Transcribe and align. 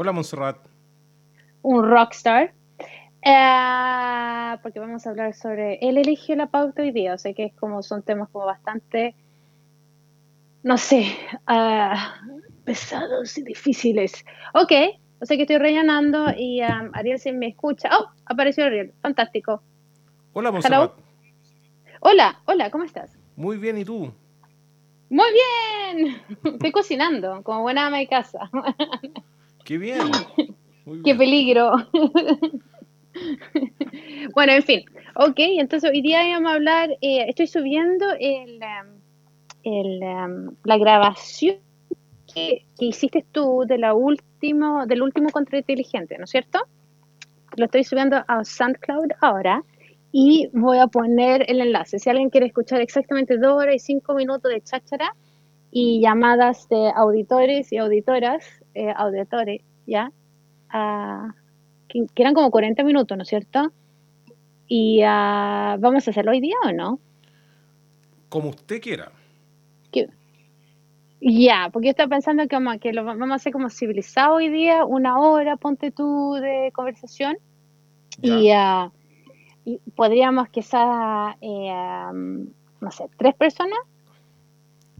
Hola, 0.00 0.12
Montserrat. 0.12 0.56
Un 1.60 1.86
rockstar. 1.86 2.54
Eh, 3.22 4.56
porque 4.62 4.80
vamos 4.80 5.06
a 5.06 5.10
hablar 5.10 5.34
sobre. 5.34 5.78
Él 5.82 5.98
eligió 5.98 6.34
la 6.36 6.46
pauta 6.46 6.80
hoy 6.80 6.90
día, 6.90 7.12
o 7.12 7.18
sea 7.18 7.34
que 7.34 7.44
es 7.44 7.52
como 7.52 7.82
son 7.82 8.02
temas 8.02 8.30
como 8.30 8.46
bastante. 8.46 9.14
No 10.62 10.78
sé. 10.78 11.14
ah, 11.46 12.14
pesados 12.64 13.36
y 13.36 13.42
difíciles. 13.42 14.24
Ok, 14.54 14.72
o 15.20 15.26
sea 15.26 15.36
que 15.36 15.42
estoy 15.42 15.58
rellenando 15.58 16.28
y 16.34 16.62
um, 16.62 16.92
Ariel 16.94 17.18
se 17.18 17.32
me 17.32 17.48
escucha. 17.48 17.90
Oh, 17.92 18.08
apareció 18.24 18.64
Ariel. 18.64 18.94
Fantástico. 19.02 19.62
Hola, 20.32 20.50
Montserrat. 20.50 20.92
Hola, 22.00 22.40
hola, 22.46 22.70
¿cómo 22.70 22.84
estás? 22.84 23.18
Muy 23.36 23.58
bien, 23.58 23.76
¿y 23.76 23.84
tú? 23.84 24.10
Muy 25.10 25.28
bien. 25.30 26.22
Estoy 26.54 26.72
cocinando, 26.72 27.42
como 27.42 27.60
buena 27.60 27.88
ama 27.88 27.98
de 27.98 28.08
casa. 28.08 28.48
Qué 29.64 29.78
bien. 29.78 29.98
Muy 30.84 31.02
Qué 31.02 31.14
bien. 31.14 31.18
peligro. 31.18 31.72
bueno, 34.34 34.52
en 34.52 34.62
fin. 34.62 34.84
Ok, 35.16 35.36
entonces 35.36 35.90
hoy 35.90 36.02
día 36.02 36.22
vamos 36.34 36.50
a 36.50 36.54
hablar, 36.54 36.90
eh, 37.00 37.26
estoy 37.28 37.46
subiendo 37.46 38.06
el, 38.18 38.60
em, 38.62 39.00
el, 39.64 40.02
em, 40.02 40.56
la 40.64 40.78
grabación 40.78 41.56
que, 42.32 42.64
que 42.78 42.86
hiciste 42.86 43.24
tú 43.32 43.64
de 43.66 43.78
la 43.78 43.94
último, 43.94 44.86
del 44.86 45.02
último 45.02 45.30
contra 45.30 45.58
inteligente, 45.58 46.16
¿no 46.18 46.24
es 46.24 46.30
cierto? 46.30 46.60
Lo 47.56 47.64
estoy 47.64 47.84
subiendo 47.84 48.22
a 48.26 48.44
SoundCloud 48.44 49.10
ahora 49.20 49.64
y 50.12 50.48
voy 50.52 50.78
a 50.78 50.86
poner 50.86 51.44
el 51.48 51.60
enlace. 51.60 51.98
Si 51.98 52.10
alguien 52.10 52.30
quiere 52.30 52.46
escuchar 52.46 52.80
exactamente 52.80 53.38
dos 53.38 53.54
horas 53.54 53.76
y 53.76 53.78
cinco 53.78 54.14
minutos 54.14 54.50
de 54.50 54.60
cháchara 54.60 55.14
y 55.70 56.00
llamadas 56.00 56.68
de 56.68 56.90
auditores 56.94 57.72
y 57.72 57.78
auditoras, 57.78 58.44
eh, 58.74 58.92
auditores, 58.96 59.62
¿ya? 59.86 60.10
Que, 61.88 62.06
que 62.14 62.22
eran 62.22 62.34
como 62.34 62.50
40 62.50 62.84
minutos, 62.84 63.16
¿no 63.16 63.22
es 63.22 63.28
cierto? 63.28 63.72
Y 64.68 65.02
ah, 65.04 65.76
vamos 65.80 66.06
a 66.06 66.10
hacerlo 66.12 66.30
hoy 66.30 66.40
día 66.40 66.54
o 66.64 66.72
no? 66.72 66.98
Como 68.28 68.50
usted 68.50 68.80
quiera. 68.80 69.10
Ya, 71.22 71.68
porque 71.70 71.88
yo 71.88 71.90
estaba 71.90 72.08
pensando 72.08 72.46
que, 72.48 72.56
vamos, 72.56 72.78
que 72.78 72.92
lo 72.94 73.04
va- 73.04 73.12
vamos 73.14 73.32
a 73.32 73.34
hacer 73.34 73.52
como 73.52 73.68
civilizado 73.68 74.36
hoy 74.36 74.48
día, 74.48 74.86
una 74.86 75.18
hora, 75.20 75.56
ponte 75.56 75.90
tú, 75.90 76.34
de 76.40 76.70
conversación. 76.72 77.36
Y, 78.22 78.50
ah, 78.52 78.90
y 79.66 79.78
podríamos 79.94 80.48
quizás, 80.48 81.36
eh, 81.42 81.70
no 82.80 82.90
sé, 82.90 83.04
tres 83.18 83.34
personas, 83.34 83.78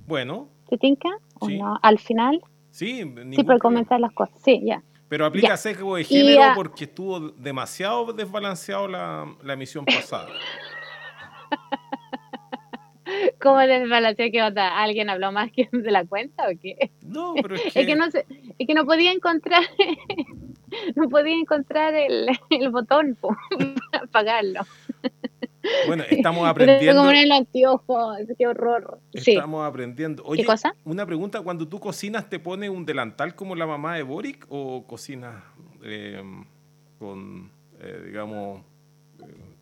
Bueno, 0.07 0.49
¿te 0.69 0.77
tinca? 0.77 1.09
¿O 1.39 1.47
Sí. 1.47 1.57
no? 1.59 1.79
Al 1.81 1.99
final, 1.99 2.43
sí, 2.71 2.99
sí, 3.03 3.05
problema. 3.05 3.59
comentar 3.59 4.01
las 4.01 4.13
cosas. 4.13 4.39
Sí, 4.43 4.61
ya. 4.65 4.83
Pero 5.09 5.27
aplica 5.27 5.49
Ya. 5.49 5.57
sesgo 5.57 5.97
de 5.97 6.03
Y, 6.03 6.05
género 6.05 6.43
porque 6.55 6.85
estuvo 6.85 7.19
demasiado 7.21 8.13
desbalanceado 8.13 8.87
la, 8.89 9.27
la 9.43 9.53
emisión 9.55 9.85
pasada. 9.85 10.29
¿Cómo 13.41 13.59
desbalanceo 13.59 14.31
que 14.31 14.43
onda? 14.43 14.81
¿Alguien 14.81 15.11
habló 15.11 15.33
más 15.33 15.51
que 15.51 15.69
de 15.73 15.91
la 15.91 16.05
cuenta 16.05 16.45
o 16.49 16.53
qué? 16.61 16.93
No, 17.03 17.35
pero 17.43 17.57
es 17.57 17.63
que, 17.73 17.81
Es 17.81 17.87
que 17.87 17.97
no 17.97 18.11
sé, 18.11 18.25
es 18.59 18.67
que 18.67 18.75
no 18.75 18.85
podía 18.87 19.11
encontrar, 19.13 19.63
no 20.97 21.09
podía 21.09 21.35
encontrar 21.35 21.95
el, 21.95 22.29
el 22.51 22.71
botón 22.71 23.17
po, 23.21 23.37
para 23.91 24.05
apagarlo. 24.05 24.61
bueno, 25.87 26.05
estamos 26.09 26.49
aprendiendo. 26.49 27.03
poner 27.03 27.25
el 27.25 27.33
anteojo, 27.33 28.15
qué 28.39 28.47
horror. 28.47 29.01
Sí, 29.15 29.33
Estamos 29.33 29.67
aprendiendo. 29.67 30.23
Oye, 30.25 30.45
cosa? 30.45 30.75
una 30.85 31.07
pregunta, 31.07 31.43
cuando 31.43 31.69
tú 31.69 31.81
cocinas, 31.81 32.29
¿te 32.29 32.39
pone 32.39 32.71
un 32.71 32.87
delantal 32.87 33.35
como 33.35 33.55
la 33.55 33.67
mamá 33.67 33.97
de 33.97 34.03
Boric 34.03 34.47
o 34.49 34.87
cocinas 34.87 35.43
eh, 35.83 36.23
con, 36.99 37.51
eh, 37.81 38.03
digamos, 38.07 38.63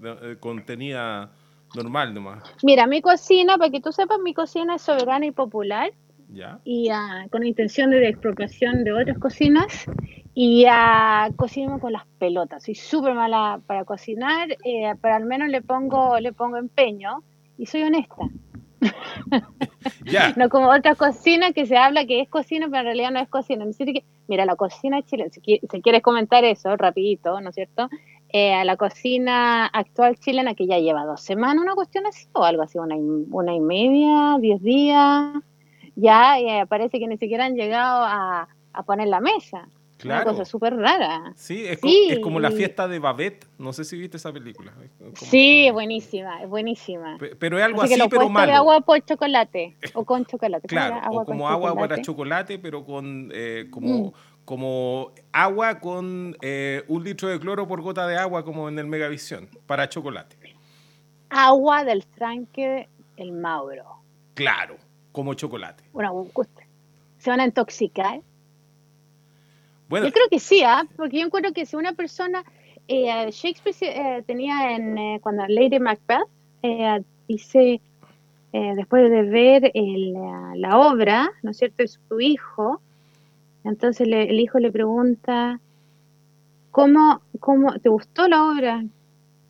eh, 0.05 0.17
eh, 0.23 0.37
contenida 0.39 1.33
normal 1.75 2.15
nomás? 2.15 2.43
mira, 2.63 2.87
mi 2.87 3.01
cocina, 3.01 3.59
para 3.59 3.71
que 3.71 3.81
tú 3.81 3.93
sepas, 3.93 4.19
mi 4.21 4.35
cocina 4.35 4.77
es 4.77 4.83
soberana 4.83 5.27
y 5.27 5.33
popular 5.33 5.93
¿Ya? 6.31 6.61
y 6.65 6.89
ah, 6.91 7.27
con 7.31 7.45
intención 7.47 7.91
de 7.91 8.07
expropiación 8.09 8.85
de 8.85 8.93
otras 8.93 9.19
cocinas 9.19 9.87
y 10.35 10.67
ah, 10.69 11.31
cocino 11.37 11.81
con 11.81 11.93
las 11.93 12.05
pelotas. 12.19 12.63
Soy 12.65 12.75
súper 12.75 13.15
mala 13.15 13.61
para 13.67 13.85
cocinar, 13.85 14.51
eh, 14.65 14.93
pero 15.01 15.15
al 15.15 15.25
menos 15.25 15.49
le 15.49 15.63
pongo, 15.63 16.19
le 16.21 16.33
pongo 16.33 16.59
empeño 16.59 17.23
y 17.57 17.67
soy 17.67 17.83
honesta. 17.83 18.23
No 20.37 20.49
como 20.49 20.69
otras 20.71 20.97
cocinas 20.97 21.53
que 21.53 21.67
se 21.67 21.77
habla 21.77 22.05
que 22.07 22.21
es 22.21 22.29
cocina, 22.29 22.67
pero 22.67 22.81
en 22.81 22.85
realidad 22.87 23.11
no 23.11 23.21
es 23.21 23.29
cocina. 23.29 23.65
Mira, 24.29 24.45
la 24.45 24.57
cocina 24.57 25.03
chilena, 25.03 25.31
si, 25.31 25.41
qui- 25.41 25.61
si 25.71 25.83
quieres 25.83 26.03
comentar 26.03 26.45
eso, 26.45 26.77
rapidito, 26.77 27.41
¿no 27.41 27.49
es 27.51 27.55
cierto? 27.55 27.89
Eh, 28.31 28.53
a 28.55 28.65
la 28.65 28.77
cocina 28.77 29.67
actual 29.67 30.19
chilena 30.19 30.55
que 30.55 30.67
ya 30.67 30.79
lleva 30.79 31.05
dos 31.05 31.23
semanas, 31.23 31.63
una 31.63 31.75
cuestión 31.75 32.07
así, 32.07 32.27
o 32.33 32.45
algo 32.45 32.63
así, 32.63 32.79
una 32.79 32.97
y, 32.97 33.01
una 33.01 33.55
y 33.55 33.61
media, 33.61 34.37
diez 34.39 34.63
días, 34.63 35.33
ya 36.01 36.39
eh, 36.39 36.67
parece 36.67 36.99
que 36.99 37.07
ni 37.07 37.17
siquiera 37.19 37.45
han 37.45 37.55
llegado 37.57 38.05
a, 38.05 38.49
a 38.73 38.83
poner 38.85 39.09
la 39.09 39.21
mesa. 39.21 39.69
Una 40.05 40.15
Claro. 40.23 40.31
cosa 40.31 40.45
súper 40.45 40.77
rara. 40.77 41.33
Sí, 41.35 41.67
es, 41.67 41.79
co- 41.81 41.89
Sí. 41.89 42.07
es 42.11 42.21
como 42.21 42.39
la 42.39 42.53
fiesta 42.53 42.87
de 42.87 43.01
Babette. 43.01 43.47
No 43.59 43.73
sé 43.73 43.85
si 43.85 43.99
viste 43.99 44.17
esa 44.17 44.33
película. 44.33 44.73
Es 44.81 44.91
como- 44.97 45.17
Sí, 45.17 45.67
es 45.67 45.73
buenísima, 45.73 46.41
es 46.41 46.49
buenísima. 46.49 47.17
Pe- 47.19 47.35
Pero 47.35 47.59
es 47.59 47.65
algo 47.65 47.83
Así 47.83 47.95
así, 47.95 48.09
pero 48.09 48.29
malo. 48.29 48.53
agua 48.55 48.81
por 48.83 49.05
chocolate, 49.05 49.77
o 49.95 50.05
con 50.05 50.25
chocolate. 50.25 50.69
¿Cómo 50.69 50.81
Claro, 50.81 50.97
era? 50.99 51.11
o 51.11 51.25
como 51.25 51.49
agua 51.49 51.75
para 51.75 52.01
chocolate. 52.01 52.03
chocolate, 52.03 52.59
pero 52.61 52.85
con 52.85 53.31
eh, 53.35 53.65
Mm. 53.67 53.71
como, 53.73 54.15
como 54.45 55.11
agua 55.33 55.81
con 55.81 56.37
eh, 56.43 56.85
un 56.87 57.03
litro 57.03 57.29
de 57.29 57.41
cloro 57.41 57.67
por 57.67 57.81
gota 57.83 58.07
de 58.07 58.17
agua, 58.19 58.45
como 58.45 58.69
en 58.69 58.79
el 58.79 58.87
Megavisión, 58.87 59.49
para 59.67 59.89
chocolate. 59.89 60.37
agua 61.31 61.85
del 61.85 62.07
tranque 62.07 62.89
el 63.17 63.33
Mauro. 63.33 63.85
Claro, 64.35 64.77
como 65.13 65.35
chocolate. 65.35 65.85
Bueno. 65.93 66.27
¿se 67.19 67.31
van 67.31 67.41
a 67.41 67.45
intoxicar? 67.47 68.21
Bueno, 69.89 70.07
Yo 70.07 70.13
creo 70.13 70.29
que 70.31 70.39
sí, 70.39 70.63
¿ah? 70.65 70.87
porque 70.97 71.19
yo 71.19 71.27
encuentro 71.27 71.53
que 71.53 71.65
si 71.67 71.75
una 71.77 71.95
persona, 71.95 72.45
eh, 72.89 73.31
Shakespeare 73.31 74.19
eh, 74.19 74.23
tenía 74.27 74.77
en, 74.77 74.99
eh, 74.99 75.19
cuando 75.23 75.45
Lady 75.49 75.79
Macbeth 75.81 76.29
dice, 77.27 77.81
después 78.53 79.11
de 79.11 79.23
ver 79.23 79.71
el, 79.75 80.13
la, 80.13 80.53
la 80.57 80.79
obra, 80.79 81.31
¿no 81.43 81.51
es 81.51 81.59
cierto?, 81.59 81.83
de 81.83 81.89
su 81.89 82.21
hijo, 82.21 82.81
entonces 83.65 84.07
le- 84.07 84.31
el 84.31 84.41
hijo 84.41 84.59
le 84.59 84.71
pregunta, 84.73 85.61
¿cómo, 86.71 87.21
cómo 87.41 87.79
te 87.79 87.89
gustó 87.89 88.29
la 88.29 88.45
obra? 88.51 88.85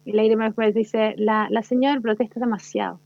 Y 0.05 0.13
Lady 0.13 0.37
Macbeth 0.37 0.75
dice, 0.75 1.15
la, 1.19 1.49
la 1.51 1.63
señora 1.63 2.01
protesta 2.01 2.41
demasiado. 2.41 3.01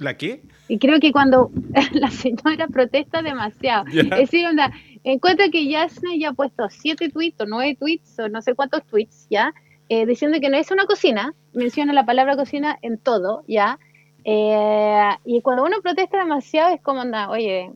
¿La 0.00 0.16
qué? 0.16 0.42
Y 0.66 0.78
creo 0.78 0.98
que 0.98 1.12
cuando 1.12 1.50
la 1.92 2.10
señora 2.10 2.66
protesta 2.66 3.22
demasiado, 3.22 3.84
es 3.92 4.10
decir, 4.10 4.46
onda, 4.46 4.72
encuentro 5.04 5.46
que 5.52 5.68
Yasna 5.68 6.16
ya 6.18 6.30
ha 6.30 6.32
puesto 6.32 6.68
siete 6.70 7.10
tweets 7.10 7.40
o 7.42 7.46
nueve 7.46 7.76
tweets 7.78 8.18
o 8.18 8.28
no 8.28 8.42
sé 8.42 8.54
cuántos 8.54 8.84
tweets, 8.86 9.28
¿ya? 9.30 9.54
Eh, 9.88 10.06
diciendo 10.06 10.38
que 10.40 10.48
no 10.48 10.56
es 10.56 10.70
una 10.70 10.86
cocina, 10.86 11.34
menciona 11.52 11.92
la 11.92 12.06
palabra 12.06 12.36
cocina 12.36 12.78
en 12.82 12.98
todo, 12.98 13.44
¿ya? 13.46 13.78
Eh, 14.24 15.10
y 15.24 15.40
cuando 15.42 15.64
uno 15.64 15.80
protesta 15.82 16.18
demasiado 16.18 16.74
es 16.74 16.80
como, 16.80 17.00
anda, 17.00 17.28
oye, 17.30 17.70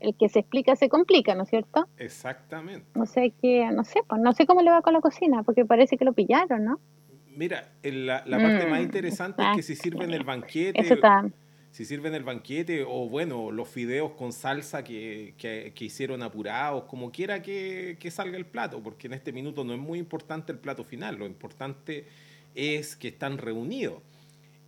el 0.00 0.14
que 0.16 0.28
se 0.28 0.40
explica 0.40 0.76
se 0.76 0.88
complica, 0.88 1.34
¿no 1.34 1.44
es 1.44 1.48
cierto? 1.48 1.86
Exactamente. 1.98 2.86
No 2.94 3.06
sé 3.06 3.32
qué, 3.40 3.68
no 3.72 3.84
sé, 3.84 4.02
pues 4.06 4.20
no 4.20 4.32
sé 4.32 4.46
cómo 4.46 4.62
le 4.62 4.70
va 4.70 4.82
con 4.82 4.92
la 4.92 5.00
cocina, 5.00 5.42
porque 5.42 5.64
parece 5.64 5.96
que 5.96 6.04
lo 6.04 6.12
pillaron, 6.12 6.64
¿no? 6.64 6.80
Mira, 7.40 7.72
el- 7.82 8.04
la, 8.06 8.22
la 8.26 8.36
parte 8.36 8.66
Mm, 8.66 8.70
más 8.70 8.82
interesante 8.82 9.42
es 9.42 9.48
que 9.56 9.62
si 9.62 9.74
sirve 9.74 10.04
en 10.04 10.12
el 10.12 10.24
banquete, 10.24 10.78
Eso 10.78 10.92
está, 10.92 11.26
si 11.70 11.86
sirven 11.86 12.14
el 12.14 12.22
banquete 12.22 12.84
o 12.86 13.08
bueno, 13.08 13.50
los 13.50 13.66
fideos 13.66 14.10
con 14.12 14.34
salsa 14.34 14.84
que, 14.84 15.32
que- 15.38 15.72
que 15.74 15.84
hicieron 15.86 16.22
apurados, 16.22 16.84
como 16.84 17.10
quiera 17.10 17.40
que, 17.40 17.96
que 17.98 18.10
salga 18.10 18.36
el 18.36 18.44
plato, 18.44 18.82
porque 18.82 19.06
en 19.06 19.14
este 19.14 19.32
minuto 19.32 19.64
no 19.64 19.72
es 19.72 19.78
muy 19.80 19.98
importante 19.98 20.52
el 20.52 20.58
plato 20.58 20.84
final, 20.84 21.16
lo 21.16 21.24
importante 21.24 22.04
es 22.54 22.94
que 22.94 23.08
están 23.08 23.38
reunidos. 23.38 24.02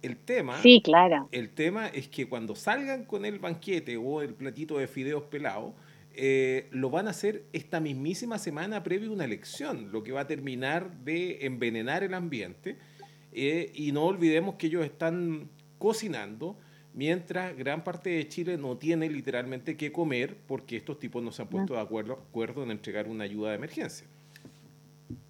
El 0.00 0.17
tema, 0.17 0.56
sí, 0.62 0.81
claro. 0.82 1.29
el 1.31 1.50
tema 1.50 1.88
es 1.88 2.08
que 2.08 2.26
cuando 2.26 2.55
salgan 2.56 3.05
con 3.05 3.26
el 3.26 3.38
banquete 3.38 3.99
o 3.99 4.23
el 4.23 4.32
platito 4.35 4.79
de 4.79 4.88
fideos 4.88 5.25
pelados, 5.25 5.75
eh, 6.14 6.69
lo 6.70 6.91
van 6.91 7.06
a 7.06 7.11
hacer 7.11 7.44
esta 7.53 7.81
mismísima 7.81 8.38
semana 8.38 8.82
previo 8.82 9.11
a 9.11 9.12
una 9.12 9.25
elección, 9.25 9.91
lo 9.93 10.03
que 10.03 10.12
va 10.12 10.23
a 10.23 10.26
terminar 10.26 10.91
de 11.05 11.44
envenenar 11.47 12.03
el 12.05 12.14
ambiente. 12.14 12.76
Eh, 13.32 13.73
y 13.75 13.93
no 13.93 14.05
olvidemos 14.05 14.56
que 14.56 14.67
ellos 14.67 14.85
están 14.85 15.49
cocinando 15.79 16.56
mientras 16.94 17.56
gran 17.56 17.82
parte 17.82 18.11
de 18.11 18.29
Chile 18.29 18.59
no 18.59 18.76
tiene 18.76 19.09
literalmente 19.09 19.76
qué 19.76 19.91
comer 19.91 20.37
porque 20.47 20.76
estos 20.76 20.99
tipos 20.99 21.23
no 21.23 21.32
se 21.32 21.43
han 21.43 21.49
puesto 21.49 21.75
de 21.75 21.81
acuerdo, 21.81 22.12
acuerdo 22.29 22.62
en 22.62 22.70
entregar 22.70 23.08
una 23.08 23.25
ayuda 23.25 23.50
de 23.50 23.56
emergencia. 23.56 24.06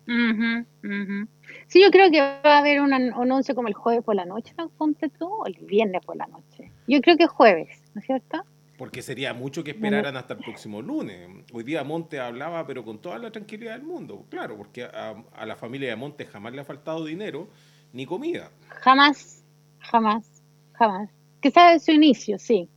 Ujú, 0.06 0.66
ujú. 0.82 1.28
Sí, 1.68 1.80
yo 1.80 1.90
creo 1.92 2.10
que 2.10 2.20
va 2.20 2.40
a 2.56 2.58
haber 2.58 2.80
un 2.80 2.92
an- 2.92 3.12
anuncio 3.14 3.54
como 3.54 3.68
el 3.68 3.74
jueves 3.74 4.02
por 4.04 4.16
la 4.16 4.24
noche, 4.24 4.52
¿no? 4.58 4.68
Ponte 4.70 5.08
tú, 5.08 5.26
o 5.26 5.46
el 5.46 5.54
viernes 5.54 6.04
por 6.04 6.16
la 6.16 6.26
noche. 6.26 6.72
Yo 6.88 7.00
creo 7.00 7.16
que 7.16 7.26
jueves, 7.28 7.68
¿no 7.94 8.00
es 8.00 8.06
cierto? 8.06 8.44
Porque 8.82 9.00
sería 9.00 9.32
mucho 9.32 9.62
que 9.62 9.70
esperaran 9.70 10.16
hasta 10.16 10.34
el 10.34 10.40
próximo 10.40 10.82
lunes. 10.82 11.28
Hoy 11.52 11.62
día 11.62 11.84
Monte 11.84 12.18
hablaba, 12.18 12.66
pero 12.66 12.84
con 12.84 13.00
toda 13.00 13.16
la 13.16 13.30
tranquilidad 13.30 13.74
del 13.74 13.84
mundo. 13.84 14.26
Claro, 14.28 14.56
porque 14.56 14.82
a, 14.82 15.22
a 15.36 15.46
la 15.46 15.54
familia 15.54 15.90
de 15.90 15.94
Monte 15.94 16.26
jamás 16.26 16.52
le 16.52 16.62
ha 16.62 16.64
faltado 16.64 17.04
dinero 17.04 17.48
ni 17.92 18.06
comida. 18.06 18.50
Jamás, 18.80 19.44
jamás, 19.78 20.42
jamás. 20.72 21.08
Quizás 21.38 21.74
en 21.74 21.78
su 21.78 21.92
inicio, 21.92 22.40
sí. 22.40 22.68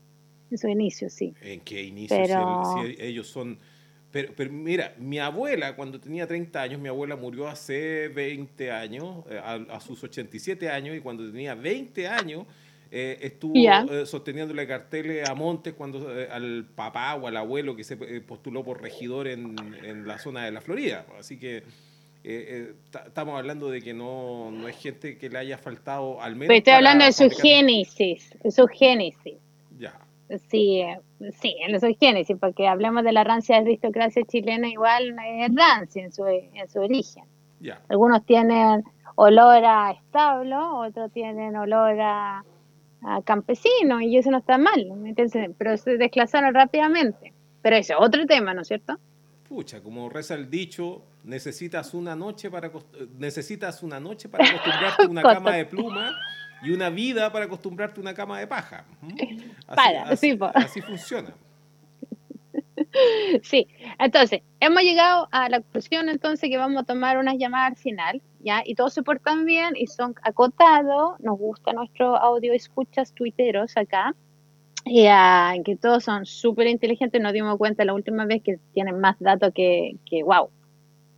En 0.51 0.59
su 0.59 0.67
inicio, 0.67 1.09
sí. 1.09 1.33
¿En 1.41 1.61
qué 1.61 1.81
inicio? 1.81 2.15
Pero... 2.15 2.63
Si, 2.83 3.01
ellos 3.01 3.25
son... 3.25 3.57
Pero, 4.11 4.31
pero, 4.37 4.51
mira, 4.51 4.93
mi 4.99 5.17
abuela, 5.17 5.75
cuando 5.75 5.99
tenía 5.99 6.27
30 6.27 6.61
años, 6.61 6.79
mi 6.79 6.87
abuela 6.87 7.15
murió 7.15 7.47
hace 7.47 8.09
20 8.09 8.71
años, 8.71 9.25
eh, 9.27 9.41
a, 9.43 9.53
a 9.55 9.79
sus 9.79 10.03
87 10.03 10.69
años, 10.69 10.95
y 10.95 10.99
cuando 10.99 11.25
tenía 11.31 11.55
20 11.55 12.07
años, 12.07 12.45
eh, 12.97 13.17
estuvo 13.21 13.53
Ya. 13.55 13.85
eh, 13.91 14.05
sosteniéndole 14.05 14.65
carteles 14.65 15.27
a 15.29 15.35
Montes 15.35 15.73
cuando 15.73 15.97
eh, 16.17 16.29
al 16.31 16.65
papá 16.75 17.15
o 17.15 17.27
al 17.27 17.35
abuelo 17.35 17.75
que 17.75 17.83
se 17.83 17.95
eh, 17.95 18.21
postuló 18.21 18.63
por 18.63 18.81
regidor 18.81 19.27
en, 19.27 19.55
en 19.83 20.07
la 20.07 20.17
zona 20.17 20.45
de 20.45 20.51
la 20.51 20.61
Florida. 20.61 21.05
Así 21.19 21.37
que 21.37 21.63
ta- 22.91 23.03
estamos 23.07 23.37
hablando 23.37 23.69
de 23.69 23.81
que 23.81 23.93
no, 23.93 24.49
no 24.49 24.67
es 24.67 24.77
gente 24.77 25.17
que 25.17 25.29
le 25.29 25.37
haya 25.39 25.57
faltado 25.57 26.21
al 26.21 26.35
menos. 26.35 26.47
Pero 26.47 26.57
estoy 26.57 26.73
hablando 26.73 27.05
de 27.05 27.11
su 27.11 27.29
génesis, 27.29 28.33
su 28.49 28.65
génesis. 28.67 29.35
Ya. 29.77 29.99
Sí, 30.49 30.81
sí, 31.39 31.55
en 31.67 31.79
su 31.79 31.95
génesis, 31.99 32.35
porque 32.39 32.67
hablemos 32.67 33.03
de 33.03 33.11
la 33.11 33.23
rancia 33.23 33.57
aristocracia 33.57 34.23
chilena, 34.23 34.67
igual 34.69 35.15
es 35.23 35.53
rancia 35.53 36.03
en 36.03 36.11
su, 36.11 36.25
en 36.25 36.67
su 36.69 36.79
origen. 36.79 37.25
Ya. 37.59 37.81
Algunos 37.89 38.25
tienen 38.25 38.83
olor 39.15 39.63
a 39.63 39.91
establo, 39.91 40.79
otros 40.79 41.11
tienen 41.11 41.55
olor 41.55 41.99
a, 42.01 42.43
a 43.05 43.21
campesino, 43.21 44.01
y 44.01 44.17
eso 44.17 44.31
no 44.31 44.37
está 44.37 44.57
mal, 44.57 44.87
pero 45.57 45.77
se 45.77 45.97
desclasaron 45.97 46.53
rápidamente. 46.53 47.33
Pero 47.61 47.75
ese 47.77 47.93
es 47.93 47.99
otro 47.99 48.25
tema, 48.25 48.53
¿no 48.53 48.61
es 48.61 48.67
cierto? 48.67 48.97
Pucha, 49.47 49.81
como 49.81 50.09
reza 50.09 50.33
el 50.35 50.49
dicho, 50.49 51.03
necesitas 51.23 51.93
una 51.93 52.15
noche 52.15 52.49
para 52.49 52.71
necesitas 53.17 53.83
una 53.83 53.99
noche 53.99 54.27
para 54.29 54.45
acostumbrarte 54.45 55.03
a 55.03 55.07
una 55.07 55.21
cama 55.33 55.51
de 55.53 55.65
pluma 55.65 56.15
y 56.63 56.71
una 56.71 56.89
vida 56.89 57.31
para 57.31 57.45
acostumbrarte 57.45 57.99
a 57.99 58.01
una 58.01 58.13
cama 58.13 58.39
de 58.39 58.47
paja. 58.47 58.85
¿Mm? 59.01 59.07
Así, 59.67 59.75
Para, 59.75 60.03
así- 60.03 60.31
sí, 60.31 60.37
así 60.53 60.81
funciona. 60.81 61.33
Sí, 63.43 63.67
entonces, 63.99 64.41
hemos 64.59 64.81
llegado 64.83 65.27
a 65.31 65.49
la 65.49 65.59
conclusión 65.59 66.07
entonces 66.09 66.49
que 66.49 66.57
vamos 66.57 66.81
a 66.81 66.85
tomar 66.85 67.17
unas 67.17 67.37
llamadas 67.37 67.71
al 67.71 67.77
final, 67.77 68.21
¿ya? 68.45 68.61
Y 68.63 68.75
todos 68.75 68.93
se 68.93 69.03
portan 69.03 69.43
bien 69.45 69.73
y 69.75 69.87
son 69.87 70.15
acotados, 70.21 71.19
nos 71.19 71.37
gusta 71.37 71.73
nuestro 71.73 72.15
audio 72.15 72.53
escuchas 72.53 73.11
tuiteros 73.13 73.75
acá, 73.75 74.15
y 74.85 75.07
ah, 75.07 75.55
que 75.65 75.75
todos 75.75 76.03
son 76.03 76.25
súper 76.27 76.67
inteligentes, 76.67 77.19
nos 77.19 77.33
dimos 77.33 77.57
cuenta 77.57 77.83
la 77.83 77.93
última 77.95 78.25
vez 78.25 78.43
que 78.43 78.59
tienen 78.73 78.99
más 78.99 79.15
datos 79.19 79.51
que, 79.53 79.97
que 80.05 80.21
wow, 80.23 80.49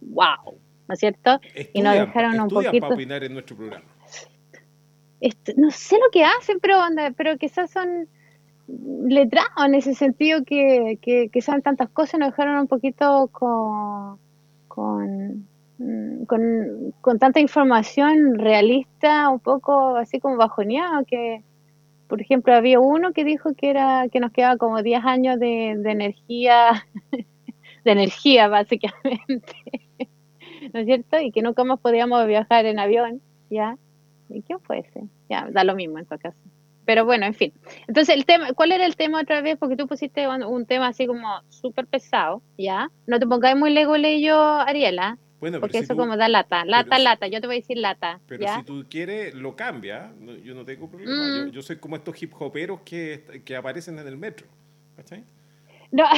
wow, 0.02 0.56
¿no 0.88 0.94
es 0.94 1.00
cierto? 1.00 1.40
Y 1.74 1.82
nos 1.82 1.94
Estudian, 1.94 2.06
dejaron 2.08 2.32
un 2.40 2.48
estudian 2.48 2.72
poquito- 2.72 2.82
para 2.82 2.96
opinar 2.96 3.24
en 3.26 3.34
nuestro 3.34 3.58
programa. 3.58 3.86
Este, 5.20 5.54
no 5.58 5.70
sé 5.72 5.96
lo 5.98 6.10
que 6.12 6.24
hacen, 6.24 6.60
pero, 6.62 6.80
onda, 6.80 7.12
pero 7.12 7.38
quizás 7.38 7.72
son 7.72 8.08
letrados 9.10 9.50
en 9.66 9.76
ese 9.76 9.96
sentido 9.96 10.44
que, 10.46 11.00
que, 11.02 11.30
que 11.30 11.42
saben 11.42 11.62
tantas 11.62 11.90
cosas, 11.90 12.20
nos 12.20 12.30
dejaron 12.30 12.60
un 12.60 12.68
poquito 12.68 13.28
con, 13.34 14.20
con, 14.68 15.48
con, 15.78 16.94
con 17.02 17.20
tanta 17.20 17.40
información 17.40 18.36
realista, 18.36 19.30
un 19.30 19.40
poco 19.40 19.96
así 19.96 20.20
como 20.20 20.38
bajoneado, 20.38 21.06
que 21.06 21.44
por 22.08 22.22
ejemplo 22.22 22.54
había 22.54 22.80
uno 22.80 23.14
que 23.14 23.24
dijo 23.24 23.54
que 23.56 23.70
era 23.70 24.08
que 24.12 24.20
nos 24.20 24.32
quedaba 24.32 24.58
como 24.58 24.82
10 24.82 25.04
años 25.06 25.40
de, 25.40 25.76
de 25.78 25.92
energía, 25.92 26.86
de 27.86 27.92
energía 27.92 28.48
básicamente, 28.48 29.56
¿no 30.74 30.80
es 30.80 30.86
cierto? 30.86 31.20
Y 31.20 31.32
que 31.32 31.42
nunca 31.42 31.64
más 31.64 31.80
podíamos 31.80 32.26
viajar 32.26 32.66
en 32.66 32.80
avión, 32.80 33.22
¿ya? 33.50 33.78
¿Y 34.30 34.42
quién 34.42 34.60
fue 34.60 34.80
ese? 34.80 35.04
Ya, 35.30 35.48
da 35.52 35.64
lo 35.64 35.76
mismo 35.76 36.00
en 36.00 36.06
tu 36.06 36.18
caso. 36.18 36.38
Pero 36.86 37.04
bueno, 37.04 37.26
en 37.26 37.34
fin. 37.34 37.54
Entonces, 37.88 38.16
el 38.16 38.26
tema, 38.26 38.54
¿cuál 38.54 38.72
era 38.72 38.86
el 38.86 38.96
tema 38.96 39.22
otra 39.22 39.42
vez? 39.42 39.58
Porque 39.58 39.76
tú 39.76 39.88
pusiste 39.88 40.26
un, 40.28 40.42
un 40.44 40.66
tema 40.66 40.88
así 40.88 41.06
como 41.06 41.28
súper 41.50 41.86
pesado, 41.86 42.42
¿ya? 42.58 42.90
No 43.06 43.20
te 43.20 43.28
pongáis 43.28 43.58
muy 43.58 43.74
lego 43.74 43.98
yo, 43.98 44.40
Ariela, 44.42 45.18
Bueno, 45.40 45.60
porque 45.60 45.74
pero, 45.74 45.82
si 45.82 45.86
eso 45.86 45.94
tú, 45.94 46.00
como 46.00 46.18
da 46.18 46.28
lata, 46.28 46.66
lata, 46.66 46.96
si- 46.98 47.04
lata. 47.04 47.28
Yo 47.28 47.40
te 47.42 47.48
voy 47.48 47.58
a 47.58 47.60
decir 47.60 47.78
lata, 47.78 48.20
pero 48.28 48.42
¿ya? 48.44 48.58
si 48.60 48.64
tú 48.66 48.86
quieres, 48.90 49.34
lo 49.36 49.56
cambia. 49.56 50.12
Yo 50.44 50.56
no 50.56 50.66
tengo 50.66 50.90
problema. 50.90 51.14
Mm. 51.14 51.46
Yo, 51.48 51.52
yo 51.54 51.62
soy 51.62 51.78
como 51.78 51.96
estos 51.96 52.20
hip 52.22 52.34
hoperos 52.40 52.82
que, 52.82 53.42
que 53.46 53.56
aparecen 53.56 54.00
en 54.00 54.08
el 54.08 54.18
metro. 54.18 54.48
¿cachai? 54.96 55.24
No. 55.92 56.06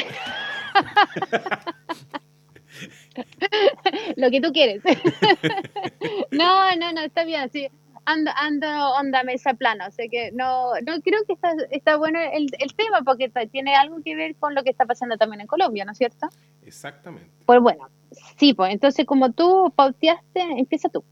Lo 4.15 4.29
que 4.31 4.41
tú 4.41 4.51
quieres. 4.51 4.81
no, 6.31 6.75
no, 6.75 6.91
no, 6.93 7.01
está 7.01 7.23
bien, 7.23 7.49
sí. 7.51 7.67
Ando, 8.05 8.31
ando 8.35 8.67
onda 8.95 9.23
mesa 9.23 9.53
plana, 9.53 9.87
o 9.87 9.91
sea 9.91 10.07
que 10.09 10.31
no, 10.31 10.71
no 10.83 10.99
creo 11.01 11.19
que 11.27 11.33
está, 11.33 11.53
está 11.69 11.95
bueno 11.97 12.17
el, 12.19 12.47
el 12.57 12.73
tema 12.73 13.03
porque 13.03 13.25
está- 13.25 13.45
tiene 13.45 13.75
algo 13.75 14.01
que 14.03 14.15
ver 14.15 14.35
con 14.35 14.55
lo 14.55 14.63
que 14.63 14.71
está 14.71 14.87
pasando 14.87 15.15
también 15.17 15.41
en 15.41 15.47
Colombia, 15.47 15.85
¿no 15.85 15.91
es 15.91 15.99
cierto? 15.99 16.27
Exactamente. 16.65 17.29
Pues 17.45 17.59
bueno, 17.61 17.87
sí, 18.37 18.53
pues 18.53 18.73
entonces 18.73 19.05
como 19.05 19.31
tú 19.31 19.71
pauteaste, 19.75 20.41
empieza 20.57 20.89
tú. 20.89 21.03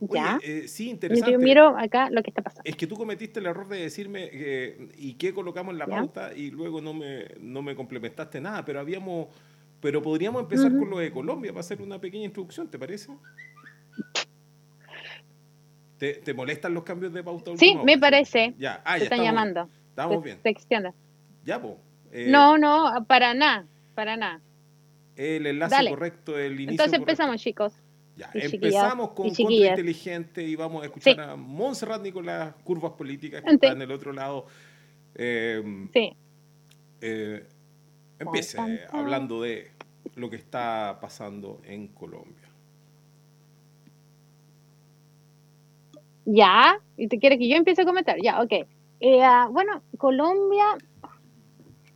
Oye, 0.00 0.20
¿Ya? 0.20 0.38
eh, 0.42 0.68
sí, 0.68 0.90
interesante. 0.90 1.32
yo 1.32 1.38
miro 1.38 1.68
acá 1.78 2.10
lo 2.10 2.22
que 2.22 2.30
está 2.30 2.42
pasando. 2.42 2.62
Es 2.68 2.76
que 2.76 2.86
tú 2.86 2.96
cometiste 2.96 3.40
el 3.40 3.46
error 3.46 3.66
de 3.68 3.78
decirme 3.78 4.28
eh, 4.30 4.88
y 4.98 5.14
qué 5.14 5.32
colocamos 5.32 5.72
en 5.72 5.78
la 5.78 5.86
¿Ya? 5.86 6.00
pauta 6.00 6.34
y 6.34 6.50
luego 6.50 6.80
no 6.82 6.92
me, 6.92 7.28
no 7.40 7.62
me 7.62 7.74
complementaste 7.74 8.40
nada, 8.40 8.64
pero 8.64 8.78
habíamos, 8.80 9.28
pero 9.80 10.02
podríamos 10.02 10.42
empezar 10.42 10.76
con 10.76 10.90
lo 10.90 10.98
de 10.98 11.10
Colombia 11.10 11.52
para 11.52 11.60
hacer 11.60 11.80
una 11.80 11.98
pequeña 11.98 12.26
introducción, 12.26 12.68
¿te 12.68 12.78
parece? 12.78 13.10
¿Te, 15.98 16.14
te 16.14 16.34
molestan 16.34 16.74
los 16.74 16.84
cambios 16.84 17.12
de 17.14 17.24
pauta? 17.24 17.52
Sí, 17.56 17.74
me 17.84 17.92
hora? 17.94 18.00
parece. 18.00 18.54
Ya, 18.58 18.82
ah, 18.84 18.94
Te 18.94 19.00
ya 19.00 19.04
están 19.04 19.20
estamos 19.20 19.24
llamando. 19.24 19.64
Bien. 19.64 19.88
Estamos 19.88 20.22
Te- 20.22 20.24
bien. 20.24 20.38
te. 20.42 20.92
Ya, 21.44 21.62
po. 21.62 21.78
Eh, 22.12 22.26
No, 22.30 22.58
no, 22.58 23.06
para 23.06 23.32
nada, 23.32 23.66
para 23.94 24.16
nada. 24.16 24.42
El 25.16 25.46
enlace 25.46 25.74
Dale. 25.76 25.90
correcto, 25.90 26.38
el 26.38 26.52
inicio 26.52 26.70
Entonces 26.72 26.92
correcto. 27.00 27.10
empezamos, 27.12 27.40
chicos. 27.42 27.72
Ya, 28.16 28.30
empezamos 28.34 29.08
con 29.08 29.16
Contra 29.28 29.34
chiquillas. 29.36 29.70
Inteligente 29.70 30.42
y 30.42 30.56
vamos 30.56 30.82
a 30.82 30.86
escuchar 30.86 31.14
Sí. 31.14 31.20
a 31.20 31.36
Montserrat 31.36 32.02
Nicolás, 32.02 32.54
Curvas 32.64 32.92
Políticas, 32.92 33.42
que 33.42 33.50
Sí. 33.50 33.54
está 33.56 33.72
en 33.72 33.82
el 33.82 33.90
otro 33.92 34.12
lado. 34.12 34.46
Eh, 35.14 35.88
Sí. 35.92 36.16
eh, 37.00 37.46
empiece 38.18 38.58
eh, 38.58 38.86
hablando 38.90 39.42
de 39.42 39.70
lo 40.14 40.30
que 40.30 40.36
está 40.36 40.98
pasando 41.00 41.60
en 41.64 41.88
Colombia. 41.88 42.48
Ya, 46.24 46.80
y 46.96 47.08
te 47.08 47.18
quiere 47.18 47.38
que 47.38 47.48
yo 47.48 47.56
empiece 47.56 47.82
a 47.82 47.84
comentar. 47.84 48.16
Ya, 48.22 48.40
ok. 48.42 48.52
Eh, 49.00 49.22
ah, 49.22 49.48
bueno, 49.50 49.82
Colombia, 49.98 50.64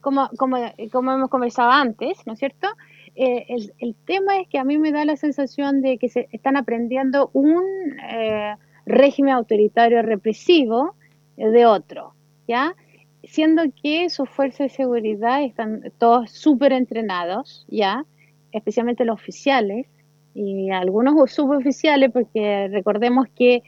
como, 0.00 0.28
como, 0.36 0.56
como 0.92 1.12
hemos 1.12 1.30
conversado 1.30 1.70
antes, 1.70 2.18
¿no 2.26 2.34
es 2.34 2.38
cierto? 2.38 2.68
Eh, 3.14 3.46
el, 3.78 3.94
tema 4.06 4.38
es 4.38 4.48
que 4.48 4.58
a 4.58 4.64
mí 4.64 4.78
me 4.78 4.92
da 4.92 5.04
la 5.04 5.16
sensación 5.16 5.82
de 5.82 5.98
que 5.98 6.08
se 6.08 6.28
están 6.32 6.56
aprendiendo 6.56 7.30
un 7.32 7.62
eh, 8.10 8.54
régimen 8.86 9.34
autoritario 9.34 10.02
represivo 10.02 10.94
de 11.36 11.66
otro, 11.66 12.14
¿ya? 12.46 12.74
Siendo 13.24 13.62
que 13.82 14.08
sus 14.10 14.28
fuerzas 14.28 14.70
de 14.70 14.76
seguridad 14.76 15.42
están 15.42 15.92
todos 15.98 16.30
súper 16.30 16.72
entrenados, 16.72 17.66
¿ya? 17.68 18.04
Especialmente 18.52 19.04
los 19.04 19.14
oficiales 19.14 19.86
y 20.34 20.70
algunos 20.70 21.30
suboficiales, 21.32 22.10
porque 22.12 22.68
recordemos 22.70 23.26
que 23.34 23.62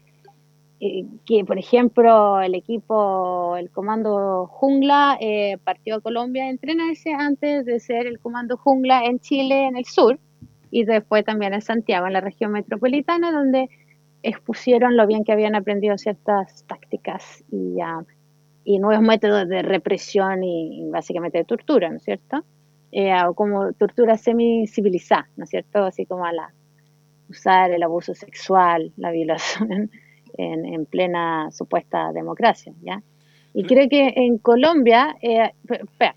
eh, 0.84 1.06
que, 1.24 1.44
por 1.44 1.60
ejemplo, 1.60 2.40
el 2.40 2.56
equipo, 2.56 3.56
el 3.56 3.70
comando 3.70 4.48
Jungla, 4.48 5.16
eh, 5.20 5.56
partió 5.62 5.94
a 5.94 6.00
Colombia 6.00 6.46
a 6.46 6.50
entrenarse 6.50 7.12
antes 7.12 7.64
de 7.64 7.78
ser 7.78 8.08
el 8.08 8.18
comando 8.18 8.56
Jungla 8.56 9.04
en 9.04 9.20
Chile, 9.20 9.68
en 9.68 9.76
el 9.76 9.84
sur, 9.84 10.18
y 10.72 10.82
después 10.82 11.24
también 11.24 11.54
en 11.54 11.60
Santiago, 11.60 12.08
en 12.08 12.14
la 12.14 12.20
región 12.20 12.50
metropolitana, 12.50 13.30
donde 13.30 13.68
expusieron 14.24 14.96
lo 14.96 15.06
bien 15.06 15.22
que 15.22 15.30
habían 15.30 15.54
aprendido 15.54 15.96
ciertas 15.98 16.64
tácticas 16.66 17.44
y, 17.52 17.80
ah, 17.80 18.04
y 18.64 18.80
nuevos 18.80 19.04
métodos 19.04 19.48
de 19.48 19.62
represión 19.62 20.42
y, 20.42 20.82
y 20.82 20.90
básicamente 20.90 21.38
de 21.38 21.44
tortura, 21.44 21.90
¿no 21.90 21.98
es 21.98 22.02
cierto? 22.02 22.44
Eh, 22.90 23.14
o 23.24 23.34
como 23.34 23.72
tortura 23.74 24.18
semi-civilizada, 24.18 25.28
¿no 25.36 25.44
es 25.44 25.50
cierto? 25.50 25.84
Así 25.84 26.06
como 26.06 26.24
a 26.24 26.32
la 26.32 26.52
usar 27.28 27.70
el 27.70 27.84
abuso 27.84 28.14
sexual, 28.14 28.92
la 28.96 29.12
violación 29.12 29.92
en, 30.38 30.64
en 30.66 30.86
plena 30.86 31.50
supuesta 31.50 32.12
democracia, 32.12 32.72
¿ya? 32.82 33.02
Y 33.54 33.64
creo 33.64 33.88
que 33.88 34.12
en 34.16 34.38
Colombia, 34.38 35.16
eh, 35.20 35.52
espera, 35.68 36.14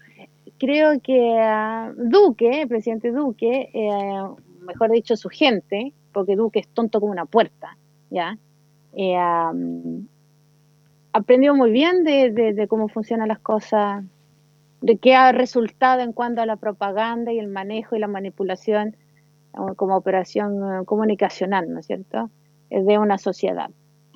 creo 0.57 0.99
que 1.01 1.37
ah, 1.39 1.91
Duque, 1.97 2.61
el 2.61 2.67
presidente 2.67 3.11
Duque, 3.11 3.69
eh, 3.73 4.21
mejor 4.61 4.91
dicho 4.91 5.15
su 5.17 5.29
gente, 5.29 5.93
porque 6.13 6.35
Duque 6.35 6.59
es 6.59 6.67
tonto 6.69 6.99
como 6.99 7.11
una 7.11 7.25
puerta, 7.25 7.77
¿ya? 8.09 8.37
Eh, 8.93 9.15
aprendió 11.13 11.55
muy 11.55 11.71
bien 11.71 12.03
de, 12.03 12.31
de- 12.31 12.53
de 12.53 12.67
cómo 12.67 12.87
funcionan 12.87 13.27
las 13.29 13.39
cosas 13.39 14.03
de 14.81 14.97
qué 14.97 15.15
ha 15.15 15.31
resultado 15.31 16.01
en 16.01 16.13
cuanto 16.13 16.41
a 16.41 16.45
la 16.45 16.57
propaganda 16.57 17.31
y 17.33 17.39
el 17.39 17.47
manejo 17.47 17.95
y 17.95 17.99
la 17.99 18.07
manipulación 18.07 18.95
como 19.77 19.95
operación 19.95 20.83
comunicacional, 20.85 21.71
¿no 21.71 21.79
es 21.79 21.85
cierto?, 21.87 22.29
de 22.69 22.97
una 22.99 23.17
sociedad 23.17 23.69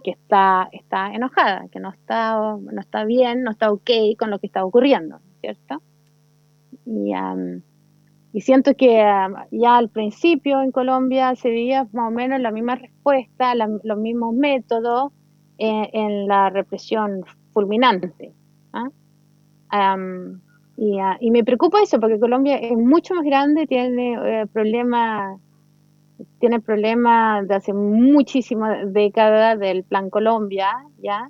que 0.03 0.11
está, 0.11 0.69
está 0.71 1.13
enojada, 1.13 1.67
que 1.71 1.79
no 1.79 1.91
está, 1.91 2.57
no 2.59 2.81
está 2.81 3.05
bien, 3.05 3.43
no 3.43 3.51
está 3.51 3.71
ok 3.71 3.89
con 4.17 4.29
lo 4.29 4.39
que 4.39 4.47
está 4.47 4.65
ocurriendo, 4.65 5.19
¿cierto? 5.41 5.81
Y, 6.85 7.13
y 8.31 8.41
siento 8.41 8.75
que 8.75 9.03
ya 9.51 9.77
al 9.77 9.89
principio 9.89 10.61
en 10.61 10.71
Colombia 10.71 11.35
se 11.35 11.49
veía 11.49 11.87
más 11.93 12.09
o 12.09 12.11
menos 12.11 12.39
la 12.39 12.51
misma 12.51 12.75
respuesta, 12.75 13.55
los 13.55 13.97
mismos 13.97 14.33
métodos 14.33 15.11
eh, 15.57 15.89
en 15.93 16.27
la 16.27 16.49
represión 16.49 17.23
fulminante. 17.53 18.33
¿ah? 18.73 18.89
y, 20.77 20.97
y, 21.19 21.31
me 21.31 21.43
preocupa 21.43 21.81
eso 21.81 21.99
porque 21.99 22.19
Colombia 22.19 22.57
es 22.57 22.77
mucho 22.77 23.13
más 23.15 23.25
grande, 23.25 23.67
tiene 23.67 24.13
eh, 24.13 24.47
problemas 24.47 25.39
tiene 26.39 26.59
problemas 26.59 27.47
de 27.47 27.55
hace 27.55 27.73
muchísimas 27.73 28.91
décadas 28.93 29.59
del 29.59 29.83
Plan 29.83 30.09
Colombia, 30.09 30.69
¿ya? 31.01 31.29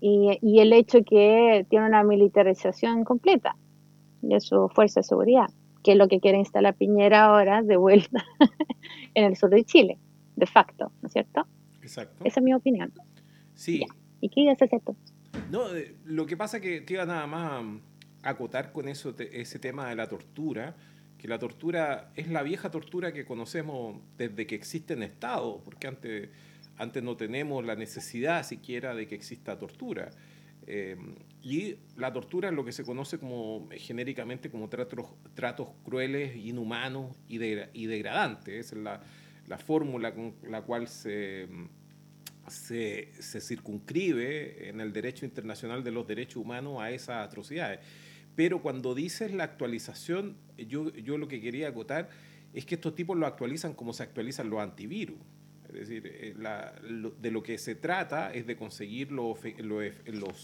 Y, 0.00 0.38
y, 0.42 0.60
el 0.60 0.72
hecho 0.72 0.98
que 1.02 1.66
tiene 1.70 1.86
una 1.86 2.02
militarización 2.02 3.04
completa 3.04 3.56
de 4.20 4.40
su 4.40 4.68
fuerza 4.68 5.00
de 5.00 5.04
seguridad 5.04 5.46
que 5.84 5.92
es 5.92 5.98
lo 5.98 6.08
que 6.08 6.18
quiere 6.18 6.38
instalar 6.38 6.74
Piñera 6.74 7.26
ahora 7.26 7.62
de 7.62 7.76
vuelta 7.76 8.24
en 9.14 9.24
el 9.24 9.36
sur 9.36 9.50
de 9.50 9.64
Chile, 9.64 9.98
de 10.34 10.46
facto, 10.46 10.90
¿no 11.02 11.06
es 11.06 11.12
cierto? 11.12 11.46
Exacto. 11.82 12.24
Esa 12.24 12.40
es 12.40 12.44
mi 12.44 12.54
opinión. 12.54 12.92
Sí. 13.54 13.84
¿Y 14.20 14.30
qué 14.30 14.40
ibas 14.40 14.60
a 14.62 14.64
hacer 14.64 14.80
tú? 14.80 14.96
No, 15.50 15.72
eh, 15.76 15.94
lo 16.04 16.26
que 16.26 16.36
pasa 16.36 16.56
es 16.56 16.62
que 16.62 16.80
te 16.80 16.94
iba 16.94 17.04
nada 17.04 17.26
más 17.26 17.62
a 18.22 18.30
acotar 18.30 18.72
con 18.72 18.88
eso, 18.88 19.14
ese 19.18 19.58
tema 19.58 19.90
de 19.90 19.94
la 19.94 20.08
tortura, 20.08 20.74
que 21.24 21.28
la 21.28 21.38
tortura 21.38 22.12
es 22.16 22.28
la 22.28 22.42
vieja 22.42 22.70
tortura 22.70 23.14
que 23.14 23.24
conocemos 23.24 23.96
desde 24.18 24.46
que 24.46 24.54
existe 24.54 24.92
en 24.92 25.02
Estado, 25.02 25.62
porque 25.64 25.86
antes, 25.86 26.28
antes 26.76 27.02
no 27.02 27.16
tenemos 27.16 27.64
la 27.64 27.76
necesidad 27.76 28.44
siquiera 28.44 28.94
de 28.94 29.08
que 29.08 29.14
exista 29.14 29.58
tortura. 29.58 30.10
Eh, 30.66 30.98
y 31.40 31.76
la 31.96 32.12
tortura 32.12 32.50
es 32.50 32.54
lo 32.54 32.62
que 32.62 32.72
se 32.72 32.84
conoce 32.84 33.18
como 33.18 33.66
genéricamente 33.70 34.50
como 34.50 34.68
tratos, 34.68 35.06
tratos 35.32 35.68
crueles, 35.82 36.36
inhumanos 36.36 37.16
y, 37.26 37.36
y 37.42 37.86
degradantes. 37.86 38.66
Esa 38.66 38.76
es 38.76 38.82
la, 38.82 39.02
la, 39.46 39.56
fórmula 39.56 40.12
con 40.14 40.34
la 40.46 40.60
cual 40.60 40.88
se, 40.88 41.48
se, 42.48 43.12
se, 43.18 43.40
circunscribe 43.40 44.68
en 44.68 44.78
el 44.78 44.92
derecho 44.92 45.24
internacional 45.24 45.82
de 45.82 45.90
los 45.90 46.06
derechos 46.06 46.36
humanos 46.36 46.82
a 46.82 46.90
esas 46.90 47.26
atrocidades. 47.26 47.80
Pero 48.36 48.62
cuando 48.62 48.94
dices 48.94 49.32
la 49.32 49.44
actualización, 49.44 50.36
yo, 50.56 50.92
yo 50.92 51.18
lo 51.18 51.28
que 51.28 51.40
quería 51.40 51.68
acotar 51.68 52.08
es 52.52 52.64
que 52.64 52.76
estos 52.76 52.94
tipos 52.94 53.16
lo 53.16 53.26
actualizan 53.26 53.74
como 53.74 53.92
se 53.92 54.02
actualizan 54.02 54.48
los 54.48 54.60
antivirus. 54.60 55.18
Es 55.68 55.88
decir, 55.88 56.02
eh, 56.06 56.34
de 57.20 57.30
lo 57.32 57.42
que 57.42 57.58
se 57.58 57.74
trata 57.74 58.32
es 58.32 58.46
de 58.46 58.56
conseguir 58.56 59.10
los, 59.10 59.38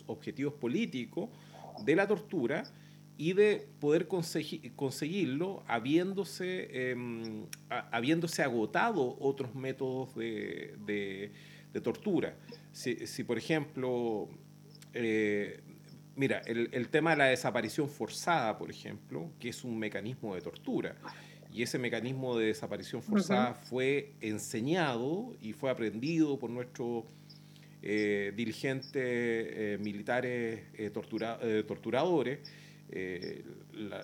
objetivos 0.06 0.54
políticos 0.54 1.30
de 1.84 1.94
la 1.94 2.08
tortura 2.08 2.64
y 3.16 3.34
de 3.34 3.68
poder 3.78 4.08
conseguirlo 4.08 5.62
habiéndose, 5.68 6.90
em, 6.90 7.46
habiéndose 7.68 8.42
agotado 8.42 9.16
otros 9.20 9.54
métodos 9.54 10.14
de, 10.16 11.30
tortura. 11.84 12.36
Si, 12.72 13.22
por 13.22 13.38
ejemplo, 13.38 14.28
eh, 14.94 15.60
mira, 16.16 16.38
el, 16.46 16.68
el, 16.72 16.88
tema 16.88 17.10
de 17.10 17.16
la 17.16 17.24
desaparición 17.26 17.88
forzada, 17.88 18.58
por 18.58 18.70
ejemplo, 18.70 19.30
que 19.38 19.48
es 19.50 19.64
un 19.64 19.78
mecanismo 19.78 20.34
de 20.34 20.40
tortura. 20.40 20.96
Y 21.52 21.62
ese 21.62 21.78
mecanismo 21.78 22.38
de 22.38 22.46
desaparición 22.46 23.02
forzada 23.02 23.54
fue 23.54 24.12
enseñado 24.20 25.34
y 25.42 25.52
fue 25.52 25.70
aprendido 25.70 26.38
por 26.38 26.48
nuestros 26.48 27.04
eh, 27.82 28.32
dirigentes 28.36 28.94
eh, 28.94 29.78
militares 29.80 30.60
eh, 30.74 30.90
torturadores. 30.90 32.38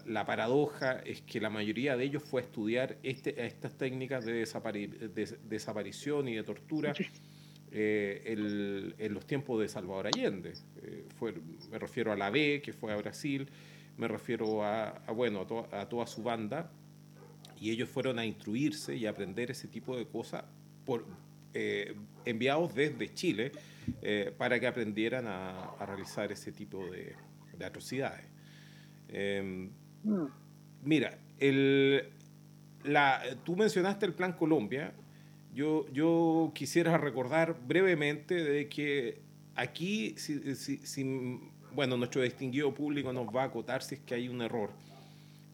La, 0.06 0.26
paradoja 0.26 1.00
es 1.04 1.20
que 1.22 1.40
la 1.40 1.50
mayoría 1.50 1.96
de 1.96 2.04
ellos 2.04 2.22
fue 2.22 2.40
a 2.40 2.44
estudiar 2.44 2.96
este, 3.02 3.44
estas 3.46 3.76
técnicas 3.76 4.24
de, 4.24 4.46
desaparición 5.48 6.28
y 6.28 6.34
de 6.34 6.42
tortura 6.42 6.94
en 7.76 9.14
los 9.14 9.26
tiempos 9.26 9.60
de 9.60 9.68
Salvador 9.68 10.06
Allende. 10.06 10.54
Fue, 11.18 11.34
me 11.70 11.78
refiero 11.78 12.12
a 12.12 12.16
la 12.16 12.30
B, 12.30 12.62
que 12.62 12.72
fue 12.72 12.92
a 12.92 12.96
Brasil, 12.96 13.48
me 13.96 14.08
refiero 14.08 14.64
a, 14.64 15.02
bueno, 15.14 15.46
a 15.72 15.88
toda 15.88 16.06
su 16.06 16.22
banda, 16.22 16.70
y 17.60 17.70
ellos 17.70 17.88
fueron 17.88 18.18
a 18.18 18.24
instruirse 18.24 18.96
y 18.96 19.06
a 19.06 19.10
aprender 19.10 19.50
ese 19.50 19.68
tipo 19.68 19.96
de 19.96 20.06
cosas 20.06 20.44
por, 20.84 21.04
eh, 21.54 21.94
enviados 22.26 22.74
desde 22.74 23.14
Chile 23.14 23.52
eh, 24.02 24.30
para 24.36 24.60
que 24.60 24.66
aprendieran 24.66 25.26
a, 25.26 25.74
realizar 25.86 26.30
ese 26.30 26.52
tipo 26.52 26.84
de, 26.90 27.16
atrocidades. 27.64 28.26
Em, 29.08 29.70
mm. 30.02 30.26
Mira, 30.82 31.18
el, 31.38 32.10
la, 32.84 33.22
tú 33.42 33.56
mencionaste 33.56 34.04
el 34.04 34.12
Plan 34.12 34.34
Colombia. 34.34 34.92
Yo, 35.56 35.90
yo 35.92 36.52
quisiera 36.54 36.96
recordar 36.98 37.56
brevemente 37.66 38.34
de 38.34 38.68
que 38.68 39.22
aquí, 39.56 40.14
si, 40.18 40.54
si, 40.54 41.40
bueno, 41.74 41.96
nuestro 41.96 42.22
distinguido 42.22 42.72
público 42.72 43.12
nos 43.12 43.26
va 43.26 43.42
a 43.42 43.46
acotar 43.46 43.82
si 43.82 43.96
es 43.96 44.00
que 44.02 44.14
hay 44.14 44.28
un 44.28 44.40
error 44.40 44.70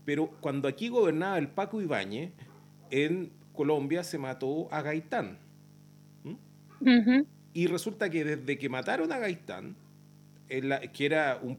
pero 0.05 0.29
cuando 0.41 0.69
aquí 0.69 0.89
gobernaba 0.89 1.39
el 1.39 1.49
Paco 1.49 1.81
Ibáñez, 1.81 2.33
en 2.91 3.31
Colombia 3.53 4.03
se 4.03 4.19
mató 4.19 4.73
a 4.73 4.83
Gaitán. 4.83 5.39
Y 7.55 7.67
resulta 7.67 8.11
que 8.11 8.25
desde 8.25 8.59
que 8.59 8.69
mataron 8.69 9.13
a 9.13 9.19
Gaitán, 9.19 9.77
que 10.49 11.07
era 11.07 11.39
un, 11.41 11.59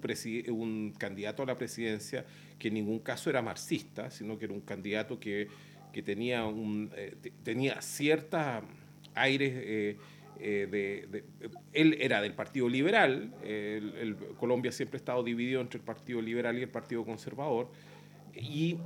un 0.50 0.94
candidato 0.98 1.44
a 1.44 1.46
la 1.46 1.56
presidencia 1.56 2.26
que 2.60 2.68
en 2.68 2.76
ningún 2.76 3.00
caso 3.00 3.30
era 3.30 3.42
marxista, 3.42 4.12
sino 4.12 4.38
que 4.38 4.46
era 4.46 4.54
un 4.54 4.62
candidato 4.62 5.20
que, 5.20 5.48
tenía, 6.02 6.46
un, 6.46 6.92
eh, 6.96 7.16
tenía 7.44 7.82
ciertas 7.82 8.64
aires 9.14 9.54
eh, 9.56 9.98
eh, 10.40 11.06
de, 11.12 11.24
Él 11.74 11.98
era 12.00 12.22
del 12.22 12.34
Partido 12.34 12.68
Liberal, 12.68 13.32
Colombia 14.38 14.72
siempre 14.72 14.98
ha 14.98 15.00
estado 15.00 15.24
dividido 15.24 15.62
entre 15.62 15.78
el 15.78 15.86
Partido 15.86 16.22
Liberal 16.22 16.58
y 16.58 16.64
el 16.64 16.70
Partido 16.70 17.06
Conservador, 17.06 17.70
y 18.36 18.78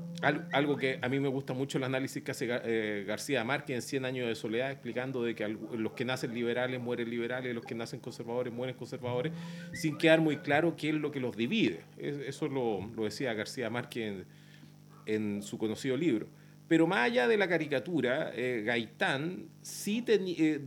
algo 0.52 0.76
que 0.76 1.00
a 1.02 1.08
mí 1.08 1.22
me 1.22 1.30
gusta 1.30 1.54
mucho 1.54 1.78
el 1.78 1.86
análisis 1.86 2.22
que 2.22 2.32
hace 2.32 3.06
García 3.06 3.46
Márquez 3.46 3.78
en 3.78 3.82
100 3.82 4.06
años 4.06 4.28
de 4.28 4.36
soledad, 4.36 4.72
explicando 4.72 5.24
de 5.24 5.36
que 5.36 5.48
los 5.48 5.94
que 5.94 6.04
nacen 6.04 6.34
liberales 6.34 6.82
mueren 6.82 7.10
liberales, 7.10 7.56
los 7.56 7.64
que 7.64 7.74
nacen 7.74 8.02
conservadores 8.02 8.52
mueren 8.52 8.76
conservadores, 8.76 9.32
sin 9.72 9.98
quedar 9.98 10.20
muy 10.20 10.38
claro 10.38 10.76
qué 10.76 10.90
es 10.90 10.96
lo 10.96 11.12
que 11.12 11.22
los 11.22 11.38
divide. 11.38 11.80
Eso 11.98 12.50
lo, 12.50 12.86
lo 12.94 13.06
decía 13.06 13.34
García 13.34 13.70
Márquez 13.70 14.26
en, 15.08 15.42
su 15.42 15.58
conocido 15.58 15.98
libro. 15.98 16.28
Pero 16.68 16.88
más 16.88 17.00
allá 17.00 17.28
de 17.28 17.38
la 17.38 17.48
caricatura, 17.48 18.32
eh, 18.36 18.64
Gaitán 18.66 19.48
sí 19.62 20.02
tenía, 20.02 20.36
eh, 20.38 20.60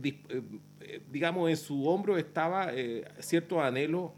digamos, 1.11 1.49
en 1.49 1.57
su 1.57 1.87
hombro 1.87 2.17
estaba 2.17 2.71
cierto 3.19 3.61
anhelo 3.61 4.13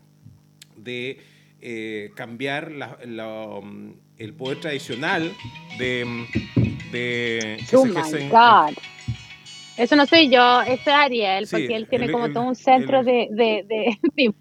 de 0.77 1.19
cambiar 2.15 2.71
la, 2.71 2.97
la 3.05 3.61
el 4.17 4.33
poder 4.33 4.59
tradicional 4.59 5.31
de... 5.77 6.05
de 6.91 7.57
oh 7.73 7.85
my 7.85 8.29
God. 8.29 8.77
Eso 9.75 9.95
no 9.95 10.05
soy 10.05 10.29
yo, 10.29 10.61
es 10.61 10.87
Ariel, 10.87 11.47
porque 11.49 11.75
él 11.75 11.87
tiene 11.87 12.11
como 12.11 12.31
todo 12.31 12.43
un 12.43 12.55
centro 12.55 13.03
de, 13.03 13.27
de, 13.31 13.65
de, 14.15 14.33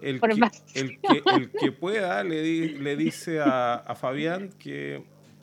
el 0.00 0.20
que, 0.20 0.26
el, 0.74 1.00
que, 1.00 1.22
el 1.36 1.50
que, 1.50 1.72
pueda 1.72 2.24
le, 2.24 2.78
le 2.78 2.96
dice 2.96 3.40
a, 3.40 3.74
a 3.74 3.94
Fabián 3.94 4.50
que 4.58 5.02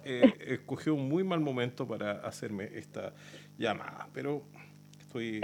eh, 0.10 0.34
escogió 0.48 0.96
un 0.96 1.10
muy 1.10 1.24
mal 1.26 1.42
momento 1.42 1.86
para 1.86 2.14
hacerme 2.26 2.70
esta 2.76 3.14
llamada, 3.58 4.08
pero 4.14 4.42
estoy 5.02 5.42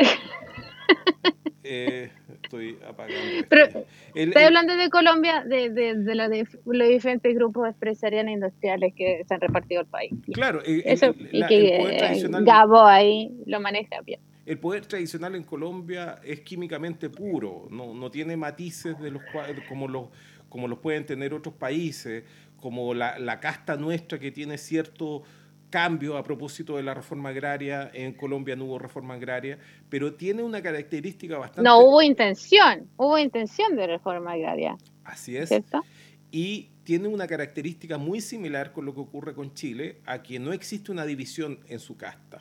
eh, 1.63 2.10
estoy 2.41 2.77
apagando. 2.88 3.46
Pero, 3.50 3.86
estoy 4.15 4.43
hablando 4.43 4.77
de 4.77 4.89
Colombia, 4.89 5.43
de, 5.43 5.70
de, 5.70 5.96
de, 5.96 6.15
los 6.15 6.88
diferentes 6.88 7.36
grupos 7.36 7.67
empresariales 7.67 8.29
e 8.29 8.34
industriales 8.34 8.93
que 8.96 9.24
se 9.27 9.34
han 9.34 9.41
repartido 9.41 9.82
el 9.82 9.88
país. 9.88 10.13
Claro, 10.32 10.62
Eso, 10.65 11.13
y 11.32 11.46
que 11.46 12.29
Gabo 12.41 12.84
ahí 12.86 13.32
lo 13.46 13.60
maneja 13.60 14.00
bien. 14.01 14.22
El 14.46 14.60
poder 14.60 14.86
tradicional 14.86 15.36
en 15.36 15.43
Colombia 15.43 16.20
es 16.24 16.39
químicamente 16.39 17.10
puro, 17.10 17.67
no, 17.70 17.93
no 17.93 18.12
tiene 18.12 18.38
matices 18.38 18.98
de 19.00 19.12
los 19.12 19.22
como 19.67 19.88
los 19.88 20.08
como 20.53 20.67
los 20.67 20.77
pueden 20.77 21.03
tener 21.03 21.34
otros 21.34 21.55
países, 21.55 22.24
como 22.63 22.93
la, 22.93 23.20
la 23.20 23.41
casta 23.41 23.75
nuestra 23.75 24.17
que 24.20 24.32
tiene 24.32 24.58
cierto 24.58 25.24
cambio 25.70 26.15
a 26.15 26.24
propósito 26.24 26.77
de 26.77 26.84
la 26.84 26.93
reforma 26.93 27.27
agraria. 27.27 27.91
En 27.93 28.13
Colombia 28.13 28.55
no 28.55 28.63
hubo 28.63 28.79
reforma 28.79 29.15
agraria, 29.15 29.60
pero 29.89 30.13
tiene 30.13 30.43
una 30.43 30.62
característica 30.62 31.38
bastante... 31.38 31.67
No 31.67 31.79
hubo 31.79 32.01
intención, 32.01 32.88
hubo 32.96 33.17
intención 33.17 33.75
de 33.75 33.88
reforma 33.88 34.32
agraria. 34.32 34.77
Así 35.03 35.36
es. 35.36 35.50
¿Cierto? 35.50 35.84
Y 36.32 36.70
tiene 36.86 37.10
una 37.10 37.27
característica 37.27 37.98
muy 37.98 38.22
similar 38.22 38.72
con 38.72 38.86
lo 38.86 38.93
que 38.93 39.01
ocurre 39.01 39.34
con 39.34 39.53
Chile, 39.53 39.98
a 40.05 40.24
que 40.24 40.39
no 40.39 40.53
existe 40.53 40.89
una 40.89 41.05
división 41.05 41.60
en 41.67 41.79
su 41.79 41.98
casta, 41.98 42.39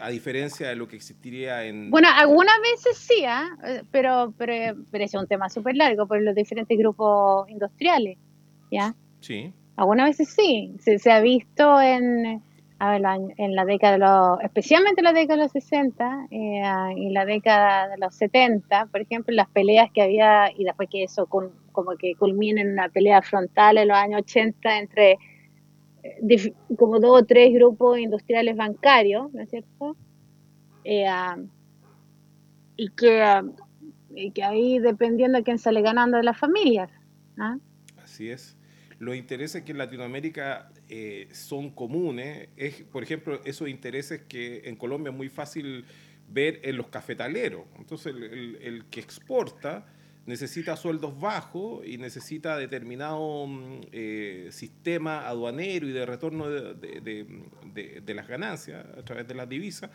a 0.00 0.10
diferencia 0.10 0.68
de 0.68 0.74
lo 0.74 0.88
que 0.88 0.96
existiría 0.96 1.64
en... 1.64 1.88
Bueno, 1.88 2.08
algunas 2.12 2.56
veces 2.60 2.98
sí, 2.98 3.22
¿ah? 3.24 3.48
pero, 3.92 4.34
pero, 4.36 4.76
pero 4.90 5.04
es 5.04 5.14
un 5.14 5.28
tema 5.28 5.48
súper 5.48 5.76
largo 5.76 6.08
por 6.08 6.20
los 6.20 6.34
diferentes 6.34 6.76
grupos 6.76 7.48
industriales, 7.48 8.18
¿ya? 8.72 8.92
Sí. 9.20 9.52
Algunas 9.76 10.10
veces 10.10 10.34
sí, 10.34 10.74
se, 10.78 11.10
ha 11.10 11.20
visto 11.20 11.80
en, 11.80 12.42
a 12.78 12.90
ver, 12.90 13.02
en 13.38 13.54
la 13.54 13.64
década 13.64 13.92
de 13.92 13.98
los, 13.98 14.44
especialmente 14.44 15.00
en 15.00 15.04
la 15.04 15.12
década 15.12 15.38
de 15.38 15.42
los 15.44 15.52
60 15.52 16.26
eh, 16.30 16.62
y 16.96 17.10
la 17.10 17.24
década 17.24 17.88
de 17.88 17.96
los 17.98 18.14
70, 18.14 18.86
por 18.86 19.00
ejemplo, 19.00 19.34
las 19.34 19.48
peleas 19.48 19.90
que 19.92 20.02
había 20.02 20.50
y 20.54 20.64
después 20.64 20.88
que 20.90 21.04
eso 21.04 21.26
como 21.26 21.96
que 21.98 22.14
culmina 22.14 22.60
en 22.60 22.72
una 22.72 22.88
pelea 22.90 23.22
frontal 23.22 23.78
en 23.78 23.88
los 23.88 23.96
años 23.96 24.20
80 24.22 24.78
entre 24.78 25.18
eh, 26.02 26.52
como 26.78 27.00
dos 27.00 27.22
o 27.22 27.24
tres 27.24 27.52
grupos 27.52 27.98
industriales 27.98 28.56
bancarios, 28.56 29.32
¿no 29.32 29.42
es 29.42 29.50
cierto? 29.50 29.96
Eh, 30.84 31.06
y, 32.76 32.88
que, 32.90 33.42
y 34.14 34.30
que 34.30 34.42
ahí 34.42 34.78
dependiendo 34.78 35.38
de 35.38 35.44
quién 35.44 35.58
sale 35.58 35.82
ganando 35.82 36.16
de 36.16 36.22
las 36.22 36.38
familias. 36.38 36.90
¿ah? 37.38 37.56
Así 38.02 38.30
es. 38.30 38.56
Los 39.00 39.16
intereses 39.16 39.64
que 39.64 39.72
en 39.72 39.78
Latinoamérica 39.78 40.70
eh, 40.88 41.28
son 41.32 41.70
comunes 41.70 42.50
es, 42.56 42.82
por 42.82 43.02
ejemplo, 43.02 43.40
esos 43.44 43.68
intereses 43.68 44.22
que 44.28 44.62
en 44.68 44.76
Colombia 44.76 45.10
es 45.10 45.16
muy 45.16 45.28
fácil 45.28 45.84
ver 46.28 46.60
en 46.62 46.76
los 46.76 46.86
cafetaleros. 46.86 47.64
Entonces, 47.78 48.14
el 48.14 48.84
que 48.88 49.00
exporta 49.00 49.84
necesita 50.26 50.76
sueldos 50.76 51.18
bajos 51.18 51.84
y 51.86 51.98
necesita 51.98 52.56
determinado 52.56 53.46
mm, 53.46 53.80
eh, 53.92 54.48
sistema 54.50 55.26
aduanero 55.26 55.88
y 55.88 55.92
de 55.92 56.06
retorno 56.06 56.48
de, 56.48 58.14
las 58.14 58.28
ganancias 58.28 58.86
a 58.96 59.02
través 59.04 59.26
de 59.26 59.34
las 59.34 59.48
divisas, 59.48 59.90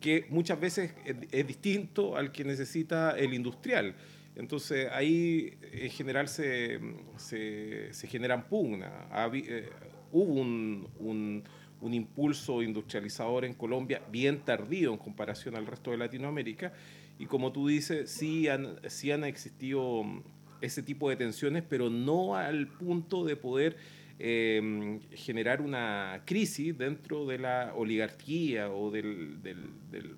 que 0.00 0.26
muchas 0.28 0.60
veces 0.60 0.92
es, 1.30 1.46
distinto 1.46 2.16
al 2.16 2.32
que 2.32 2.44
necesita 2.44 3.18
el 3.18 3.34
industrial. 3.34 3.94
Entonces 4.40 4.88
ahí 4.92 5.52
en 5.72 5.90
general 5.90 6.26
se, 6.26 6.80
se, 7.16 8.06
generan 8.08 8.48
pugnas. 8.48 8.90
Eh, 9.32 9.68
hubo 10.10 10.34
un, 10.34 10.88
un, 10.98 11.44
un 11.80 11.94
impulso 11.94 12.62
industrializador 12.62 13.44
en 13.44 13.54
Colombia 13.54 14.02
bien 14.10 14.40
tardío 14.40 14.92
en 14.92 14.98
comparación 14.98 15.56
al 15.56 15.66
resto 15.66 15.90
de 15.92 15.98
Latinoamérica 15.98 16.72
y 17.20 17.26
como 17.26 17.52
tú 17.52 17.68
dices, 17.68 18.10
sí 18.10 18.48
han, 18.48 18.76
sí 18.88 19.12
han 19.12 19.24
existido 19.24 20.02
mm, 20.02 20.22
ese 20.62 20.82
tipo 20.82 21.10
de 21.10 21.16
tensiones, 21.16 21.62
pero 21.68 21.90
no 21.90 22.34
al 22.34 22.66
punto 22.66 23.26
de 23.26 23.36
poder 23.36 23.76
em, 24.18 25.00
generar 25.12 25.60
una 25.60 26.22
crisis 26.24 26.76
dentro 26.78 27.26
de 27.26 27.38
la 27.38 27.74
oligarquía 27.76 28.70
o 28.70 28.90
del, 28.90 29.42
del, 29.42 29.58
del, 29.90 30.16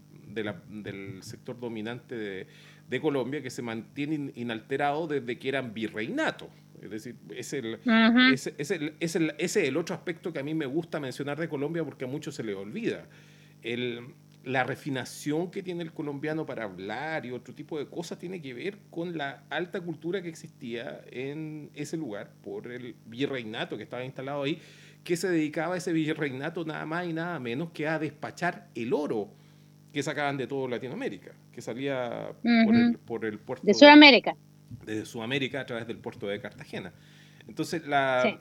sector 1.22 1.58
dominante 1.58 2.16
de, 2.16 2.46
de, 2.88 3.00
Colombia 3.00 3.42
que 3.42 3.50
se 3.50 3.62
mantiene 3.62 4.32
inalterado 4.34 5.06
desde 5.06 5.38
que 5.38 5.48
eran 5.48 5.74
virreinatos. 5.74 6.48
Es 6.82 6.90
decir, 6.90 7.16
es 7.30 7.52
el, 7.52 7.78
es, 8.32 8.52
es 8.58 8.70
el, 8.72 8.94
es 8.98 9.16
el, 9.16 9.34
ese 9.38 9.62
es 9.62 9.68
el 9.68 9.76
otro 9.76 9.94
aspecto 9.94 10.32
que 10.32 10.40
a 10.40 10.42
mí 10.42 10.52
me 10.54 10.66
gusta 10.66 10.98
mencionar 10.98 11.38
de 11.38 11.48
Colombia 11.48 11.84
porque 11.84 12.04
a 12.04 12.08
muchos 12.08 12.34
se 12.34 12.42
les 12.42 12.56
olvida. 12.56 13.06
El, 13.62 14.14
la 14.44 14.64
refinación 14.64 15.50
que 15.50 15.62
tiene 15.62 15.82
el 15.82 15.92
colombiano 15.92 16.46
para 16.46 16.64
hablar 16.64 17.24
y 17.26 17.30
otro 17.30 17.54
tipo 17.54 17.78
de 17.78 17.86
cosas 17.86 18.18
tiene 18.18 18.40
que 18.40 18.54
ver 18.54 18.78
con 18.90 19.16
la 19.16 19.44
alta 19.50 19.80
cultura 19.80 20.22
que 20.22 20.28
existía 20.28 21.00
en 21.10 21.70
ese 21.74 21.96
lugar 21.96 22.30
por 22.42 22.70
el 22.70 22.96
virreinato 23.06 23.76
que 23.76 23.84
estaba 23.84 24.04
instalado 24.04 24.42
ahí, 24.42 24.60
que 25.04 25.16
se 25.16 25.28
dedicaba 25.28 25.74
a 25.74 25.78
ese 25.78 25.92
virreinato 25.92 26.64
nada 26.64 26.84
más 26.86 27.06
y 27.06 27.12
nada 27.12 27.38
menos 27.38 27.70
que 27.70 27.86
a 27.86 27.98
despachar 27.98 28.68
el 28.74 28.92
oro 28.92 29.30
que 29.92 30.02
sacaban 30.02 30.36
de 30.36 30.46
toda 30.46 30.68
Latinoamérica, 30.68 31.32
que 31.52 31.60
salía 31.60 32.32
por, 33.06 33.24
el, 33.24 33.38
puerto 33.38 33.66
de 33.66 33.74
Sudamérica. 33.74 34.34
De 34.84 35.04
Sudamérica 35.04 35.60
a 35.60 35.66
través 35.66 35.86
del 35.86 35.98
puerto 35.98 36.26
de 36.26 36.40
Cartagena. 36.40 36.92
Entonces, 37.48 37.86
la, 37.86 38.38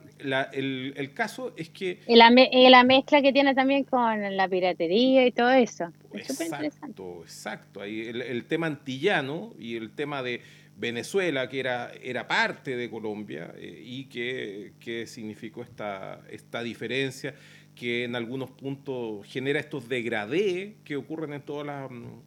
el, 0.54 1.12
caso 1.14 1.54
es 1.58 1.70
que... 1.70 2.00
Y 2.08 2.16
la, 2.16 2.30
la, 2.30 2.84
mezcla 2.84 3.22
que 3.22 3.34
tiene 3.34 3.56
también 3.56 3.84
con 3.84 4.38
la 4.38 4.48
piratería 4.48 5.26
y 5.26 5.32
todo 5.32 5.52
eso. 5.52 5.92
exacto, 6.14 7.22
exacto. 7.24 7.82
Ahí 7.82 8.08
el, 8.08 8.46
tema 8.46 8.68
antillano 8.68 9.54
y 9.60 9.76
el 9.76 9.92
tema 9.92 10.22
de 10.22 10.42
Venezuela, 10.78 11.50
que 11.50 11.60
era, 11.60 11.92
era 12.02 12.28
parte 12.28 12.76
de 12.76 12.90
Colombia 12.90 13.54
eh, 13.58 13.82
y 13.84 14.06
que, 14.06 14.74
que, 14.80 15.08
significó 15.08 15.64
esta, 15.64 16.22
esta 16.30 16.64
diferencia 16.64 17.34
que 17.76 18.04
en 18.04 18.16
algunos 18.16 18.52
puntos 18.52 19.26
genera 19.26 19.60
estos 19.60 19.88
degradés 19.88 20.74
que 20.84 20.96
ocurren 20.96 21.34
en 21.34 21.42
todos 21.42 21.66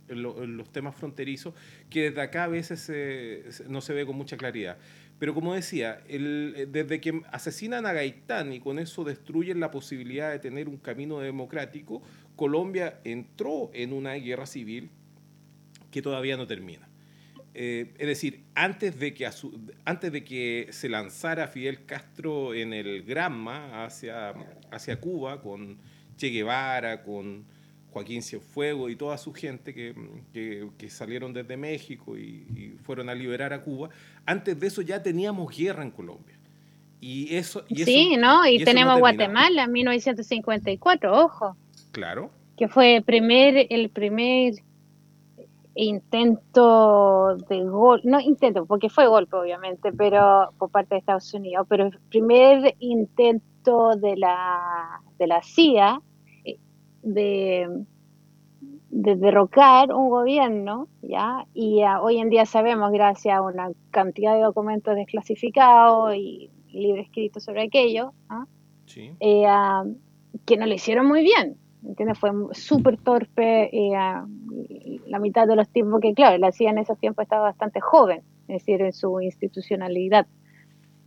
los 0.09 0.73
temas 0.73 0.97
fronterizos, 0.97 1.55
que 1.91 2.11
desde 2.11 2.21
acá 2.21 2.45
a 2.45 2.49
veces 2.49 2.91
no 3.69 3.81
se 3.81 3.93
ve 3.93 4.07
con 4.07 4.17
mucha 4.17 4.37
claridad. 4.37 4.79
Pero 5.19 5.33
como 5.33 5.55
decía, 5.55 6.03
el, 6.09 6.69
desde 6.71 7.01
que 7.01 7.23
asesinan 7.31 7.87
a 7.87 7.93
Gaitán 7.93 8.53
y 8.53 8.61
con 8.61 8.79
eso 8.79 9.05
destruyen 9.05 9.61
la 9.61 9.71
posibilidad 9.71 10.31
de 10.31 10.39
tener 10.39 10.69
un 10.69 10.77
camino 10.77 11.21
democrático, 11.21 12.03
Colombia 12.37 13.01
entró 13.05 13.71
en 13.75 13.93
una 13.93 14.15
guerra 14.15 14.47
civil 14.47 14.91
que 15.91 16.03
todavía 16.03 16.37
no 16.37 16.47
termina. 16.47 16.89
Eh, 17.57 17.95
es 17.99 18.07
decir, 18.09 18.45
antes 18.57 18.99
de, 18.99 19.15
que 19.15 19.31
antes 19.85 20.13
de 20.13 20.25
que 20.25 20.69
se 20.71 20.89
lanzara 20.89 21.47
Fidel 21.47 21.87
Castro 21.87 22.53
en 22.53 22.73
el 22.73 23.05
Granma 23.05 23.85
hacia, 23.85 24.35
hacia 24.73 25.01
Cuba 25.01 25.41
con 25.41 25.79
Che 26.17 26.31
Guevara, 26.31 27.05
con 27.05 27.45
Joaquín 27.93 28.23
Cienfuegos 28.23 28.91
y 28.91 28.97
toda 28.97 29.17
su 29.19 29.33
gente 29.33 29.73
que, 29.73 29.95
que, 30.77 30.91
salieron 30.91 31.33
desde 31.33 31.57
México 31.57 32.19
y, 32.19 32.77
fueron 32.83 33.09
a 33.09 33.15
liberar 33.15 33.53
a 33.53 33.63
Cuba, 33.63 33.89
antes 34.27 34.59
de 34.59 34.67
eso 34.67 34.83
ya 34.83 35.01
teníamos 35.01 35.57
guerra 35.57 35.85
en 35.85 35.93
Colombia. 35.93 36.37
Y 37.01 37.37
eso, 37.37 37.65
y 37.69 37.85
sí, 37.85 38.17
¿no? 38.17 38.47
Y, 38.47 38.65
tenemos 38.65 38.99
Guatemala 38.99 39.65
en 39.65 39.73
1954, 39.73 41.13
ojo. 41.13 41.57
Claro. 41.93 42.33
Que 42.57 42.67
fue 42.67 42.97
el 42.97 43.05
primer, 43.05 43.69
el 43.71 43.91
primer 43.91 44.55
intento 45.75 47.37
de 47.37 47.65
golpe, 47.65 48.09
no 48.09 48.21
intento, 48.21 48.67
porque 48.67 48.89
fue 48.89 49.07
golpe 49.07 49.37
obviamente, 49.37 49.93
pero 49.93 50.51
por 50.59 50.71
parte 50.71 50.95
de 50.95 51.01
Estados 51.01 51.33
Unidos, 51.35 51.67
pero 51.69 51.87
el 51.87 51.99
primer 52.11 52.77
intento 52.79 53.97
de 53.97 54.17
la, 54.17 55.01
de 55.19 55.27
la 55.27 55.43
CIA 55.43 56.01
de, 57.03 57.85
derrocar 58.91 59.93
un 59.93 60.09
gobierno, 60.09 60.89
¿ya? 61.03 61.47
Y 61.53 61.83
hoy 62.01 62.19
en 62.19 62.31
día 62.31 62.47
sabemos, 62.47 62.93
gracias 62.93 63.37
a 63.37 63.43
una 63.43 63.71
cantidad 63.91 64.35
de 64.37 64.43
documentos 64.43 64.95
desclasificados 64.95 66.15
y 66.15 66.51
libros 66.69 67.07
escritos 67.07 67.43
sobre 67.43 67.63
aquello, 67.63 68.13
¿ah? 68.29 68.47
eh, 68.97 69.47
que 70.45 70.57
no 70.57 70.67
lo 70.67 70.75
hicieron 70.75 71.07
muy 71.07 71.23
bien, 71.23 71.57
¿entiendes? 71.87 72.19
Fue 72.19 72.31
súper 72.53 72.99
torpe 72.99 73.71
eh, 73.73 73.93
la 75.07 75.19
mitad 75.19 75.47
de 75.47 75.57
los 75.57 75.69
tiempos 75.69 76.01
que, 76.01 76.15
claro, 76.15 76.39
la 76.39 76.53
CIA 76.53 76.71
en 76.71 76.79
esos 76.79 76.99
tiempos 76.99 77.25
estaba 77.25 77.43
bastante 77.43 77.81
joven, 77.81 78.23
es 78.49 78.61
decir, 78.61 78.81
en 78.83 78.93
su 78.93 79.21
institucionalidad. 79.21 80.27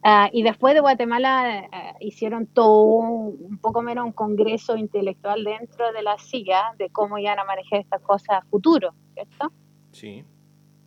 Ah, 0.04 0.30
y 0.32 0.44
después 0.44 0.74
de 0.74 0.80
Guatemala 0.80 1.60
eh, 1.60 1.68
hicieron 2.00 2.46
todo 2.46 3.02
un, 3.02 3.58
poco 3.58 3.82
menos 3.82 4.06
un 4.06 4.12
congreso 4.12 4.78
intelectual 4.78 5.44
dentro 5.44 5.92
de 5.92 6.04
la 6.04 6.18
CIA 6.18 6.76
de 6.78 6.90
cómo 6.90 7.18
iban 7.18 7.40
a 7.40 7.44
manejar 7.44 7.80
estas 7.80 8.02
cosas 8.02 8.38
a 8.38 8.42
futuro, 8.44 8.94
¿cierto? 9.14 9.52
Sí. 9.92 10.24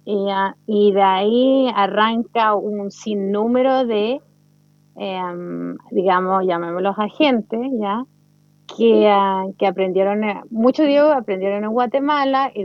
Y, 0.05 0.31
ah, 0.31 0.57
y 0.67 0.93
de 0.93 1.03
ahí 1.03 1.71
arranca 1.75 2.55
un 2.55 2.91
sinnúmero 2.91 3.85
de, 3.85 4.21
em, 4.97 5.77
digamos, 5.91 6.47
llamémoslos 6.47 6.99
agentes, 6.99 7.61
¿ya? 7.79 8.05
Que, 8.77 9.09
ah, 9.09 9.47
que 9.59 9.67
aprendieron, 9.67 10.23
eh, 10.25 10.41
muchos 10.51 10.87
de 10.87 10.93
ellos 10.93 11.13
aprendieron 11.13 11.65
en 11.65 11.71
Guatemala 11.71 12.53
y 12.55 12.65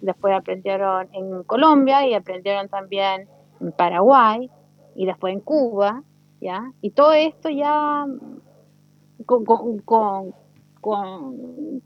después 0.00 0.34
aprendieron 0.34 1.08
en 1.12 1.44
Colombia 1.44 2.06
y 2.06 2.14
aprendieron 2.14 2.68
también 2.68 3.28
en 3.60 3.72
Paraguay 3.72 4.50
y 4.96 5.06
después 5.06 5.34
en 5.34 5.40
Cuba, 5.40 6.02
¿ya? 6.40 6.72
Y 6.80 6.90
todo 6.90 7.12
esto 7.12 7.48
ya 7.48 8.06
con, 9.24 9.44
con, 9.44 10.34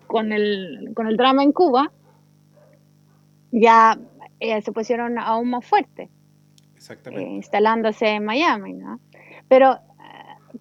con, 0.07 0.33
el, 0.33 0.93
con 0.95 1.07
el 1.07 1.17
drama 1.17 1.43
en 1.43 1.53
Cuba, 1.53 1.91
ya 3.53 3.99
eh, 4.41 4.61
se 4.63 4.73
pusieron 4.73 5.19
aún 5.19 5.51
más 5.51 5.67
fuertes. 5.67 6.09
Exactamente. 6.75 7.31
Eh, 7.31 7.35
instalándose 7.35 8.09
en 8.09 8.25
Miami, 8.25 8.73
¿no? 8.75 9.01
Pero, 9.49 9.79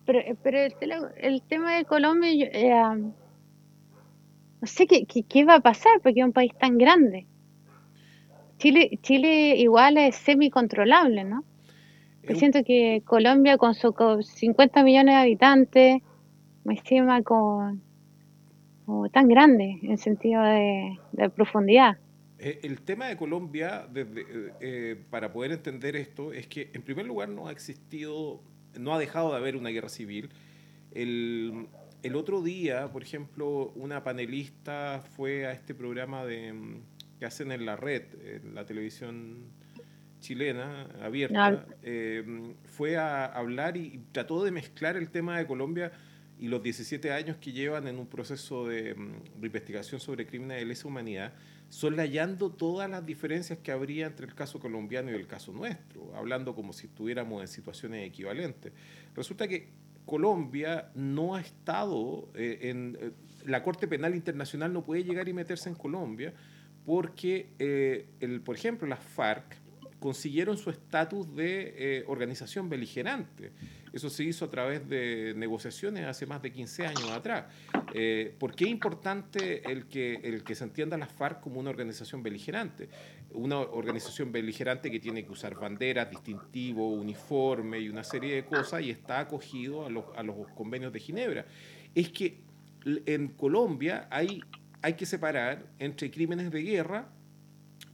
pero, 0.06 0.20
pero 0.44 0.60
el, 1.18 1.42
tema 1.42 1.76
de 1.78 1.86
Colombia, 1.86 2.96
no 2.96 4.68
sé 4.68 4.88
qué, 4.88 5.06
qué, 5.06 5.46
va 5.46 5.56
a 5.56 5.60
pasar 5.62 6.00
porque 6.02 6.20
es 6.20 6.26
un 6.26 6.34
país 6.34 6.52
tan 6.60 6.78
grande. 6.78 7.26
Chile, 8.58 9.00
Chile 9.02 9.56
igual 9.58 9.98
es 9.98 10.16
semi-controlable, 10.16 11.24
¿no? 11.24 11.44
siento 12.36 12.64
que 12.64 13.02
Colombia 13.06 13.58
con 13.58 13.74
sus 13.74 13.96
50 14.28 14.84
millones 14.84 15.16
de 15.16 15.22
habitantes, 15.22 16.02
me 16.64 16.74
estima 16.76 17.24
con, 17.24 17.82
tan 19.12 19.28
grande 19.28 19.80
en 19.82 19.98
sentido 19.98 20.44
de, 20.44 20.98
profundidad. 21.36 21.98
Eh, 22.38 22.60
el 22.64 22.82
tema 22.82 23.08
de 23.08 23.18
Colombia, 23.18 23.88
desde, 23.92 24.26
eh, 24.62 24.96
para 25.10 25.32
poder 25.34 25.52
entender 25.52 25.96
esto, 25.96 26.32
es 26.32 26.48
que 26.48 26.70
en 26.74 26.82
primer 26.82 27.06
lugar 27.06 27.30
no 27.30 27.48
ha 27.48 27.52
existido, 27.52 28.42
no 28.78 28.94
ha 28.94 29.00
dejado 29.00 29.32
de 29.32 29.38
haber 29.38 29.56
una 29.56 29.70
guerra 29.70 29.90
civil. 29.90 30.30
El, 30.92 31.68
el 32.04 32.16
otro 32.16 32.42
día, 32.42 32.92
por 32.92 33.04
ejemplo, 33.04 33.72
una 33.76 34.04
panelista 34.04 35.04
fue 35.16 35.46
a 35.46 35.52
este 35.52 35.76
programa 35.76 36.26
de, 36.26 36.82
que 37.20 37.26
hacen 37.26 37.52
en 37.52 37.66
la 37.66 37.76
red, 37.76 38.04
en 38.24 38.56
la 38.56 38.66
televisión 38.66 39.52
chilena 40.20 40.88
abierta, 41.02 41.66
eh, 41.84 42.54
fue 42.66 42.98
a 42.98 43.26
hablar 43.26 43.78
y, 43.78 44.02
trató 44.12 44.44
de 44.44 44.52
mezclar 44.52 44.98
el 44.98 45.10
tema 45.10 45.38
de 45.38 45.46
Colombia 45.46 45.92
y 46.38 46.48
los 46.48 46.64
17 46.64 47.12
años 47.12 47.38
que 47.38 47.52
llevan 47.52 47.88
en 47.88 48.00
un 48.00 48.08
proceso 48.08 48.68
de, 48.68 48.96
mm, 48.96 49.44
investigación 49.44 50.00
sobre 50.00 50.26
crímenes 50.26 50.60
de 50.60 50.66
lesa 50.66 50.88
humanidad, 50.88 51.34
soslayando 51.70 52.52
todas 52.52 52.90
las 52.90 53.06
diferencias 53.06 53.60
que 53.60 53.72
habría 53.72 54.08
entre 54.08 54.26
el 54.26 54.36
caso 54.36 54.60
colombiano 54.60 55.12
y 55.12 55.14
el 55.14 55.28
caso 55.28 55.52
nuestro, 55.54 56.16
hablando 56.16 56.56
como 56.56 56.74
si 56.74 56.88
estuviéramos 56.88 57.42
en 57.42 57.48
situaciones 57.48 58.08
equivalentes. 58.08 58.74
Resulta 59.16 59.48
que 59.48 59.70
Colombia 60.06 60.92
no 60.96 61.36
ha 61.36 61.42
estado 61.42 62.30
eh, 62.34 62.60
en... 62.64 62.98
Eh, 63.00 63.12
la 63.46 63.64
Corte 63.64 63.88
Penal 63.88 64.16
Internacional 64.16 64.74
no 64.74 64.84
puede 64.84 65.04
llegar 65.04 65.30
y 65.30 65.34
meterse 65.34 65.70
en 65.70 65.76
Colombia 65.76 66.34
porque, 66.86 67.48
el, 68.20 68.42
por 68.42 68.56
ejemplo, 68.56 68.86
las 68.88 69.00
FARC 69.00 69.56
consiguieron 70.00 70.58
su 70.58 70.70
estatus 70.70 71.36
de 71.36 71.74
eh, 71.78 72.04
organización 72.08 72.70
beligerante. 72.70 73.52
Eso 73.94 74.10
se 74.10 74.24
hizo 74.24 74.46
a 74.46 74.50
través 74.50 74.88
de 74.88 75.34
negociaciones 75.36 76.06
hace 76.06 76.26
más 76.26 76.42
de 76.42 76.52
15 76.52 76.88
años 76.88 77.10
atrás. 77.12 77.46
Eh, 77.94 78.36
¿Por 78.40 78.56
qué 78.56 78.66
es 78.66 78.70
importante 78.70 79.70
el 79.72 79.88
que, 79.88 80.16
el 80.24 80.44
que 80.44 80.56
se 80.56 80.64
entienda 80.64 80.98
la 80.98 81.08
FARC 81.08 81.40
como 81.42 81.60
una 81.60 81.70
organización 81.70 82.22
beligerante? 82.24 82.90
Una 83.32 83.60
organización 83.60 84.32
beligerante 84.32 84.92
que 84.92 85.00
tiene 85.00 85.26
que 85.26 85.32
usar 85.32 85.56
banderas, 85.56 86.10
distintivo, 86.10 86.94
uniforme 86.94 87.80
y 87.80 87.90
una 87.90 88.04
serie 88.04 88.36
de 88.36 88.46
cosas 88.46 88.82
y 88.82 88.90
está 88.92 89.20
acogido 89.20 89.86
a 89.86 89.90
los, 89.90 90.06
a 90.16 90.24
los 90.24 90.48
convenios 90.56 90.94
de 90.94 91.00
Ginebra. 91.00 91.46
Es 91.96 92.10
que 92.10 92.42
en 92.86 93.30
Colombia 93.30 94.08
hay, 94.10 94.42
hay 94.82 94.94
que 94.94 95.06
separar 95.06 95.66
entre 95.80 96.10
crímenes 96.12 96.52
de 96.52 96.62
guerra 96.62 97.10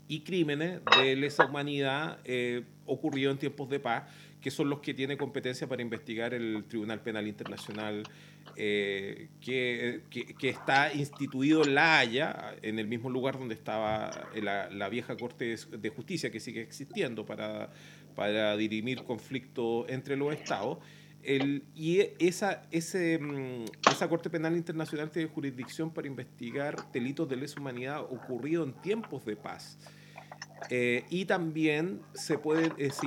y 0.08 0.20
crímenes 0.20 0.80
de 0.98 1.16
lesa 1.16 1.46
humanidad 1.46 2.18
eh, 2.24 2.64
ocurridos 2.84 3.32
en 3.32 3.38
tiempos 3.38 3.68
de 3.68 3.80
paz, 3.80 4.04
que 4.46 4.52
son 4.52 4.70
los 4.70 4.78
que 4.78 4.94
tiene 4.94 5.16
competencia 5.16 5.66
para 5.66 5.82
investigar 5.82 6.32
el 6.32 6.66
Tribunal 6.68 7.00
Penal 7.00 7.26
Internacional, 7.26 8.04
eh, 8.54 9.26
que, 9.40 10.02
que, 10.08 10.48
está 10.48 10.94
instituido 10.94 11.64
en 11.64 11.74
La 11.74 11.98
Haya, 11.98 12.54
en 12.62 12.78
el 12.78 12.86
mismo 12.86 13.10
lugar 13.10 13.40
donde 13.40 13.56
estaba 13.56 14.08
la, 14.40 14.70
la 14.70 14.88
vieja 14.88 15.16
Corte 15.16 15.56
de 15.56 15.88
Justicia, 15.88 16.30
que 16.30 16.38
sigue 16.38 16.60
existiendo 16.60 17.26
para, 17.26 17.72
para 18.14 18.56
dirimir 18.56 19.02
conflictos 19.02 19.86
entre 19.88 20.16
los 20.16 20.32
estados. 20.32 20.78
El, 21.24 21.64
y 21.74 22.02
esa, 22.20 22.62
ese, 22.70 23.18
mm, 23.18 23.64
esa 23.90 24.08
Corte 24.08 24.30
Penal 24.30 24.54
Internacional 24.56 25.10
tiene 25.10 25.28
jurisdicción 25.28 25.90
para 25.90 26.06
investigar 26.06 26.92
delitos 26.92 27.28
de 27.28 27.34
lesa 27.34 27.58
humanidad 27.58 28.00
ocurridos 28.02 28.68
en 28.68 28.74
tiempos 28.80 29.24
de 29.24 29.34
paz. 29.34 29.76
Eh, 30.70 31.04
y 31.10 31.24
también 31.26 32.02
se, 32.14 32.38
puede, 32.38 32.72
eh, 32.78 32.90
se, 32.90 33.06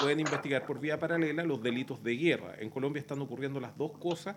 pueden 0.00 0.20
investigar 0.20 0.66
por 0.66 0.80
vía 0.80 0.98
paralela 0.98 1.44
los 1.44 1.62
delitos 1.62 2.02
de 2.02 2.16
guerra. 2.16 2.54
En 2.58 2.70
Colombia 2.70 3.00
están 3.00 3.20
ocurriendo 3.20 3.60
las 3.60 3.76
dos 3.76 3.92
cosas 3.98 4.36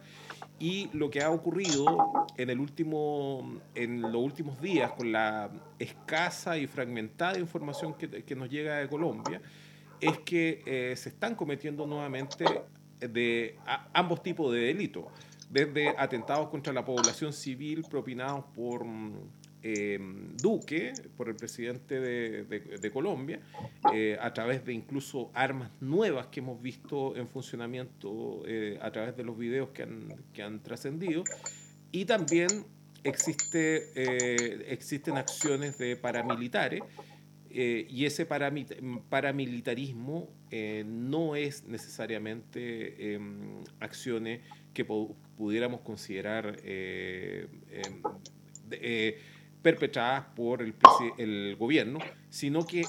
y 0.59 0.89
lo 0.93 1.09
que 1.09 1.21
ha 1.21 1.31
ocurrido 1.31 2.27
en, 2.37 2.49
el 2.49 2.59
último, 2.59 3.59
en 3.75 4.01
los 4.01 4.15
últimos 4.15 4.61
días 4.61 4.91
con 4.91 5.11
la 5.11 5.49
escasa 5.79 6.57
y 6.57 6.67
fragmentada 6.67 7.39
información 7.39 7.95
que, 7.95 8.35
nos 8.35 8.49
llega 8.49 8.77
de 8.77 8.87
Colombia 8.87 9.41
es 9.99 10.19
que 10.19 10.61
eh, 10.65 10.95
se 10.95 11.09
están 11.09 11.35
cometiendo 11.35 11.85
nuevamente 11.85 12.45
de 12.99 13.57
ambos 13.93 14.21
tipos 14.21 14.53
de 14.53 14.59
delitos, 14.59 15.05
desde 15.49 15.89
atentados 15.97 16.49
contra 16.49 16.71
la 16.71 16.85
población 16.85 17.33
civil 17.33 17.83
propinados 17.89 18.45
por 18.53 18.85
Em, 19.61 20.37
Duque, 20.37 20.93
por 21.17 21.27
el 21.27 21.35
presidente 21.35 21.99
de, 21.99 22.91
Colombia, 22.93 23.41
eh, 23.93 24.17
a 24.21 24.33
través 24.33 24.63
de 24.63 24.71
incluso 24.71 25.31
armas 25.33 25.69
nuevas 25.81 26.27
que 26.27 26.39
hemos 26.39 26.61
visto 26.61 27.17
en 27.17 27.27
funcionamiento 27.27 28.43
eh, 28.47 28.79
a 28.81 28.89
través 28.91 29.17
de 29.17 29.25
los 29.25 29.37
videos 29.37 29.71
que 29.71 29.83
han, 29.83 30.15
que 30.31 30.43
han 30.43 30.63
trascendido. 30.63 31.25
Y 31.91 32.05
también 32.05 32.47
existe, 33.03 33.89
eh, 33.95 34.65
existen 34.69 35.17
acciones 35.17 35.77
de 35.77 35.97
paramilitares. 35.97 36.81
y 37.51 38.05
ese 38.05 38.27
paramilitarismo 38.27 40.29
no 40.85 41.35
es 41.35 41.65
necesariamente 41.65 43.15
em, 43.15 43.63
acciones 43.79 44.41
que 44.73 44.85
pudiéramos 44.85 45.81
considerar 45.81 46.57
em, 46.63 48.03
perpetradas 49.61 50.25
por 50.35 50.61
el, 50.61 50.73
el, 51.17 51.55
gobierno, 51.57 51.99
sino 52.29 52.65
que 52.65 52.83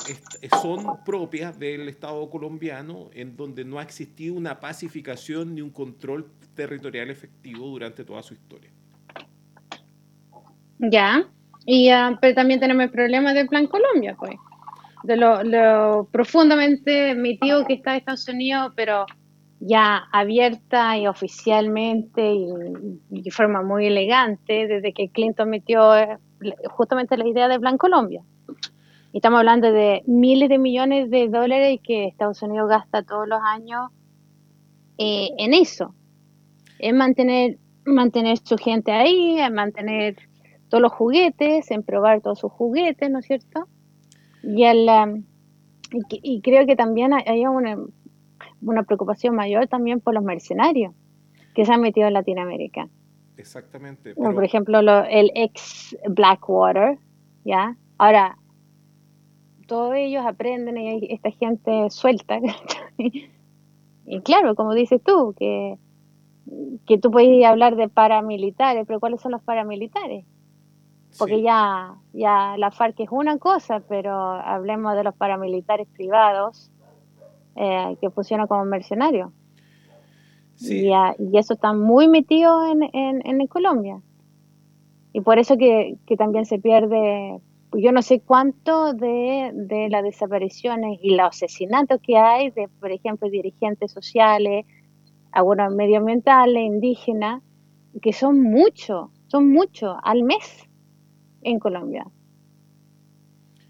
son 0.63 1.05
propias 1.05 1.59
del 1.59 1.89
Estado 1.89 2.29
colombiano 2.31 3.11
en 3.13 3.37
donde 3.37 3.65
no 3.65 3.79
ha 3.79 3.83
existido 3.83 4.35
una 4.35 4.61
pacificación 4.61 5.55
ni 5.55 5.63
un 5.63 5.71
control 5.71 6.31
territorial 6.55 7.11
efectivo 7.11 7.67
durante 7.67 8.05
toda 8.05 8.23
su 8.23 8.35
historia. 8.35 8.71
Ya, 10.79 11.27
y 11.67 11.93
uh, 11.93 12.17
pero 12.21 12.35
también 12.35 12.61
tenemos 12.61 12.85
el 12.85 12.91
problema 12.91 13.35
del 13.35 13.49
Plan 13.49 13.67
Colombia, 13.67 14.17
pues, 14.19 14.35
de 15.03 15.17
lo, 15.17 15.43
lo 15.43 16.09
profundamente 16.11 17.15
metido 17.15 17.67
que 17.67 17.75
está 17.75 17.97
Estados 17.97 18.29
Unidos, 18.29 18.73
pero 18.77 19.07
ya 19.59 20.05
abierta 20.13 20.97
y 20.97 21.07
oficialmente 21.07 22.33
y, 22.33 22.47
y, 23.11 23.23
de 23.23 23.31
forma 23.31 23.63
muy 23.63 23.87
elegante 23.87 24.67
desde 24.67 24.95
que 24.95 25.11
Clinton 25.11 25.51
metió 25.51 25.93
justamente 26.70 27.16
la 27.16 27.29
idea 27.29 27.48
de 27.48 27.61
Plan 27.61 27.79
Colombia. 27.79 28.22
Y 29.12 29.18
estamos 29.18 29.38
hablando 29.38 29.72
de 29.72 30.03
miles 30.07 30.48
de 30.48 30.59
millones 30.59 31.11
de 31.11 31.29
dólares 31.29 31.81
que 31.83 32.07
Estados 32.07 32.42
Unidos 32.42 32.68
gasta 32.68 33.03
todos 33.03 33.26
los 33.26 33.40
años 33.42 33.90
eh, 34.98 35.31
en 35.38 35.55
eso, 35.55 35.94
en 36.79 36.96
mantener, 36.96 37.59
mantener 37.85 38.38
su 38.38 38.57
gente 38.57 38.92
ahí, 38.92 39.38
en 39.38 39.55
mantener 39.55 40.16
todos 40.68 40.83
los 40.83 40.92
juguetes, 40.92 41.70
en 41.70 41.83
probar 41.83 42.20
todos 42.20 42.38
sus 42.38 42.53
juguetes, 42.53 43.11
¿no 43.11 43.18
es 43.18 43.26
cierto? 43.26 43.66
Y, 44.42 44.64
el, 44.64 44.88
um, 44.88 45.24
y, 46.09 46.40
creo 46.42 46.66
que 46.66 46.76
también 46.76 47.12
hay 47.12 47.46
una, 47.46 47.76
una 48.62 48.83
preocupación 48.85 49.35
mayor 49.35 49.66
también 49.66 50.00
por 50.00 50.14
los 50.14 50.22
mercenarios 50.22 50.94
que 51.55 51.64
se 51.64 51.72
han 51.72 51.81
metido 51.81 52.07
en 52.07 52.14
Latinoamérica. 52.14 52.88
Exactamente. 53.40 54.14
Por 54.14 54.44
ejemplo, 54.44 54.79
el 54.81 55.33
ex 55.35 55.96
Blackwater, 56.09 56.98
¿ya? 57.44 57.76
Ahora, 57.98 58.37
todos 59.66 59.94
ellos 59.94 60.24
aprenden 60.26 60.76
y 60.76 61.12
esta 61.12 61.31
gente 61.31 61.88
suelta. 61.90 62.38
y 62.98 64.20
claro, 64.20 64.55
como 64.55 64.74
dices 64.74 65.00
tú, 65.03 65.35
que, 65.38 65.79
que 66.87 66.98
tú 66.98 67.11
puedes 67.11 67.44
hablar 67.44 67.76
de 67.76 67.88
paramilitares, 67.88 68.85
pero 68.87 69.00
¿cuáles 69.00 69.20
son 69.20 69.33
los 69.33 69.42
paramilitares? 69.42 70.24
Porque 71.18 71.42
ya, 71.42 71.96
ya 72.12 72.57
la 72.57 72.70
FARC 72.70 73.00
es 73.00 73.09
una 73.11 73.38
cosa, 73.38 73.81
pero 73.81 74.12
hablemos 74.14 74.94
de 74.94 75.05
los 75.05 75.14
paramilitares 75.14 75.88
privados 75.88 76.70
eh, 77.57 77.96
que 78.00 78.11
funcionan 78.11 78.46
como 78.46 78.64
mercenarios. 78.64 79.33
Y, 80.61 80.92
eso 81.37 81.55
está 81.55 81.73
muy 81.73 82.09
metido 82.09 82.70
en, 82.70 82.83
en, 82.92 83.46
Colombia. 83.46 84.01
Y 85.12 85.20
por 85.23 85.38
eso 85.38 85.57
que, 85.57 85.96
también 86.18 86.44
se 86.44 86.59
pierde, 86.59 87.40
yo 87.73 87.92
no 87.92 88.03
sé 88.03 88.20
cuánto 88.20 88.92
de, 88.92 89.53
de 89.55 89.88
las 89.88 90.05
desapariciones 90.05 90.99
y 91.03 91.16
los 91.16 91.29
asesinatos 91.29 92.01
que 92.03 92.18
hay 92.18 92.51
de, 92.51 92.68
por 92.81 92.92
ejemplo, 92.92 93.31
dirigentes 93.31 93.90
sociales, 93.90 94.66
algunos 95.33 95.73
medioambientales, 95.75 96.62
indígenas, 96.62 97.42
que 98.03 98.12
son 98.12 98.42
muchos, 98.42 99.11
son 99.29 99.51
muchos 99.51 99.96
al 100.03 100.23
mes 100.25 100.68
en 101.42 101.59
Colombia. 101.59 102.07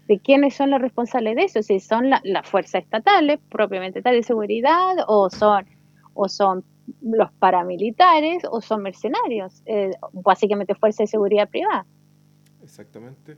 ¿De 0.07 0.19
quiénes 0.19 0.55
son 0.55 0.71
los 0.71 0.81
responsables 0.81 1.37
de 1.37 1.43
eso? 1.43 1.63
Si 1.63 1.79
son 1.79 2.09
las 2.09 2.49
fuerzas 2.49 2.83
estatales, 2.83 3.39
propiamente 3.49 4.01
tal 4.01 4.15
de 4.15 4.23
seguridad, 4.23 4.97
o 5.07 5.29
son, 5.29 5.65
o 6.13 6.27
son 6.27 6.65
los 7.01 7.31
paramilitares 7.33 8.43
o 8.49 8.61
son 8.61 8.81
mercenarios, 8.83 9.61
eh, 9.65 9.91
básicamente 10.13 10.75
fuerza 10.75 11.03
de 11.03 11.07
seguridad 11.07 11.49
privada. 11.49 11.85
Exactamente. 12.63 13.37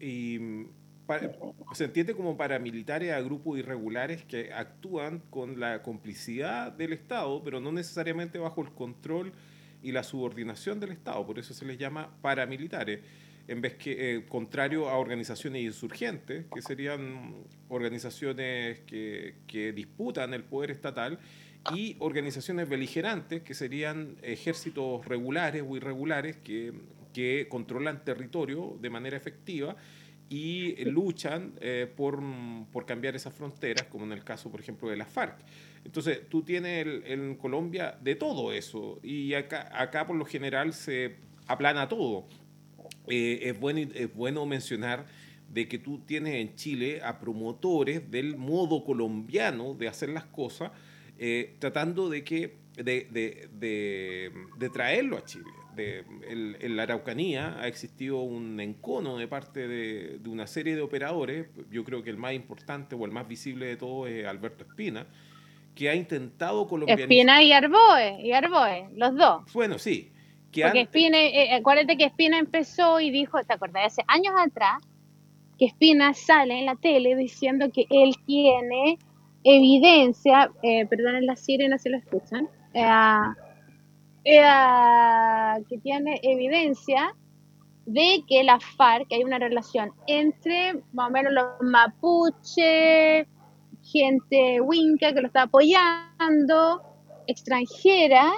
Y 0.00 0.38
mm, 0.38 0.66
se 1.72 1.84
entiende 1.84 2.14
como 2.14 2.36
paramilitares 2.36 3.12
a 3.12 3.20
grupos 3.20 3.58
irregulares 3.58 4.24
que 4.24 4.52
actúan 4.52 5.20
con 5.30 5.60
la 5.60 5.82
complicidad 5.82 6.72
del 6.72 6.92
Estado, 6.92 7.42
pero 7.42 7.60
no 7.60 7.72
necesariamente 7.72 8.38
bajo 8.38 8.62
el 8.62 8.70
control 8.70 9.32
y 9.82 9.92
la 9.92 10.02
subordinación 10.02 10.80
del 10.80 10.92
Estado, 10.92 11.26
por 11.26 11.38
eso 11.38 11.54
se 11.54 11.64
les 11.64 11.76
llama 11.76 12.14
paramilitares, 12.22 13.00
en 13.48 13.60
vez 13.60 13.74
que 13.74 14.14
eh, 14.14 14.26
contrario 14.26 14.88
a 14.88 14.96
organizaciones 14.96 15.62
insurgentes, 15.62 16.46
que 16.54 16.62
serían 16.62 17.34
organizaciones 17.68 18.80
que, 18.80 19.34
que 19.48 19.72
disputan 19.72 20.32
el 20.34 20.44
poder 20.44 20.70
estatal, 20.70 21.18
y 21.74 21.96
organizaciones 21.98 22.68
beligerantes, 22.68 23.42
que 23.42 23.54
serían 23.54 24.16
ejércitos 24.22 25.04
regulares 25.06 25.64
o 25.66 25.76
irregulares 25.76 26.36
que, 26.36 26.72
que 27.12 27.46
controlan 27.48 28.04
territorio 28.04 28.76
de 28.80 28.90
manera 28.90 29.16
efectiva 29.16 29.76
y 30.28 30.82
luchan 30.86 31.52
eh, 31.60 31.92
por, 31.94 32.22
por, 32.72 32.86
cambiar 32.86 33.14
esas 33.14 33.34
fronteras, 33.34 33.86
como 33.88 34.06
en 34.06 34.12
el 34.12 34.24
caso, 34.24 34.50
por 34.50 34.60
ejemplo, 34.60 34.88
de 34.88 34.96
la 34.96 35.04
FARC. 35.04 35.36
Entonces, 35.84 36.22
tú 36.30 36.42
tienes 36.42 36.86
en 37.04 37.36
Colombia 37.36 37.98
de 38.00 38.14
todo 38.14 38.52
eso 38.52 38.98
y 39.02 39.34
acá, 39.34 39.70
acá 39.74 40.06
por 40.06 40.16
lo 40.16 40.24
general 40.24 40.72
se 40.72 41.16
aplana 41.46 41.86
todo. 41.86 42.26
Eh, 43.08 43.40
es, 43.42 43.60
bueno, 43.60 43.80
es 43.94 44.14
bueno 44.14 44.46
mencionar 44.46 45.04
de 45.50 45.68
que 45.68 45.76
tú 45.76 45.98
tienes 45.98 46.34
en 46.36 46.54
Chile 46.54 47.02
a 47.02 47.18
promotores 47.18 48.10
del 48.10 48.38
modo 48.38 48.84
colombiano 48.84 49.74
de 49.74 49.88
hacer 49.88 50.08
las 50.08 50.24
cosas, 50.24 50.70
eh, 51.18 51.54
tratando 51.58 52.08
de 52.08 52.24
que 52.24 52.56
de, 52.76 53.06
de, 53.10 53.48
de, 53.52 54.32
de 54.56 54.70
traerlo 54.70 55.18
a 55.18 55.24
Chile 55.24 55.50
de, 55.74 56.04
en 56.60 56.76
la 56.76 56.84
Araucanía 56.84 57.56
ha 57.60 57.66
existido 57.66 58.20
un 58.20 58.60
encono 58.60 59.16
de 59.16 59.28
parte 59.28 59.66
de, 59.68 60.20
una 60.26 60.46
serie 60.46 60.76
de 60.76 60.82
operadores, 60.82 61.48
yo 61.70 61.84
creo 61.84 62.02
que 62.02 62.10
el 62.10 62.16
más 62.16 62.34
importante 62.34 62.94
o 62.94 63.04
el 63.04 63.10
más 63.10 63.26
visible 63.26 63.66
de 63.66 63.76
todos 63.76 64.08
es 64.08 64.26
Alberto 64.26 64.64
Espina, 64.64 65.06
que 65.74 65.88
ha 65.88 65.94
intentado 65.94 66.66
colombianizar... 66.66 67.10
Espina 67.10 67.42
y 67.42 67.52
Arboe, 67.52 68.20
y 68.22 68.32
Arboe, 68.32 68.88
los 68.94 69.16
dos. 69.16 69.52
Bueno, 69.54 69.78
sí. 69.78 70.12
Que 70.50 70.62
Porque 70.62 70.82
Espina, 70.82 71.18
eh, 71.18 71.44
eh, 71.44 71.54
acuérdate 71.54 71.96
que 71.96 72.04
Espina 72.04 72.38
empezó 72.38 73.00
y 73.00 73.10
dijo, 73.10 73.42
¿te 73.42 73.54
acordás? 73.54 73.86
Hace 73.86 74.02
años 74.06 74.34
atrás, 74.36 74.82
que 75.58 75.64
Espina 75.64 76.12
sale 76.12 76.58
en 76.58 76.66
la 76.66 76.76
tele 76.76 77.16
diciendo 77.16 77.70
que 77.72 77.86
él 77.88 78.14
tiene 78.26 78.98
evidencia, 79.44 80.50
eh, 80.62 80.86
perdonen 80.86 81.26
las 81.26 81.40
sirenas 81.40 81.82
si 81.82 81.88
lo 81.88 81.98
escuchan, 81.98 82.48
eh, 82.74 82.82
que 85.68 85.78
tiene 85.78 86.20
evidencia 86.22 87.14
de 87.86 88.22
que 88.28 88.44
la 88.44 88.60
FARC, 88.60 89.06
hay 89.12 89.24
una 89.24 89.38
relación 89.38 89.90
entre 90.06 90.74
más 90.92 91.08
o 91.08 91.10
menos 91.10 91.32
los 91.32 91.46
mapuche, 91.60 93.26
gente 93.82 94.60
winca 94.60 95.12
que 95.12 95.20
lo 95.20 95.26
está 95.26 95.42
apoyando, 95.42 96.82
extranjera, 97.26 98.30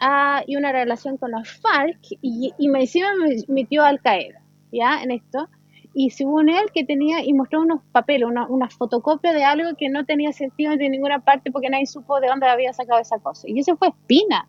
ah, 0.00 0.42
y 0.46 0.56
una 0.56 0.72
relación 0.72 1.16
con 1.16 1.30
la 1.30 1.44
FARC, 1.44 2.00
y, 2.20 2.52
y 2.58 2.68
me 2.68 2.80
encima 2.80 3.08
me 3.14 3.36
metió 3.48 3.84
Al 3.84 4.00
Qaeda, 4.00 4.42
¿ya? 4.72 5.02
En 5.02 5.12
esto. 5.12 5.48
Y 5.94 6.10
según 6.10 6.48
él, 6.48 6.70
que 6.72 6.84
tenía, 6.84 7.22
y 7.24 7.32
mostró 7.32 7.60
unos 7.60 7.82
papeles, 7.92 8.28
una, 8.28 8.46
una 8.46 8.68
fotocopia 8.68 9.32
de 9.32 9.44
algo 9.44 9.76
que 9.76 9.88
no 9.88 10.04
tenía 10.04 10.32
sentido 10.32 10.76
de 10.76 10.88
ninguna 10.88 11.20
parte 11.20 11.50
porque 11.50 11.68
nadie 11.68 11.86
supo 11.86 12.20
de 12.20 12.28
dónde 12.28 12.46
había 12.46 12.72
sacado 12.72 13.00
esa 13.00 13.18
cosa. 13.18 13.48
Y 13.48 13.58
eso 13.58 13.76
fue 13.76 13.88
Espina. 13.88 14.48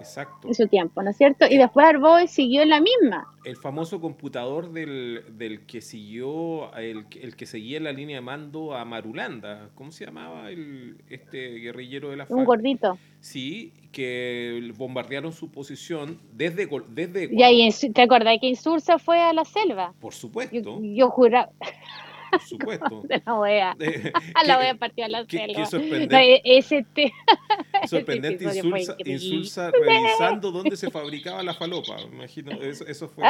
Exacto. 0.00 0.48
En 0.48 0.54
su 0.54 0.66
tiempo, 0.66 1.02
¿no 1.02 1.10
es 1.10 1.16
cierto? 1.16 1.46
Y 1.48 1.58
después 1.58 1.86
Arboe 1.86 2.26
siguió 2.26 2.62
en 2.62 2.70
la 2.70 2.80
misma. 2.80 3.26
El 3.44 3.56
famoso 3.56 4.00
computador 4.00 4.72
del, 4.72 5.24
del 5.36 5.66
que 5.66 5.80
siguió, 5.80 6.74
el, 6.74 7.06
el, 7.20 7.36
que 7.36 7.46
seguía 7.46 7.80
la 7.80 7.92
línea 7.92 8.16
de 8.16 8.20
mando 8.22 8.74
a 8.74 8.84
Marulanda, 8.84 9.70
¿cómo 9.74 9.92
se 9.92 10.06
llamaba 10.06 10.50
el, 10.50 10.96
este 11.08 11.58
guerrillero 11.58 12.10
de 12.10 12.16
la 12.16 12.26
FARC? 12.26 12.38
Un 12.38 12.44
gordito. 12.44 12.98
Sí, 13.20 13.72
que 13.92 14.72
bombardearon 14.76 15.32
su 15.32 15.50
posición 15.50 16.18
desde... 16.32 16.68
desde 16.88 17.28
y 17.30 17.92
¿te 17.92 18.02
acordás 18.02 18.38
que 18.40 18.48
Insursa 18.48 18.98
fue 18.98 19.20
a 19.20 19.32
la 19.32 19.44
selva? 19.44 19.92
Por 20.00 20.14
supuesto. 20.14 20.56
Yo, 20.56 20.80
yo 20.82 21.10
juraba... 21.10 21.50
Por 22.30 22.40
supuesto. 22.40 23.02
De 23.08 23.22
la 23.24 23.34
OEA. 23.34 23.74
De, 23.78 24.12
la 24.46 24.58
OEA 24.58 24.74
partió 24.76 25.04
a 25.04 25.08
la 25.08 25.26
qué, 25.26 25.38
selva. 25.38 25.54
Qué 25.54 25.66
sorprendente. 25.66 26.16
No, 26.16 26.40
ese 26.44 26.86
te... 26.94 27.12
sorprendente 27.86 28.44
insulsa, 28.44 28.96
insulsa 29.04 29.70
revisando 29.70 30.50
dónde 30.50 30.76
se 30.76 30.90
fabricaba 30.90 31.42
la 31.42 31.54
falopa. 31.54 31.96
Me 32.08 32.16
imagino, 32.16 32.52
eso, 32.52 32.86
eso 32.86 33.08
fue 33.08 33.24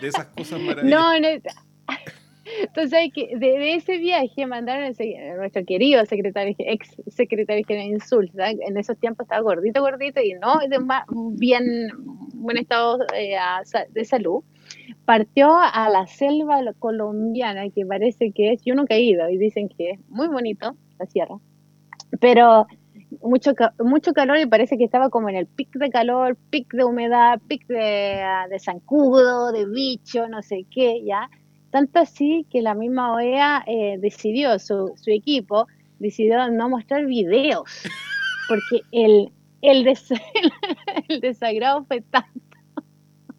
de 0.00 0.08
esas 0.08 0.26
cosas 0.26 0.60
maravillosas. 0.60 1.20
No, 1.20 1.20
no. 1.20 1.28
Entonces, 2.60 3.10
que 3.14 3.36
de, 3.36 3.74
ese 3.74 3.98
viaje 3.98 4.46
mandaron 4.46 4.84
a 4.84 5.36
nuestro 5.36 5.64
querido 5.64 6.04
secretario, 6.04 6.54
ex 6.58 6.94
secretario 7.08 7.64
general 7.66 7.88
de 7.88 7.94
Insulsa, 7.94 8.50
en 8.50 8.76
esos 8.76 8.98
tiempos 8.98 9.24
estaba 9.24 9.40
gordito, 9.40 9.80
gordito 9.80 10.20
y 10.20 10.34
no 10.34 10.58
de 10.58 10.78
bien 11.38 11.88
buen 12.34 12.58
estado 12.58 12.98
eh, 13.14 13.36
de 13.90 14.04
salud, 14.04 14.42
partió 15.04 15.56
a 15.56 15.88
la 15.90 16.06
selva 16.06 16.60
colombiana, 16.78 17.68
que 17.70 17.84
parece 17.86 18.32
que 18.32 18.52
es, 18.52 18.62
yo 18.64 18.74
nunca 18.74 18.94
he 18.94 19.02
ido, 19.02 19.28
y 19.28 19.38
dicen 19.38 19.68
que 19.68 19.90
es 19.90 20.00
muy 20.08 20.28
bonito, 20.28 20.74
la 20.98 21.06
sierra, 21.06 21.36
pero 22.20 22.66
mucho, 23.22 23.52
mucho 23.80 24.12
calor 24.12 24.38
y 24.38 24.46
parece 24.46 24.76
que 24.78 24.84
estaba 24.84 25.10
como 25.10 25.28
en 25.28 25.36
el 25.36 25.46
pic 25.46 25.70
de 25.76 25.90
calor, 25.90 26.36
pic 26.50 26.72
de 26.72 26.84
humedad, 26.84 27.40
pic 27.48 27.66
de, 27.66 28.24
de 28.50 28.58
zancudo, 28.58 29.52
de 29.52 29.66
bicho, 29.66 30.28
no 30.28 30.42
sé 30.42 30.66
qué, 30.70 31.02
ya. 31.04 31.28
Tanto 31.70 31.98
así 32.00 32.46
que 32.50 32.62
la 32.62 32.74
misma 32.74 33.14
OEA 33.14 33.64
eh, 33.66 33.96
decidió, 33.98 34.58
su, 34.58 34.92
su, 34.96 35.10
equipo 35.10 35.66
decidió 35.98 36.48
no 36.50 36.68
mostrar 36.68 37.04
videos, 37.06 37.64
porque 38.48 38.84
el, 38.92 39.32
el, 39.62 39.84
des 39.84 40.08
el 41.08 41.20
desagrado 41.20 41.84
fue 41.84 42.00
tanto 42.00 42.40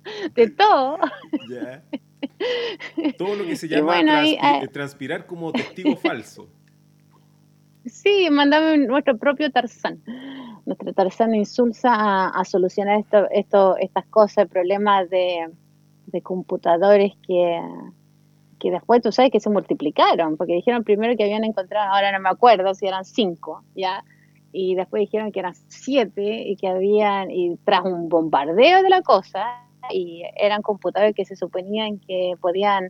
de 0.36 0.50
todo. 0.50 0.98
Todo 3.18 3.36
lo 3.36 3.46
que 3.46 3.56
se 3.56 3.68
llama 3.68 3.86
bueno, 3.86 4.12
transpi 4.12 4.38
ahí, 4.42 4.68
transpirar 4.68 5.26
como 5.26 5.52
testigo 5.52 5.96
falso. 5.98 6.48
Sí, 7.86 8.30
mandame 8.32 8.78
nuestro 8.80 9.18
propio 9.18 9.52
Tarzán. 9.52 10.02
Nuestro 10.66 10.92
Tarzán 10.94 11.36
insulsa 11.36 11.94
a, 11.94 12.30
a 12.30 12.44
solucionar 12.46 13.00
esto, 13.00 13.30
esto, 13.30 13.78
estas 13.78 14.06
cosas, 14.08 14.48
problemas 14.48 15.08
de, 15.12 15.48
de 16.08 16.22
computadores 16.22 17.14
que, 17.28 17.62
que 18.60 18.72
después 18.72 19.02
tú 19.02 19.12
sabes 19.12 19.32
que 19.32 19.40
se 19.40 19.50
multiplicaron, 19.50 20.38
porque 20.38 20.54
dijeron 20.54 20.84
primero 20.84 21.16
que 21.16 21.24
habían 21.24 21.44
encontrado, 21.44 21.94
ahora 21.94 22.12
no 22.12 22.20
me 22.20 22.30
acuerdo 22.30 22.74
si 22.74 22.88
eran 22.88 23.06
cinco, 23.06 23.64
¿ya? 23.76 24.04
Y 24.52 24.76
después 24.76 25.02
dijeron 25.02 25.32
que 25.32 25.40
eran 25.40 25.54
siete 25.68 26.44
y 26.48 26.56
que 26.56 26.68
habían, 26.68 27.30
y 27.30 27.58
tras 27.66 27.84
un 27.84 28.10
bombardeo 28.10 28.82
de 28.82 28.90
la 28.90 29.02
cosa, 29.02 29.65
y 29.92 30.24
eran 30.36 30.62
computadores 30.62 31.16
que 31.16 31.26
se 31.26 31.36
suponían 31.36 32.00
que 32.00 32.34
podían 32.42 32.90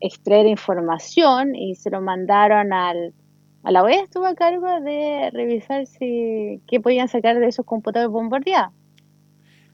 extraer 0.00 0.46
información 0.46 1.54
y 1.54 1.74
se 1.76 1.90
lo 1.90 2.00
mandaron 2.00 2.72
al, 2.72 3.14
a 3.62 3.70
la 3.72 3.82
OEA 3.82 4.02
estuvo 4.02 4.26
a 4.26 4.34
cargo 4.34 4.80
de 4.80 5.30
revisar 5.32 5.86
si 5.86 6.60
qué 6.66 6.80
podían 6.80 7.08
sacar 7.08 7.38
de 7.38 7.46
esos 7.46 7.64
computadores 7.64 8.12
bombardeados. 8.12 8.74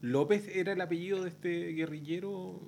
¿López 0.01 0.49
era 0.55 0.73
el 0.73 0.81
apellido 0.81 1.21
de 1.21 1.29
este 1.29 1.73
guerrillero? 1.73 2.59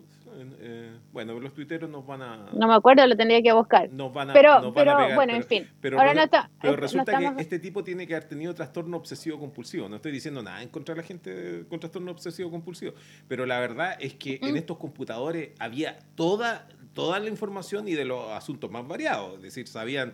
Eh, 0.60 0.98
bueno, 1.12 1.40
los 1.40 1.54
tuiteros 1.54 1.90
nos 1.90 2.06
van 2.06 2.22
a... 2.22 2.50
No 2.54 2.68
me 2.68 2.74
acuerdo, 2.74 3.06
lo 3.08 3.16
tendría 3.16 3.42
que 3.42 3.54
buscar. 3.54 3.90
Nos 3.92 4.14
van 4.14 4.30
a, 4.30 4.34
pero, 4.34 4.62
nos 4.62 4.74
pero 4.74 4.92
van 4.92 5.02
a 5.02 5.06
pegar, 5.06 5.16
bueno, 5.16 5.34
pero, 5.34 5.44
en 5.44 5.48
fin. 5.48 5.70
Pero, 5.82 6.00
Ahora 6.00 6.14
no 6.14 6.24
está, 6.24 6.50
pero 6.62 6.74
no 6.74 6.80
resulta 6.80 7.12
estamos... 7.12 7.36
que 7.36 7.42
este 7.42 7.60
tipo 7.60 7.84
tiene 7.84 8.08
que 8.08 8.16
haber 8.16 8.28
tenido 8.28 8.54
trastorno 8.54 8.98
obsesivo 8.98 9.40
compulsivo. 9.40 9.90
No 9.90 9.98
estoy 9.98 10.12
diciendo 10.12 10.42
nada 10.42 10.62
en 10.62 10.70
contra 10.70 10.96
de 10.96 11.02
la 11.02 11.08
gente 11.08 11.66
con 11.70 11.80
trastorno 11.80 12.12
obsesivo 12.12 12.50
compulsivo, 12.50 12.94
pero 13.28 13.46
la 13.46 13.60
verdad 13.60 13.98
es 14.00 14.16
que 14.16 14.40
mm. 14.42 14.46
en 14.48 14.58
estos 14.58 14.78
computadores 14.78 15.52
había 15.60 16.00
toda, 16.16 16.68
toda 16.94 17.20
la 17.20 17.30
información 17.30 17.88
y 17.88 17.94
de 17.94 18.06
los 18.06 18.32
asuntos 18.32 18.72
más 18.72 18.88
variados. 18.88 19.36
Es 19.38 19.44
decir, 19.44 19.68
sabían 19.68 20.14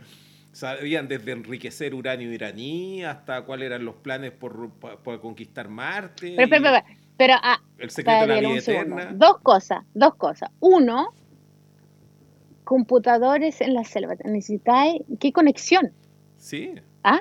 sabían 0.52 1.08
desde 1.08 1.32
enriquecer 1.32 1.94
uranio 1.94 2.32
iraní 2.34 3.04
hasta 3.04 3.44
cuáles 3.44 3.68
eran 3.68 3.86
los 3.86 3.96
planes 3.96 4.32
por, 4.32 4.72
por, 4.72 5.22
conquistar 5.22 5.70
Marte. 5.70 6.34
Pero, 6.36 6.50
pero, 6.50 6.64
pero, 6.64 6.84
pero 7.20 7.34
ah, 7.44 7.60
el 7.78 7.90
secreto 7.90 8.22
de 8.22 8.28
la 8.28 8.40
vida 8.40 8.60
eterna. 8.60 9.12
Dos 9.14 9.40
cosas, 9.44 9.84
dos 9.94 10.16
cosas. 10.16 10.50
Uno, 10.62 11.14
computadores 12.64 13.60
en 13.60 13.74
la 13.74 13.84
selva. 13.84 14.16
Necesitáis, 14.24 15.02
¿qué 15.20 15.34
conexión? 15.34 15.92
Sí. 16.38 16.76
¿Ah? 17.04 17.20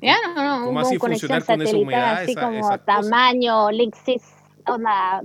Ya 0.00 0.14
no, 0.24 0.60
no, 0.60 0.66
¿Cómo 0.66 0.78
así 0.78 0.98
funcionar 0.98 1.44
con 1.44 1.62
esa 1.62 1.76
humedad? 1.76 2.22
Así 2.22 2.30
esa, 2.30 2.42
como 2.42 2.58
esa 2.60 2.78
tamaño, 2.78 3.72
Lexis, 3.72 4.22
una 4.72 5.20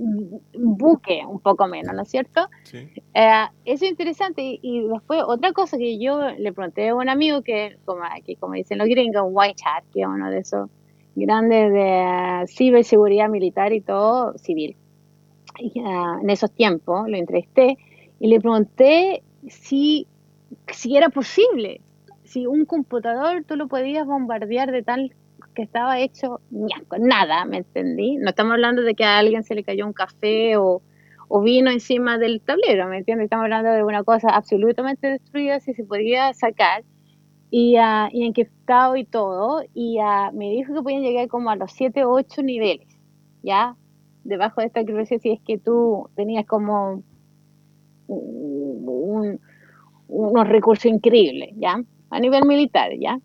buque, 0.54 1.22
un 1.24 1.38
poco 1.38 1.68
menos, 1.68 1.94
¿no 1.94 2.02
es 2.02 2.08
cierto? 2.08 2.48
Sí. 2.64 2.78
Eh, 3.14 3.46
eso 3.64 3.84
es 3.84 3.90
interesante. 3.90 4.42
Y, 4.42 4.58
y, 4.60 4.88
después, 4.88 5.22
otra 5.24 5.52
cosa 5.52 5.78
que 5.78 6.00
yo 6.00 6.30
le 6.30 6.52
pregunté 6.52 6.88
a 6.88 6.96
un 6.96 7.08
amigo 7.08 7.42
que, 7.42 7.78
como, 7.84 8.02
que, 8.26 8.34
como 8.34 8.54
dicen 8.54 8.78
los 8.78 8.88
gringos, 8.88 9.22
un 9.24 9.30
white 9.34 9.62
hat, 9.64 9.84
que 9.92 10.00
es 10.00 10.06
uno 10.08 10.30
de 10.30 10.38
esos 10.38 10.68
grandes 11.14 11.72
de 11.72 12.44
ciberseguridad 12.48 13.28
militar 13.28 13.72
y 13.72 13.80
todo 13.80 14.36
civil. 14.38 14.76
Uh, 15.60 16.20
en 16.22 16.30
esos 16.30 16.52
tiempos 16.52 17.08
lo 17.08 17.16
entrevisté 17.16 17.78
y 18.20 18.28
le 18.28 18.40
pregunté 18.40 19.22
si, 19.48 20.06
si 20.68 20.96
era 20.96 21.08
posible, 21.08 21.80
si 22.24 22.46
un 22.46 22.64
computador 22.64 23.44
tú 23.44 23.56
lo 23.56 23.68
podías 23.68 24.06
bombardear 24.06 24.70
de 24.70 24.82
tal 24.82 25.14
que 25.54 25.62
estaba 25.62 25.98
hecho 25.98 26.40
nada, 26.50 27.44
¿me 27.44 27.58
entendí? 27.58 28.16
No 28.16 28.30
estamos 28.30 28.52
hablando 28.52 28.82
de 28.82 28.94
que 28.94 29.04
a 29.04 29.18
alguien 29.18 29.42
se 29.42 29.56
le 29.56 29.64
cayó 29.64 29.86
un 29.86 29.92
café 29.92 30.56
o, 30.56 30.82
o 31.26 31.42
vino 31.42 31.70
encima 31.70 32.18
del 32.18 32.40
tablero, 32.40 32.86
¿me 32.86 32.98
entiendes? 32.98 33.24
Estamos 33.24 33.44
hablando 33.44 33.70
de 33.70 33.82
una 33.82 34.04
cosa 34.04 34.28
absolutamente 34.28 35.08
destruida, 35.08 35.58
si 35.58 35.74
se 35.74 35.84
podía 35.84 36.32
sacar 36.34 36.84
y, 37.50 37.78
uh, 37.78 38.08
y 38.12 38.26
encriptado 38.26 38.96
y 38.96 39.04
todo, 39.04 39.62
y 39.74 39.98
uh, 39.98 40.32
me 40.32 40.50
dijo 40.50 40.74
que 40.74 40.82
podían 40.82 41.02
llegar 41.02 41.28
como 41.28 41.50
a 41.50 41.56
los 41.56 41.72
7 41.72 42.04
o 42.04 42.12
8 42.12 42.42
niveles, 42.42 42.88
¿ya? 43.42 43.76
Debajo 44.24 44.60
de 44.60 44.66
esta 44.66 44.80
encriptación, 44.80 45.20
si 45.20 45.30
es 45.30 45.40
que 45.40 45.58
tú 45.58 46.08
tenías 46.14 46.46
como 46.46 47.02
un, 48.08 49.40
unos 50.08 50.48
recursos 50.48 50.86
increíbles, 50.86 51.50
¿ya? 51.56 51.82
A 52.10 52.20
nivel 52.20 52.44
militar, 52.46 52.92
¿ya? 52.98 53.18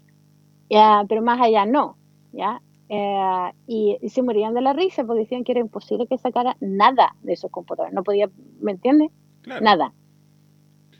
ya 0.69 1.05
pero 1.07 1.21
más 1.21 1.41
allá 1.41 1.65
no, 1.65 1.97
¿ya? 2.31 2.61
Eh, 2.89 3.51
y, 3.67 3.97
se 4.09 4.21
morían 4.21 4.53
de 4.53 4.61
la 4.61 4.73
risa 4.73 5.03
porque 5.03 5.21
decían 5.21 5.43
que 5.43 5.53
era 5.53 5.61
imposible 5.61 6.05
que 6.07 6.17
sacara 6.17 6.55
nada 6.59 7.15
de 7.23 7.33
esos 7.33 7.49
computadores. 7.49 7.93
No 7.93 8.03
podía, 8.03 8.29
¿me 8.61 8.71
entiendes? 8.71 9.09
Nada. 9.61 9.93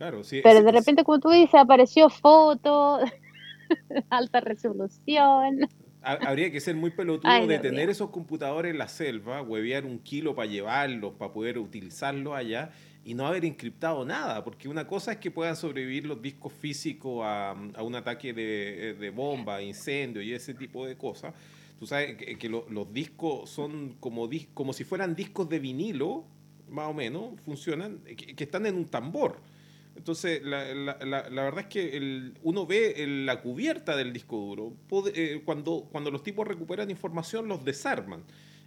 Claro, 0.03 0.21
sí, 0.25 0.41
Pero 0.43 0.61
de 0.61 0.71
repente, 0.73 1.05
como 1.05 1.17
tú 1.21 1.29
dices, 1.29 1.55
apareció 1.55 2.09
foto, 2.09 2.99
alta 4.09 4.41
resolución. 4.41 5.69
Habría 6.01 6.51
que 6.51 6.59
ser 6.59 6.75
muy 6.75 6.91
pelotudo 6.91 7.47
de 7.47 7.59
tener 7.59 7.89
esos 7.89 8.09
computadores 8.09 8.71
en 8.71 8.79
la 8.79 8.89
selva, 8.89 9.41
huevear 9.41 9.85
un 9.85 9.99
kilo 9.99 10.35
para 10.35 10.49
llevarlos, 10.49 11.13
para 11.13 11.31
poder 11.31 11.57
utilizarlos 11.57 12.35
allá 12.35 12.71
y 13.05 13.13
no 13.13 13.25
haber 13.25 13.45
encriptado 13.45 14.03
nada, 14.03 14.43
porque 14.43 14.67
una 14.67 14.85
cosa 14.85 15.13
es 15.13 15.19
que 15.19 15.31
puedan 15.31 15.55
sobrevivir 15.55 16.05
los 16.05 16.21
discos 16.21 16.51
físicos 16.51 17.21
a, 17.23 17.51
a 17.51 17.83
un 17.83 17.95
ataque 17.95 18.33
de, 18.33 18.97
de, 18.99 19.09
bomba, 19.09 19.61
incendio 19.61 20.21
y 20.21 20.33
ese 20.33 20.53
tipo 20.53 20.85
de 20.85 20.97
cosas. 20.97 21.33
Tú 21.79 21.87
sabes 21.87 22.17
que, 22.17 22.49
los 22.49 22.91
discos 22.91 23.49
son 23.49 23.95
como, 24.01 24.29
como 24.53 24.73
si 24.73 24.83
fueran 24.83 25.15
discos 25.15 25.47
de 25.47 25.59
vinilo, 25.59 26.25
más 26.67 26.89
o 26.89 26.93
menos, 26.93 27.39
funcionan, 27.45 27.99
que 27.99 28.43
están 28.43 28.65
en 28.65 28.75
un 28.75 28.85
tambor. 28.85 29.52
Entonces, 29.95 30.41
la, 30.43 30.73
la, 30.73 30.97
la, 31.29 31.43
verdad 31.43 31.61
es 31.61 31.67
que 31.67 31.97
el, 31.97 32.33
uno 32.41 32.65
ve 32.65 33.05
la 33.07 33.41
cubierta 33.41 33.95
del 33.95 34.11
disco 34.11 34.37
duro. 34.37 34.73
Eh, 35.13 35.41
cuando, 35.45 35.87
cuando 35.91 36.09
los 36.11 36.23
tipos 36.23 36.47
recuperan 36.47 36.89
información, 36.89 37.47
los 37.47 37.63
desarman 37.63 38.23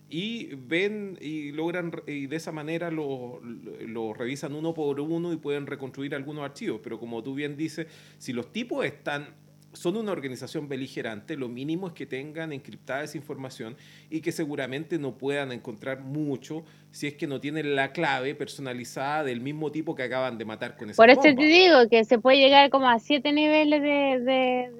y 0.08 0.54
ven 0.54 1.18
y 1.20 1.50
logran, 1.50 1.92
y 2.06 2.26
de 2.26 2.36
esa 2.36 2.52
manera 2.52 2.90
lo, 2.90 3.40
lo, 3.42 4.14
revisan 4.14 4.54
uno 4.54 4.72
por 4.72 5.00
uno 5.00 5.32
y 5.32 5.36
pueden 5.36 5.66
reconstruir 5.66 6.14
algunos 6.14 6.44
archivos. 6.44 6.80
Pero 6.82 7.00
como 7.00 7.22
tú 7.22 7.34
bien 7.34 7.56
dices, 7.56 7.88
si 8.18 8.32
los 8.32 8.52
tipos 8.52 8.84
están 8.84 9.34
son 9.76 9.96
una 9.96 10.12
organización 10.12 10.68
beligerante, 10.68 11.36
lo 11.36 11.48
mínimo 11.48 11.88
es 11.88 11.92
que 11.92 12.06
tengan 12.06 12.52
encriptada 12.52 13.04
esa 13.04 13.16
información 13.16 13.76
y 14.10 14.20
que 14.20 14.32
seguramente 14.32 14.98
no 14.98 15.16
puedan 15.16 15.52
encontrar 15.52 16.00
mucho 16.00 16.64
si 16.90 17.06
es 17.06 17.14
que 17.14 17.26
no 17.26 17.40
tienen 17.40 17.76
la 17.76 17.92
clave 17.92 18.34
personalizada 18.34 19.24
del 19.24 19.40
mismo 19.40 19.70
tipo 19.70 19.94
que 19.94 20.02
acaban 20.02 20.38
de 20.38 20.44
matar 20.44 20.76
con 20.76 20.90
esa 20.90 20.96
Por 20.96 21.10
eso 21.10 21.20
te 21.20 21.34
digo 21.34 21.88
que 21.90 22.04
se 22.04 22.18
puede 22.18 22.38
llegar 22.38 22.70
como 22.70 22.88
a 22.88 22.98
siete 22.98 23.32
niveles 23.32 23.82
de, 23.82 24.24
de, 24.24 24.72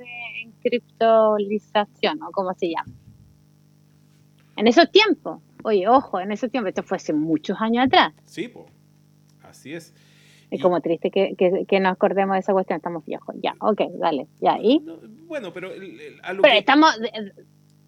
encriptolización, 0.45 2.19
¿no? 2.19 2.31
¿Cómo 2.33 2.55
se 2.55 2.71
llama? 2.71 2.93
En 4.57 4.67
esos 4.67 4.91
tiempos, 4.91 5.43
oye, 5.63 5.87
ojo, 5.87 6.19
en 6.19 6.33
esos 6.33 6.51
tiempos, 6.51 6.71
esto 6.71 6.83
fue 6.83 6.97
hace 6.97 7.13
muchos 7.13 7.59
años 7.61 7.87
atrás. 7.87 8.15
Sí, 8.25 8.49
pues, 8.49 8.67
así 9.43 9.75
es. 9.75 9.95
Es 10.57 10.62
como 10.62 10.81
triste 10.81 11.11
que, 11.11 11.35
que, 11.37 11.64
que, 11.66 11.81
nos 11.81 11.92
acordemos 11.92 12.35
de 12.35 12.40
esa 12.40 12.53
cuestión, 12.53 12.77
estamos 12.77 13.05
viejos. 13.05 13.35
Ya, 13.42 13.55
ok, 13.61 13.81
dale, 13.99 14.27
ya, 14.40 14.59
¿y? 14.61 14.85
bueno, 15.27 15.53
pero 15.53 15.71
a 16.23 16.33
lo 16.33 16.42
pero 16.42 16.55
estamos... 16.55 16.99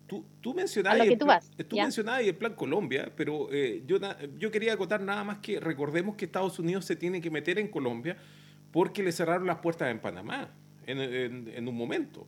Tú, 0.06 0.24
tú 0.40 0.54
mencionabas, 0.54 1.06
el, 1.06 1.18
plan, 1.18 1.40
tú 1.68 1.76
mencionabas 1.76 2.22
el 2.22 2.34
plan 2.34 2.54
Colombia, 2.54 3.12
pero 3.14 3.52
eh, 3.52 3.82
yo, 3.86 3.98
yo 4.38 4.50
quería 4.50 4.72
acotar 4.72 5.02
nada 5.02 5.22
más 5.22 5.38
que 5.40 5.60
recordemos 5.60 6.16
que 6.16 6.24
Estados 6.24 6.58
Unidos 6.58 6.86
se 6.86 6.96
tiene 6.96 7.20
que 7.20 7.30
meter 7.30 7.58
en 7.58 7.68
Colombia 7.68 8.16
porque 8.72 9.02
le 9.02 9.12
cerraron 9.12 9.46
las 9.46 9.58
puertas 9.58 9.90
en 9.90 10.00
Panamá 10.00 10.48
en, 10.86 11.50
en, 11.54 11.68
un 11.68 11.76
momento. 11.76 12.26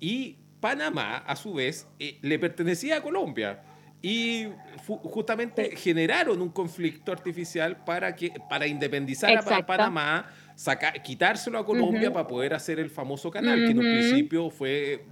Y 0.00 0.38
Panamá, 0.60 1.18
a 1.18 1.36
su 1.36 1.52
vez, 1.52 1.86
eh, 1.98 2.18
le 2.22 2.38
pertenecía 2.38 2.96
a 2.96 3.02
Colombia 3.02 3.62
y 4.06 4.52
justamente 4.84 5.74
generaron 5.76 6.42
un 6.42 6.50
conflicto 6.50 7.10
artificial 7.10 7.82
para 7.86 8.14
que 8.14 8.32
para 8.50 8.66
independizar 8.66 9.34
a 9.34 9.64
Panamá, 9.64 10.26
sacar, 10.54 11.02
quitárselo 11.02 11.58
a 11.58 11.64
Colombia 11.64 12.12
para 12.12 12.26
poder 12.26 12.52
hacer 12.52 12.78
el 12.78 12.90
famoso 12.90 13.30
canal, 13.30 13.64
que 13.64 13.70
en 13.70 13.78
un 13.78 13.84
principio 13.84 14.50
fue 14.50 15.06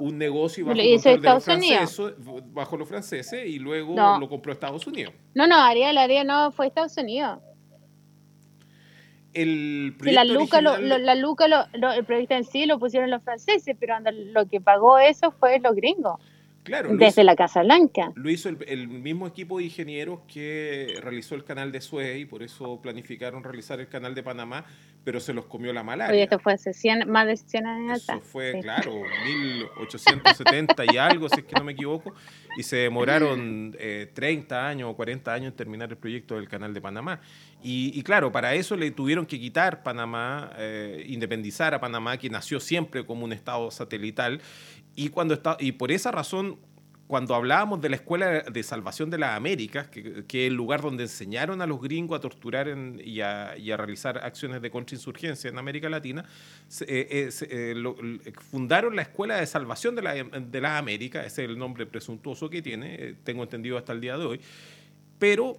un 0.00 0.18
negocio 0.18 0.66
bajo, 0.66 0.80
los 0.80 1.44
franceses, 1.44 2.14
bajo 2.52 2.76
los 2.76 2.88
franceses 2.88 3.46
y 3.46 3.60
luego 3.60 3.94
lo 4.18 4.28
compró 4.28 4.52
Estados 4.52 4.84
Unidos. 4.88 5.14
No, 5.34 5.46
no, 5.46 5.54
Ariel, 5.54 5.96
Ariel 5.96 6.26
no 6.26 6.50
fue 6.50 6.66
Estados 6.66 6.96
Unidos. 6.96 7.38
El 9.32 9.94
la 10.00 10.24
Luca, 10.24 10.60
lo, 10.60 10.76
la 10.76 11.14
Luca 11.14 11.46
el 11.94 12.04
proyecto 12.04 12.34
en 12.34 12.42
sí 12.42 12.66
lo 12.66 12.80
pusieron 12.80 13.10
los 13.10 13.22
franceses, 13.22 13.76
pero 13.78 13.94
lo 14.32 14.48
que 14.48 14.60
pagó 14.60 14.98
eso 14.98 15.30
fue 15.30 15.60
los 15.60 15.76
gringos. 15.76 16.20
Desde 16.64 17.24
la 17.24 17.34
Casa 17.34 17.62
Blanca. 17.62 18.12
Lo 18.14 18.28
hizo 18.30 18.48
el, 18.48 18.88
mismo 18.88 19.26
equipo 19.26 19.58
de 19.58 19.64
ingenieros 19.64 20.20
que 20.32 20.98
realizó 21.00 21.34
el 21.34 21.44
canal 21.44 21.72
de 21.72 21.80
Suez 21.80 22.20
y 22.20 22.26
por 22.26 22.42
eso 22.42 22.80
planificaron 22.82 23.42
realizar 23.42 23.80
el 23.80 23.88
canal 23.88 24.14
de 24.14 24.22
Panamá, 24.22 24.66
pero 25.02 25.20
se 25.20 25.32
los 25.32 25.46
comió 25.46 25.72
la 25.72 25.82
malaria. 25.82 26.12
Oye, 26.12 26.24
esto 26.24 26.38
fue 26.38 26.52
hace 26.52 26.72
más 27.06 27.26
de 27.26 27.36
100 27.36 27.66
años 27.66 28.02
Eso 28.02 28.20
fue, 28.20 28.60
claro, 28.60 29.02
1870 29.24 30.84
y 30.92 30.96
algo, 30.98 31.28
si 31.28 31.40
es 31.40 31.46
que 31.46 31.54
no 31.54 31.64
me 31.64 31.72
equivoco, 31.72 32.12
y 32.56 32.62
se 32.62 32.76
demoraron 32.76 33.74
30 34.12 34.54
eh, 34.54 34.58
años 34.58 34.90
o 34.90 34.96
40 34.96 35.32
años 35.32 35.52
en 35.52 35.56
terminar 35.56 35.88
el 35.90 35.96
proyecto 35.96 36.34
del 36.34 36.48
canal 36.48 36.74
de 36.74 36.80
Panamá. 36.80 37.20
Y, 37.60 38.00
claro, 38.04 38.30
para 38.30 38.54
eso 38.54 38.76
le 38.76 38.92
tuvieron 38.92 39.26
que 39.26 39.40
quitar 39.40 39.82
Panamá, 39.82 40.52
eh, 40.58 41.04
independizar 41.08 41.74
a 41.74 41.80
Panamá, 41.80 42.16
que 42.16 42.30
nació 42.30 42.60
siempre 42.60 43.04
como 43.04 43.24
un 43.24 43.32
estado 43.32 43.72
satelital, 43.72 44.40
y, 44.98 45.10
cuando 45.10 45.34
está, 45.34 45.56
y 45.60 45.70
por 45.70 45.92
esa 45.92 46.10
razón, 46.10 46.58
cuando 47.06 47.36
hablábamos 47.36 47.80
de 47.80 47.88
la 47.88 47.94
Escuela 47.94 48.40
de 48.40 48.62
Salvación 48.64 49.10
de 49.10 49.18
las 49.18 49.36
Américas, 49.36 49.86
que, 49.86 50.24
que 50.26 50.46
es 50.46 50.48
el 50.50 50.54
lugar 50.54 50.82
donde 50.82 51.04
enseñaron 51.04 51.62
a 51.62 51.68
los 51.68 51.80
gringos 51.80 52.18
a 52.18 52.20
torturar 52.20 52.66
y, 52.66 53.20
a, 53.20 53.56
y, 53.56 53.70
a, 53.70 53.76
realizar 53.76 54.18
acciones 54.18 54.60
de 54.60 54.72
contrainsurgencia 54.72 55.50
en 55.50 55.56
América 55.56 55.88
Latina, 55.88 56.24
eh, 56.80 57.30
eh, 57.30 57.30
eh, 57.48 58.32
fundaron 58.50 58.96
la 58.96 59.02
Escuela 59.02 59.36
de 59.36 59.46
Salvación 59.46 59.94
de, 59.94 60.02
la, 60.02 60.14
de, 60.14 60.60
las 60.60 60.80
Américas, 60.80 61.24
ese 61.24 61.44
es 61.44 61.50
el 61.50 61.56
nombre 61.56 61.86
presuntuoso 61.86 62.50
que 62.50 62.60
tiene, 62.60 63.14
tengo 63.22 63.44
entendido 63.44 63.78
hasta 63.78 63.92
el 63.92 64.00
día 64.00 64.18
de 64.18 64.24
hoy, 64.24 64.40
pero 65.20 65.58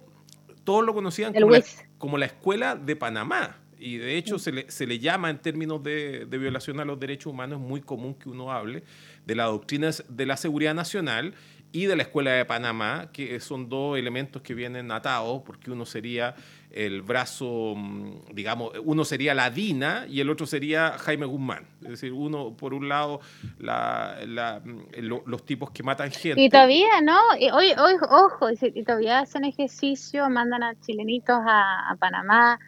todos 0.64 0.84
lo 0.84 0.92
conocían 0.92 1.32
como 1.32 1.48
la, 1.48 1.64
como 1.96 2.18
la, 2.18 2.26
Escuela 2.26 2.76
de 2.76 2.94
Panamá. 2.94 3.56
Y 3.80 3.98
de 3.98 4.16
hecho 4.16 4.38
se 4.38 4.52
le, 4.52 4.70
se 4.70 4.86
le 4.86 4.98
llama 4.98 5.30
en 5.30 5.38
términos 5.38 5.82
de, 5.82 6.26
de 6.26 6.38
violación 6.38 6.80
a 6.80 6.84
los 6.84 7.00
derechos 7.00 7.32
humanos, 7.32 7.60
es 7.60 7.66
muy 7.66 7.80
común 7.80 8.14
que 8.14 8.28
uno 8.28 8.52
hable 8.52 8.82
de 9.26 9.34
la 9.34 9.44
doctrina 9.44 9.90
de 10.08 10.26
la 10.26 10.36
seguridad 10.36 10.74
nacional 10.74 11.34
y 11.72 11.86
de 11.86 11.96
la 11.96 12.02
Escuela 12.02 12.32
de 12.32 12.44
Panamá, 12.44 13.10
que 13.12 13.38
son 13.40 13.68
dos 13.68 13.96
elementos 13.96 14.42
que 14.42 14.54
vienen 14.54 14.90
atados, 14.90 15.42
porque 15.44 15.70
uno 15.70 15.86
sería 15.86 16.34
el 16.72 17.02
brazo, 17.02 17.74
mm, 17.76 18.32
digamos, 18.32 18.72
uno 18.84 19.04
sería 19.04 19.34
la 19.34 19.50
DINA 19.50 20.06
y 20.08 20.20
el 20.20 20.30
otro 20.30 20.46
sería 20.46 20.98
Jaime 20.98 21.26
Guzmán. 21.26 21.66
Es 21.82 21.90
decir, 21.90 22.12
uno, 22.12 22.56
por 22.56 22.74
un 22.74 22.88
lado, 22.88 23.20
la, 23.58 24.60
mm, 24.64 25.26
los 25.26 25.44
tipos 25.44 25.70
que 25.70 25.82
matan 25.82 26.10
gente. 26.10 26.40
Y 26.40 26.48
todavía, 26.48 27.00
¿no? 27.02 27.18
Y 27.38 27.50
hoy, 27.50 27.72
hoy, 27.78 27.94
ojo, 28.08 28.48
y 28.50 28.82
todavía 28.84 29.20
hacen 29.20 29.44
ejercicio, 29.44 30.28
mandan 30.28 30.62
a 30.62 30.74
chilenitos 30.80 31.38
a, 31.46 31.96
Panamá 31.98 32.58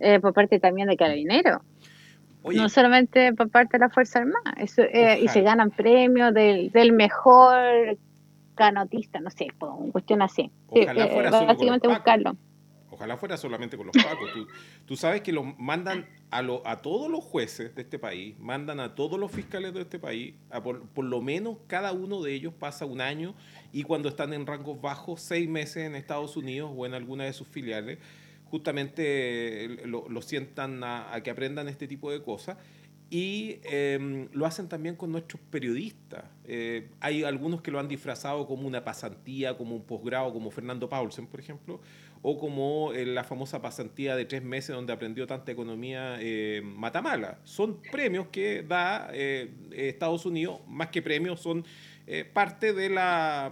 eh, 0.00 0.20
por 0.20 0.32
parte 0.32 0.58
también 0.60 0.88
de 0.88 0.96
Carabineros 0.96 1.62
no 2.54 2.68
solamente 2.68 3.32
por 3.34 3.50
parte 3.50 3.78
de 3.78 3.80
la 3.80 3.90
Fuerza 3.90 4.20
Armada, 4.20 4.54
eh, 4.58 5.20
y 5.22 5.28
se 5.28 5.42
ganan 5.42 5.70
premios 5.70 6.32
del, 6.32 6.70
del 6.70 6.92
mejor 6.92 7.98
canotista, 8.54 9.20
no 9.20 9.30
sé, 9.30 9.48
una 9.60 9.92
cuestión 9.92 10.22
así. 10.22 10.50
Ojalá 10.68 11.08
fuera 11.08 11.42
eh, 11.42 11.46
básicamente 11.46 11.88
buscarlo. 11.88 12.36
Ojalá 12.88 13.18
fuera 13.18 13.36
solamente 13.36 13.76
con 13.76 13.88
los 13.88 13.96
pacos. 13.96 14.30
tú, 14.86 14.96
sabes 14.96 15.20
que 15.20 15.30
lo 15.30 15.42
mandan 15.42 16.06
a, 16.30 16.40
lo, 16.40 16.66
a 16.66 16.80
todos 16.80 17.10
los 17.10 17.22
jueces 17.22 17.74
de 17.74 17.82
este 17.82 17.98
país, 17.98 18.38
mandan 18.38 18.80
a 18.80 18.94
todos 18.94 19.20
los 19.20 19.30
fiscales 19.30 19.74
de 19.74 19.82
este 19.82 19.98
país, 19.98 20.34
a 20.50 20.62
por, 20.62 20.88
por, 20.88 21.04
lo 21.04 21.20
menos 21.20 21.58
cada 21.66 21.92
uno 21.92 22.22
de 22.22 22.32
ellos 22.32 22.54
pasa 22.54 22.86
un 22.86 23.02
año 23.02 23.34
y 23.70 23.82
cuando 23.82 24.08
están 24.08 24.32
en 24.32 24.46
rangos 24.46 24.80
bajos, 24.80 25.20
seis 25.20 25.46
meses 25.46 25.84
en 25.84 25.94
Estados 25.94 26.38
Unidos 26.38 26.72
o 26.74 26.86
en 26.86 26.94
alguna 26.94 27.24
de 27.24 27.34
sus 27.34 27.46
filiales 27.46 27.98
justamente 28.50 29.68
lo, 29.86 30.22
sientan 30.22 30.82
a, 30.84 31.20
que 31.22 31.30
aprendan 31.30 31.68
este 31.68 31.86
tipo 31.86 32.10
de 32.10 32.22
cosas. 32.22 32.56
y 33.08 33.60
em, 33.62 34.28
lo 34.32 34.46
hacen 34.46 34.68
también 34.68 34.96
con 34.96 35.12
nuestros 35.12 35.40
periodistas. 35.50 36.24
Eh, 36.44 36.88
hay 36.98 37.22
algunos 37.22 37.62
que 37.62 37.70
lo 37.70 37.78
han 37.78 37.86
disfrazado 37.86 38.48
como 38.48 38.66
una 38.66 38.82
pasantía, 38.84 39.56
como 39.56 39.76
un 39.76 39.84
posgrado, 39.84 40.32
como 40.32 40.50
Fernando 40.50 40.88
Paulsen, 40.88 41.28
por 41.28 41.38
ejemplo, 41.38 41.80
o 42.22 42.36
como 42.36 42.92
eh, 42.92 43.06
la 43.06 43.22
famosa 43.22 43.62
pasantía 43.62 44.16
de 44.16 44.24
tres 44.24 44.42
meses 44.42 44.74
donde 44.74 44.92
aprendió 44.92 45.24
tanta 45.24 45.52
economía 45.52 46.16
eh, 46.18 46.62
matamala. 46.64 47.38
Son 47.44 47.80
premios 47.92 48.26
que 48.28 48.64
da 48.66 49.12
Estados 49.12 50.26
Unidos, 50.26 50.60
más 50.66 50.88
que 50.88 51.00
premios, 51.00 51.40
son 51.40 51.64
parte 52.32 52.72
de 52.72 52.88
la, 52.88 53.50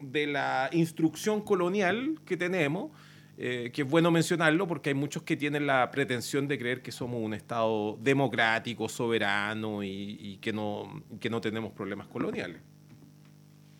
de 0.00 0.26
la 0.28 0.68
instrucción 0.72 1.42
colonial 1.42 2.20
que 2.24 2.36
tenemos 2.36 2.90
eh, 3.38 3.70
que 3.70 3.82
es 3.82 3.88
bueno 3.88 4.10
mencionarlo 4.10 4.66
porque 4.66 4.90
hay 4.90 4.94
muchos 4.94 5.22
que 5.22 5.36
tienen 5.36 5.66
la 5.66 5.90
pretensión 5.90 6.48
de 6.48 6.58
creer 6.58 6.80
que 6.80 6.90
somos 6.90 7.20
un 7.22 7.34
Estado 7.34 7.98
democrático, 8.00 8.88
soberano 8.88 9.82
y, 9.82 10.38
que, 10.40 10.54
no, 10.54 11.02
que 11.20 11.28
no 11.28 11.40
tenemos 11.42 11.72
problemas 11.72 12.06
coloniales. 12.06 12.62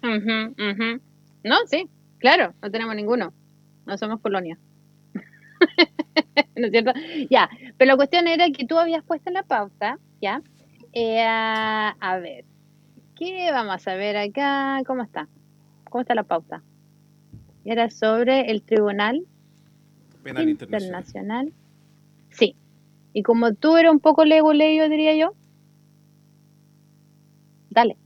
No, 0.03 1.57
sí, 1.67 1.89
claro, 2.19 2.53
no 2.61 2.71
tenemos 2.71 2.95
ninguno. 2.95 3.33
No 3.87 3.97
somos 3.97 4.21
colonia. 4.21 4.59
¿No 6.57 6.67
es 6.67 6.71
cierto? 6.71 6.93
Ya, 7.31 7.49
pero 7.79 7.93
la 7.93 7.97
cuestión 7.97 8.29
era 8.29 8.51
que 8.51 8.67
tú 8.67 8.79
habías 8.79 9.03
puesto 9.05 9.31
la 9.31 9.43
pauta, 9.43 9.99
¿ya? 10.21 10.43
Eh, 10.93 11.25
a 11.25 12.19
ver, 12.21 12.45
¿qué 13.17 13.51
vamos 13.53 13.89
a 13.89 13.95
ver 13.95 14.19
acá? 14.19 14.83
¿Cómo 14.87 15.03
está? 15.03 15.29
¿Cómo 15.89 16.03
está 16.03 16.15
la 16.15 16.25
pauta? 16.25 16.63
Era 17.65 17.91
sobre 17.91 18.51
el 18.51 18.63
tribunal 18.63 19.27
Penal 20.27 20.49
internacional. 20.49 21.53
Sí. 22.31 22.57
Y 23.13 23.23
como 23.23 23.55
tú 23.55 23.77
eres 23.77 23.91
un 23.91 24.01
poco 24.01 24.25
lego 24.25 24.53
yo 24.53 24.89
diría 24.89 25.15
yo. 25.15 25.35
Dale. 27.71 27.97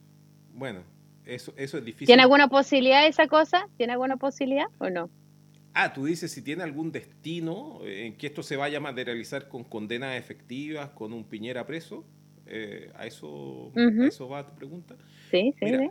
Bueno, 0.53 0.83
eso, 1.25 1.55
eso 1.57 1.79
es 1.79 1.85
difícil. 1.85 2.07
¿Tiene 2.07 2.23
alguna 2.23 2.49
posibilidad 2.49 3.07
esa 3.07 3.27
cosa? 3.27 3.69
¿Tiene 3.77 3.95
alguna 3.95 4.17
posibilidad 4.17 4.67
o 4.79 4.91
no? 4.91 5.11
Ah, 5.73 5.93
tú 5.93 6.05
dices 6.05 6.33
si 6.33 6.43
tiene 6.43 6.63
algún 6.63 6.91
destino 6.91 7.81
en 7.85 8.17
que 8.17 8.27
esto 8.27 8.43
se 8.43 8.57
vaya 8.57 8.79
a 8.79 8.81
materializar 8.81 9.49
con 9.49 9.65
condenas 9.65 10.19
efectivas, 10.19 10.91
con 10.91 11.13
un 11.13 11.25
Piñera 11.25 11.65
preso. 11.65 12.05
Eh, 12.47 12.91
¿a, 12.97 13.07
eso, 13.07 13.71
eso 13.77 14.29
va 14.29 14.45
tu 14.45 14.55
pregunta? 14.57 14.97
Sí, 15.31 15.55
sí, 15.61 15.67
sí. 15.69 15.91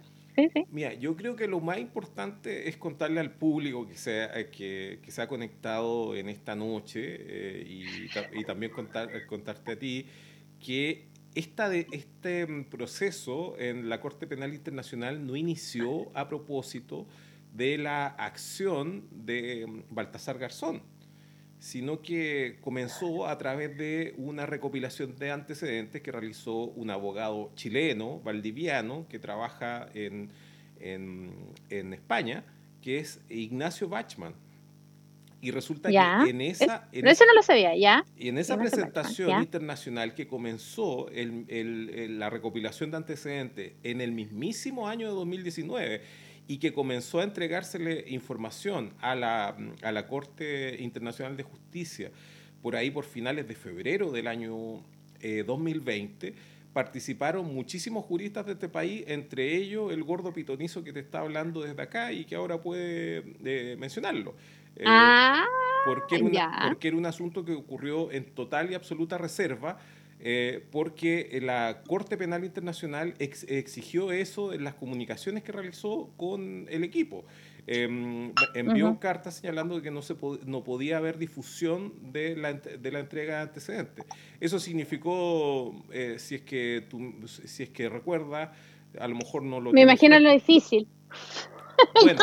Mira, 0.72 0.94
yo 0.94 1.16
creo 1.16 1.36
que 1.36 1.48
lo 1.48 1.60
más 1.60 1.80
importante 1.80 2.70
es 2.70 2.78
contarle 2.78 3.20
al 3.20 3.32
público 3.32 3.88
que 3.88 3.96
se, 3.96 4.24
eh, 4.24 4.50
que, 4.50 5.00
que 5.02 5.12
se 5.12 5.22
ha 5.22 5.28
conectado 5.28 6.16
en 6.16 6.30
esta 6.30 6.56
noche 6.56 7.02
eh, 7.04 7.64
y, 7.68 8.40
y, 8.40 8.44
también 8.44 8.72
contar, 8.72 9.26
contarte 9.26 9.72
a 9.74 9.80
ti 9.80 10.06
que 10.60 11.08
esta 11.36 11.70
de, 11.70 11.88
este 11.92 12.48
proceso 12.70 13.56
en 13.58 13.90
la 13.90 14.02
Corte 14.02 14.28
Penal 14.28 14.54
Internacional 14.54 15.26
no 15.26 15.36
inició 15.36 16.12
a 16.16 16.28
propósito 16.28 17.08
de 17.54 17.78
la 17.78 18.08
acción 18.08 19.08
de 19.12 19.84
Baltasar 19.90 20.38
Garzón 20.38 20.82
sino 21.60 22.02
que 22.02 22.58
comenzó 22.62 23.28
a 23.28 23.38
través 23.38 23.78
de 23.78 24.14
una 24.18 24.46
recopilación 24.46 25.18
de 25.18 25.32
antecedentes 25.32 26.02
que 26.02 26.12
realizó 26.12 26.56
un 26.56 26.90
abogado 26.90 27.52
chileno, 27.56 28.22
valdiviano, 28.22 29.06
que 29.10 29.20
trabaja 29.20 29.90
en, 29.94 30.32
en, 30.80 31.94
España, 31.94 32.46
que 32.82 33.00
es 33.00 33.20
Ignacio 33.30 33.90
Bachman. 33.90 34.34
Y 35.42 35.52
resulta 35.52 35.90
que 35.90 36.30
en 36.30 36.42
esa... 36.42 36.88
En 36.92 37.08
eso 37.08 37.26
no 37.26 37.34
lo 37.34 37.44
sabía, 37.44 37.76
¿ya? 37.76 38.06
Y 38.18 38.30
en 38.30 38.38
esa 38.38 38.58
presentación 38.58 39.42
internacional 39.42 40.14
que 40.14 40.28
comenzó 40.28 41.10
el, 41.10 42.20
la 42.20 42.30
recopilación 42.30 42.92
de 42.92 42.98
antecedentes 42.98 43.74
en 43.84 44.00
el 44.00 44.14
mismísimo 44.14 44.88
año 44.88 45.08
de 45.08 45.14
2019 45.14 46.02
y 46.50 46.58
que 46.58 46.74
comenzó 46.74 47.20
a 47.20 47.24
entregársele 47.24 48.06
información 48.08 48.92
a 49.02 49.14
la, 49.14 49.56
a 49.84 49.92
la 49.92 50.08
Corte 50.08 50.82
Internacional 50.82 51.38
de 51.38 51.44
Justicia 51.44 52.12
por 52.64 52.76
ahí 52.76 52.90
por 52.90 53.06
finales 53.06 53.48
de 53.48 53.54
febrero 53.54 54.12
del 54.12 54.26
año 54.26 54.82
2020, 55.46 56.28
eh, 56.28 56.34
participaron 56.74 57.54
muchísimos 57.54 58.04
juristas 58.04 58.48
de 58.48 58.54
este 58.54 58.68
país, 58.68 59.04
entre 59.06 59.56
ellos 59.58 59.94
el 59.94 60.04
gordo 60.04 60.34
pitonizo 60.34 60.84
que 60.84 60.92
te 60.92 61.02
está 61.02 61.20
hablando 61.20 61.62
desde 61.62 61.80
acá 61.84 62.12
y 62.12 62.26
que 62.26 62.36
ahora 62.36 62.60
puede 62.60 63.36
eh, 63.46 63.76
mencionarlo. 63.78 64.34
Eh, 64.76 64.86
ah, 64.88 65.46
porque, 65.86 66.16
era 66.16 66.68
porque 66.68 66.88
era 66.88 66.98
un 66.98 67.06
asunto 67.06 67.46
que 67.46 67.54
ocurrió 67.54 68.12
en 68.12 68.26
total 68.26 68.72
y 68.72 68.74
absoluta 68.74 69.20
reserva 69.20 69.78
eh, 70.22 70.66
porque 70.72 71.40
la 71.42 71.82
Corte 71.88 72.18
Penal 72.18 72.44
Internacional 72.44 73.14
exigió 73.20 74.12
eso 74.12 74.54
en 74.54 74.66
las 74.66 74.74
comunicaciones 74.76 75.44
que 75.44 75.52
realizó 75.52 76.12
con 76.18 76.68
el 76.70 76.84
equipo. 76.84 77.26
Em, 77.68 78.34
envió 78.56 79.00
cartas 79.00 79.36
señalando 79.36 79.82
que 79.82 79.92
no, 79.92 80.02
se 80.02 80.16
no 80.46 80.64
podía 80.64 80.98
haber 80.98 81.20
difusión 81.20 81.94
de 82.12 82.36
la, 82.36 82.54
de 82.54 82.92
la 82.92 83.00
entrega 83.00 83.36
de 83.36 83.42
antecedentes. 83.44 84.06
Eso 84.40 84.60
significó, 84.60 85.86
eh, 85.92 86.16
si, 86.18 86.36
es 86.36 86.42
que 86.42 86.86
tú, 86.90 87.14
si 87.28 87.64
es 87.64 87.70
que 87.70 87.88
recuerda, 87.88 88.54
a 89.00 89.08
lo 89.08 89.16
mejor 89.16 89.44
no 89.44 89.62
lo... 89.62 89.72
Me 89.72 89.82
imagino 89.82 90.20
lo 90.20 90.32
difícil. 90.32 90.88
Bueno, 92.02 92.20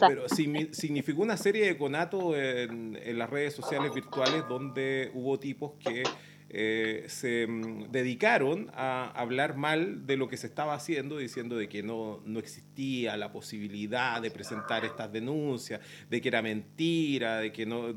pero 0.00 0.28
significó 0.28 1.22
una 1.22 1.36
serie 1.36 1.66
de 1.66 1.78
conatos 1.78 2.36
en, 2.36 2.98
en 3.00 3.18
las 3.18 3.30
redes 3.30 3.54
sociales 3.54 3.94
virtuales 3.94 4.42
donde 4.48 5.12
hubo 5.14 5.38
tipos 5.38 5.74
que 5.78 6.02
eh, 6.48 7.04
se 7.08 7.46
mm, 7.46 7.90
dedicaron 7.90 8.70
a 8.72 9.10
hablar 9.10 9.56
mal 9.56 10.06
de 10.06 10.16
lo 10.16 10.28
que 10.28 10.36
se 10.36 10.46
estaba 10.46 10.74
haciendo, 10.74 11.18
diciendo 11.18 11.56
de 11.56 11.68
que 11.68 11.82
no, 11.82 12.20
no 12.24 12.38
existía 12.38 13.16
la 13.16 13.32
posibilidad 13.32 14.22
de 14.22 14.30
presentar 14.30 14.84
estas 14.84 15.12
denuncias, 15.12 15.80
de 16.08 16.20
que 16.20 16.28
era 16.28 16.42
mentira, 16.42 17.38
de 17.38 17.52
que 17.52 17.66
no... 17.66 17.94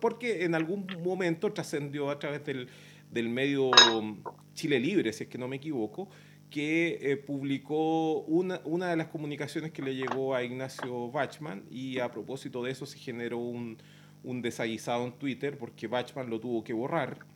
porque 0.00 0.44
en 0.44 0.54
algún 0.54 0.86
momento 1.02 1.52
trascendió 1.52 2.10
a 2.10 2.18
través 2.20 2.44
del, 2.44 2.68
del, 3.10 3.28
medio 3.28 3.72
Chile 4.54 4.78
Libre, 4.78 5.12
si 5.12 5.24
es 5.24 5.28
que 5.28 5.38
no 5.38 5.48
me 5.48 5.56
equivoco, 5.56 6.08
que 6.50 6.98
eh, 7.02 7.16
publicó 7.16 8.20
una, 8.22 8.60
una 8.64 8.90
de 8.90 8.96
las 8.96 9.08
comunicaciones 9.08 9.72
que 9.72 9.82
le 9.82 9.96
llegó 9.96 10.36
a 10.36 10.44
Ignacio 10.44 11.10
Bachman 11.10 11.64
y 11.70 11.98
a 11.98 12.10
propósito 12.10 12.62
de 12.62 12.72
eso 12.72 12.86
se 12.86 12.98
generó 12.98 13.38
un, 13.38 13.78
un 14.22 14.42
desaguisado 14.42 15.04
en 15.04 15.12
Twitter 15.12 15.58
porque 15.58 15.88
Bachman 15.88 16.30
lo 16.30 16.40
tuvo 16.40 16.62
que 16.62 16.72
borrar 16.72 17.29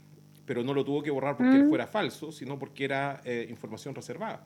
pero 0.46 0.62
no 0.62 0.74
lo 0.74 0.84
tuvo 0.84 1.02
que 1.02 1.10
borrar 1.10 1.36
porque 1.36 1.58
mm. 1.58 1.68
fuera 1.68 1.86
falso, 1.86 2.32
sino 2.32 2.58
porque 2.58 2.84
era 2.84 3.20
eh, 3.24 3.46
información 3.48 3.94
reservada. 3.94 4.44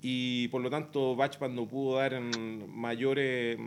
Y 0.00 0.48
por 0.48 0.60
lo 0.62 0.70
tanto, 0.70 1.16
Bachman 1.16 1.54
no 1.56 1.66
pudo 1.66 1.96
dar 1.96 2.20
mayores, 2.20 3.58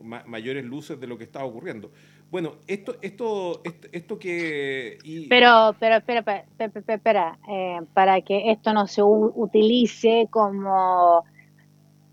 mayores 0.00 0.64
luces 0.64 1.00
de 1.00 1.06
lo 1.08 1.18
que 1.18 1.24
estaba 1.24 1.44
ocurriendo. 1.44 1.90
Bueno, 2.30 2.58
esto, 2.68 2.94
esto, 3.02 3.60
esto, 3.90 4.18
que... 4.20 4.98
Pero, 5.28 5.74
pero, 5.80 5.96
espera, 5.96 6.20
espera, 6.20 6.94
espera, 6.94 7.38
eh, 7.48 7.80
para 7.92 8.20
que 8.20 8.52
esto 8.52 8.72
no 8.72 8.86
se 8.86 9.02
utilice 9.02 10.28
como, 10.30 11.24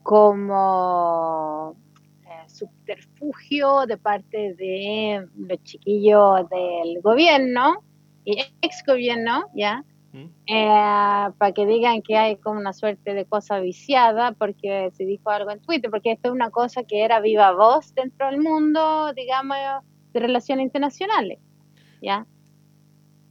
como 0.01 1.76
eh, 2.26 2.49
subterfugio 2.49 3.86
de 3.86 3.97
parte 3.97 4.55
de 4.55 5.28
los 5.38 5.61
chiquillos 5.61 6.49
del 6.49 6.99
gobierno, 7.03 7.84
y 8.28 8.44
ex 8.62 8.84
gobierno, 8.86 9.46
¿ya? 9.54 9.86
¿Mm? 10.12 10.26
Eh, 10.48 11.32
para 11.38 11.52
que 11.54 11.66
digan 11.66 12.02
que 12.02 12.18
hay 12.18 12.36
como 12.36 12.60
una 12.60 12.74
suerte 12.74 13.14
de 13.14 13.24
cosa 13.24 13.60
viciada 13.60 14.34
porque 14.34 14.92
se 14.94 15.06
dijo 15.06 15.30
algo 15.30 15.50
en 15.50 15.62
Twitter, 15.62 15.90
porque 15.90 16.12
esto 16.12 16.28
es 16.28 16.34
una 16.34 16.50
cosa 16.50 16.84
que 16.84 17.06
era 17.06 17.22
viva 17.22 17.52
voz 17.54 17.96
dentro 17.96 18.28
del 18.28 18.42
mundo, 18.42 19.14
digamos, 19.14 19.56
de 20.12 20.20
relaciones 20.20 20.66
internacionales, 20.66 21.40
¿ya? 22.02 22.26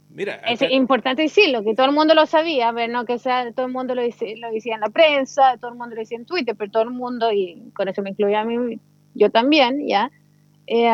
Mira, 0.09 0.37
Es 0.47 0.63
importante 0.71 1.21
decirlo, 1.21 1.63
que 1.63 1.75
todo 1.75 1.85
el 1.85 1.91
mundo 1.91 2.15
lo 2.15 2.25
sabía, 2.25 2.71
ver, 2.71 2.89
no 2.89 3.05
que 3.05 3.19
sea, 3.19 3.51
todo 3.53 3.67
el 3.67 3.71
mundo 3.71 3.93
lo, 3.93 4.01
dice, 4.01 4.35
lo 4.37 4.51
decía 4.51 4.73
en 4.73 4.81
la 4.81 4.89
prensa, 4.89 5.57
todo 5.57 5.69
el 5.69 5.77
mundo 5.77 5.93
lo 5.93 6.01
decía 6.01 6.17
en 6.17 6.25
Twitter, 6.25 6.55
pero 6.57 6.71
todo 6.71 6.83
el 6.83 6.89
mundo, 6.89 7.31
y 7.31 7.69
con 7.75 7.87
eso 7.87 8.01
me 8.01 8.09
incluía 8.09 8.41
a 8.41 8.45
mí, 8.45 8.79
yo 9.13 9.29
también, 9.29 9.87
¿ya? 9.87 10.09
Eh, 10.65 10.89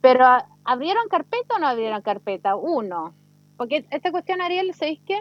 pero 0.00 0.24
¿abrieron 0.68 1.08
carpeta 1.08 1.56
o 1.56 1.58
no 1.58 1.66
abrieron 1.66 2.02
carpeta? 2.02 2.54
Uno. 2.54 3.14
Porque 3.56 3.86
esta 3.90 4.10
cuestión, 4.10 4.42
Ariel, 4.42 4.74
¿sabéis 4.74 5.00
qué? 5.06 5.18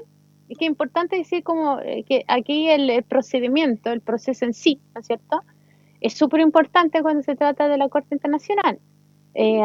Es 0.49 0.57
que 0.57 0.65
es 0.65 0.69
importante 0.69 1.15
decir 1.15 1.41
como 1.43 1.79
eh, 1.79 2.03
que 2.03 2.25
aquí 2.27 2.69
el, 2.69 3.03
procedimiento, 3.03 3.91
el 3.91 4.01
proceso 4.01 4.43
en 4.45 4.53
sí, 4.53 4.81
¿no 4.93 5.01
es 5.01 5.07
cierto? 5.07 5.41
Es 6.01 6.13
súper 6.13 6.41
importante 6.41 7.01
cuando 7.01 7.23
se 7.23 7.35
trata 7.35 7.69
de 7.69 7.77
la 7.77 7.87
Corte 7.87 8.13
Internacional. 8.13 8.79
Eh, 9.33 9.61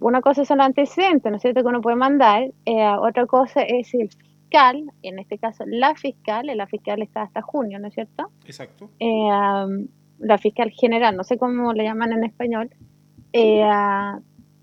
una 0.00 0.20
cosa 0.20 0.44
son 0.44 0.58
los 0.58 0.66
antecedentes, 0.66 1.30
¿no 1.30 1.36
es 1.36 1.42
cierto?, 1.42 1.62
que 1.62 1.68
uno 1.68 1.80
puede 1.80 1.96
mandar. 1.96 2.50
Eh, 2.64 2.86
otra 3.00 3.26
cosa 3.26 3.62
es 3.62 3.92
el 3.94 4.08
fiscal, 4.08 4.84
en 5.02 5.18
este 5.18 5.36
caso 5.38 5.64
la 5.66 5.96
fiscal, 5.96 6.46
la 6.46 6.66
fiscal 6.68 7.02
está 7.02 7.22
hasta 7.22 7.42
junio, 7.42 7.80
¿no 7.80 7.88
es 7.88 7.94
cierto? 7.94 8.30
Exacto. 8.46 8.88
la 9.00 10.38
fiscal 10.38 10.70
general, 10.70 11.16
no 11.16 11.24
sé 11.24 11.38
cómo 11.38 11.72
le 11.72 11.84
llaman 11.84 12.12
en 12.12 12.24
español, 12.24 12.70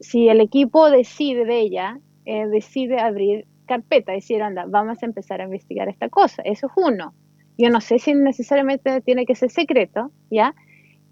si 0.02 0.28
el 0.28 0.42
equipo 0.42 0.90
decide 0.90 1.46
de 1.46 1.60
ella, 1.60 2.00
eh, 2.26 2.48
decide 2.48 3.00
abrir 3.00 3.48
carpeta, 3.66 4.12
decir, 4.12 4.42
anda, 4.42 4.66
vamos 4.68 5.02
a 5.02 5.06
empezar 5.06 5.40
a 5.40 5.46
investigar 5.46 5.88
esta 5.88 6.10
cosa. 6.10 6.42
Eso 6.44 6.68
es 6.68 6.74
uno. 6.76 7.14
Yo 7.58 7.70
no 7.70 7.80
sé 7.80 8.00
si 8.00 8.14
necesariamente 8.14 9.02
tiene 9.02 9.26
que 9.26 9.36
ser 9.36 9.50
secreto, 9.50 10.12
¿ya? 10.30 10.56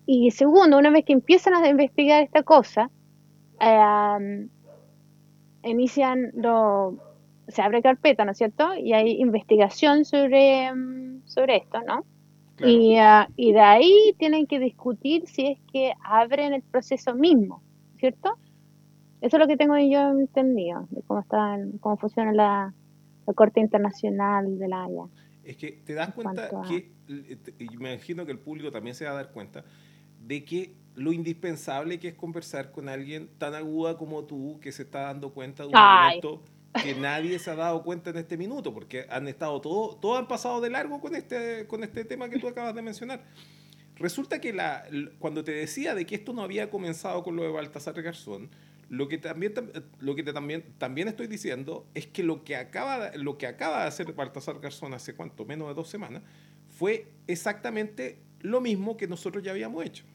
Y 0.06 0.32
segundo, 0.32 0.78
una 0.78 0.90
vez 0.90 1.06
que 1.06 1.14
empiezan 1.14 1.54
a 1.54 1.68
investigar 1.70 2.24
esta 2.24 2.44
cosa, 2.44 2.90
inician 5.64 6.32
lo, 6.34 6.98
se 7.48 7.62
abre 7.62 7.82
carpeta, 7.82 8.26
¿no 8.26 8.32
es 8.32 8.38
cierto? 8.38 8.76
Y 8.76 8.94
hay 8.94 9.22
investigación 9.22 10.06
sobre, 10.06 10.74
mm, 10.74 11.28
sobre 11.28 11.58
esto, 11.58 11.80
¿no? 11.86 12.06
Y, 12.66 12.98
ah, 12.98 13.30
y, 13.38 13.54
de 13.54 13.62
ahí 13.62 14.16
tienen 14.18 14.46
que 14.46 14.60
discutir 14.60 15.28
si 15.28 15.46
es 15.46 15.60
que 15.72 15.94
abren 16.04 16.54
el 16.54 16.62
proceso 16.62 17.16
mismo, 17.16 17.62
¿cierto? 17.98 18.38
Eso 19.22 19.36
es 19.36 19.40
lo 19.40 19.48
que 19.48 19.58
tengo 19.58 19.78
yo 19.78 20.12
entendido, 20.12 20.88
de 20.92 21.02
cómo, 21.04 21.20
está, 21.20 21.58
cómo 21.80 21.98
funciona 21.98 22.32
la, 22.32 22.74
Corte 23.36 23.60
Internacional 23.60 24.58
de 24.58 24.68
la 24.68 24.86
Haya. 24.86 25.04
Es 25.44 25.56
que 25.56 25.72
te 25.86 25.94
das 25.94 26.14
cuenta 26.14 26.50
que, 26.68 26.92
y 27.60 27.78
me 27.78 27.94
imagino 27.94 28.26
que 28.26 28.32
el 28.32 28.40
público 28.40 28.72
también 28.72 28.96
se 28.96 29.06
va 29.06 29.12
a 29.12 29.16
dar 29.16 29.32
cuenta, 29.32 29.64
de 30.26 30.44
que 30.44 30.74
lo 30.96 31.14
indispensable 31.14 32.00
que 32.00 32.08
es 32.10 32.16
conversar 32.16 32.72
con 32.72 32.90
alguien 32.90 33.30
tan 33.38 33.54
aguda 33.54 33.98
como 33.98 34.24
tú, 34.24 34.60
que 34.60 34.72
se 34.72 34.84
está 34.84 35.02
dando 35.02 35.32
cuenta 35.32 35.64
de 35.64 35.70
un 35.70 35.76
momento 35.76 36.42
que 36.84 36.96
nadie 36.96 37.40
se 37.40 37.52
ha 37.52 37.56
dado 37.56 37.84
cuenta 37.84 38.10
en 38.10 38.18
este 38.18 38.38
minuto, 38.38 38.74
porque 38.74 39.06
han 39.10 39.28
estado 39.28 39.60
todos, 39.62 40.00
todos 40.00 40.20
han 40.20 40.28
pasado 40.28 40.62
de 40.62 40.70
largo 40.70 41.00
con 41.00 41.16
este, 41.16 41.68
con 41.68 41.84
este 41.84 42.06
tema 42.06 42.30
que 42.30 42.40
tú 42.40 42.48
acabas 42.48 42.76
de 42.76 42.82
mencionar. 42.82 43.24
Resulta 43.96 44.40
que 44.40 44.54
la, 44.54 44.84
cuando 45.20 45.44
te 45.44 45.52
decía 45.52 45.94
de 45.94 46.06
que 46.06 46.16
esto 46.16 46.32
no 46.34 46.42
había 46.42 46.70
comenzado 46.70 47.24
con 47.24 47.36
lo 47.36 47.44
de 47.44 47.50
Baltasar 47.50 48.02
Garzón, 48.02 48.50
lo 48.90 49.08
que 49.08 49.20
también, 49.20 49.54
lo 50.00 50.16
que 50.16 50.24
también, 50.24 50.74
también 50.78 51.08
estoy 51.08 51.28
diciendo 51.28 51.88
es 51.94 52.08
que 52.08 52.24
lo 52.24 52.44
que, 52.44 52.56
acaba, 52.56 53.12
lo 53.16 53.38
que 53.38 53.46
acaba 53.48 53.82
de 53.82 53.88
hacer 53.88 54.14
Baltasar 54.14 54.60
Garzón 54.60 54.94
hace 54.94 55.16
cuánto, 55.16 55.46
menos 55.46 55.68
de 55.68 55.76
dos 55.76 55.88
semanas, 55.88 56.24
fue 56.68 57.12
exactamente 57.28 58.20
lo 58.42 58.62
mismo 58.62 58.98
que 58.98 59.08
nosotros 59.08 59.44
ya 59.44 59.52
habíamos 59.52 59.86
hecho. 59.86 60.06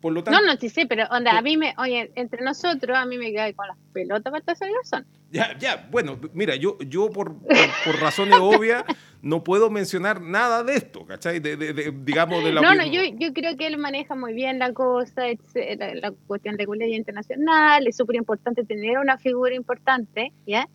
Por 0.00 0.12
lo 0.12 0.24
tanto, 0.24 0.40
no, 0.40 0.46
no, 0.46 0.58
sí, 0.58 0.68
sí, 0.68 0.86
pero 0.86 1.04
onda, 1.10 1.36
a 1.36 1.42
mí 1.42 1.56
me, 1.56 1.74
oye, 1.76 2.10
entre 2.14 2.42
nosotros, 2.42 2.96
a 2.96 3.04
mí 3.04 3.18
me 3.18 3.34
cae 3.34 3.54
con 3.54 3.68
las 3.68 3.76
pelotas 3.92 4.32
Baltasar 4.32 4.70
Garzón. 4.72 5.06
Ya, 5.30 5.56
ya, 5.58 5.88
bueno, 5.90 6.18
mira, 6.32 6.56
yo, 6.56 6.78
yo 6.78 7.10
por, 7.10 7.36
por, 7.38 8.00
razones 8.00 8.38
obvias 8.40 8.82
no 9.22 9.44
puedo 9.44 9.70
mencionar 9.70 10.20
nada 10.20 10.64
de 10.64 10.74
esto, 10.74 11.06
¿cachai? 11.06 11.38
De, 11.38 11.56
de, 11.56 11.92
digamos, 12.02 12.42
de 12.42 12.52
la... 12.52 12.62
No, 12.62 12.74
no, 12.74 12.84
yo, 12.86 13.02
yo 13.04 13.32
creo 13.32 13.56
que 13.56 13.66
él 13.66 13.78
maneja 13.78 14.14
muy 14.14 14.32
bien 14.32 14.58
la 14.58 14.72
cosa, 14.72 15.22
la, 15.54 15.94
la 15.94 16.12
cuestión 16.26 16.56
de 16.56 16.66
colegio 16.66 16.96
internacional, 16.96 17.86
es 17.86 17.96
súper 17.96 18.16
importante 18.16 18.64
tener 18.64 18.98
una 18.98 19.18
figura 19.18 19.54
importante, 19.54 20.32
¿ya? 20.46 20.66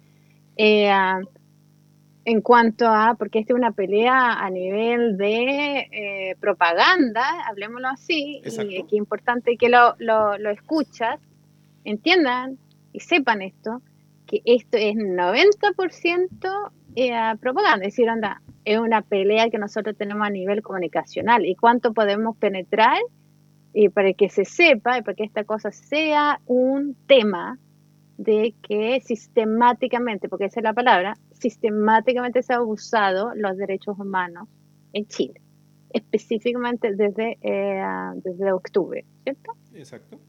Eh, 0.57 0.89
en 2.25 2.41
cuanto 2.41 2.87
a, 2.87 3.15
porque 3.17 3.39
esta 3.39 3.53
es 3.53 3.57
una 3.57 3.71
pelea 3.71 4.33
a 4.33 4.49
nivel 4.49 5.15
de 5.15 5.87
eh, 5.91 6.35
propaganda, 6.39 7.23
hablemoslo 7.47 7.87
así, 7.87 8.41
y 8.43 8.61
y 8.63 8.77
es 8.77 8.93
importante 8.93 9.57
que 9.57 9.69
lo, 9.69 9.95
lo, 9.99 10.37
lo 10.39 10.49
escuchas, 10.49 11.19
entiendan 11.83 12.57
y 12.91 12.99
sepan 12.99 13.43
esto, 13.43 13.81
que 14.25 14.41
esto 14.43 14.77
es 14.77 14.95
90% 14.95 16.71
eh, 16.95 17.13
propaganda, 17.39 17.85
es 17.85 17.93
decir, 17.93 18.09
anda, 18.09 18.41
es 18.63 18.79
una 18.79 19.03
pelea 19.03 19.49
que 19.49 19.59
nosotros 19.59 19.95
tenemos 19.95 20.25
a 20.25 20.31
nivel 20.31 20.63
comunicacional. 20.63 21.45
Y 21.45 21.55
cuánto 21.55 21.93
podemos 21.93 22.35
penetrar 22.37 22.97
y 23.73 23.89
para 23.89 24.13
que 24.13 24.29
se 24.29 24.45
sepa 24.45 24.97
y 24.97 25.01
para 25.03 25.15
que 25.15 25.25
esta 25.25 25.43
cosa 25.43 25.71
sea 25.71 26.39
un 26.47 26.95
tema 27.05 27.59
de 28.17 28.55
que 28.63 29.01
sistemáticamente, 29.01 30.29
porque 30.29 30.45
esa 30.45 30.61
es 30.61 30.63
la 30.63 30.73
palabra, 30.73 31.15
sistemáticamente 31.39 32.41
se 32.43 32.53
ha 32.53 32.57
abusado 32.57 33.33
los 33.35 33.57
derechos 33.57 33.97
humanos 33.99 34.47
en 34.93 35.05
Chile, 35.07 35.41
específicamente 35.91 36.95
desde, 36.95 37.37
eh, 37.41 37.83
desde 38.15 38.51
octubre, 38.51 39.05
¿cierto? 39.23 39.53
Exacto. 39.73 40.19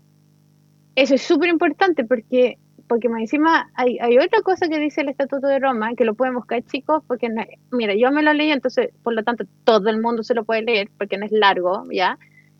Eso 0.94 1.14
es 1.14 1.22
súper 1.22 1.50
importante 1.50 2.04
porque 2.04 2.58
porque 2.86 3.08
encima 3.08 3.70
hay, 3.74 3.98
hay 3.98 4.18
otra 4.18 4.42
cosa 4.42 4.68
que 4.68 4.78
dice 4.78 5.00
el 5.00 5.08
Estatuto 5.08 5.46
de 5.46 5.58
Roma, 5.58 5.94
que 5.96 6.04
lo 6.04 6.14
pueden 6.14 6.34
buscar 6.34 6.62
chicos, 6.62 7.02
porque 7.06 7.28
mira, 7.72 7.94
yo 7.94 8.10
me 8.12 8.22
lo 8.22 8.32
leí, 8.32 8.50
entonces 8.50 8.90
por 9.02 9.14
lo 9.14 9.22
tanto 9.22 9.44
todo 9.64 9.88
el 9.88 10.00
mundo 10.00 10.22
se 10.22 10.34
lo 10.34 10.44
puede 10.44 10.62
leer, 10.62 10.90
porque 10.96 11.18
no 11.18 11.26
es 11.26 11.32
largo, 11.32 11.84
¿ya? 11.90 12.18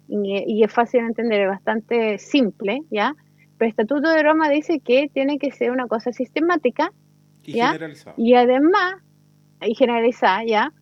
Y, 0.08 0.62
es 0.62 0.72
fácil 0.72 1.00
de 1.00 1.06
entender, 1.08 1.40
es 1.42 1.48
bastante 1.48 2.18
simple, 2.18 2.82
¿ya? 2.90 3.14
Pero 3.58 3.66
el 3.66 3.70
Estatuto 3.70 4.08
de 4.08 4.22
Roma 4.22 4.48
dice 4.48 4.80
que 4.80 5.08
tiene 5.12 5.38
que 5.38 5.50
ser 5.50 5.70
una 5.70 5.86
cosa 5.86 6.12
sistemática, 6.12 6.92
y 7.46 7.52
¿ya? 7.52 7.78
Y 8.16 8.34
además, 8.34 8.96
y 9.60 9.74
generalizada, 9.74 10.44
¿ya? 10.44 10.72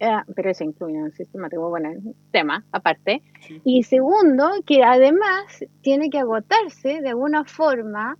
Eh, 0.00 0.08
pero 0.34 0.50
eso 0.50 0.64
incluye 0.64 1.02
un 1.02 1.12
sistemático, 1.12 1.68
bueno, 1.70 1.90
tema 2.30 2.64
aparte. 2.72 3.22
Y 3.64 3.84
segundo, 3.84 4.50
que 4.66 4.82
además 4.82 5.64
tiene 5.82 6.10
que 6.10 6.18
agotarse 6.18 7.00
de 7.00 7.08
alguna 7.10 7.44
forma 7.44 8.18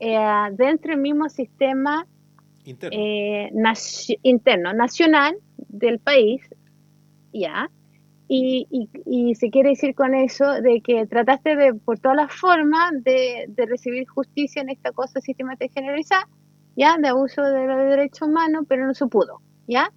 eh, 0.00 0.18
dentro 0.52 0.92
del 0.92 1.00
mismo 1.00 1.28
sistema 1.28 2.06
interno. 2.64 2.98
Eh, 2.98 3.50
interno, 4.22 4.72
nacional 4.72 5.36
del 5.56 5.98
país, 5.98 6.42
¿ya? 7.32 7.70
Y, 8.30 8.66
y, 9.06 9.34
se 9.36 9.48
quiere 9.48 9.70
decir 9.70 9.94
con 9.94 10.14
eso 10.14 10.60
de 10.60 10.82
que 10.82 11.06
trataste 11.06 11.56
de, 11.56 11.72
por 11.72 11.98
todas 11.98 12.16
las 12.16 12.32
formas, 12.32 12.92
de, 13.02 13.46
de 13.48 13.64
recibir 13.64 14.06
justicia 14.06 14.60
en 14.60 14.68
esta 14.68 14.92
cosa 14.92 15.18
sistemática 15.22 15.72
generalizada, 15.72 16.28
¿ya? 16.78 16.96
De 16.96 17.08
abuso 17.08 17.42
de 17.42 17.66
los 17.66 17.76
derechos 17.76 18.28
humanos, 18.28 18.64
pero 18.68 18.86
no 18.86 18.94
se 18.94 19.06
pudo, 19.08 19.42
¿ya? 19.66 19.92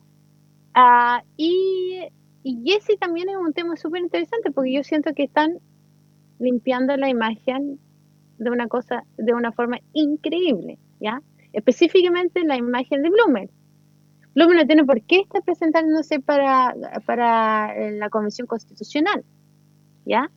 Ah, 0.74 1.24
y, 1.38 2.08
y 2.42 2.74
ese 2.74 2.98
también 2.98 3.30
es 3.30 3.38
un 3.38 3.54
tema 3.54 3.78
súper 3.78 4.02
interesante 4.02 4.50
porque 4.52 4.74
yo 4.74 4.84
siento 4.84 5.14
que 5.14 5.24
están 5.24 5.60
limpiando 6.40 6.98
la 6.98 7.08
imagen 7.08 7.80
de 8.40 8.50
una 8.50 8.68
cosa, 8.68 9.04
de 9.16 9.34
una 9.36 9.52
forma 9.52 9.78
increíble, 9.94 10.80
¿ya? 11.00 11.22
Específicamente 11.54 12.44
la 12.44 12.58
imagen 12.58 13.04
de 13.04 13.12
Blumen. 13.12 13.52
Blumen 14.34 14.58
no 14.58 14.66
tiene 14.66 14.84
por 14.84 15.04
qué 15.04 15.20
estar 15.20 15.44
presentándose 15.44 16.20
para, 16.20 16.74
para 17.06 17.92
la 17.92 18.10
Convención 18.10 18.48
Constitucional, 18.48 19.24
¿ya? 20.06 20.32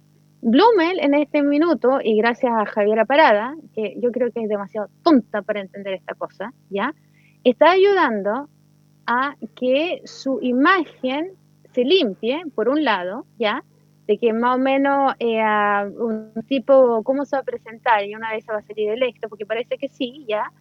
Blumel 0.47 1.01
en 1.01 1.15
este 1.15 1.43
minuto, 1.43 2.01
y 2.05 2.19
gracias 2.19 2.53
a 2.53 2.67
Javiera 2.67 3.07
Parada, 3.07 3.57
que 3.75 3.95
yo 3.99 4.13
creo 4.13 4.31
que 4.31 4.43
es 4.43 4.49
demasiado 4.51 4.89
tonta 5.03 5.41
para 5.41 5.63
entender 5.63 5.95
esta 5.95 6.15
cosa, 6.15 6.53
¿ya? 6.69 6.95
Está 7.45 7.71
ayudando 7.71 8.51
a 9.07 9.37
que 9.57 10.03
su 10.05 10.41
imagen 10.43 11.33
se 11.73 11.85
limpie, 11.85 12.43
por 12.55 12.69
un 12.69 12.85
lado, 12.85 13.25
¿ya? 13.39 13.65
de 14.07 14.19
que 14.19 14.35
más 14.35 14.57
o 14.57 14.59
menos 14.59 15.15
eh, 15.19 15.43
un 15.97 16.31
tipo, 16.47 17.03
¿cómo 17.05 17.25
se 17.25 17.37
va 17.37 17.41
a 17.41 17.45
presentar? 17.45 18.05
Y 18.05 18.15
una 18.15 18.31
vez 18.33 18.45
se 18.45 18.53
va 18.53 18.59
a 18.59 18.63
salir 18.63 18.91
electo, 18.91 19.31
porque 19.31 19.47
parece 19.47 19.79
que 19.79 19.89
sí, 19.89 20.27
¿ya? 20.29 20.53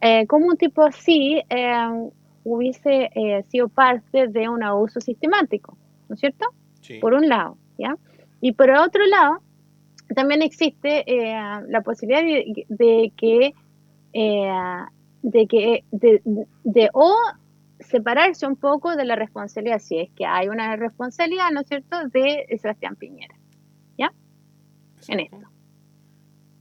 Eh, 0.00 0.26
como 0.26 0.46
un 0.46 0.56
tipo 0.56 0.82
así 0.84 1.42
eh, 1.50 2.10
hubiese 2.44 3.10
sido 3.48 3.68
parte 3.68 4.28
de 4.28 4.48
un 4.48 4.62
abuso 4.62 5.02
sistemático, 5.02 5.76
¿no 6.08 6.14
es 6.14 6.20
cierto? 6.20 6.46
Por 7.02 7.12
un 7.12 7.28
lado, 7.28 7.58
¿ya? 7.76 7.94
Y 8.40 8.52
por 8.52 8.70
otro 8.70 9.04
lado, 9.06 9.40
también 10.14 10.42
existe 10.42 11.04
la 11.68 11.80
posibilidad 11.82 12.22
de, 12.22 13.12
que, 13.16 13.54
de 15.22 15.46
que, 15.46 15.84
de, 15.90 16.22
de, 16.64 16.90
o 16.92 17.14
separarse 17.80 18.46
un 18.46 18.56
poco 18.56 18.96
de 18.96 19.04
la 19.04 19.16
responsabilidad, 19.16 19.78
si 19.78 19.98
es 19.98 20.10
que 20.10 20.26
hay 20.26 20.48
una 20.48 20.76
responsabilidad, 20.76 21.50
¿no 21.52 21.60
es 21.60 21.68
cierto?, 21.68 21.96
de 22.08 22.46
Sebastián 22.60 22.96
Piñera. 22.96 23.34
¿Ya? 23.96 24.12
En 25.08 25.20
esto. 25.20 25.38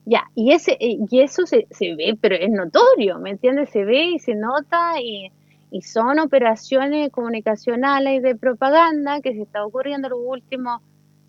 Ya, 0.05 0.23
y, 0.35 0.53
ese, 0.53 0.77
y 0.79 1.19
eso 1.19 1.45
se, 1.45 1.67
se, 1.69 1.95
ve, 1.95 2.17
pero 2.19 2.35
es 2.35 2.49
notorio, 2.49 3.19
¿me 3.19 3.31
entiendes? 3.31 3.71
Se 3.71 3.83
ve 3.83 4.11
y 4.11 4.19
se 4.19 4.35
nota 4.35 5.01
y, 5.01 5.31
y 5.69 5.81
son 5.81 6.19
operaciones 6.19 7.11
comunicacionales 7.11 8.19
y 8.19 8.19
de 8.21 8.35
propaganda 8.35 9.19
que 9.21 9.33
se 9.33 9.41
está 9.41 9.65
ocurriendo 9.65 10.07
los 10.07 10.19
últimos, 10.23 10.81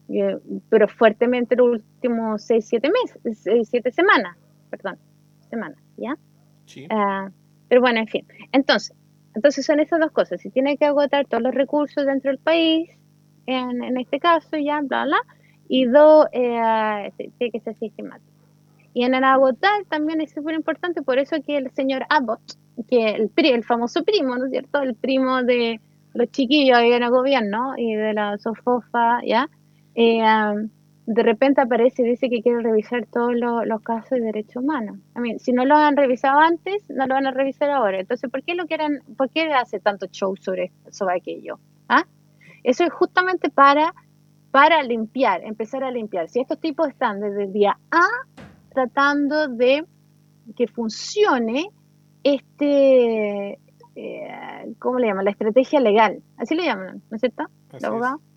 eh, 0.09 0.39
pero 0.69 0.89
fuertemente 0.89 1.57
los 1.57 1.69
últimos 1.69 2.43
seis, 2.43 2.67
siete 2.67 2.91
meses, 2.91 3.39
seis, 3.43 3.69
siete 3.71 3.91
semanas, 3.91 4.37
perdón, 4.71 4.99
semanas, 5.51 5.79
¿ya? 5.97 6.17
Sí. 6.67 6.87
Uh, 6.91 7.31
pero 7.69 7.81
bueno, 7.81 8.01
en 8.01 8.07
fin. 8.07 8.27
Entonces, 8.53 8.95
entonces 9.35 9.65
son 9.65 9.81
esas 9.81 10.01
dos 10.01 10.11
cosas. 10.11 10.41
Si 10.41 10.51
tiene 10.51 10.77
que 10.77 10.87
agotar 10.87 11.27
todos 11.27 11.43
los 11.43 11.55
recursos 11.55 12.07
dentro 12.07 12.31
del 12.31 12.39
país, 12.39 12.91
en, 13.47 13.83
en 13.83 13.97
este 13.99 14.19
caso 14.21 14.57
ya, 14.57 14.81
bla, 14.83 15.05
bla. 15.05 15.19
Y 15.69 15.85
dos, 15.85 16.27
eh, 16.33 17.13
tiene 17.39 17.53
que 17.53 17.61
ser 17.61 17.75
sistemático. 17.77 18.33
Y 18.95 19.05
en 19.05 19.15
el 19.15 19.23
agotar 19.23 19.85
también 19.89 20.21
es 20.21 20.33
súper 20.33 20.55
importante, 20.55 21.03
por 21.03 21.19
eso 21.19 21.37
que 21.47 21.59
el 21.59 21.71
señor 21.73 22.05
Abbott, 22.09 22.41
que 22.89 23.11
el, 23.11 23.31
el 23.37 23.65
famoso 23.65 24.03
primo, 24.03 24.37
¿no 24.37 24.47
es 24.47 24.51
cierto? 24.51 24.81
El 24.81 24.95
primo 24.95 25.43
de 25.43 25.81
los 26.15 26.31
chiquillos 26.31 26.77
ahí 26.77 26.93
en 26.93 27.03
el 27.03 27.11
gobierno 27.11 27.75
y 27.77 27.95
de 27.95 28.15
la 28.15 28.39
Sofofa, 28.39 29.21
¿ya? 29.25 29.49
Eh, 30.01 30.23
de 31.07 31.23
repente 31.25 31.61
aparece 31.61 32.03
y 32.03 32.11
dice 32.11 32.31
que 32.31 32.41
quiere 32.41 32.63
revisar 32.63 33.07
todos 33.07 33.33
los, 33.35 33.83
casos 33.83 34.11
de 34.11 34.21
derechos 34.21 34.63
humanos. 34.63 34.99
si 35.39 35.53
no 35.53 35.65
lo 35.65 35.75
han 35.75 35.97
revisado 35.97 36.39
antes, 36.39 36.85
no 36.89 37.07
lo 37.07 37.15
van 37.15 37.27
a 37.27 37.33
revisar 37.33 37.71
ahora. 37.71 37.99
Entonces, 37.99 38.31
¿por 38.31 38.45
qué 38.45 38.55
lo 38.55 38.67
quieren, 38.67 39.03
por 39.17 39.29
qué 39.31 39.53
hace 39.53 39.81
tanto 39.81 40.07
show 40.07 40.37
sobre, 40.37 40.71
sobre 40.91 41.17
aquello? 41.17 41.59
¿Ah? 41.89 42.05
Eso 42.63 42.85
es 42.85 42.93
justamente 42.93 43.51
para, 43.51 43.93
para 44.53 44.83
limpiar, 44.85 45.43
empezar 45.45 45.83
a 45.83 45.91
limpiar. 45.91 46.29
Si 46.29 46.41
estos 46.41 46.61
tipos 46.61 46.89
están 46.89 47.21
desde 47.21 47.45
el 47.45 47.53
día 47.53 47.79
A 47.91 48.07
tratando 48.73 49.49
de 49.49 49.85
que 50.55 50.69
funcione 50.69 51.71
este, 52.23 53.59
eh, 53.97 54.75
¿cómo 54.79 54.99
le 54.99 55.09
llaman? 55.09 55.25
La 55.25 55.33
estrategia 55.33 55.81
legal, 55.81 56.23
así 56.37 56.55
le 56.55 56.67
llaman, 56.67 57.03
¿no 57.11 57.15
es 57.17 57.21
cierto? 57.21 57.45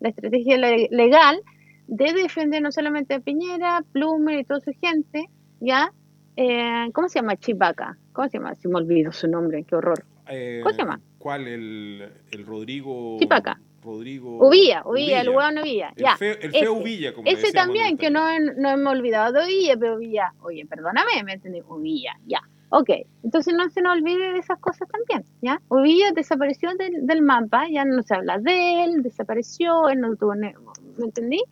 La 0.00 0.08
estrategia 0.08 0.58
legal 0.58 1.42
de 1.86 2.12
defender 2.12 2.62
no 2.62 2.72
solamente 2.72 3.14
a 3.14 3.20
Piñera, 3.20 3.84
Plumer 3.92 4.38
y 4.38 4.44
toda 4.44 4.60
su 4.60 4.72
gente, 4.80 5.28
¿ya? 5.60 5.92
Eh, 6.36 6.88
¿Cómo 6.92 7.08
se 7.08 7.18
llama 7.18 7.36
Chivaca? 7.36 7.98
¿Cómo 8.12 8.28
se 8.28 8.38
llama? 8.38 8.54
Si 8.54 8.68
me 8.68 8.76
olvido 8.76 9.12
su 9.12 9.28
nombre, 9.28 9.64
qué 9.64 9.76
horror. 9.76 10.04
Eh, 10.28 10.60
¿Cómo 10.62 10.74
se 10.74 10.82
llama? 10.82 11.00
¿Cuál? 11.18 11.46
El, 11.48 12.10
el 12.30 12.46
Rodrigo... 12.46 13.16
Chipaca. 13.18 13.60
Rodrigo... 13.82 14.38
Uvilla, 14.38 14.82
Uvilla, 14.86 15.20
el 15.20 15.30
hueón 15.30 15.58
Uvilla. 15.58 15.92
El, 15.96 16.04
ya. 16.04 16.16
Feo, 16.16 16.36
el 16.40 16.52
feo 16.52 16.72
Uvilla, 16.74 17.12
como 17.12 17.28
Ese 17.28 17.52
también, 17.52 17.98
que 17.98 18.10
no, 18.10 18.26
no 18.38 18.70
hemos 18.70 18.92
olvidado 18.92 19.32
de 19.32 19.44
Uvilla, 19.44 19.76
pero 19.76 19.96
Uvilla, 19.96 20.32
oye, 20.40 20.64
perdóname, 20.66 21.22
me 21.24 21.32
entendí, 21.32 21.60
Uvilla, 21.68 22.16
ya. 22.26 22.40
Ok, 22.74 22.88
entonces 23.22 23.52
no 23.54 23.68
se 23.68 23.82
nos 23.82 23.98
olvide 23.98 24.32
de 24.32 24.38
esas 24.38 24.58
cosas 24.58 24.88
también, 24.88 25.28
¿ya? 25.42 25.60
Uvilla 25.68 26.12
desapareció 26.12 26.70
del, 26.74 27.06
del 27.06 27.20
mapa, 27.20 27.68
ya 27.68 27.84
no 27.84 28.02
se 28.02 28.14
habla 28.14 28.38
de 28.38 28.84
él, 28.84 29.02
desapareció, 29.02 29.90
él 29.90 30.00
no 30.00 30.16
tuvo, 30.16 30.34
¿me 30.34 30.54
entendí? 30.98 31.42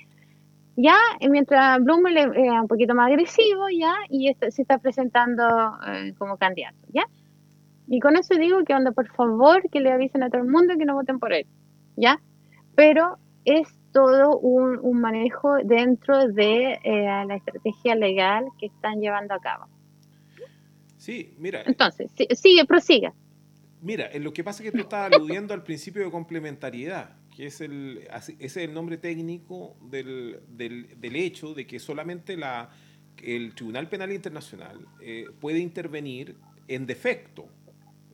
ya, 0.77 0.97
mientras 1.29 1.83
Bloom 1.83 2.07
es 2.07 2.27
un 2.27 2.69
poquito 2.69 2.95
más 2.95 3.09
agresivo, 3.09 3.67
ya, 3.69 3.95
y 4.09 4.35
se 4.49 4.63
está 4.63 4.79
presentando 4.79 5.45
eh, 5.87 6.15
como 6.17 6.39
candidato, 6.39 6.79
ya. 6.89 7.05
Y 7.87 8.01
con 8.01 8.17
eso 8.17 8.35
digo 8.37 8.65
que 8.65 8.75
onda, 8.75 8.93
por 8.93 9.09
favor, 9.09 9.69
que 9.71 9.81
le 9.81 9.93
avisen 9.93 10.23
a 10.23 10.31
todo 10.31 10.41
el 10.41 10.49
mundo 10.49 10.75
que 10.79 10.87
no 10.87 10.95
voten 10.95 11.19
por 11.19 11.35
él, 11.35 11.47
ya. 11.97 12.19
Pero 12.77 13.19
es 13.45 13.69
todo 13.93 14.39
un, 14.39 15.01
manejo 15.01 15.57
dentro 15.65 16.29
de 16.29 16.79
eh, 16.83 17.25
la 17.27 17.35
estrategia 17.35 17.95
legal 17.95 18.47
que 18.59 18.67
están 18.67 19.01
llevando 19.01 19.35
a 19.35 19.41
cabo. 19.41 19.67
Sí, 21.01 21.35
mira. 21.39 21.63
Entonces, 21.67 22.13
sigue, 22.35 22.65
prosiga. 22.67 23.13
Mira, 23.81 24.11
lo 24.19 24.33
que 24.33 24.45
pasa 24.45 24.63
es 24.63 24.71
que 24.71 24.77
tú 24.77 24.83
estás 24.83 25.11
aludiendo 25.13 25.55
al 25.55 25.65
principio 25.65 26.05
de 26.05 26.11
complementariedad 26.11 27.17
que 27.35 27.47
es 27.47 27.63
el, 27.63 28.07
ese 28.13 28.37
es 28.39 28.57
el 28.59 28.75
nombre 28.75 28.99
técnico 28.99 29.75
del, 29.81 30.41
del, 30.49 31.17
hecho 31.17 31.55
de 31.55 31.67
que 31.67 31.79
solamente 31.79 32.37
la, 32.37 32.69
el 33.23 33.55
Tribunal 33.55 33.89
Penal 33.89 34.13
Internacional 34.13 34.87
eh, 35.01 35.25
puede 35.41 35.59
intervenir 35.61 36.37
en 36.69 36.87
defecto. 36.87 37.49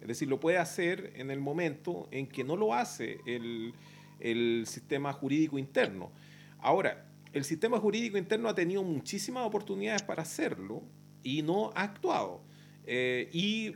Es 0.00 0.06
decir, 0.06 0.28
lo 0.28 0.38
puede 0.38 0.58
hacer 0.58 1.12
en 1.16 1.32
el 1.32 1.40
momento 1.40 2.06
en 2.12 2.28
que 2.28 2.44
no 2.44 2.56
lo 2.56 2.72
hace 2.72 3.18
el, 3.26 3.74
el 4.20 4.64
sistema 4.66 5.12
jurídico 5.12 5.58
interno. 5.58 6.12
Ahora, 6.60 7.08
el 7.32 7.42
sistema 7.42 7.80
jurídico 7.80 8.16
interno 8.16 8.48
ha 8.48 8.54
tenido 8.54 8.84
muchísimas 8.84 9.44
oportunidades 9.44 10.02
para 10.02 10.22
hacerlo 10.22 10.84
y 11.24 11.42
no 11.42 11.72
ha 11.74 11.82
actuado. 11.82 12.44
Eh, 12.86 13.28
y, 13.32 13.74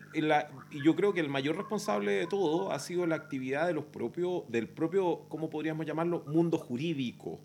yo 0.85 0.95
creo 0.95 1.13
que 1.13 1.21
el 1.21 1.29
mayor 1.29 1.57
responsable 1.57 2.13
de 2.13 2.27
todo 2.27 2.71
ha 2.71 2.79
sido 2.79 3.07
la 3.07 3.17
actividad 3.17 3.67
de 3.67 3.73
los 3.73 3.85
propios, 3.85 4.45
del 4.49 4.69
propio, 4.69 5.27
¿cómo 5.29 5.51
podríamos 5.51 5.85
llamarlo? 5.85 6.25
Mundo 6.27 6.59
jurídico. 6.59 7.41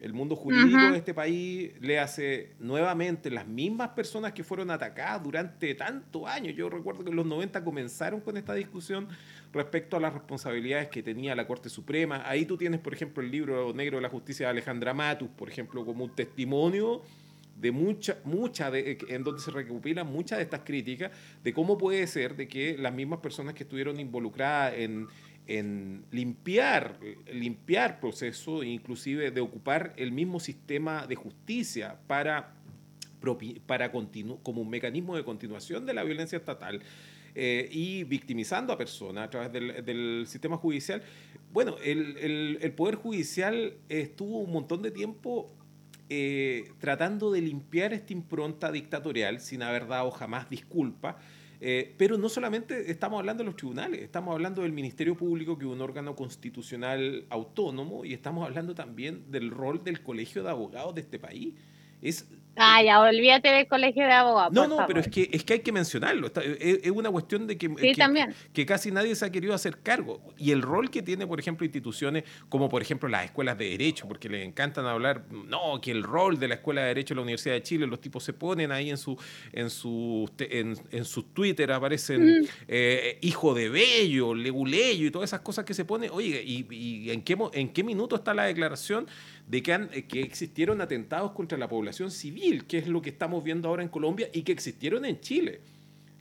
El 0.00 0.14
mundo 0.14 0.34
jurídico 0.34 0.92
de 0.92 0.96
este 0.96 1.12
país 1.12 1.72
le 1.78 1.98
hace 1.98 2.54
nuevamente 2.58 3.30
las 3.30 3.46
mismas 3.46 3.90
personas 3.90 4.32
que 4.32 4.42
fueron 4.42 4.70
atacadas 4.70 5.22
durante 5.22 5.74
tantos 5.74 6.26
años. 6.26 6.56
Yo 6.56 6.70
recuerdo 6.70 7.04
que 7.04 7.10
en 7.10 7.16
los 7.16 7.26
90 7.26 7.62
comenzaron 7.62 8.20
con 8.20 8.38
esta 8.38 8.54
discusión 8.54 9.08
respecto 9.52 9.98
a 9.98 10.00
las 10.00 10.14
responsabilidades 10.14 10.88
que 10.88 11.02
tenía 11.02 11.34
la 11.34 11.46
Corte 11.46 11.68
Suprema. 11.68 12.22
Ahí 12.24 12.46
tú 12.46 12.56
tienes, 12.56 12.80
por 12.80 12.94
ejemplo, 12.94 13.22
el 13.22 13.30
libro 13.30 13.74
negro 13.74 13.98
de 13.98 14.02
la 14.02 14.08
justicia 14.08 14.46
de 14.46 14.52
Alejandra 14.52 14.94
Matus, 14.94 15.28
por 15.28 15.50
ejemplo, 15.50 15.84
como 15.84 16.04
un 16.04 16.14
testimonio 16.14 17.02
de 17.60 17.72
mucha, 17.72 18.18
mucha 18.24 18.70
de, 18.70 18.98
en 19.08 19.22
donde 19.22 19.40
se 19.40 19.50
recopilan 19.50 20.06
muchas 20.06 20.38
de 20.38 20.44
estas 20.44 20.60
críticas 20.60 21.10
de 21.44 21.52
cómo 21.52 21.76
puede 21.76 22.06
ser 22.06 22.36
de 22.36 22.48
que 22.48 22.76
las 22.78 22.92
mismas 22.92 23.20
personas 23.20 23.54
que 23.54 23.64
estuvieron 23.64 24.00
involucradas 24.00 24.74
en, 24.78 25.08
en 25.46 26.04
limpiar, 26.10 26.98
limpiar 27.32 28.00
procesos, 28.00 28.64
inclusive 28.64 29.30
de 29.30 29.40
ocupar 29.40 29.92
el 29.96 30.12
mismo 30.12 30.40
sistema 30.40 31.06
de 31.06 31.16
justicia 31.16 31.98
para, 32.06 32.54
para 33.66 33.92
como 33.92 34.62
un 34.62 34.70
mecanismo 34.70 35.16
de 35.16 35.24
continuación 35.24 35.84
de 35.86 35.94
la 35.94 36.04
violencia 36.04 36.38
estatal, 36.38 36.82
eh, 37.34 37.68
y 37.70 38.02
victimizando 38.04 38.72
a 38.72 38.78
personas 38.78 39.26
a 39.26 39.30
través 39.30 39.52
del, 39.52 39.84
del 39.84 40.24
sistema 40.26 40.56
judicial. 40.56 41.00
Bueno, 41.52 41.76
el, 41.82 42.16
el, 42.18 42.58
el, 42.60 42.72
Poder 42.72 42.96
Judicial 42.96 43.74
estuvo 43.88 44.38
un 44.38 44.50
montón 44.52 44.82
de 44.82 44.90
tiempo 44.90 45.48
eh, 46.10 46.72
tratando 46.78 47.30
de 47.30 47.40
limpiar 47.40 47.92
esta 47.92 48.12
impronta 48.12 48.72
dictatorial 48.72 49.40
sin 49.40 49.62
haber 49.62 49.86
dado 49.86 50.10
jamás 50.10 50.50
disculpa. 50.50 51.18
Eh, 51.62 51.94
pero 51.98 52.18
no 52.18 52.28
solamente 52.28 52.90
estamos 52.90 53.18
hablando 53.18 53.42
de 53.42 53.46
los 53.46 53.56
tribunales, 53.56 54.00
estamos 54.00 54.32
hablando 54.32 54.62
del 54.62 54.72
Ministerio 54.72 55.14
Público, 55.14 55.58
que 55.58 55.66
es 55.66 55.70
un 55.70 55.80
órgano 55.82 56.16
constitucional 56.16 57.26
autónomo, 57.28 58.04
y 58.04 58.14
estamos 58.14 58.46
hablando 58.46 58.74
también 58.74 59.30
del 59.30 59.50
rol 59.50 59.84
del 59.84 60.02
Colegio 60.02 60.42
de 60.42 60.50
Abogados 60.50 60.94
de 60.94 61.02
este 61.02 61.18
país. 61.18 61.54
Es 62.02 62.26
Ah, 62.62 62.82
ya, 62.82 63.00
olvídate 63.00 63.48
del 63.48 63.66
colegio 63.66 64.04
de 64.04 64.12
abogados. 64.12 64.52
No, 64.52 64.66
no, 64.66 64.86
pero 64.86 65.00
es 65.00 65.08
que, 65.08 65.30
es 65.32 65.44
que 65.44 65.54
hay 65.54 65.60
que 65.60 65.72
mencionarlo. 65.72 66.30
es, 66.60 66.90
una 66.90 67.10
cuestión 67.10 67.46
de 67.46 67.56
que, 67.56 67.74
que, 68.52 68.66
casi 68.66 68.90
nadie 68.90 69.14
se 69.14 69.24
ha 69.24 69.30
querido 69.30 69.54
hacer 69.54 69.78
cargo. 69.78 70.20
Y 70.36 70.50
el 70.50 70.60
rol 70.60 70.90
que 70.90 71.00
tiene, 71.02 71.26
por 71.26 71.40
ejemplo, 71.40 71.64
instituciones 71.64 72.24
como, 72.50 72.68
por 72.68 72.82
ejemplo, 72.82 73.08
las 73.08 73.24
escuelas 73.24 73.56
de 73.56 73.70
Derecho, 73.70 74.06
porque 74.06 74.28
les 74.28 74.46
encantan 74.46 74.84
hablar, 74.84 75.24
no, 75.30 75.80
que 75.80 75.90
el 75.90 76.02
rol 76.02 76.38
de 76.38 76.48
la 76.48 76.56
Escuela 76.56 76.82
de 76.82 76.88
Derecho 76.88 77.14
de 77.14 77.16
la 77.16 77.22
Universidad 77.22 77.54
de 77.54 77.62
Chile, 77.62 77.86
los 77.86 78.00
tipos 78.00 78.22
se 78.24 78.34
ponen 78.34 78.72
ahí 78.72 78.90
en 78.90 78.98
su 78.98 79.16
en 79.52 79.70
su, 79.70 80.30
en, 80.38 80.76
en 80.90 81.04
su 81.04 81.22
Twitter, 81.22 81.72
aparecen 81.72 82.46
eh, 82.68 83.18
hijo 83.22 83.54
de 83.54 83.70
Bello, 83.70 84.34
Leguleyo 84.34 85.06
y 85.06 85.10
todas 85.10 85.30
esas 85.30 85.40
cosas 85.40 85.64
que 85.64 85.72
se 85.72 85.84
ponen. 85.84 86.10
Oye, 86.12 86.42
¿y, 86.44 86.66
y 86.70 87.10
en, 87.10 87.22
qué, 87.22 87.38
en 87.54 87.70
qué 87.70 87.82
minuto 87.82 88.16
está 88.16 88.34
la 88.34 88.44
declaración 88.44 89.06
de 89.50 89.64
que, 89.64 89.72
eh, 89.72 90.04
que 90.06 90.20
existieron 90.22 90.80
atentados 90.80 91.32
contra 91.32 91.58
la 91.58 91.68
población 91.68 92.12
civil, 92.12 92.66
que 92.66 92.78
es 92.78 92.86
lo 92.86 93.02
que 93.02 93.10
estamos 93.10 93.42
viendo 93.42 93.68
ahora 93.68 93.82
en 93.82 93.88
Colombia 93.88 94.28
y 94.32 94.42
que 94.42 94.52
existieron 94.52 95.04
en 95.04 95.20
Chile. 95.20 95.60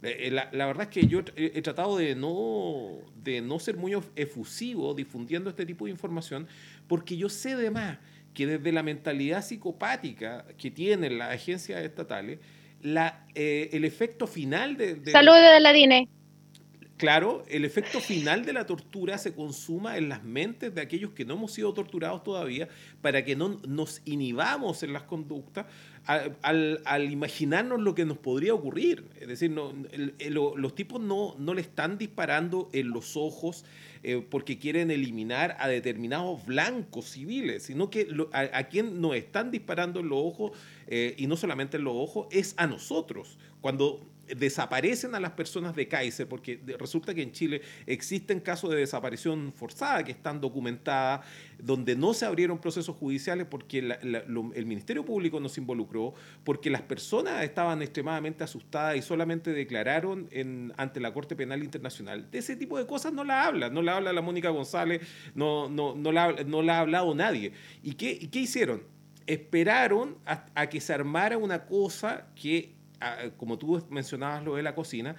Eh, 0.02 0.18
eh, 0.28 0.32
la, 0.32 0.66
verdad 0.66 0.84
es 0.84 0.90
que 0.90 1.06
yo 1.06 1.22
he, 1.36 1.62
tratado 1.62 1.98
de 1.98 2.16
no, 2.16 2.98
de 3.22 3.42
no 3.42 3.60
ser 3.60 3.78
muy 3.78 3.94
efusivo 4.16 4.96
difundiendo 4.96 5.52
este 5.52 5.64
tipo 5.64 5.86
de 5.86 5.92
información, 5.92 6.48
porque 6.88 7.18
yo 7.18 7.30
sé 7.30 7.56
de 7.56 7.70
más 7.70 8.00
que 8.34 8.48
desde 8.48 8.72
la 8.72 8.82
mentalidad 8.82 9.44
psicopática 9.44 10.48
que 10.58 10.72
tienen 10.72 11.20
las 11.20 11.32
agencias 11.32 11.84
estatales, 11.84 12.40
la, 12.82 13.28
el 13.36 13.86
efecto 13.86 14.26
final 14.26 14.76
de... 14.76 14.96
de 14.96 15.12
Saludos 15.12 15.42
de 15.42 15.60
la 15.60 15.74
DINE. 15.74 16.10
Claro, 17.00 17.46
el 17.48 17.64
efecto 17.64 18.02
final 18.02 18.44
de 18.44 18.52
la 18.52 18.66
tortura 18.66 19.18
se 19.18 19.34
consuma 19.34 19.96
en 19.96 20.10
las 20.10 20.22
mentes 20.26 20.76
de 20.76 20.82
aquellos 20.82 21.12
que 21.12 21.24
no 21.24 21.36
hemos 21.36 21.54
sido 21.54 21.74
torturados 21.74 22.26
todavía 22.26 22.68
para 23.02 23.24
que 23.24 23.38
no 23.38 23.58
nos 23.66 24.02
inhibamos 24.04 24.84
en 24.84 24.92
las 24.92 25.04
conductas 25.04 25.66
al, 26.06 27.10
imaginarnos 27.10 27.80
lo 27.80 27.96
que 27.96 28.04
nos 28.04 28.18
podría 28.18 28.54
ocurrir. 28.54 29.06
Es 29.18 29.30
decir, 29.30 29.50
no, 29.50 29.74
los 30.28 30.76
tipos 30.76 31.00
no, 31.00 31.36
no 31.40 31.54
le 31.54 31.62
están 31.62 31.98
disparando 31.98 32.70
en 32.74 32.90
los 32.90 33.16
ojos 33.16 33.64
eh, 34.04 34.22
porque 34.30 34.60
quieren 34.60 34.92
eliminar 34.92 35.56
a 35.62 35.70
determinados 35.70 36.46
blancos 36.46 37.12
civiles, 37.12 37.64
sino 37.64 37.90
que 37.90 38.10
a, 38.34 38.64
quien 38.66 39.00
nos 39.00 39.16
están 39.16 39.52
disparando 39.52 40.02
en 40.02 40.10
los 40.10 40.20
ojos, 40.20 40.52
eh, 40.88 41.16
y 41.18 41.28
no 41.28 41.38
solamente 41.38 41.78
en 41.78 41.86
los 41.86 41.96
ojos, 41.96 42.28
es 42.32 42.56
a 42.58 42.68
nosotros. 42.68 43.38
Cuando 43.62 44.06
desaparecen 44.36 45.16
a 45.16 45.20
las 45.20 45.32
personas 45.32 45.76
de 45.76 45.88
Kaiser, 45.88 46.28
porque 46.28 46.60
resulta 46.78 47.14
que 47.14 47.22
en 47.22 47.32
Chile 47.32 47.62
existen 47.86 48.40
casos 48.40 48.70
de 48.72 48.78
desaparición 48.78 49.54
forzada 49.54 50.04
que 50.04 50.12
están 50.12 50.42
documentadas, 50.42 51.26
donde 51.58 51.96
no 51.96 52.14
se 52.14 52.26
abrieron 52.26 52.60
procesos 52.60 52.96
judiciales 52.96 53.48
porque 53.50 53.80
el 53.80 54.66
Ministerio 54.66 55.04
Público 55.06 55.40
no 55.40 55.50
se 55.50 55.62
involucró, 55.62 56.14
porque 56.44 56.70
las 56.70 56.82
personas 56.82 57.44
estaban 57.44 57.82
extremadamente 57.82 58.44
asustadas 58.44 58.98
y 58.98 59.02
solamente 59.02 59.52
declararon 59.52 60.30
ante 60.78 61.00
la 61.00 61.14
Corte 61.14 61.36
Penal 61.36 61.64
Internacional. 61.64 62.30
De 62.32 62.40
ese 62.40 62.56
tipo 62.56 62.78
de 62.78 62.86
cosas 62.86 63.14
no 63.14 63.24
la 63.24 63.46
habla, 63.46 63.70
no 63.70 63.82
la 63.82 63.98
habla 63.98 64.14
la 64.14 64.22
Mónica 64.22 64.50
González, 64.50 65.02
no, 65.36 65.70
no, 65.70 65.96
no, 65.96 66.12
la, 66.12 66.32
no 66.46 66.62
la 66.62 66.78
ha 66.78 66.80
hablado 66.82 67.14
nadie. 67.16 67.54
¿Y 67.84 67.94
qué, 67.94 68.30
qué 68.30 68.40
hicieron? 68.40 68.84
Esperaron 69.28 70.18
a 70.26 70.70
que 70.70 70.82
se 70.82 70.92
armara 70.92 71.38
una 71.38 71.66
cosa 71.66 72.28
que 72.36 72.79
como 73.38 73.58
tú 73.58 73.86
mencionabas 73.90 74.44
lo 74.44 74.56
de 74.56 74.64
la 74.64 74.76
cocina, 74.76 75.16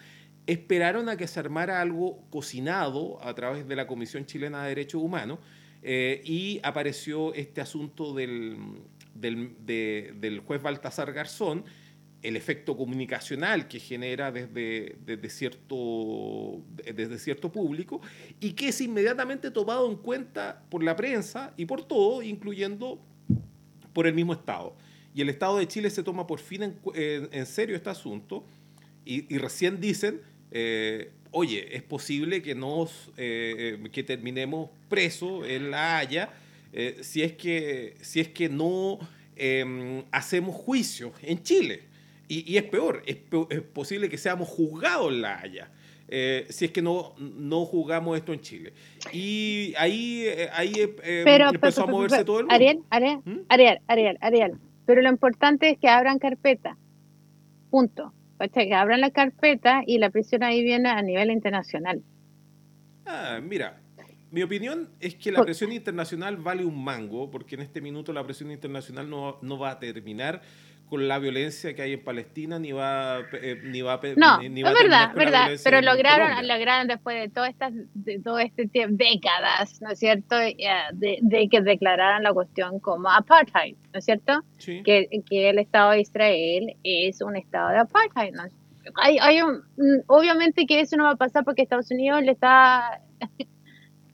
esperaron 0.46 1.08
a 1.08 1.16
que 1.16 1.26
se 1.26 1.40
armara 1.40 1.80
algo 1.80 2.22
cocinado 2.30 3.22
a 3.22 3.34
través 3.34 3.68
de 3.68 3.76
la 3.76 3.86
Comisión 3.86 4.26
Chilena 4.26 4.62
de 4.62 4.70
Derechos 4.70 5.02
Humanos 5.02 5.38
eh, 5.82 6.20
y 6.24 6.60
apareció 6.62 7.32
este 7.34 7.60
asunto 7.60 8.12
del, 8.14 8.58
del, 9.14 10.42
juez 10.44 10.62
Baltasar 10.62 11.12
Garzón, 11.12 11.64
el 12.22 12.36
efecto 12.36 12.76
comunicacional 12.76 13.66
que 13.66 13.80
genera 13.80 14.30
desde, 14.30 14.96
desde, 15.06 15.30
cierto, 15.30 16.62
desde 16.94 17.18
cierto 17.18 17.50
público 17.50 18.02
y 18.40 18.52
que 18.52 18.68
es 18.68 18.80
inmediatamente 18.82 19.50
tomado 19.50 19.90
en 19.90 19.96
cuenta 19.96 20.62
por 20.68 20.82
la 20.82 20.96
prensa 20.96 21.54
y 21.56 21.64
por 21.64 21.84
todo, 21.84 22.22
incluyendo 22.22 23.00
por 23.94 24.06
el 24.06 24.14
mismo 24.14 24.34
Estado. 24.34 24.76
Y 25.14 25.22
el 25.22 25.28
Estado 25.28 25.58
de 25.58 25.66
Chile 25.66 25.90
se 25.90 26.02
toma 26.02 26.26
por 26.26 26.38
fin 26.38 26.74
en, 26.94 27.46
serio 27.46 27.74
este 27.74 27.90
asunto 27.90 28.44
y, 29.04 29.38
recién 29.38 29.80
dicen, 29.80 30.20
eh, 30.52 31.10
oye, 31.32 31.74
es 31.74 31.82
posible 31.82 32.42
que, 32.42 32.54
nos, 32.54 33.08
eh, 33.16 33.78
eh, 33.82 33.90
que 33.90 34.04
terminemos 34.04 34.70
presos 34.88 35.46
en 35.48 35.70
La 35.70 35.98
Haya 35.98 36.30
si, 37.00 37.22
es 37.22 37.32
que, 37.32 37.96
si 38.00 38.20
es 38.20 38.28
que 38.28 38.48
no 38.48 39.00
em, 39.34 40.04
hacemos 40.12 40.54
juicio 40.54 41.12
en 41.22 41.42
Chile. 41.42 41.82
Y, 42.28 42.56
es 42.56 42.62
peor, 42.62 43.02
es, 43.06 43.16
posible 43.72 44.08
que 44.08 44.16
seamos 44.16 44.48
juzgados 44.48 45.12
en 45.12 45.22
La 45.22 45.40
Haya. 45.40 45.72
si 46.48 46.66
es 46.66 46.70
que 46.70 46.80
no, 46.80 47.16
no 47.18 47.64
juzgamos 47.64 48.16
esto 48.16 48.32
en 48.32 48.40
Chile. 48.40 48.72
Y 49.12 49.74
ahí, 49.76 50.26
ahí 50.52 50.72
em, 51.02 51.26
empezó 51.26 51.82
a 51.82 51.86
moverse 51.86 52.24
todo 52.24 52.38
el 52.38 52.44
mundo. 52.44 52.54
Ariel, 52.54 52.78
Ariel, 52.90 53.18
¿Mm? 53.24 53.40
Ariel, 53.48 53.80
Ariel, 53.88 54.18
Ariel, 54.20 54.58
pero 54.90 55.02
lo 55.02 55.08
importante 55.08 55.70
es 55.70 55.78
que 55.78 55.88
abran 55.88 56.18
carpeta. 56.18 56.76
Punto. 57.70 58.12
que 58.52 58.74
abran 58.74 59.00
la 59.00 59.12
carpeta 59.12 59.84
y 59.86 59.98
la 59.98 60.10
presión 60.10 60.42
ahí 60.42 60.64
viene 60.64 60.88
a 60.88 61.00
nivel 61.00 61.30
internacional. 61.30 62.02
Ah, 63.06 63.38
mira, 63.40 63.80
mi 64.32 64.42
opinión 64.42 64.88
es 64.98 65.14
que 65.14 65.30
la 65.30 65.44
presión 65.44 65.70
internacional 65.70 66.38
vale 66.38 66.64
un 66.64 66.82
mango, 66.82 67.30
porque 67.30 67.54
en 67.54 67.60
este 67.60 67.80
minuto 67.80 68.12
la 68.12 68.24
presión 68.24 68.50
internacional 68.50 69.08
no, 69.08 69.38
no 69.42 69.60
va 69.60 69.70
a 69.70 69.78
terminar 69.78 70.42
con 70.90 71.06
la 71.06 71.20
violencia 71.20 71.72
que 71.72 71.82
hay 71.82 71.92
en 71.92 72.02
Palestina, 72.02 72.58
ni 72.58 72.72
va, 72.72 73.20
eh, 73.32 73.60
ni 73.62 73.80
va, 73.80 74.00
no, 74.16 74.42
ni, 74.42 74.62
va 74.62 74.70
es 74.70 74.78
verdad, 74.82 75.14
verdad, 75.14 75.50
pero 75.62 75.80
lograron, 75.80 76.46
lograron 76.48 76.88
después 76.88 77.20
de 77.20 77.28
todas 77.28 77.50
estas, 77.50 77.72
de 77.94 78.18
todo 78.18 78.40
este 78.40 78.66
tiempo, 78.66 78.96
décadas, 78.98 79.80
¿no 79.80 79.90
es 79.90 80.00
cierto?, 80.00 80.34
de, 80.36 81.48
que 81.48 81.60
declararan 81.60 82.24
la 82.24 82.32
cuestión 82.32 82.80
como 82.80 83.08
apartheid, 83.08 83.76
¿no 83.92 84.00
es 84.00 84.04
cierto? 84.04 84.42
Que, 84.58 85.08
que 85.30 85.50
el 85.50 85.60
Estado 85.60 85.92
de 85.92 86.00
Israel 86.00 86.76
es 86.82 87.22
un 87.22 87.36
Estado 87.36 87.70
de 87.70 87.78
apartheid, 87.78 88.34
¿no? 88.34 88.42
Hay, 88.96 89.18
hay 89.18 89.42
un, 89.42 89.62
obviamente 90.08 90.66
que 90.66 90.80
eso 90.80 90.96
no 90.96 91.04
va 91.04 91.10
a 91.10 91.16
pasar 91.16 91.44
porque 91.44 91.62
Estados 91.62 91.90
Unidos 91.92 92.22
le 92.22 92.32
está 92.32 93.00
eh, 93.38 93.46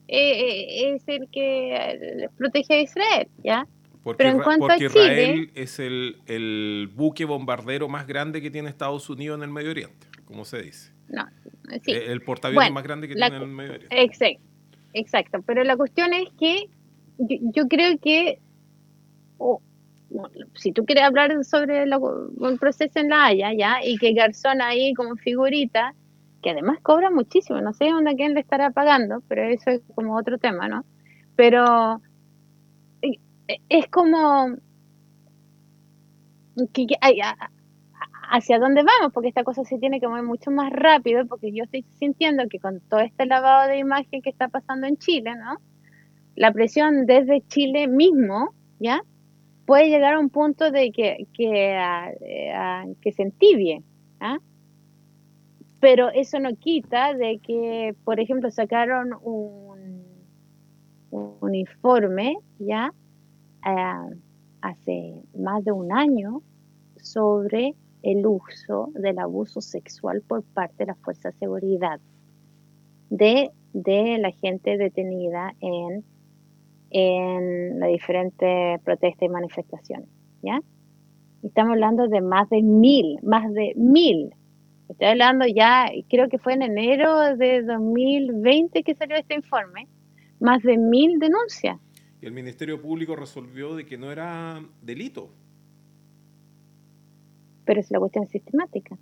eh, 0.07 0.93
es 0.93 1.07
el 1.07 1.27
que 1.31 2.29
protege 2.37 2.75
a 2.75 2.81
Israel, 2.81 3.27
¿ya? 3.43 3.67
Porque, 4.07 4.23
Pero 4.23 4.37
en 4.37 4.41
cuanto 4.41 4.69
a 4.69 4.77
Israel 4.77 5.51
es 5.53 5.79
el, 5.79 6.89
buque 6.95 7.25
bombardero 7.25 7.89
más 7.89 8.07
grande 8.07 8.41
que 8.41 8.49
tiene 8.49 8.69
Estados 8.69 9.09
Unidos 9.09 9.37
en 9.37 9.43
el 9.43 9.49
Medio 9.49 9.71
Oriente, 9.71 10.07
como 10.23 10.45
se 10.45 10.61
dice. 10.61 10.93
No, 11.09 11.27
sí. 11.83 11.91
Eh, 11.91 12.05
el, 12.13 12.21
portaaviones 12.21 12.71
más 12.71 12.83
grande 12.85 13.09
que 13.09 13.15
tiene 13.15 13.35
en 13.35 13.41
el 13.43 13.49
Medio 13.49 13.71
Oriente. 13.73 14.01
Exacto, 14.01 14.47
exacto. 14.93 15.41
Pero 15.45 15.65
la 15.65 15.75
cuestión 15.75 16.13
es 16.13 16.29
que 16.39 16.69
yo, 17.17 17.67
creo 17.67 17.97
que 17.99 18.39
si 20.55 20.71
tú 20.71 20.85
quieres 20.85 21.03
hablar 21.03 21.43
sobre 21.43 21.83
el 21.83 21.91
proceso 22.61 22.99
en 22.99 23.09
La 23.09 23.25
Haya, 23.25 23.51
¿ya? 23.51 23.83
Y 23.83 23.97
que 23.97 24.13
Garzón 24.13 24.61
ahí 24.61 24.93
como 24.93 25.17
figurita, 25.17 25.95
que 26.41 26.51
además 26.51 26.79
cobra 26.81 27.11
muchísimo, 27.11 27.59
no 27.59 27.73
sé 27.73 27.89
dónde 27.89 28.15
quién 28.15 28.35
le 28.35 28.39
estará 28.39 28.69
pagando, 28.69 29.21
pero 29.27 29.43
eso 29.43 29.69
es 29.69 29.81
como 29.95 30.15
otro 30.15 30.37
tema, 30.37 30.69
¿no? 30.69 30.85
Pero 31.35 32.01
es 33.69 33.87
como 33.87 34.57
hacia 38.29 38.59
dónde 38.59 38.83
vamos, 38.83 39.13
porque 39.13 39.29
esta 39.29 39.43
cosa 39.43 39.63
se 39.63 39.79
tiene 39.79 39.99
que 39.99 40.07
mover 40.07 40.23
mucho 40.23 40.51
más 40.51 40.71
rápido, 40.71 41.25
porque 41.27 41.51
yo 41.53 41.63
estoy 41.63 41.85
sintiendo 41.97 42.47
que 42.49 42.59
con 42.59 42.81
todo 42.81 42.99
este 42.99 43.25
lavado 43.25 43.69
de 43.69 43.77
imagen 43.79 44.21
que 44.21 44.29
está 44.29 44.49
pasando 44.49 44.87
en 44.87 44.97
Chile, 44.97 45.31
¿no? 45.35 45.57
La 46.35 46.51
presión 46.51 47.05
desde 47.05 47.41
Chile 47.47 47.87
mismo, 47.87 48.53
¿ya? 48.79 49.01
Puede 49.65 49.89
llegar 49.89 50.15
a 50.15 50.19
un 50.19 50.29
punto 50.29 50.71
de 50.71 50.91
que, 50.91 51.27
que, 51.33 51.77
que 53.01 53.11
se 53.11 53.23
entibie, 53.23 53.83
¿ah? 54.19 54.37
Pero 55.79 56.09
eso 56.09 56.39
no 56.39 56.55
quita 56.55 57.13
de 57.13 57.39
que, 57.39 57.95
por 58.03 58.19
ejemplo, 58.19 58.49
sacaron 58.51 59.13
un, 59.21 60.03
un 61.11 61.55
informe, 61.55 62.37
¿ya? 62.59 62.91
Eh, 63.65 64.17
hace 64.61 65.21
más 65.37 65.63
de 65.63 65.71
un 65.71 65.91
año 65.91 66.41
sobre 66.97 67.75
el 68.03 68.25
uso 68.25 68.89
del 68.93 69.19
abuso 69.19 69.61
sexual 69.61 70.21
por 70.21 70.43
parte 70.43 70.75
de 70.79 70.85
las 70.87 70.97
fuerzas 70.99 71.33
de 71.33 71.39
seguridad 71.39 71.99
de, 73.09 73.51
de 73.73 74.17
la 74.17 74.31
gente 74.31 74.77
detenida 74.77 75.53
en, 75.61 76.03
en 76.89 77.79
las 77.79 77.89
diferentes 77.89 78.81
protestas 78.81 79.23
y 79.23 79.29
manifestaciones. 79.29 80.09
¿ya? 80.41 80.61
Estamos 81.43 81.73
hablando 81.73 82.07
de 82.07 82.21
más 82.21 82.49
de 82.49 82.61
mil, 82.61 83.19
más 83.23 83.51
de 83.53 83.73
mil. 83.75 84.33
Estoy 84.89 85.07
hablando 85.07 85.45
ya, 85.45 85.89
creo 86.09 86.29
que 86.29 86.37
fue 86.37 86.53
en 86.53 86.61
enero 86.61 87.35
de 87.35 87.61
2020 87.63 88.83
que 88.83 88.95
salió 88.95 89.17
este 89.17 89.35
informe, 89.35 89.87
más 90.39 90.63
de 90.63 90.77
mil 90.77 91.19
denuncias 91.19 91.77
y 92.21 92.25
el 92.25 92.31
Ministerio 92.31 92.81
Público 92.81 93.15
resolvió 93.15 93.75
de 93.75 93.85
que 93.85 93.97
no 93.97 94.11
era 94.11 94.63
delito. 94.81 95.29
Pero 97.65 97.79
es 97.79 97.91
la 97.91 97.99
cuestión 97.99 98.27
sistemática. 98.27 98.97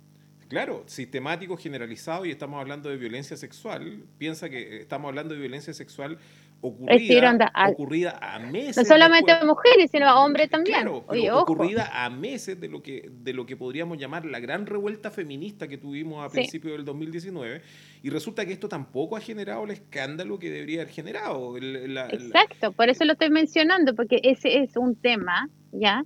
Claro, 0.48 0.84
sistemático, 0.86 1.56
generalizado, 1.56 2.24
y 2.24 2.30
estamos 2.30 2.60
hablando 2.60 2.88
de 2.88 2.96
violencia 2.96 3.36
sexual. 3.36 4.04
Piensa 4.18 4.48
que 4.48 4.80
estamos 4.80 5.08
hablando 5.08 5.34
de 5.34 5.40
violencia 5.40 5.74
sexual 5.74 6.18
ocurrida, 6.60 7.52
ocurrida 7.70 8.18
a 8.20 8.38
meses. 8.38 8.76
No 8.76 8.84
solamente 8.84 9.32
a 9.32 9.44
mujeres, 9.44 9.90
sino 9.90 10.08
a 10.08 10.24
hombres 10.24 10.50
también. 10.50 10.80
Claro, 10.80 11.04
ocurrida 11.38 12.04
a 12.04 12.10
meses 12.10 12.60
de 12.60 12.68
lo, 12.68 12.82
que, 12.82 13.10
de 13.10 13.32
lo 13.32 13.46
que 13.46 13.56
podríamos 13.56 13.98
llamar 13.98 14.24
la 14.24 14.40
gran 14.40 14.66
revuelta 14.66 15.10
feminista 15.10 15.68
que 15.68 15.78
tuvimos 15.78 16.24
a 16.24 16.30
principios 16.30 16.76
del 16.76 16.84
2019. 16.84 17.62
Y 18.02 18.10
resulta 18.10 18.44
que 18.46 18.52
esto 18.52 18.68
tampoco 18.68 19.16
ha 19.16 19.20
generado 19.20 19.64
el 19.64 19.70
escándalo 19.72 20.38
que 20.38 20.50
debería 20.50 20.82
haber 20.82 20.92
generado. 20.92 21.56
Exacto, 21.56 22.72
por 22.72 22.88
eso 22.88 23.04
lo 23.04 23.12
estoy 23.12 23.30
mencionando, 23.30 23.94
porque 23.94 24.20
ese 24.22 24.58
es 24.62 24.76
un 24.76 24.96
tema, 24.96 25.48
¿ya? 25.72 26.04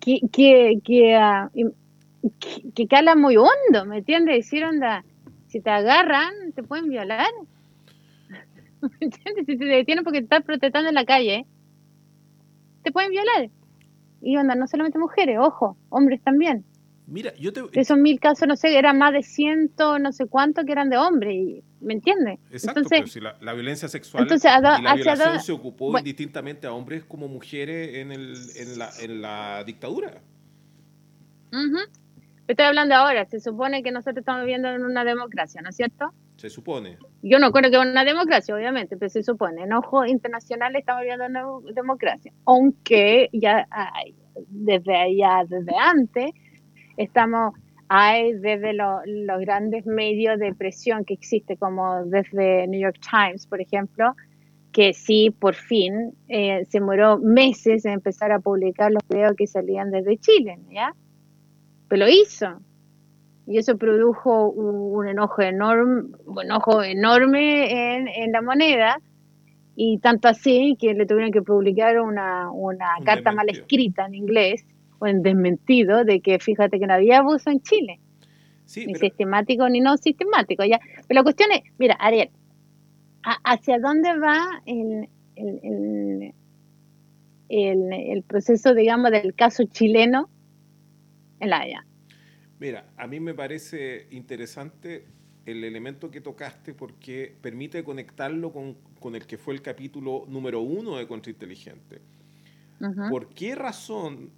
Que, 0.00 0.20
que, 0.32 0.78
que, 0.82 1.14
ah, 1.14 1.50
que, 2.74 2.86
cala 2.86 3.14
muy 3.14 3.36
hondo, 3.36 3.84
¿me 3.86 3.98
entiendes? 3.98 4.36
Decir, 4.36 4.64
onda, 4.64 5.04
si 5.48 5.60
te 5.60 5.70
agarran, 5.70 6.52
te 6.54 6.62
pueden 6.62 6.88
violar. 6.88 7.30
¿Me 9.00 9.06
entiendes? 9.06 9.46
Si 9.46 9.56
te 9.56 9.64
detienen 9.64 10.04
porque 10.04 10.20
te 10.20 10.24
estás 10.24 10.42
protestando 10.42 10.88
en 10.88 10.94
la 10.94 11.04
calle, 11.04 11.46
te 12.82 12.92
pueden 12.92 13.10
violar. 13.10 13.50
Y 14.20 14.36
onda, 14.36 14.54
no 14.54 14.66
solamente 14.66 14.98
mujeres, 14.98 15.38
ojo, 15.38 15.76
hombres 15.90 16.22
también. 16.22 16.64
Mira, 17.06 17.34
yo 17.36 17.52
te... 17.52 17.62
Esos 17.78 17.98
mil 17.98 18.18
casos, 18.18 18.48
no 18.48 18.56
sé, 18.56 18.78
eran 18.78 18.96
más 18.96 19.12
de 19.12 19.22
ciento, 19.22 19.98
no 19.98 20.12
sé 20.12 20.26
cuánto 20.26 20.64
que 20.64 20.72
eran 20.72 20.88
de 20.88 20.96
hombres, 20.96 21.62
¿me 21.80 21.92
entiendes? 21.92 22.38
Exacto, 22.50 22.80
pero 22.88 23.06
si 23.06 23.20
la, 23.20 23.52
violencia 23.52 23.88
sexual 23.88 24.26
y 24.26 24.82
la 24.82 24.94
violación 24.94 25.40
se 25.40 25.52
ocupó 25.52 25.98
indistintamente 25.98 26.66
a 26.66 26.72
hombres 26.72 27.04
como 27.04 27.28
mujeres 27.28 27.96
en, 27.96 28.12
el, 28.12 28.34
en, 28.56 28.78
la, 28.78 28.90
en 29.02 29.20
la 29.20 29.64
dictadura. 29.64 30.22
Estoy 32.48 32.66
hablando 32.66 32.94
ahora, 32.94 33.26
se 33.26 33.40
supone 33.40 33.82
que 33.82 33.92
nosotros 33.92 34.18
estamos 34.18 34.42
viviendo 34.42 34.68
en 34.68 34.84
una 34.84 35.04
democracia, 35.04 35.60
¿no 35.60 35.68
es 35.68 35.76
cierto? 35.76 36.12
Se 36.44 36.50
supone. 36.50 36.98
Yo 37.22 37.38
no 37.38 37.50
creo 37.52 37.70
que 37.70 37.78
una 37.78 38.04
democracia, 38.04 38.54
obviamente, 38.54 38.98
pero 38.98 39.08
se 39.08 39.22
supone. 39.22 39.62
En 39.62 39.72
ojo 39.72 40.04
internacional 40.04 40.76
estamos 40.76 41.00
viviendo 41.00 41.24
una 41.24 41.72
democracia. 41.72 42.34
Aunque 42.44 43.30
ya 43.32 43.66
hay, 43.70 44.14
desde 44.50 44.94
allá, 44.94 45.46
desde 45.48 45.74
antes, 45.74 46.32
estamos, 46.98 47.54
hay 47.88 48.34
desde 48.34 48.74
los 48.74 49.40
grandes 49.40 49.86
medios 49.86 50.38
de 50.38 50.54
presión 50.54 51.06
que 51.06 51.14
existe, 51.14 51.56
como 51.56 52.04
desde 52.04 52.66
New 52.66 52.78
York 52.78 52.98
Times, 53.10 53.46
por 53.46 53.62
ejemplo, 53.62 54.14
que 54.70 54.92
sí, 54.92 55.30
por 55.30 55.54
fin, 55.54 56.12
eh, 56.28 56.66
se 56.68 56.82
murió 56.82 57.16
meses 57.16 57.86
en 57.86 57.92
empezar 57.92 58.32
a 58.32 58.38
publicar 58.38 58.92
los 58.92 59.02
videos 59.08 59.32
que 59.34 59.46
salían 59.46 59.90
desde 59.90 60.18
Chile, 60.18 60.58
¿ya? 60.70 60.94
Pero 61.88 62.04
lo 62.04 62.10
hizo. 62.10 62.60
Y 63.46 63.58
eso 63.58 63.76
produjo 63.76 64.50
un, 64.50 65.06
enojo 65.06 65.42
enorme, 65.42 66.10
un 66.24 66.42
enojo 66.42 66.82
enorme 66.82 67.96
en, 67.96 68.32
la 68.32 68.40
moneda, 68.40 69.00
y 69.76 69.98
tanto 69.98 70.28
así 70.28 70.76
que 70.80 70.94
le 70.94 71.04
tuvieron 71.04 71.30
que 71.30 71.42
publicar 71.42 72.00
una, 72.00 72.48
carta 73.04 73.32
mal 73.32 73.48
escrita 73.50 74.06
en 74.06 74.14
inglés, 74.14 74.64
o 74.98 75.06
en 75.06 75.22
desmentido, 75.22 76.04
de 76.04 76.20
que 76.20 76.38
fíjate 76.38 76.78
que 76.78 76.86
no 76.86 76.94
había 76.94 77.18
abuso 77.18 77.50
en 77.50 77.60
Chile. 77.60 78.00
ni 78.76 78.94
sistemático 78.94 79.68
ni 79.68 79.80
no 79.80 79.96
sistemático. 79.98 80.64
Ya. 80.64 80.80
Pero 81.06 81.20
la 81.20 81.22
cuestión 81.22 81.50
es, 81.52 81.60
mira, 81.78 81.96
Ariel, 82.00 82.30
¿hacia 83.44 83.78
dónde 83.78 84.18
va 84.18 84.62
el, 84.64 85.08
el, 87.48 88.22
proceso, 88.22 88.74
digamos, 88.74 89.10
del 89.10 89.34
caso 89.34 89.64
chileno 89.64 90.28
en 91.40 91.50
la 91.50 91.60
Haya. 91.60 91.84
Mira, 92.60 92.92
a 92.96 93.06
mí 93.06 93.20
me 93.20 93.34
parece 93.34 94.06
interesante 94.10 95.06
el 95.44 95.64
elemento 95.64 96.10
que 96.10 96.20
tocaste 96.20 96.74
porque 96.74 97.36
permite 97.40 97.84
conectarlo 97.84 98.52
con, 98.52 98.74
con 99.00 99.14
el 99.14 99.26
que 99.26 99.36
fue 99.36 99.54
el 99.54 99.62
capítulo 99.62 100.24
número 100.28 100.60
uno 100.60 100.96
de 100.96 101.06
Contrainteligente. 101.06 102.00
¿Por 103.10 103.28
qué 103.28 103.54
razón 103.54 104.30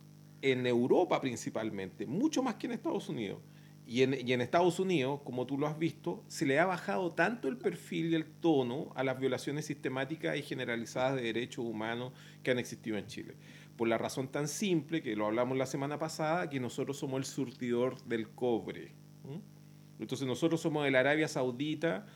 en 0.43 0.67
Europa 0.67 1.21
principalmente, 1.21 2.07
mucho 2.07 2.43
más 2.43 2.57
que 2.57 2.67
en 2.67 2.73
Estados 2.75 3.09
Unidos, 3.09 3.41
y 3.89 4.03
en, 4.03 4.41
Estados 4.41 4.81
Unidos, 4.81 5.21
como 5.23 5.47
tú 5.47 5.57
lo 5.57 5.69
has 5.69 5.79
visto, 5.79 6.25
se 6.27 6.45
le 6.45 6.59
ha 6.59 6.67
bajado 6.67 7.13
tanto 7.13 7.47
el 7.47 7.57
perfil 7.57 8.11
y 8.11 8.15
el 8.17 8.25
tono 8.25 8.91
a 8.97 9.05
las 9.05 9.17
violaciones 9.17 9.65
sistemáticas 9.65 10.37
y 10.37 10.43
generalizadas 10.43 11.15
de 11.15 11.23
derechos 11.23 11.65
humanos 11.65 12.13
que 12.43 12.51
han 12.51 12.59
existido 12.59 12.99
en 12.99 13.07
Chile. 13.07 13.37
Por 13.77 13.89
la 13.89 13.99
razón 13.99 14.29
tan 14.29 14.49
simple, 14.49 15.03
que 15.03 15.17
lo 15.17 15.27
hablamos 15.27 15.57
la 15.59 15.67
semana 15.67 15.99
pasada, 15.99 16.49
que 16.49 16.61
nosotros 16.61 16.97
somos 16.97 17.19
el 17.19 17.25
surtidor 17.25 18.03
del 18.05 18.31
cobre. 18.31 18.93
Entonces 19.99 20.27
nosotros 20.27 20.61
somos 20.61 20.85
de 20.85 20.97
Arabia 20.97 21.29
Saudita, 21.29 22.07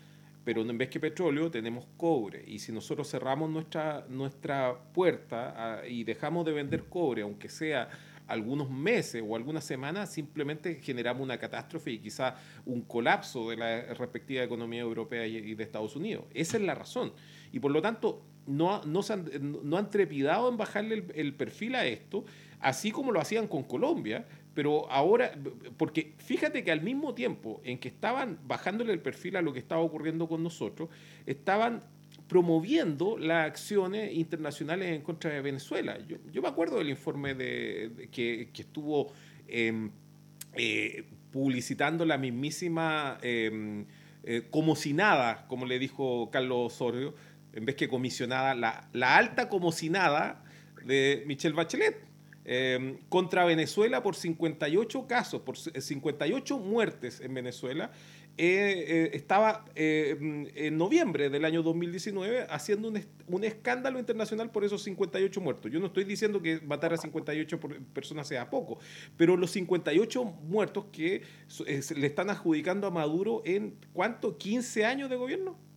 pero 0.45 0.63
en 0.63 0.79
vez 0.79 0.89
que 0.89 1.01
petróleo 1.01 1.51
tenemos 1.51 1.87
cobre. 1.97 2.45
Y 2.47 2.59
si 2.59 2.73
nosotros 2.73 3.11
cerramos 3.11 3.51
nuestra, 3.51 4.07
nuestra 4.09 4.77
puerta 4.93 5.55
ah, 5.57 5.87
y 5.87 6.05
dejamos 6.05 6.45
de 6.47 6.53
vender 6.53 6.85
cobre, 6.85 7.23
aunque 7.23 7.49
sea 7.49 7.89
algunos 8.27 8.71
meses 8.71 9.25
o 9.27 9.35
algunas 9.35 9.65
semanas 9.65 10.13
simplemente 10.13 10.77
generamos 10.77 11.23
una 11.23 11.37
catástrofe 11.37 11.91
y 11.91 11.99
quizá 11.99 12.37
un 12.65 12.83
colapso 12.83 13.51
de 13.51 13.57
la 13.57 13.95
respectiva 13.95 14.45
economía 14.45 14.83
europea 14.83 15.27
y 15.27 15.55
de 15.55 15.65
Estados 15.65 15.97
Unidos. 15.97 16.27
Esa 16.33 16.57
es 16.57 16.63
la 16.63 16.77
razón. 16.77 17.13
Y 17.51 17.59
por 17.59 17.73
lo 17.73 17.83
tanto, 17.83 18.23
no, 18.51 18.85
no, 18.85 19.01
han, 19.09 19.61
no 19.63 19.77
han 19.77 19.91
trepidado 19.91 20.49
en 20.49 20.57
bajarle 20.57 21.05
el, 21.15 21.35
perfil 21.35 21.75
a 21.75 21.87
esto, 21.87 22.25
así 22.59 22.91
como 22.91 23.13
lo 23.13 23.21
hacían 23.21 23.47
con 23.47 23.63
Colombia, 23.63 24.27
pero 24.55 24.91
ahora, 24.91 25.33
porque 25.77 26.15
fíjate 26.19 26.65
que 26.65 26.73
al 26.73 26.83
mismo 26.83 27.15
tiempo 27.15 27.61
en 27.65 27.79
que 27.79 27.89
estaban 27.89 28.39
bajándole 28.47 28.93
el 28.93 29.01
perfil 29.01 29.37
a 29.37 29.43
lo 29.43 29.53
que 29.53 29.61
estaba 29.61 29.81
ocurriendo 29.81 30.29
con 30.29 30.43
nosotros, 30.43 30.89
estaban 31.27 31.83
promoviendo 32.27 33.17
las 33.17 33.47
acciones 33.47 34.13
internacionales 34.15 34.95
en 34.95 35.03
contra 35.03 35.31
de 35.31 35.41
Venezuela. 35.41 35.99
Yo, 36.07 36.43
me 36.43 36.49
acuerdo 36.49 36.79
del 36.79 36.91
informe 36.91 37.35
de, 37.35 38.09
que, 38.11 38.49
estuvo 38.55 39.13
em, 39.47 39.91
eh, 40.55 41.05
publicitando 41.31 42.05
la 42.05 42.19
mismísima 42.19 43.19
em, 43.23 43.87
eh, 44.23 44.49
como 44.51 44.77
si 44.77 44.93
nada, 44.93 45.47
como 45.49 45.65
le 45.65 45.79
dijo 45.79 46.31
Carlos 46.31 46.75
Osorio, 46.75 47.15
en 47.53 47.65
vez 47.65 47.77
que 47.77 47.89
comisionada, 47.89 48.55
la, 48.55 48.89
la 48.93 49.17
alta 49.17 49.49
como 49.49 49.73
si 49.73 49.91
nada 49.91 50.45
de 50.85 51.25
Michelle 51.27 51.55
Bachelet. 51.55 52.11
Em, 52.53 52.97
contra 53.11 53.45
Venezuela 53.45 54.03
por 54.03 54.17
58 54.17 55.07
casos, 55.07 55.43
por 55.43 55.59
58 55.59 56.59
muertes 56.59 57.21
en 57.21 57.35
Venezuela, 57.35 57.93
eh, 58.39 58.85
eh, 58.89 59.11
estaba 59.13 59.67
eh, 59.75 60.49
en 60.55 60.79
noviembre 60.79 61.29
del 61.29 61.45
año 61.45 61.63
2019 61.63 62.47
haciendo 62.49 62.89
un, 62.89 63.45
escándalo 63.45 63.99
internacional 63.99 64.51
por 64.51 64.65
esos 64.65 64.83
58 64.83 65.41
muertos. 65.41 65.71
Yo 65.71 65.79
no 65.81 65.87
estoy 65.87 66.05
diciendo 66.05 66.41
que 66.41 66.61
matar 66.63 66.95
a 66.95 66.97
58 66.97 67.61
personas 67.93 68.27
sea 68.27 68.49
poco, 68.49 68.79
pero 69.19 69.37
los 69.37 69.51
58 69.51 70.25
muertos 70.25 70.87
que 70.91 71.23
le 71.95 72.07
están 72.07 72.31
adjudicando 72.31 72.87
a 72.87 72.91
Maduro 72.91 73.43
en 73.45 73.77
cuánto, 73.93 74.39
15 74.39 74.87
años 74.87 75.11
de 75.11 75.17
gobierno. 75.17 75.70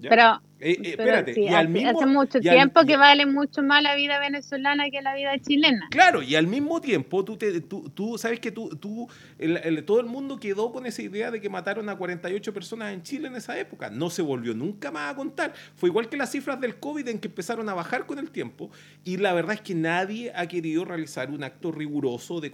Pero, 0.00 0.40
eh, 0.60 0.72
eh, 0.72 0.90
espérate, 0.90 1.40
y 1.40 1.48
al 1.48 1.68
mismo, 1.68 1.90
hace 1.90 2.06
mucho 2.06 2.40
tiempo 2.40 2.84
que 2.84 2.96
vale 2.96 3.26
mucho 3.26 3.62
más 3.62 3.82
la 3.82 3.94
vida 3.94 4.18
venezolana 4.20 4.90
que 4.90 5.02
la 5.02 5.14
vida 5.14 5.36
chilena. 5.38 5.88
Claro, 5.90 6.22
y 6.22 6.36
al 6.36 6.46
mismo 6.46 6.80
tiempo 6.80 7.24
tú, 7.24 7.36
te, 7.36 7.60
tú, 7.60 7.90
tú 7.90 8.16
sabes 8.16 8.38
que 8.38 8.52
tú, 8.52 8.68
tú 8.76 9.08
el, 9.38 9.84
todo 9.84 10.00
el 10.00 10.06
mundo 10.06 10.38
quedó 10.38 10.72
con 10.72 10.86
esa 10.86 11.02
idea 11.02 11.30
de 11.30 11.40
que 11.40 11.48
mataron 11.48 11.88
a 11.88 11.96
48 11.96 12.54
personas 12.54 12.92
en 12.92 13.02
Chile 13.02 13.28
en 13.28 13.36
esa 13.36 13.58
época. 13.58 13.90
No 13.90 14.10
se 14.10 14.22
volvió 14.22 14.54
nunca 14.54 14.90
más 14.90 15.12
a 15.12 15.16
contar. 15.16 15.52
Fue 15.74 15.88
igual 15.88 16.08
que 16.08 16.16
las 16.16 16.30
cifras 16.30 16.60
del 16.60 16.76
COVID 16.76 17.08
en 17.08 17.18
que 17.18 17.28
empezaron 17.28 17.68
a 17.68 17.74
bajar 17.74 18.06
con 18.06 18.18
el 18.18 18.30
tiempo. 18.30 18.70
Y 19.04 19.16
la 19.16 19.32
verdad 19.32 19.54
es 19.54 19.60
que 19.60 19.74
nadie 19.74 20.32
ha 20.34 20.46
querido 20.46 20.84
realizar 20.84 21.30
un 21.30 21.42
acto 21.42 21.72
riguroso 21.72 22.40
de, 22.40 22.52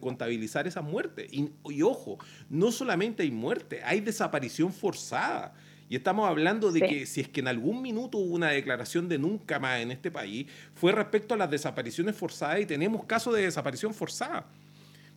contabilizar 0.00 0.66
esa 0.66 0.82
muerte. 0.82 1.26
Y, 1.30 1.50
y 1.68 1.82
ojo, 1.82 2.18
no 2.48 2.70
solamente 2.70 3.24
hay 3.24 3.30
muerte, 3.30 3.82
hay 3.84 4.00
desaparición 4.00 4.72
forzada. 4.72 5.52
Y 5.88 5.96
estamos 5.96 6.28
hablando 6.28 6.72
de 6.72 6.80
que 6.80 7.06
si 7.06 7.20
es 7.20 7.28
que 7.28 7.40
en 7.40 7.48
algún 7.48 7.80
minuto 7.80 8.18
hubo 8.18 8.34
una 8.34 8.50
declaración 8.50 9.08
de 9.08 9.18
nunca 9.18 9.58
más 9.60 9.80
en 9.80 9.92
este 9.92 10.10
país, 10.10 10.46
fue 10.74 10.92
respecto 10.92 11.34
a 11.34 11.36
las 11.36 11.50
desapariciones 11.50 12.16
forzadas 12.16 12.60
y 12.60 12.66
tenemos 12.66 13.04
casos 13.04 13.34
de 13.34 13.42
desaparición 13.42 13.94
forzada. 13.94 14.46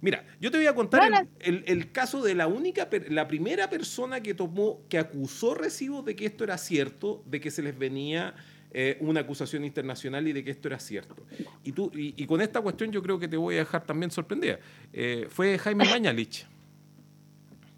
Mira, 0.02 0.24
yo 0.40 0.50
te 0.50 0.58
voy 0.58 0.68
a 0.68 0.76
contar 0.76 1.28
el, 1.40 1.92
caso 1.92 2.24
de 2.24 2.34
la 2.34 2.48
única, 2.48 2.88
la 3.10 3.28
primera 3.28 3.70
persona 3.70 4.22
que 4.22 4.34
tomó, 4.34 4.82
que 4.88 4.98
acusó 4.98 5.56
recibos 5.56 6.06
de 6.06 6.16
que 6.16 6.26
esto 6.26 6.44
era 6.46 6.58
cierto, 6.58 7.22
de 7.26 7.42
que 7.42 7.52
se 7.52 7.62
les 7.62 7.78
venía 7.78 8.34
eh, 8.72 8.98
una 9.02 9.22
acusación 9.22 9.66
internacional 9.66 10.28
y 10.28 10.34
de 10.34 10.44
que 10.44 10.52
esto 10.52 10.70
era 10.70 10.80
cierto. 10.80 11.26
Y, 11.64 11.74
tú, 11.74 11.92
y, 11.94 12.26
con 12.28 12.40
esta 12.40 12.62
cuestión 12.62 12.92
yo 12.92 13.02
creo 13.04 13.20
que 13.20 13.28
te 13.28 13.36
voy 13.36 13.56
a 13.56 13.60
dejar 13.60 13.84
también 13.84 14.12
sorprendida. 14.12 14.60
Eh, 14.94 15.28
fue 15.30 15.58
Jaime 15.58 15.84
Mañalich. 15.86 16.46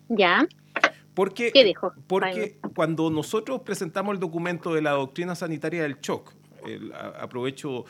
Ya. 0.10 0.46
Porque, 1.14 1.52
¿Qué 1.52 1.64
dijo? 1.64 1.94
Porque 2.08 2.58
cuando 2.76 3.10
nosotros 3.10 3.62
presentamos 3.62 4.14
el 4.14 4.20
documento 4.20 4.74
de 4.74 4.82
la 4.82 4.92
doctrina 4.92 5.36
sanitaria 5.36 5.84
del 5.84 6.00
shock, 6.00 6.34
aprovecho 7.20 7.86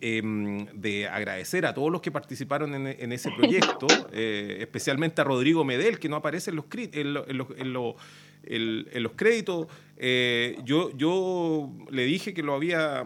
em, 0.00 0.66
de 0.74 1.08
agradecer 1.08 1.64
a 1.64 1.72
todos 1.72 1.90
los 1.90 2.00
que 2.02 2.10
participaron 2.10 2.74
en, 2.74 3.12
ese 3.12 3.30
proyecto, 3.36 3.86
eh, 4.12 4.58
especialmente 4.60 5.20
a 5.20 5.24
Rodrigo 5.24 5.64
Medel, 5.64 5.98
que 5.98 6.08
no 6.08 6.16
aparece 6.16 6.50
en 6.50 6.56
los, 6.56 6.66
en 7.30 7.72
los, 9.02 9.12
créditos. 9.16 9.66
Eh, 9.96 10.58
yo, 10.64 10.90
yo 10.96 11.70
le 11.90 12.04
dije 12.04 12.34
que 12.34 12.42
lo 12.42 12.54
había 12.54 13.02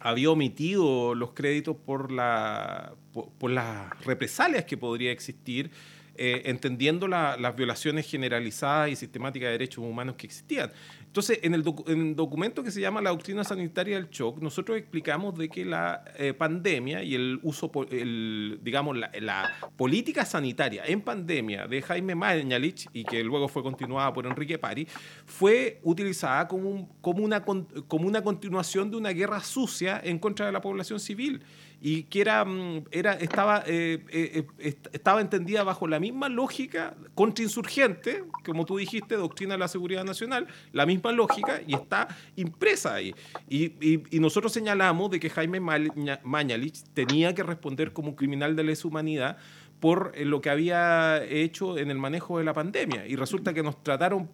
había 0.00 0.30
omitido 0.30 1.14
los 1.14 1.32
créditos 1.32 1.76
por, 1.76 2.12
la, 2.12 2.94
por 3.38 3.50
las 3.50 4.04
represalias 4.04 4.66
que 4.66 4.76
podría 4.76 5.10
existir 5.10 5.70
eh, 6.16 6.42
entendiendo 6.46 7.08
las 7.08 7.56
violaciones 7.56 8.08
generalizadas 8.08 8.90
y 8.90 8.96
sistemáticas 8.96 9.48
de 9.48 9.52
derechos 9.52 9.84
humanos 9.84 10.16
que 10.16 10.26
existían. 10.26 10.70
Entonces, 11.14 11.38
en 11.42 11.54
el, 11.54 11.62
documento 11.62 12.64
que 12.64 12.72
se 12.72 12.80
llama 12.80 13.00
La 13.00 13.10
Doctrina 13.10 13.44
Sanitaria 13.44 13.94
del 13.94 14.10
Shock, 14.10 14.40
nosotros 14.40 14.76
explicamos 14.76 15.38
de 15.38 15.48
que 15.48 15.64
la 15.64 16.04
eh, 16.18 16.34
pandemia 16.34 17.04
y 17.04 17.14
el 17.14 17.38
uso, 17.44 17.70
el, 17.90 18.58
digamos, 18.62 18.96
la, 18.96 19.52
política 19.76 20.24
sanitaria 20.24 20.82
en 20.86 21.02
pandemia 21.02 21.68
de 21.68 21.82
Jaime 21.82 22.16
Mañalich, 22.16 22.88
y 22.92 23.04
que 23.04 23.22
luego 23.22 23.46
fue 23.46 23.62
continuada 23.62 24.12
por 24.12 24.26
Enrique 24.26 24.58
Pari, 24.58 24.88
fue 25.24 25.78
utilizada 25.84 26.48
como, 26.48 26.88
una, 27.02 27.44
como 27.44 28.08
una 28.08 28.22
continuación 28.22 28.90
de 28.90 28.96
una 28.96 29.10
guerra 29.10 29.40
sucia 29.40 30.00
en 30.02 30.18
contra 30.18 30.46
de 30.46 30.52
la 30.52 30.60
población 30.60 30.98
civil 30.98 31.42
y 31.80 32.04
que 32.04 32.20
era, 32.20 32.44
mm, 32.44 32.84
era 32.90 33.12
estaba, 33.14 33.62
eh, 33.66 34.04
eh, 34.08 34.46
eh, 34.58 34.74
estaba 34.92 35.20
entendida 35.20 35.64
bajo 35.64 35.86
la 35.86 36.00
misma 36.00 36.28
lógica 36.28 36.94
contrainsurgente, 37.14 38.24
como 38.44 38.64
tú 38.64 38.78
dijiste, 38.78 39.16
doctrina 39.16 39.54
de 39.54 39.58
la 39.58 39.68
seguridad 39.68 40.04
nacional, 40.04 40.46
la 40.72 40.86
misma 40.86 41.12
lógica 41.12 41.60
y 41.66 41.74
está 41.74 42.08
impresa 42.36 42.94
ahí. 42.94 43.14
Y, 43.48 43.72
y, 44.10 44.20
nosotros 44.20 44.52
señalamos 44.52 45.10
de 45.10 45.20
que 45.20 45.28
Jaime 45.28 45.60
Mañalich 45.60 46.82
tenía 46.94 47.34
que 47.34 47.42
responder 47.42 47.92
como 47.92 48.16
criminal 48.16 48.56
de 48.56 48.64
lesa 48.64 48.88
humanidad 48.88 49.36
por 49.80 50.18
lo 50.18 50.40
que 50.40 50.48
había 50.48 51.22
hecho 51.24 51.76
en 51.76 51.90
el 51.90 51.98
manejo 51.98 52.38
de 52.38 52.44
la 52.44 52.54
pandemia. 52.54 53.06
Y 53.06 53.16
resulta 53.16 53.52
que 53.52 53.62
nos 53.62 53.82
trataron, 53.82 54.30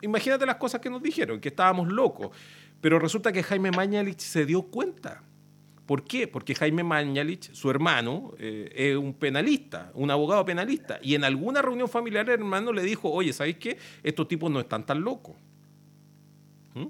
imagínate 0.00 0.44
las 0.44 0.56
cosas 0.56 0.80
que 0.80 0.90
nos 0.90 1.00
dijeron, 1.00 1.40
que 1.40 1.50
estábamos 1.50 1.92
locos, 1.92 2.36
pero 2.80 2.98
resulta 2.98 3.30
que 3.30 3.44
Jaime 3.44 3.70
Mañalich 3.70 4.18
se 4.18 4.44
dio 4.44 4.62
cuenta 4.62 5.22
¿Por 5.86 6.04
qué? 6.04 6.28
Porque 6.28 6.54
Jaime 6.54 6.84
Mañalich, 6.84 7.52
su 7.52 7.68
hermano, 7.68 8.34
eh, 8.38 8.70
es 8.74 8.96
un 8.96 9.14
penalista, 9.14 9.90
un 9.94 10.10
abogado 10.10 10.44
penalista. 10.44 11.00
Y 11.02 11.14
en 11.14 11.24
alguna 11.24 11.60
reunión 11.60 11.88
familiar 11.88 12.28
el 12.28 12.34
hermano 12.34 12.72
le 12.72 12.82
dijo, 12.82 13.10
oye, 13.10 13.32
¿sabéis 13.32 13.56
qué? 13.56 13.78
Estos 14.02 14.28
tipos 14.28 14.50
no 14.50 14.60
están 14.60 14.86
tan 14.86 15.02
locos. 15.02 15.36
¿Mm? 16.74 16.86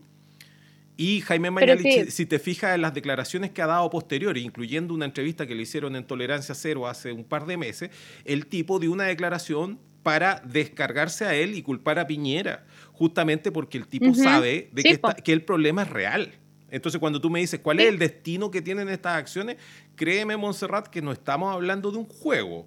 Y 0.97 1.21
Jaime 1.23 1.51
Mañalich, 1.51 2.11
si 2.11 2.27
te 2.27 2.39
fijas 2.39 2.75
en 2.75 2.83
las 2.83 2.93
declaraciones 2.93 3.51
que 3.51 3.63
ha 3.63 3.67
dado 3.67 3.89
posteriores, 3.89 4.45
incluyendo 4.45 4.93
una 4.93 5.07
entrevista 5.07 5.47
que 5.47 5.55
le 5.55 5.63
hicieron 5.63 5.97
en 5.97 6.07
Tolerancia 6.07 6.55
Cero 6.55 6.87
hace 6.87 7.13
un 7.13 7.25
par 7.25 7.47
de 7.47 7.57
meses, 7.57 7.91
el 8.27 8.47
tipo 8.47 8.79
dio 8.79 8.93
una 8.93 9.05
declaración 9.05 9.79
para 10.03 10.43
descargarse 10.45 11.25
a 11.25 11.35
él 11.35 11.55
y 11.55 11.63
culpar 11.63 11.99
a 11.99 12.07
Piñera, 12.07 12.67
justamente 12.93 13.51
porque 13.51 13.79
el 13.79 13.87
tipo 13.87 14.15
sabe 14.15 14.69
de 14.73 14.83
que, 14.83 15.01
que 15.25 15.33
el 15.33 15.43
problema 15.43 15.83
es 15.83 15.91
real. 15.91 16.35
Entonces, 16.73 16.99
cuando 16.99 17.21
tú 17.21 17.29
me 17.29 17.39
dices 17.39 17.61
cuál 17.61 17.81
es 17.81 17.89
el 17.89 17.99
destino 17.99 18.51
que 18.51 18.63
tienen 18.63 18.89
estas 18.89 19.19
acciones, 19.19 19.59
créeme, 19.95 20.37
Montserrat, 20.39 20.89
que 20.89 21.03
no 21.03 21.13
estamos 21.13 21.53
hablando 21.53 21.93
de 21.93 21.99
un 21.99 22.07
juego. 22.07 22.67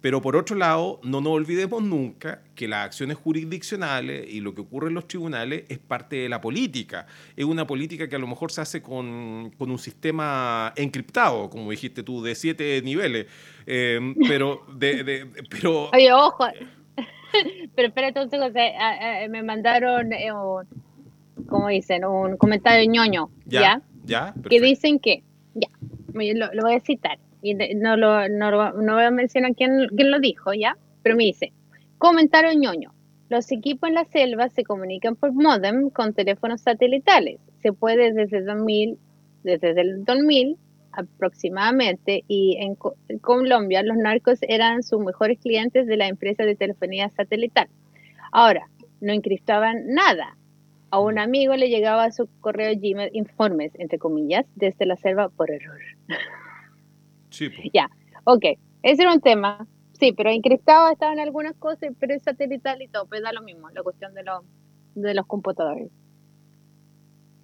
Pero 0.00 0.20
por 0.20 0.36
otro 0.36 0.56
lado, 0.56 1.00
no 1.04 1.20
nos 1.20 1.32
olvidemos 1.32 1.82
nunca 1.82 2.42
que 2.54 2.68
las 2.68 2.86
acciones 2.86 3.16
jurisdiccionales 3.16 4.28
y 4.28 4.40
lo 4.40 4.52
que 4.52 4.60
ocurre 4.60 4.88
en 4.88 4.94
los 4.94 5.06
tribunales 5.06 5.64
es 5.68 5.78
parte 5.78 6.16
de 6.16 6.28
la 6.28 6.40
política. 6.40 7.06
Es 7.36 7.44
una 7.44 7.66
política 7.66 8.08
que 8.08 8.16
a 8.16 8.18
lo 8.18 8.26
mejor 8.26 8.50
se 8.50 8.60
hace 8.60 8.82
con, 8.82 9.52
un 9.58 9.78
sistema 9.78 10.72
encriptado, 10.76 11.48
como 11.48 11.70
dijiste 11.70 12.02
tú, 12.02 12.22
de 12.22 12.34
siete 12.34 12.82
niveles. 12.82 13.26
Eh, 13.64 13.98
pero, 14.28 14.66
de, 14.74 15.28
pero... 15.48 15.90
Oye, 15.92 16.12
ojo. 16.12 16.46
pero 17.74 17.88
espera 17.88 18.08
entonces, 18.08 18.40
José, 18.40 18.72
me 19.30 19.42
mandaron, 19.42 20.12
eh, 20.12 20.30
como 21.48 21.68
dicen, 21.68 22.04
un 22.04 22.36
comentario 22.36 22.90
ñoño. 22.90 23.30
¿Ya? 23.44 23.82
¿Ya? 24.04 24.34
que 24.48 24.60
dicen 24.60 24.98
que, 24.98 25.24
ya, 25.54 25.68
lo, 26.12 26.54
lo 26.54 26.62
voy 26.62 26.74
a 26.74 26.80
citar 26.80 27.18
y 27.42 27.54
no, 27.54 27.96
lo, 27.96 28.28
no, 28.28 28.72
no 28.72 28.94
voy 28.94 29.04
a 29.04 29.10
mencionar 29.10 29.54
quién, 29.54 29.88
quién 29.94 30.10
lo 30.10 30.18
dijo, 30.20 30.52
¿ya? 30.52 30.76
Pero 31.02 31.16
me 31.16 31.24
dice, 31.24 31.52
comentaron 31.98 32.58
ñoño, 32.58 32.92
los 33.28 33.50
equipos 33.50 33.88
en 33.88 33.94
la 33.94 34.04
selva 34.04 34.48
se 34.48 34.64
comunican 34.64 35.16
por 35.16 35.32
modem 35.32 35.90
con 35.90 36.14
teléfonos 36.14 36.60
satelitales. 36.60 37.40
Se 37.62 37.72
puede 37.72 38.12
desde 38.12 38.42
2000, 38.42 38.98
desde 39.42 39.80
el 39.80 40.04
2000 40.04 40.56
aproximadamente, 40.92 42.24
y 42.26 42.56
en, 42.58 42.76
Colombia 43.20 43.82
los 43.82 43.98
narcos 43.98 44.38
eran 44.42 44.82
sus 44.82 45.00
mejores 45.00 45.38
clientes 45.38 45.86
de 45.86 45.96
la 45.96 46.08
empresa 46.08 46.44
de 46.44 46.56
telefonía 46.56 47.10
satelital. 47.10 47.68
Ahora, 48.32 48.68
no 49.00 49.12
encriptaban 49.12 49.88
nada. 49.88 50.38
A 50.96 50.98
un 50.98 51.18
amigo 51.18 51.54
le 51.56 51.68
llegaba 51.68 52.04
a 52.04 52.10
su 52.10 52.26
correo 52.40 52.72
Gmail 52.74 53.10
informes, 53.12 53.70
entre 53.74 53.98
comillas, 53.98 54.46
desde 54.54 54.86
la 54.86 54.96
selva 54.96 55.28
por 55.28 55.50
error. 55.50 55.78
Ya, 57.70 57.90
ok. 58.24 58.44
Ese 58.82 59.02
era 59.02 59.12
un 59.12 59.20
tema. 59.20 59.66
Sí, 60.00 60.14
pero 60.16 60.30
encriptado 60.30 60.90
estaban 60.90 61.18
algunas 61.18 61.54
cosas, 61.56 61.90
pero 62.00 62.14
es 62.14 62.22
satelital 62.22 62.80
y 62.80 62.88
todo, 62.88 63.04
pero 63.10 63.24
da 63.24 63.34
lo 63.34 63.42
mismo, 63.42 63.68
la 63.68 63.82
cuestión 63.82 64.14
de, 64.14 64.22
los 64.22 64.40
de 64.94 65.12
los 65.12 65.26
computadores. 65.26 65.90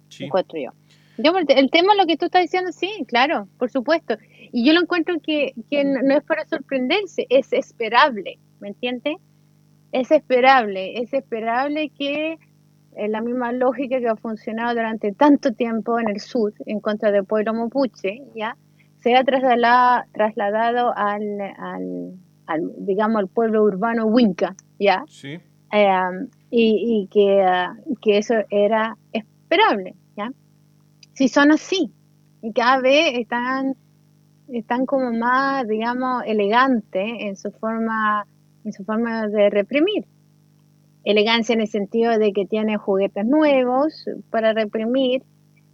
Sí. 0.09 0.23
Encuentro 0.23 0.59
yo. 0.59 0.71
El 1.19 1.69
tema, 1.69 1.93
lo 1.93 2.07
que 2.07 2.17
tú 2.17 2.25
estás 2.25 2.41
diciendo, 2.41 2.71
sí, 2.71 3.05
claro, 3.07 3.47
por 3.59 3.69
supuesto. 3.69 4.17
Y 4.51 4.65
yo 4.65 4.73
lo 4.73 4.81
encuentro 4.81 5.19
que, 5.21 5.53
que 5.69 5.85
no 5.85 6.17
es 6.17 6.23
para 6.23 6.47
sorprenderse, 6.47 7.27
es 7.29 7.53
esperable, 7.53 8.39
¿me 8.59 8.69
entiendes? 8.69 9.17
Es 9.91 10.09
esperable, 10.09 10.99
es 10.99 11.13
esperable 11.13 11.89
que 11.89 12.39
en 12.95 13.11
la 13.11 13.21
misma 13.21 13.51
lógica 13.51 13.99
que 13.99 14.07
ha 14.07 14.15
funcionado 14.15 14.75
durante 14.75 15.11
tanto 15.11 15.51
tiempo 15.53 15.99
en 15.99 16.09
el 16.09 16.19
sur 16.19 16.53
en 16.65 16.79
contra 16.79 17.11
del 17.11 17.25
pueblo 17.25 17.53
mapuche, 17.53 18.21
¿ya? 18.35 18.55
se 19.03 19.15
ha 19.15 19.23
trasladado, 19.25 20.05
trasladado 20.13 20.93
al, 20.95 21.41
al, 22.47 22.71
digamos, 22.77 23.19
al 23.19 23.27
pueblo 23.27 23.63
urbano 23.63 24.05
Winca, 24.05 24.55
¿ya? 24.79 25.03
Sí. 25.09 25.39
Em, 25.71 26.29
y, 26.49 27.09
que, 27.11 27.45
que, 28.01 28.17
eso 28.17 28.35
era 28.49 28.95
esperable, 29.11 29.95
¿ya? 30.15 30.31
Si 31.13 31.27
son 31.27 31.51
así, 31.51 31.91
y 32.41 32.53
cada 32.53 32.79
vez 32.79 33.19
están, 33.19 33.75
están 34.47 34.85
como 34.85 35.11
más, 35.11 35.67
digamos, 35.67 36.23
elegantes 36.25 37.11
en 37.19 37.35
su 37.35 37.51
forma, 37.51 38.25
en 38.63 38.71
su 38.71 38.85
forma 38.85 39.27
de 39.27 39.49
reprimir. 39.49 40.05
Elegancia 41.03 41.53
en 41.53 41.61
el 41.61 41.67
sentido 41.67 42.17
de 42.17 42.31
que 42.31 42.45
tienen 42.45 42.77
juguetes 42.77 43.25
nuevos 43.25 44.05
para 44.29 44.53
reprimir, 44.53 45.23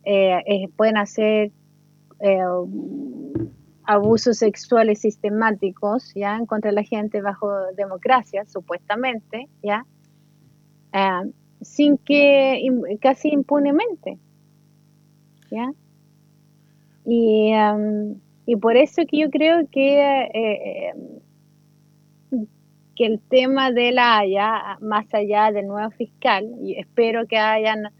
eh, 0.04 0.68
pueden 0.76 0.98
hacer 0.98 1.52
eh, 2.20 2.40
abusos 3.90 4.38
sexuales 4.38 5.00
sistemáticos 5.00 6.14
ya 6.14 6.40
contra 6.46 6.72
la 6.72 6.84
gente 6.84 7.22
bajo 7.22 7.50
democracia 7.76 8.46
supuestamente 8.46 9.48
ya 9.64 9.84
eh, 10.94 11.32
sin 11.62 11.98
que 11.98 12.62
casi 13.02 13.30
impunemente 13.30 14.20
ya 15.50 15.72
y, 17.04 17.52
um, 17.54 18.20
y 18.46 18.56
por 18.58 18.78
eso 18.78 19.02
que 19.08 19.18
yo 19.18 19.32
creo 19.32 19.68
que 19.72 20.28
eh, 20.36 20.94
que 23.00 23.06
el 23.06 23.22
tema 23.22 23.72
de 23.72 23.94
la 23.94 24.18
Haya 24.18 24.78
más 24.82 25.06
allá 25.14 25.54
del 25.54 25.68
nuevo 25.68 25.90
fiscal 25.92 26.52
y 26.62 26.78
espero 26.78 27.28
que 27.28 27.38
hayan 27.38 27.94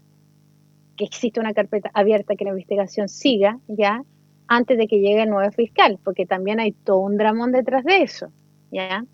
que 0.98 1.06
existe 1.06 1.40
una 1.40 1.54
carpeta 1.54 1.90
abierta, 1.94 2.36
que 2.36 2.44
la 2.44 2.50
investigación 2.50 3.08
siga, 3.08 3.58
¿ya? 3.66 4.02
Antes 4.46 4.76
de 4.76 4.86
que 4.86 4.98
llegue 4.98 5.22
el 5.22 5.30
nuevo 5.30 5.50
fiscal, 5.52 5.98
porque 6.04 6.26
también 6.26 6.60
hay 6.60 6.72
todo 6.72 6.98
un 6.98 7.16
dramón 7.16 7.50
detrás 7.50 7.82
de 7.84 8.02
eso, 8.02 8.30
¿ya? 8.70 9.06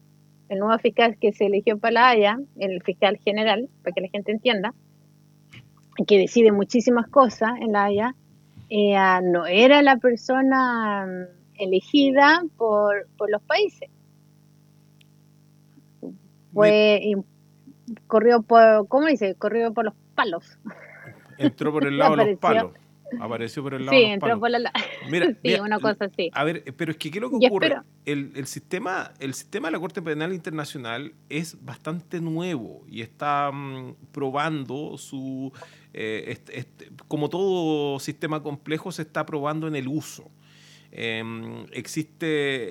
El 0.48 0.58
nuevo 0.58 0.76
fiscal 0.80 1.18
que 1.20 1.32
se 1.32 1.46
eligió 1.46 1.78
para 1.78 1.92
la 1.92 2.08
Haya, 2.08 2.38
el 2.58 2.82
fiscal 2.82 3.20
general, 3.24 3.68
para 3.84 3.94
que 3.94 4.00
la 4.00 4.08
gente 4.08 4.32
entienda, 4.32 4.74
que 6.04 6.18
decide 6.18 6.50
muchísimas 6.50 7.06
cosas 7.06 7.50
en 7.60 7.70
la 7.70 7.84
Haya, 7.84 8.16
no 9.22 9.46
era 9.46 9.82
la 9.82 9.98
persona 9.98 11.06
mm, 11.06 11.62
elegida 11.62 12.42
por, 12.56 13.06
por 13.16 13.30
los 13.30 13.42
países. 13.42 13.88
Fue, 16.56 17.12
corrió 18.06 18.40
por, 18.40 18.88
¿cómo 18.88 19.06
dice? 19.06 19.34
Corrió 19.34 19.74
por 19.74 19.84
los 19.84 19.94
palos. 20.14 20.58
Entró 21.36 21.70
por 21.70 21.86
el 21.86 21.98
lado 21.98 22.16
de 22.16 22.30
los 22.30 22.38
palos. 22.38 22.72
Apareció 23.20 23.62
por 23.62 23.74
el 23.74 23.84
lado 23.84 23.92
sí, 23.92 24.02
de 24.02 24.06
los 24.06 24.14
entró 24.14 24.40
por 24.40 24.50
la... 24.50 24.72
Mira, 25.10 25.36
sí, 25.44 25.54
una 25.60 25.78
cosa 25.78 26.06
así. 26.06 26.30
A 26.32 26.44
ver, 26.44 26.64
pero 26.78 26.92
es 26.92 26.96
que 26.96 27.10
¿qué 27.10 27.18
es 27.18 27.22
lo 27.22 27.28
que 27.28 27.46
ocurre? 27.46 27.76
El, 28.06 28.32
el, 28.34 28.46
sistema, 28.46 29.12
el 29.20 29.34
sistema 29.34 29.68
de 29.68 29.72
la 29.72 29.80
Corte 29.80 30.00
Penal 30.00 30.32
Internacional 30.32 31.12
es 31.28 31.62
bastante 31.62 32.22
nuevo 32.22 32.84
y 32.88 33.02
está 33.02 33.52
mm, 33.52 33.94
probando 34.10 34.96
su... 34.96 35.52
Eh, 35.92 36.38
como 37.06 37.28
todo 37.28 37.98
sistema 38.00 38.42
complejo, 38.42 38.92
se 38.92 39.02
está 39.02 39.26
probando 39.26 39.68
en 39.68 39.76
el 39.76 39.88
uso. 39.88 40.30
Em, 40.90 41.66
existe, 41.72 42.26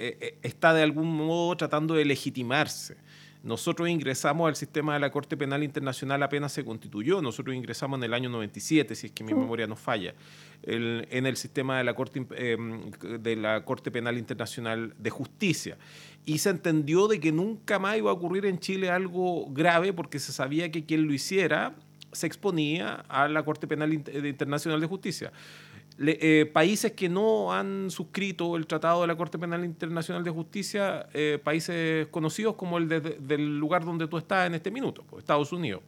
eh, 0.08 0.18
eh, 0.20 0.38
está 0.42 0.74
de 0.74 0.82
algún 0.82 1.16
modo 1.16 1.56
tratando 1.56 1.94
de 1.94 2.06
legitimarse. 2.06 2.98
Nosotros 3.46 3.88
ingresamos 3.88 4.48
al 4.48 4.56
sistema 4.56 4.96
de 4.96 5.00
la 5.00 5.12
Corte 5.12 5.38
Penal 5.38 5.62
Internacional 5.62 6.24
apenas 6.24 6.52
se 6.52 6.66
constituyó. 6.66 7.22
Nosotros 7.22 7.56
ingresamos 7.56 8.00
en 8.00 8.06
el 8.06 8.16
año 8.16 8.28
97, 8.28 8.96
si 8.96 9.06
es 9.06 9.14
que 9.14 9.24
mi 9.24 9.36
memoria 9.36 9.68
no 9.68 9.76
falla, 9.76 10.16
en 10.64 11.26
el 11.28 11.38
sistema 11.38 11.78
de 11.78 11.84
la, 11.84 11.94
Corte, 11.94 12.26
em, 12.32 12.90
de 13.20 13.36
la 13.36 13.64
Corte 13.64 13.92
Penal 13.92 14.18
Internacional 14.18 14.96
de 14.98 15.10
Justicia. 15.12 15.78
Y 16.26 16.40
se 16.40 16.50
entendió 16.50 17.08
de 17.08 17.20
que 17.20 17.32
nunca 17.32 17.78
más 17.78 17.98
iba 17.98 18.10
a 18.10 18.14
ocurrir 18.16 18.48
en 18.48 18.58
Chile 18.58 18.90
algo 18.90 19.46
grave 19.52 19.94
porque 19.94 20.18
se 20.18 20.34
sabía 20.34 20.72
que 20.72 20.84
quien 20.84 21.06
lo 21.06 21.14
hiciera 21.14 21.76
se 22.14 22.26
exponía 22.26 23.06
a 23.08 23.28
la 23.28 23.46
Corte 23.46 23.68
Penal 23.68 23.94
Internacional 23.94 24.82
de 24.82 24.88
Justicia. 24.88 25.32
Eh, 25.98 26.50
países 26.52 26.92
que 26.92 27.08
no 27.08 27.54
han 27.54 27.90
suscrito 27.90 28.58
el 28.58 28.68
Tratado 28.68 29.02
de 29.02 29.08
la 29.08 29.16
Corte 29.16 29.40
Penal 29.40 29.64
Internacional 29.64 30.26
de 30.26 30.32
Justicia, 30.32 31.08
eh, 31.14 31.40
países 31.42 32.08
conocidos 32.08 32.56
como 32.56 32.78
el 32.78 32.90
del 32.90 33.58
lugar 33.58 33.86
donde 33.86 34.08
tú 34.08 34.18
estás 34.18 34.48
en 34.48 34.56
este 34.56 34.72
minuto, 34.72 35.06
pues, 35.10 35.24
Estados 35.24 35.54
Unidos. 35.54 35.84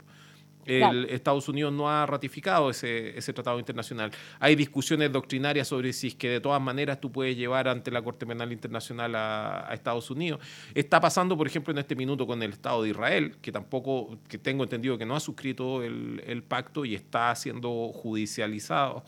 El, 0.66 1.06
Estados 1.06 1.48
Unidos 1.48 1.72
no 1.72 1.90
ha 1.90 2.06
ratificado 2.06 2.70
ese, 2.70 3.18
ese, 3.18 3.32
tratado 3.32 3.58
internacional. 3.58 4.12
Hay 4.38 4.54
discusiones 4.56 5.14
doctrinarias 5.14 5.70
sobre 5.70 5.94
si 5.94 6.08
es 6.08 6.16
que 6.16 6.30
de 6.30 6.42
todas 6.42 6.62
maneras 6.62 7.00
tú 7.00 7.10
puedes 7.10 7.38
llevar 7.38 7.70
ante 7.70 7.90
la 7.90 8.02
Corte 8.02 8.26
Penal 8.26 8.52
Internacional 8.52 9.16
a, 9.16 9.70
Estados 9.72 10.12
Unidos. 10.12 10.42
Está 10.76 11.00
pasando, 11.00 11.38
por 11.38 11.48
ejemplo, 11.48 11.72
en 11.72 11.78
este 11.78 11.96
minuto 11.96 12.28
con 12.28 12.44
el 12.44 12.52
Estado 12.52 12.84
de 12.84 12.90
Israel, 12.90 13.38
que 13.42 13.54
tampoco, 13.54 14.20
que 14.28 14.38
tengo 14.38 14.64
entendido 14.64 14.98
que 14.98 15.06
no 15.06 15.16
ha 15.16 15.22
suscrito 15.22 15.84
el, 15.84 16.22
el 16.28 16.44
pacto 16.44 16.84
y 16.84 16.96
está 16.96 17.34
siendo 17.36 17.94
judicializado 17.94 19.06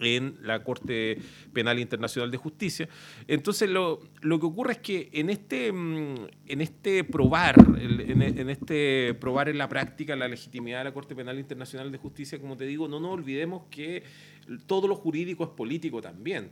en 0.00 0.38
la 0.42 0.62
Corte 0.62 1.18
Penal 1.52 1.78
Internacional 1.78 2.30
de 2.30 2.36
Justicia. 2.36 2.88
Entonces, 3.26 3.68
lo, 3.68 4.00
lo 4.20 4.38
que 4.38 4.46
ocurre 4.46 4.72
es 4.72 4.78
que 4.78 5.10
en 5.12 5.30
este, 5.30 5.72
mm, 5.72 6.26
en 6.46 6.60
este 6.60 7.04
probar, 7.04 7.56
en, 7.78 8.22
en, 8.22 8.50
este 8.50 9.14
probar 9.14 9.48
en 9.48 9.58
la 9.58 9.68
práctica 9.68 10.16
la 10.16 10.28
legitimidad 10.28 10.78
de 10.78 10.84
la 10.84 10.94
Corte 10.94 11.14
Penal 11.14 11.38
Internacional 11.38 11.90
de 11.90 11.98
Justicia, 11.98 12.40
como 12.40 12.56
te 12.56 12.66
digo, 12.66 12.88
no 12.88 13.00
nos 13.00 13.12
olvidemos 13.12 13.64
que 13.70 14.02
todo 14.66 14.88
lo 14.88 14.96
jurídico 14.96 15.44
es 15.44 15.50
político 15.50 16.00
también 16.00 16.50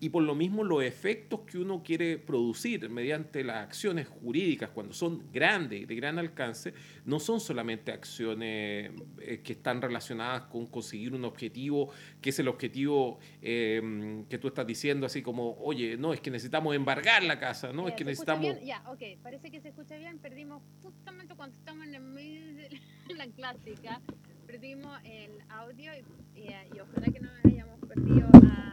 y 0.00 0.10
por 0.10 0.22
lo 0.22 0.34
mismo 0.34 0.62
los 0.62 0.82
efectos 0.82 1.40
que 1.40 1.58
uno 1.58 1.82
quiere 1.82 2.18
producir 2.18 2.88
mediante 2.88 3.42
las 3.42 3.58
acciones 3.58 4.06
jurídicas 4.06 4.70
cuando 4.70 4.94
son 4.94 5.30
grandes, 5.32 5.88
de 5.88 5.94
gran 5.94 6.18
alcance, 6.18 6.72
no 7.04 7.18
son 7.18 7.40
solamente 7.40 7.90
acciones 7.90 8.92
eh, 9.20 9.40
que 9.42 9.52
están 9.52 9.82
relacionadas 9.82 10.42
con 10.42 10.66
conseguir 10.66 11.14
un 11.14 11.24
objetivo, 11.24 11.90
que 12.20 12.30
es 12.30 12.38
el 12.38 12.48
objetivo 12.48 13.18
eh, 13.42 14.24
que 14.28 14.38
tú 14.38 14.48
estás 14.48 14.66
diciendo, 14.66 15.06
así 15.06 15.22
como, 15.22 15.56
oye, 15.58 15.96
no, 15.96 16.12
es 16.12 16.20
que 16.20 16.30
necesitamos 16.30 16.76
embargar 16.76 17.24
la 17.24 17.38
casa, 17.40 17.72
no, 17.72 17.88
es 17.88 17.94
que 17.94 18.04
necesitamos... 18.04 18.60
Ya, 18.62 18.82
ok, 18.86 19.02
parece 19.22 19.50
que 19.50 19.60
se 19.60 19.68
escucha 19.68 19.96
bien, 19.96 20.18
perdimos 20.18 20.62
justamente 20.82 21.34
cuando 21.34 21.56
estamos 21.56 21.86
en 21.86 21.94
el 21.94 22.02
medio 22.02 22.54
de 22.54 23.14
la 23.16 23.26
clásica, 23.36 24.00
perdimos 24.46 24.96
el 25.04 25.32
audio 25.48 25.92
y, 26.34 26.40
y 26.42 26.80
ojalá 26.80 27.12
que 27.12 27.20
no 27.20 27.30
hayamos 27.44 27.80
perdido 27.80 28.28
a. 28.34 28.67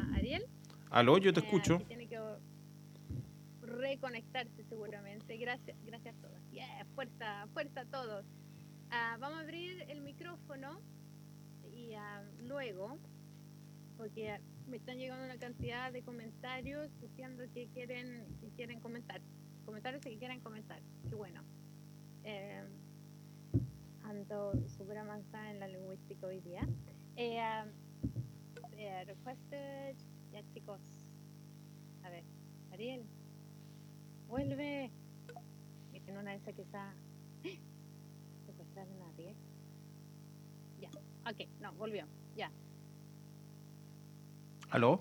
Aló, 0.96 1.18
yo 1.18 1.34
te 1.34 1.42
eh, 1.42 1.44
escucho. 1.44 1.80
Tiene 1.90 2.08
que 2.08 2.18
reconectar 3.64 4.00
conectarse 4.00 4.64
seguramente. 4.70 5.36
Gracias, 5.36 5.76
gracias 5.86 6.16
a 6.16 6.22
todos. 6.22 6.52
Yeah, 6.52 6.86
fuerza, 6.96 7.48
fuerza 7.54 7.82
a 7.82 7.86
todos. 7.86 8.26
Ah, 8.92 9.18
vamos 9.20 9.40
a 9.40 9.42
abrir 9.42 9.84
el 9.90 10.00
micrófono 10.00 10.80
y 11.70 11.96
ah, 11.96 12.24
luego, 12.40 12.98
porque 13.98 14.40
me 14.68 14.78
están 14.78 14.98
llegando 14.98 15.26
una 15.26 15.38
cantidad 15.38 15.92
de 15.92 16.02
comentarios 16.02 16.90
diciendo 17.02 17.44
que 17.54 17.68
quieren, 17.68 18.26
que 18.40 18.48
quieren 18.52 18.80
comentar. 18.80 19.20
Comentarios 19.66 20.02
que 20.02 20.18
quieren 20.18 20.40
comentar. 20.40 20.82
Qué 21.10 21.16
bueno. 21.16 21.44
Eh, 22.24 22.64
ando 24.04 24.54
súper 24.70 25.00
avanzada 25.00 25.52
en 25.52 25.60
la 25.60 25.68
lingüística 25.68 26.26
hoy 26.26 26.40
día. 26.40 26.66
Eh, 27.18 27.42
eh, 28.78 29.04
requested, 29.06 29.98
ya 30.36 30.44
chicos. 30.54 30.82
A 32.04 32.10
ver, 32.10 32.24
Ariel, 32.74 33.06
vuelve. 34.28 34.92
Y 35.94 35.98
en 36.10 36.18
una 36.18 36.32
de 36.32 36.38
esas 36.38 36.54
que 36.54 36.62
está. 36.62 36.94
¿Secuestraron 38.46 39.02
a 39.02 39.10
Ariel? 39.12 39.36
Ya, 40.78 40.90
ok, 41.32 41.50
no, 41.62 41.72
volvió, 41.74 42.06
ya. 42.36 42.52
¿Aló? 44.72 45.00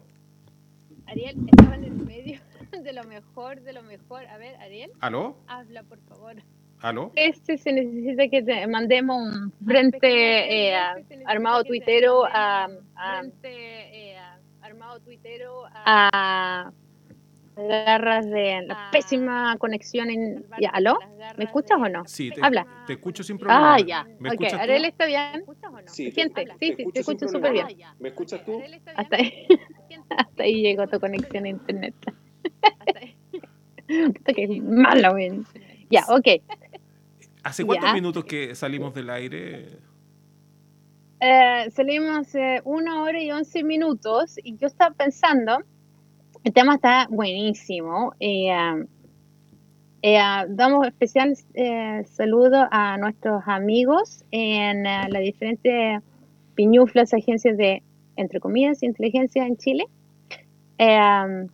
Ariel, 1.07 1.37
estaba 1.49 1.75
en 1.75 1.85
el 1.85 1.95
medio 1.95 2.41
de 2.71 2.93
lo 2.93 3.03
mejor, 3.03 3.61
de 3.61 3.73
lo 3.73 3.83
mejor. 3.83 4.27
A 4.27 4.39
ver, 4.39 4.55
Ariel, 4.61 4.93
¿Aló? 5.01 5.37
habla 5.49 5.83
por 5.83 5.99
favor. 6.03 6.37
¿Aló? 6.79 7.11
Este 7.17 7.59
se 7.59 7.73
necesita 7.73 8.29
que 8.29 8.43
te 8.43 8.67
mandemos 8.69 9.17
un 9.21 9.53
frente 9.67 10.69
eh, 10.71 10.77
armado 11.25 11.65
tuitero 11.65 12.25
a, 12.27 12.69
a, 12.95 13.23
tuitero 15.01 15.65
a, 15.73 16.73
garras 17.57 18.27
de 18.29 18.63
la 18.67 18.91
pésima 18.91 19.57
conexión 19.59 20.11
en 20.11 20.45
ya, 20.61 20.71
¿aló? 20.71 20.99
¿Me 21.37 21.45
escuchas 21.45 21.79
o 21.79 21.89
no? 21.89 22.03
Sí, 22.07 22.31
te, 22.31 22.41
Habla. 22.43 22.67
te 22.87 22.95
escucho 22.95 23.23
sin 23.23 23.39
problema. 23.39 23.75
Ah, 23.75 23.81
ya. 23.81 24.05
¿Me 24.19 24.31
Ok, 24.31 24.35
escuchas 24.35 24.53
tú? 24.53 24.59
Ariel 24.61 24.85
está 24.85 25.07
bien. 25.07 25.45
Sí, 25.87 26.11
Gente, 26.11 26.45
te- 26.45 26.53
sí, 26.53 26.77
te 26.77 26.85
sí, 26.85 26.93
te 26.93 27.01
escucho 27.01 27.29
súper 27.29 27.53
bien. 27.53 27.67
¿Me 27.99 28.09
escuchas 28.09 28.45
tú? 28.45 28.63
Hasta 28.97 29.17
ahí, 29.17 29.47
hasta 30.11 30.43
ahí 30.43 30.63
llegó 30.63 30.87
tu 30.89 30.99
conexión 31.01 31.45
a 31.45 31.49
internet. 31.49 31.95
Puta 33.87 34.33
que 34.33 34.61
mala, 34.63 35.11
güey. 35.11 35.43
Ya, 35.91 36.05
ok. 36.09 36.43
¿Hace 37.43 37.65
cuántos 37.65 37.91
Ya. 37.91 37.95
minutos 37.95 38.25
que 38.25 38.55
salimos 38.55 38.95
del 38.95 39.11
aire? 39.11 39.79
Eh, 41.21 41.71
salimos 41.71 42.29
una 42.65 43.03
hora 43.03 43.23
y 43.23 43.31
once 43.31 43.63
minutos 43.65 44.37
y 44.43 44.57
yo 44.57 44.67
estaba 44.67 44.95
pensando, 44.95 45.59
el 46.45 46.53
tema 46.53 46.75
está 46.77 47.07
buenísimo. 47.11 48.15
eh, 48.21 48.53
eh, 50.03 50.19
damos 50.51 50.87
especial 50.87 51.35
eh, 51.55 52.05
saludo 52.07 52.67
a 52.71 52.99
nuestros 52.99 53.43
amigos 53.47 54.25
en 54.31 54.85
eh, 54.87 55.09
las 55.09 55.23
diferentes 55.23 56.03
piñuflas, 56.55 57.15
agencias 57.15 57.57
de, 57.57 57.83
entre 58.17 58.39
comillas, 58.41 58.83
inteligencia 58.83 59.47
en 59.47 59.57
Chile. 59.57 59.85
Eh, 60.79 60.97
ah, 61.01 61.47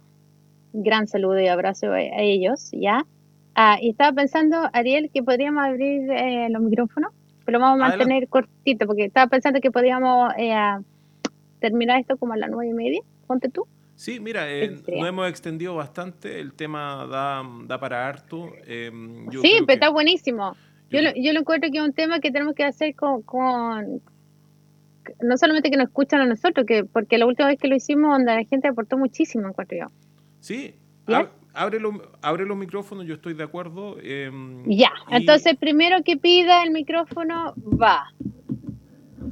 gran 0.73 1.07
saludo 1.07 1.39
y 1.41 1.47
abrazo 1.49 1.93
a, 1.93 1.97
a 1.97 2.23
ellos, 2.23 2.71
¿ya? 2.73 3.07
Ah, 3.55 3.79
y 3.81 3.91
estaba 3.91 4.13
pensando, 4.13 4.69
Ariel, 4.73 5.11
que 5.13 5.23
podríamos 5.23 5.65
abrir 5.65 6.03
los 6.51 6.63
micrófonos, 6.63 7.13
pero 7.51 7.59
lo 7.59 7.65
vamos 7.65 7.81
a 7.83 7.87
Adelante. 7.87 8.05
mantener 8.05 8.29
cortito, 8.29 8.87
porque 8.87 9.05
estaba 9.07 9.27
pensando 9.29 9.61
que 9.61 9.71
podríamos 9.73 10.33
eh, 10.39 10.55
terminar 11.59 11.99
esto 12.01 12.17
como 12.17 12.35
a 12.35 12.37
las 12.37 12.49
nueve 12.51 12.71
y 12.71 12.75
media, 12.75 13.01
ponte 13.27 13.49
tú. 13.49 13.67
Sí, 13.97 14.21
mira, 14.21 14.51
eh, 14.51 14.71
nos 14.71 15.09
hemos 15.09 15.29
extendido 15.29 15.75
bastante, 15.75 16.41
el 16.41 16.53
tema 16.55 17.07
da, 17.11 17.43
da 17.67 17.79
para 17.81 18.07
harto. 18.09 18.51
eh, 18.67 18.91
yo 19.31 19.43
sí, 19.43 19.51
pero 19.55 19.67
que- 19.67 19.73
está 19.75 19.91
buenísimo. 19.91 20.55
Yo, 20.91 21.01
yo 21.01 21.03
lo, 21.03 21.15
yo 21.17 21.33
lo 21.33 21.41
encuentro 21.41 21.71
que 21.71 21.79
es 21.79 21.85
un 21.85 21.93
tema 21.93 22.21
que 22.21 22.31
tenemos 22.31 22.55
que 22.55 22.65
hacer 22.65 22.95
con, 22.95 23.23
con- 23.23 24.01
no 25.23 25.37
solamente 25.37 25.71
que 25.71 25.77
nos 25.77 25.89
escuchan 25.89 26.21
a 26.21 26.27
nosotros, 26.27 26.65
que 26.67 26.85
porque 26.85 27.19
la 27.19 27.27
última 27.27 27.49
vez 27.49 27.59
que 27.59 27.69
lo 27.69 27.75
hicimos, 27.77 28.13
donde 28.13 28.33
la 28.35 28.45
gente 28.45 28.69
aportó 28.69 28.97
muchísimo, 28.97 29.49
encuentro 29.49 29.77
yo. 29.77 29.87
Sí, 30.41 30.75
ab- 31.07 31.29
abre, 31.61 31.79
los, 31.81 31.95
abre 32.23 32.47
los 32.47 32.57
micrófonos, 32.57 33.07
yo 33.07 33.15
estoy 33.15 33.35
de 33.35 33.45
acuerdo. 33.45 33.97
eh, 34.03 34.31
Ya, 34.67 34.91
y- 35.11 35.17
entonces 35.17 35.57
primero 35.59 36.03
que 36.03 36.17
pida 36.17 36.63
el 36.63 36.71
micrófono, 36.71 37.55
va. 37.81 38.09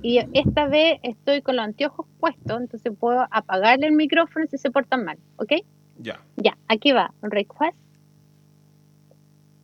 Y 0.02 0.18
esta 0.32 0.66
vez 0.68 1.00
estoy 1.02 1.42
con 1.42 1.56
los 1.56 1.64
anteojos 1.64 2.06
puestos, 2.20 2.60
entonces 2.60 2.92
puedo 2.98 3.26
apagarle 3.30 3.86
el 3.86 3.94
micrófono 3.94 4.46
si 4.46 4.58
se 4.58 4.70
portan 4.70 5.04
mal, 5.04 5.18
¿ok? 5.36 5.52
Ya, 6.00 6.20
Ya, 6.36 6.56
aquí 6.68 6.92
va. 6.92 7.12
Request. 7.22 7.76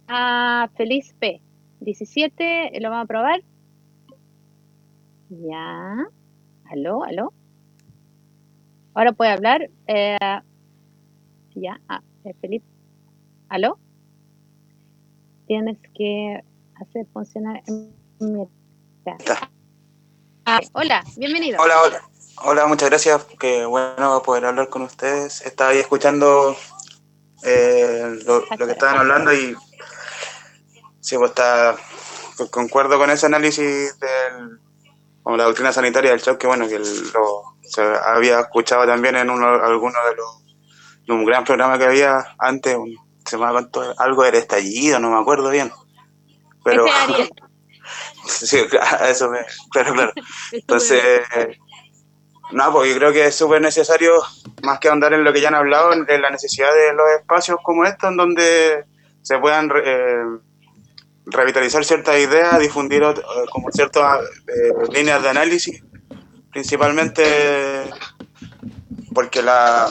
A 0.09 0.69
Feliz 0.77 1.15
P. 1.19 1.41
17, 1.81 2.73
lo 2.81 2.91
vamos 2.91 3.05
a 3.05 3.09
probar. 3.09 3.41
Ya. 5.29 6.05
Aló, 6.71 7.05
aló. 7.05 7.33
Ahora 8.95 9.13
puede 9.13 9.31
hablar. 9.31 9.71
eh, 9.87 10.17
ya, 11.55 11.81
ah, 11.89 12.01
eh, 12.25 12.35
Felipe. 12.41 12.67
¿Aló? 13.49 13.79
Tienes 15.47 15.79
que 15.95 16.41
hacer 16.77 17.07
funcionar. 17.13 17.63
mi- 18.19 18.49
Ah, 20.47 20.61
hola, 20.73 21.05
bienvenido. 21.17 21.61
Hola, 21.63 21.83
hola. 21.83 22.03
Hola, 22.43 22.67
muchas 22.67 22.89
gracias. 22.91 23.25
Qué 23.39 23.65
bueno 23.67 24.23
poder 24.23 24.47
hablar 24.47 24.69
con 24.69 24.83
ustedes. 24.83 25.43
Estaba 25.43 25.71
ahí 25.71 25.79
escuchando 25.79 26.57
eh, 27.45 28.19
lo, 28.25 28.41
lo 28.41 28.67
que 28.67 28.73
estaban 28.73 28.99
hablando 28.99 29.33
y 29.33 29.55
sí, 31.01 31.17
pues 31.19 31.31
está, 31.31 31.77
co- 32.37 32.51
concuerdo 32.51 32.99
con 32.99 33.11
ese 33.11 33.27
análisis 33.27 33.99
del, 33.99 34.59
como 35.23 35.37
la 35.37 35.45
doctrina 35.45 35.73
sanitaria 35.73 36.11
del 36.11 36.21
shock, 36.21 36.39
que 36.39 36.47
bueno, 36.47 36.67
que 36.67 36.77
el- 36.77 37.11
lo, 37.13 37.43
se 37.63 37.83
había 37.83 38.41
escuchado 38.41 38.87
también 38.87 39.17
en 39.17 39.29
uno, 39.31 39.47
alguno 39.47 39.99
de 40.09 40.17
los, 40.17 40.44
un 41.09 41.25
gran 41.25 41.45
programa 41.45 41.79
que 41.79 41.85
había 41.85 42.25
antes, 42.39 42.77
un, 42.77 42.97
se 43.25 43.37
me 43.37 43.51
cuánto, 43.51 43.95
algo 43.99 44.23
del 44.25 44.37
estallido, 44.37 44.99
no 44.99 45.11
me 45.11 45.21
acuerdo 45.21 45.51
bien. 45.51 45.71
Pero, 46.65 46.87
sí, 48.27 48.65
claro, 48.69 49.05
eso 49.07 49.31
me, 49.31 49.41
claro, 49.71 50.13
Entonces, 50.53 51.03
no, 52.53 52.73
pues 52.73 52.91
yo 52.91 52.99
creo 52.99 53.13
que 53.13 53.27
es 53.27 53.35
súper 53.35 53.61
necesario, 53.61 54.13
más 54.63 54.79
que 54.79 54.89
ahondar 54.89 55.13
en 55.13 55.25
lo 55.25 55.33
que 55.33 55.41
ya 55.41 55.49
han 55.49 55.55
hablado, 55.55 55.93
en 55.93 56.23
la 56.23 56.31
necesidad 56.31 56.73
de 56.75 56.93
los 56.95 57.07
espacios 57.19 57.59
como 57.63 57.85
estos, 57.85 58.11
en 58.11 58.17
donde 58.17 58.85
se 59.25 59.39
puedan 59.39 59.71
eh, 59.75 60.23
revitalizar 61.27 61.85
ciertas 61.85 62.19
ideas, 62.19 62.59
difundir 62.59 63.03
eh, 63.03 63.15
como 63.51 63.71
ciertas 63.73 64.21
eh, 64.47 64.93
líneas 64.93 65.23
de 65.23 65.29
análisis, 65.31 65.83
principalmente 66.53 67.91
porque 69.15 69.43
la, 69.43 69.89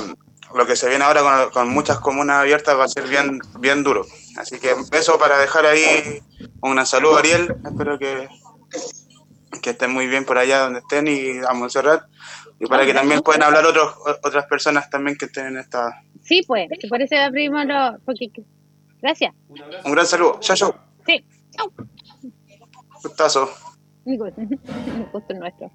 lo 0.53 0.65
que 0.65 0.75
se 0.75 0.89
viene 0.89 1.03
ahora 1.03 1.21
con, 1.21 1.51
con 1.51 1.69
muchas 1.69 1.99
comunas 1.99 2.37
abiertas 2.37 2.77
va 2.77 2.85
a 2.85 2.87
ser 2.87 3.07
bien, 3.07 3.39
bien 3.59 3.83
duro. 3.83 4.05
Así 4.37 4.59
que 4.59 4.75
eso 4.91 5.17
para 5.17 5.37
dejar 5.37 5.65
ahí 5.65 6.21
un 6.61 6.73
gran 6.73 6.85
saludo, 6.85 7.17
Ariel. 7.17 7.55
Espero 7.65 7.97
que, 7.99 8.27
que 9.61 9.71
estén 9.71 9.91
muy 9.91 10.07
bien 10.07 10.25
por 10.25 10.37
allá 10.37 10.59
donde 10.59 10.79
estén 10.79 11.07
y 11.07 11.39
a 11.47 11.53
Montserrat. 11.53 12.03
Y 12.59 12.67
para 12.67 12.85
que 12.85 12.93
también 12.93 13.21
puedan 13.21 13.43
hablar 13.43 13.65
otros, 13.65 13.95
otras 14.23 14.45
personas 14.45 14.89
también 14.89 15.17
que 15.17 15.25
estén 15.25 15.47
en 15.47 15.57
esta... 15.57 16.01
Sí, 16.23 16.41
pues, 16.47 16.69
y 16.81 16.87
por 16.87 17.01
eso 17.01 17.17
abrimos 17.17 17.65
los. 17.65 17.99
Porque, 18.05 18.29
gracias. 19.01 19.33
Un 19.83 19.91
gran 19.91 20.05
saludo. 20.05 20.37
Chao, 20.39 20.55
chao. 20.55 20.75
Sí, 21.05 21.25
chao. 21.51 21.71
Gustazo. 23.03 23.49
Un 24.05 24.17
gusto 25.11 25.33
nuestro. 25.33 25.71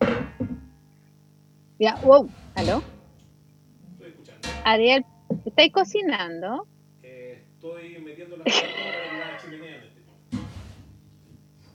Ya, 1.79 1.95
wow, 2.03 2.29
¿aló? 2.55 2.83
Ariel, 4.69 5.03
¿estáis 5.47 5.73
cocinando? 5.73 6.67
Eh, 7.03 7.43
estoy 7.55 7.99
metiendo 8.01 8.37
patas 8.37 8.55
en 8.63 9.19
la 9.19 9.39
chimenea 9.39 9.77
en 9.77 9.85
este. 9.85 9.99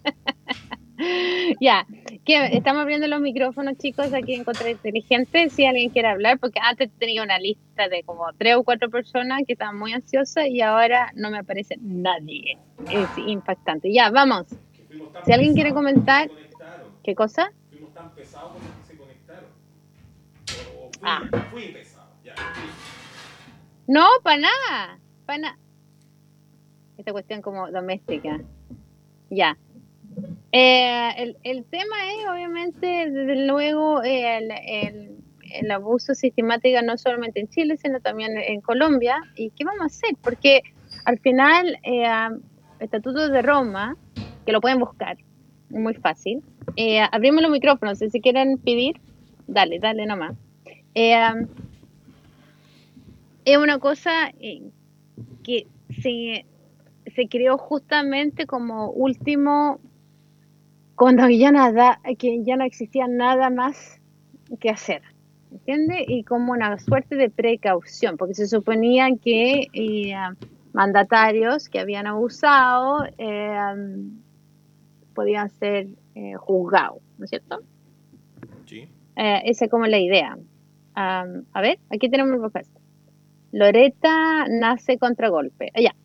Ya, 1.59 1.87
estamos 2.25 2.83
abriendo 2.83 3.07
los 3.07 3.19
micrófonos, 3.19 3.77
chicos, 3.77 4.13
aquí 4.13 4.35
en 4.35 4.43
Contra 4.43 4.69
Inteligente, 4.69 5.49
si 5.49 5.65
alguien 5.65 5.89
quiere 5.89 6.07
hablar, 6.07 6.37
porque 6.39 6.59
antes 6.61 6.91
tenía 6.99 7.23
una 7.23 7.39
lista 7.39 7.89
de 7.89 8.03
como 8.03 8.31
tres 8.37 8.55
o 8.57 8.63
cuatro 8.63 8.89
personas 8.91 9.41
que 9.47 9.53
estaban 9.53 9.77
muy 9.77 9.91
ansiosas 9.91 10.45
y 10.47 10.61
ahora 10.61 11.11
no 11.15 11.31
me 11.31 11.39
aparece 11.39 11.77
nadie. 11.81 12.57
Es 12.89 13.09
impactante. 13.17 13.91
Ya, 13.91 14.11
vamos. 14.11 14.45
Si 15.25 15.31
alguien 15.31 15.55
quiere 15.55 15.73
comentar. 15.73 16.29
¿qué 17.03 17.15
cosa? 17.15 17.51
Fuimos 17.69 17.93
tan 17.93 18.11
pesados 18.15 18.53
que 18.53 18.93
se 18.93 18.97
conectaron. 18.97 19.49
O, 20.77 20.85
o 20.85 20.91
fui, 20.91 21.01
Ah. 21.03 21.21
fui 21.51 21.67
pesado. 21.69 21.92
No, 23.87 24.05
para 24.23 24.37
nada, 24.37 24.99
para 25.25 25.37
nada. 25.39 25.57
Esta 26.97 27.11
cuestión 27.11 27.41
como 27.41 27.69
doméstica. 27.69 28.39
Ya. 29.29 29.57
Eh, 30.51 31.09
el, 31.17 31.37
el 31.43 31.65
tema 31.65 31.95
es, 32.13 32.29
obviamente, 32.29 33.09
desde 33.09 33.47
luego, 33.47 34.03
el, 34.03 34.51
el, 34.51 35.17
el 35.51 35.71
abuso 35.71 36.13
sistemático 36.13 36.81
no 36.83 36.97
solamente 36.97 37.39
en 37.39 37.49
Chile, 37.49 37.77
sino 37.77 37.99
también 37.99 38.37
en 38.37 38.61
Colombia. 38.61 39.21
¿Y 39.35 39.49
qué 39.51 39.65
vamos 39.65 39.81
a 39.81 39.85
hacer? 39.85 40.15
Porque 40.21 40.61
al 41.05 41.19
final, 41.19 41.77
eh, 41.83 42.05
Estatuto 42.79 43.29
de 43.29 43.41
Roma, 43.41 43.97
que 44.45 44.51
lo 44.51 44.61
pueden 44.61 44.79
buscar, 44.79 45.17
muy 45.69 45.95
fácil. 45.95 46.43
Eh, 46.75 47.01
abrimos 47.11 47.41
los 47.41 47.51
micrófonos, 47.51 47.97
si 47.99 48.21
quieren 48.21 48.57
pedir, 48.59 49.01
dale, 49.47 49.79
dale 49.79 50.05
nomás. 50.05 50.35
Eh, 53.45 53.53
es 53.53 53.57
una 53.57 53.79
cosa 53.79 54.29
eh, 54.39 54.63
que 55.43 55.67
se, 56.01 56.45
se 57.15 57.27
creó 57.27 57.57
justamente 57.57 58.45
como 58.45 58.89
último 58.91 59.79
cuando 60.95 61.27
ya 61.29 61.51
nada, 61.51 61.99
que 62.17 62.43
ya 62.43 62.55
no 62.55 62.63
existía 62.63 63.07
nada 63.07 63.49
más 63.49 63.99
que 64.59 64.69
hacer, 64.69 65.01
¿entiende? 65.51 66.05
Y 66.07 66.23
como 66.23 66.51
una 66.53 66.77
suerte 66.79 67.15
de 67.15 67.29
precaución, 67.29 68.17
porque 68.17 68.35
se 68.35 68.47
suponía 68.47 69.09
que 69.21 69.67
eh, 69.73 70.13
mandatarios 70.73 71.69
que 71.69 71.79
habían 71.79 72.07
abusado 72.07 73.05
eh, 73.17 73.57
podían 75.13 75.49
ser 75.49 75.87
eh, 76.15 76.35
juzgados, 76.35 77.01
¿no 77.17 77.25
es 77.25 77.29
cierto? 77.29 77.61
Sí. 78.65 78.87
esa 79.15 79.65
es 79.65 79.71
como 79.71 79.85
la 79.87 79.99
idea. 79.99 80.37
a 80.95 81.61
ver, 81.61 81.79
aquí 81.89 82.09
tenemos 82.09 82.33
el 82.33 82.39
propuesta. 82.39 82.79
Loreta 83.53 84.47
nace 84.49 84.97
contragolpe. 84.97 85.71
Ya, 85.75 85.95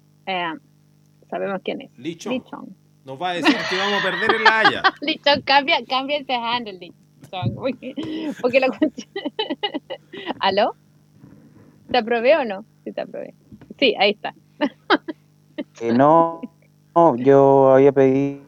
sabemos 1.30 1.62
quién 1.64 1.80
es. 1.80 1.98
Lichon. 1.98 2.34
Lichon. 2.34 2.76
Nos 3.06 3.20
va 3.20 3.30
a 3.30 3.32
decir 3.32 3.56
que 3.70 3.76
vamos 3.76 4.00
a 4.00 4.02
perder 4.02 4.36
en 4.36 4.44
la 4.44 4.58
Haya. 4.60 4.82
Lichon, 5.00 5.40
cambia, 5.42 5.78
cambia 5.88 6.18
ese 6.18 6.34
handle, 6.34 6.74
Lichon. 6.74 7.54
Porque, 8.40 8.60
la 8.60 8.68
¿Aló? 10.40 10.74
¿Te 11.90 11.98
aprobé 11.98 12.36
o 12.36 12.44
no? 12.44 12.66
Sí, 12.84 12.92
te 12.92 13.00
aprobé. 13.00 13.34
Sí, 13.78 13.94
ahí 13.98 14.10
está. 14.10 14.34
Eh, 15.80 15.92
no, 15.92 16.42
no, 16.94 17.16
yo 17.16 17.72
había 17.72 17.92
pedido 17.92 18.42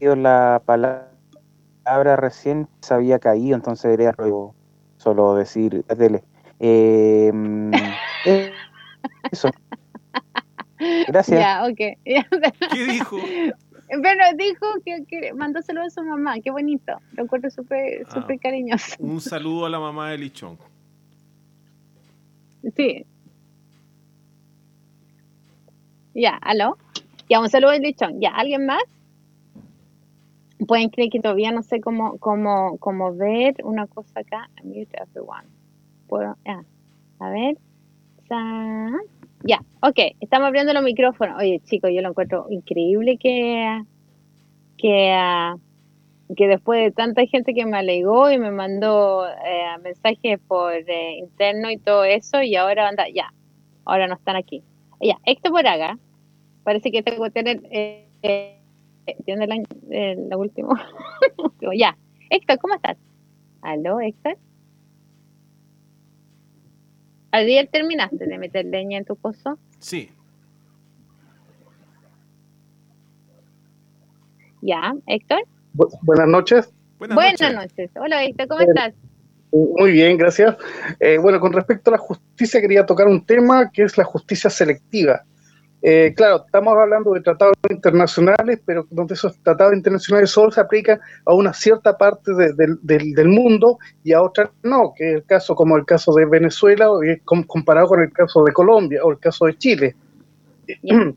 la 0.00 0.60
palabra 0.64 2.16
recién, 2.16 2.66
se 2.80 2.92
había 2.92 3.20
caído, 3.20 3.54
entonces 3.54 3.98
era 3.98 4.14
solo 4.96 5.34
decir, 5.36 5.84
eh, 6.58 7.30
mm, 7.32 7.74
eh, 7.74 7.96
eso. 9.30 9.50
Gracias. 11.08 11.40
Ya, 11.40 11.64
ok. 11.64 11.76
¿Qué 12.72 12.84
dijo? 12.86 13.18
Pero 13.88 14.24
dijo 14.36 14.66
que, 14.84 15.32
mandó 15.32 15.62
saludos 15.62 15.88
a 15.88 16.00
su 16.00 16.04
mamá, 16.04 16.40
qué 16.40 16.50
bonito. 16.50 16.92
Lo 17.12 17.24
encuentro 17.24 17.50
súper 17.50 18.04
ah, 18.08 18.14
súper 18.14 18.38
cariñoso. 18.40 18.96
Un 18.98 19.20
saludo 19.20 19.66
a 19.66 19.70
la 19.70 19.78
mamá 19.78 20.10
de 20.10 20.18
Lichón. 20.18 20.58
Sí. 22.74 23.06
Ya, 26.14 26.36
aló. 26.42 26.78
Ya, 27.28 27.40
un 27.40 27.48
saludo 27.48 27.70
a 27.70 27.78
Lichón. 27.78 28.20
Ya, 28.20 28.30
¿alguien 28.30 28.66
más? 28.66 28.82
Pueden 30.66 30.88
creer 30.88 31.10
que 31.10 31.20
todavía 31.20 31.52
no 31.52 31.62
sé 31.62 31.80
cómo, 31.80 32.18
cómo, 32.18 32.78
cómo 32.78 33.14
ver 33.14 33.54
una 33.62 33.86
cosa 33.86 34.20
acá. 34.20 34.50
Mute 34.64 34.96
everyone. 35.00 35.46
Puedo, 36.08 36.36
ya. 36.44 36.64
A 37.20 37.30
ver. 37.30 37.56
Ya, 39.44 39.60
ok, 39.80 39.98
estamos 40.20 40.48
abriendo 40.48 40.72
los 40.72 40.82
micrófonos. 40.82 41.38
Oye, 41.38 41.60
chicos, 41.64 41.90
yo 41.94 42.02
lo 42.02 42.08
encuentro 42.08 42.46
increíble 42.50 43.16
que, 43.18 43.82
que, 44.76 45.12
ah, 45.12 45.56
que 46.36 46.48
después 46.48 46.82
de 46.82 46.90
tanta 46.90 47.24
gente 47.26 47.54
que 47.54 47.64
me 47.64 47.78
alegó 47.78 48.30
y 48.30 48.38
me 48.38 48.50
mandó 48.50 49.26
eh, 49.26 49.78
mensajes 49.82 50.40
por 50.48 50.72
eh, 50.72 51.18
interno 51.18 51.70
y 51.70 51.78
todo 51.78 52.04
eso, 52.04 52.42
y 52.42 52.56
ahora 52.56 52.88
anda, 52.88 53.04
ya, 53.08 53.32
ahora 53.84 54.08
no 54.08 54.14
están 54.14 54.36
aquí. 54.36 54.62
Ya, 55.00 55.18
Héctor 55.24 55.52
Moraga, 55.52 55.98
parece 56.64 56.90
que 56.90 57.02
tengo 57.02 57.22
que 57.24 57.30
tener, 57.30 57.60
eh, 57.70 58.08
eh 58.22 58.58
¿tiene 59.24 59.46
la, 59.46 59.56
la 60.28 60.36
última? 60.36 60.90
ya, 61.76 61.96
Héctor, 62.30 62.58
¿cómo 62.58 62.74
estás? 62.74 62.96
¿Aló, 63.62 64.00
Héctor? 64.00 64.38
¿Ayer 67.36 67.68
terminaste 67.70 68.24
de 68.24 68.38
meter 68.38 68.64
leña 68.64 68.96
en 68.96 69.04
tu 69.04 69.14
pozo? 69.14 69.58
Sí. 69.78 70.10
Ya, 74.62 74.94
Héctor. 75.06 75.42
buenas 76.00 76.28
noches. 76.28 76.72
Buenas, 76.98 77.18
noches. 77.52 77.90
Hola, 77.94 78.24
Héctor, 78.24 78.48
¿cómo 78.48 78.62
estás? 78.62 78.94
Muy 79.52 79.92
bien, 79.92 80.16
gracias. 80.16 80.56
Eh, 80.98 81.18
bueno, 81.18 81.38
con 81.38 81.52
respecto 81.52 81.90
a 81.90 81.92
la 81.92 81.98
justicia, 81.98 82.58
quería 82.58 82.86
tocar 82.86 83.06
un 83.06 83.26
tema 83.26 83.70
que 83.70 83.82
es 83.82 83.98
la 83.98 84.04
justicia 84.04 84.48
selectiva. 84.48 85.22
Eh, 85.88 86.14
claro, 86.16 86.42
estamos 86.44 86.76
hablando 86.76 87.12
de 87.12 87.20
tratados 87.20 87.54
internacionales, 87.70 88.58
pero 88.66 88.88
donde 88.90 89.14
esos 89.14 89.38
tratados 89.38 89.72
internacionales 89.72 90.30
solo 90.30 90.50
se 90.50 90.60
aplican 90.60 90.98
a 91.24 91.32
una 91.32 91.52
cierta 91.52 91.96
parte 91.96 92.32
del 92.34 93.28
mundo 93.28 93.78
y 94.02 94.12
a 94.12 94.20
otras 94.20 94.50
no, 94.64 94.92
que 94.96 95.08
es 95.08 95.14
el 95.18 95.24
caso 95.26 95.54
como 95.54 95.76
el 95.76 95.84
caso 95.84 96.12
de 96.14 96.24
Venezuela 96.24 96.88
comparado 97.24 97.86
con 97.86 98.02
el 98.02 98.12
caso 98.12 98.42
de 98.42 98.52
Colombia 98.52 98.98
o 99.04 99.12
el 99.12 99.20
caso 99.20 99.46
de 99.46 99.56
Chile. 99.58 99.94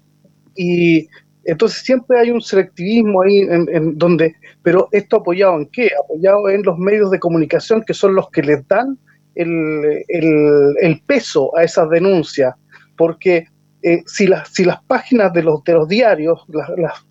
Y 0.56 1.08
entonces 1.46 1.82
siempre 1.84 2.20
hay 2.20 2.30
un 2.30 2.42
selectivismo 2.42 3.24
ahí 3.24 3.40
en, 3.40 3.98
donde, 3.98 4.36
pero 4.62 4.90
esto 4.92 5.18
apoyado 5.18 5.56
en 5.56 5.66
qué? 5.68 5.90
Apoyado 6.04 6.48
en 6.50 6.62
los 6.64 6.78
medios 6.78 7.10
de 7.10 7.20
comunicación 7.20 7.82
que 7.82 7.94
son 7.96 8.14
los 8.14 8.30
que 8.30 8.44
les 8.44 8.68
dan 8.68 9.00
el, 9.34 10.04
el 10.10 11.02
peso 11.08 11.58
a 11.58 11.64
esas 11.64 11.90
denuncias, 11.90 12.54
porque 12.98 13.48
eh, 13.82 14.04
si, 14.06 14.28
las, 14.28 14.50
si 14.50 14.66
las 14.66 14.84
páginas 14.84 15.32
de 15.34 15.44
los, 15.44 15.64
de 15.64 15.74
los 15.74 15.88
diarios, 15.88 16.44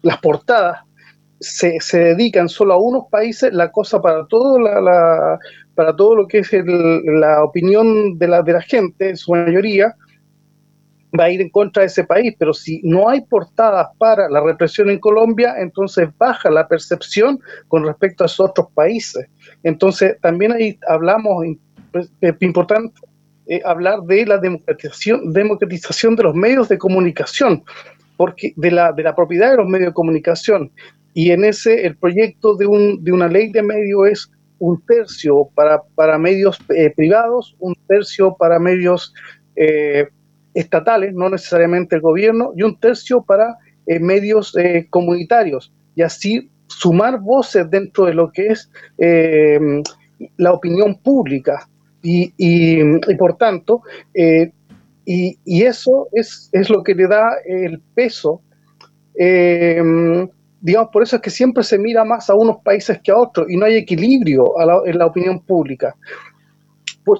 las, 0.02 0.18
portadas, 0.18 0.80
se, 1.40 1.80
se, 1.80 1.98
dedican 1.98 2.48
solo 2.48 2.74
a 2.74 2.78
unos 2.78 3.04
países, 3.10 3.52
la 3.52 3.70
cosa 3.70 4.02
para 4.02 4.26
todo, 4.26 4.58
la, 4.58 5.38
para 5.74 5.94
todo 5.94 6.16
lo 6.16 6.26
que 6.26 6.38
es 6.38 6.50
la 6.52 7.44
opinión 7.44 8.18
de 8.18 8.28
la, 8.28 8.42
de 8.42 8.52
la 8.52 8.62
gente, 8.62 9.10
en 9.10 9.16
su 9.16 9.32
mayoría, 9.32 9.94
va 11.18 11.24
a 11.24 11.30
ir 11.30 11.40
en 11.40 11.50
contra 11.50 11.82
de 11.82 11.86
ese 11.86 12.04
país, 12.04 12.34
pero 12.38 12.52
si 12.52 12.80
no 12.84 13.08
hay 13.08 13.22
portadas 13.22 13.88
para 13.98 14.28
la 14.28 14.40
represión 14.40 14.90
en 14.90 14.98
Colombia, 14.98 15.54
entonces 15.58 16.08
baja 16.18 16.50
la 16.50 16.68
percepción 16.68 17.40
con 17.68 17.84
respecto 17.84 18.24
a 18.24 18.26
esos 18.26 18.50
otros 18.50 18.68
países. 18.74 19.26
Entonces, 19.62 20.16
también 20.20 20.52
ahí 20.52 20.78
hablamos, 20.86 21.46
pues, 21.92 22.10
es 22.20 22.34
importante, 22.40 23.00
eh, 23.50 23.62
hablar 23.64 24.02
de 24.02 24.26
la 24.26 24.36
democratización, 24.36 25.32
democratización 25.32 26.16
de 26.16 26.24
los 26.24 26.34
medios 26.34 26.68
de 26.68 26.76
comunicación, 26.76 27.64
porque 28.18 28.52
de 28.56 28.70
la, 28.70 28.92
de 28.92 29.02
la 29.02 29.16
propiedad 29.16 29.52
de 29.52 29.56
los 29.56 29.66
medios 29.66 29.88
de 29.88 29.94
comunicación. 29.94 30.70
Y 31.14 31.30
en 31.30 31.44
ese, 31.44 31.86
el 31.86 31.96
proyecto 31.96 32.54
de, 32.56 32.66
un, 32.66 33.02
de 33.02 33.10
una 33.10 33.26
ley 33.26 33.50
de 33.50 33.62
medios 33.62 34.08
es 34.08 34.30
un 34.58 34.84
tercio 34.84 35.48
para, 35.54 35.80
para 35.94 36.18
medios 36.18 36.58
eh, 36.68 36.92
privados, 36.94 37.56
un 37.58 37.74
tercio 37.86 38.36
para 38.38 38.58
medios 38.58 39.14
eh, 39.56 40.08
estatales, 40.52 41.14
no 41.14 41.30
necesariamente 41.30 41.96
el 41.96 42.02
gobierno, 42.02 42.52
y 42.54 42.62
un 42.64 42.78
tercio 42.78 43.22
para 43.22 43.56
medios 43.86 44.54
comunitarios. 44.90 45.72
Y 45.94 46.02
así 46.02 46.50
sumar 46.66 47.20
voces 47.20 47.70
dentro 47.70 48.04
de 48.04 48.12
lo 48.12 48.30
que 48.30 48.48
es 48.48 48.70
la 50.36 50.52
opinión 50.52 50.96
pública 50.96 51.66
y, 52.02 52.32
y, 52.36 53.16
por 53.16 53.36
tanto, 53.36 53.82
eh, 54.14 54.52
y, 55.04 55.38
y, 55.44 55.62
eso 55.62 56.08
es, 56.12 56.48
es, 56.52 56.70
lo 56.70 56.82
que 56.82 56.94
le 56.94 57.06
da 57.08 57.30
el 57.46 57.80
peso. 57.94 58.42
Eh, 59.18 59.82
digamos, 60.60 60.90
por 60.92 61.02
eso 61.02 61.16
es 61.16 61.22
que 61.22 61.30
siempre 61.30 61.62
se 61.62 61.78
mira 61.78 62.04
más 62.04 62.28
a 62.30 62.34
unos 62.34 62.58
países 62.62 63.00
que 63.02 63.10
a 63.10 63.16
otros 63.16 63.46
y 63.48 63.56
no 63.56 63.66
hay 63.66 63.76
equilibrio 63.76 64.44
en 64.86 64.98
la 64.98 65.06
opinión 65.06 65.40
pública. 65.40 65.94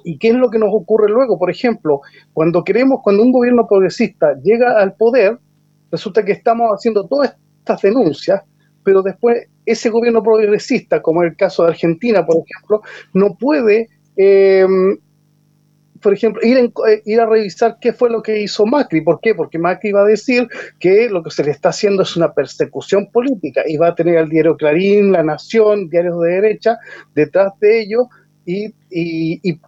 ¿Y 0.05 0.19
qué 0.19 0.29
es 0.29 0.35
lo 0.35 0.51
que 0.51 0.59
nos 0.59 0.71
ocurre 0.73 1.09
luego? 1.09 1.39
Por 1.39 1.51
ejemplo, 1.51 2.01
cuando 2.33 2.63
queremos, 2.63 3.01
cuando 3.03 3.23
un 3.23 3.33
gobierno 3.33 3.67
progresista 3.67 4.35
llega 4.43 4.79
al 4.79 4.95
poder, 4.95 5.39
resulta 5.91 6.25
que 6.25 6.33
estamos 6.33 6.69
haciendo 6.71 7.07
todas 7.07 7.37
estas 7.59 7.83
denuncias, 7.83 8.43
pero 8.85 9.03
después 9.03 9.47
ese 9.67 9.91
gobierno 9.91 10.23
progresista, 10.23 11.01
como 11.03 11.23
es 11.23 11.31
el 11.31 11.37
caso 11.37 11.65
de 11.65 11.71
Argentina, 11.71 12.25
por 12.25 12.37
ejemplo, 12.37 12.83
no 13.13 13.35
puede 13.39 13.89
eh, 14.19 14.67
por 16.01 16.13
ejemplo, 16.13 16.43
ir, 16.45 16.59
eh, 16.59 17.03
ir 17.05 17.21
a 17.21 17.27
revisar 17.27 17.79
qué 17.81 17.93
fue 17.93 18.11
lo 18.11 18.23
que 18.23 18.41
hizo 18.41 18.67
Macri. 18.67 19.01
¿Por 19.01 19.21
qué? 19.21 19.35
Porque 19.35 19.59
Macri 19.59 19.93
va 19.93 20.03
a 20.03 20.07
decir 20.07 20.49
que 20.79 21.09
lo 21.09 21.23
que 21.23 21.31
se 21.31 21.45
le 21.45 21.51
está 21.51 21.71
haciendo 21.71 22.03
es 22.03 22.17
una 22.17 22.33
persecución 22.33 23.11
política 23.11 23.63
y 23.67 23.77
va 23.77 23.89
a 23.89 23.95
tener 23.95 24.19
al 24.19 24.29
diario 24.29 24.57
Clarín, 24.57 25.13
La 25.13 25.23
Nación, 25.23 25.89
diarios 25.89 26.21
de 26.21 26.31
derecha, 26.31 26.79
detrás 27.15 27.53
de 27.61 27.81
ello 27.81 28.09
y, 28.45 28.73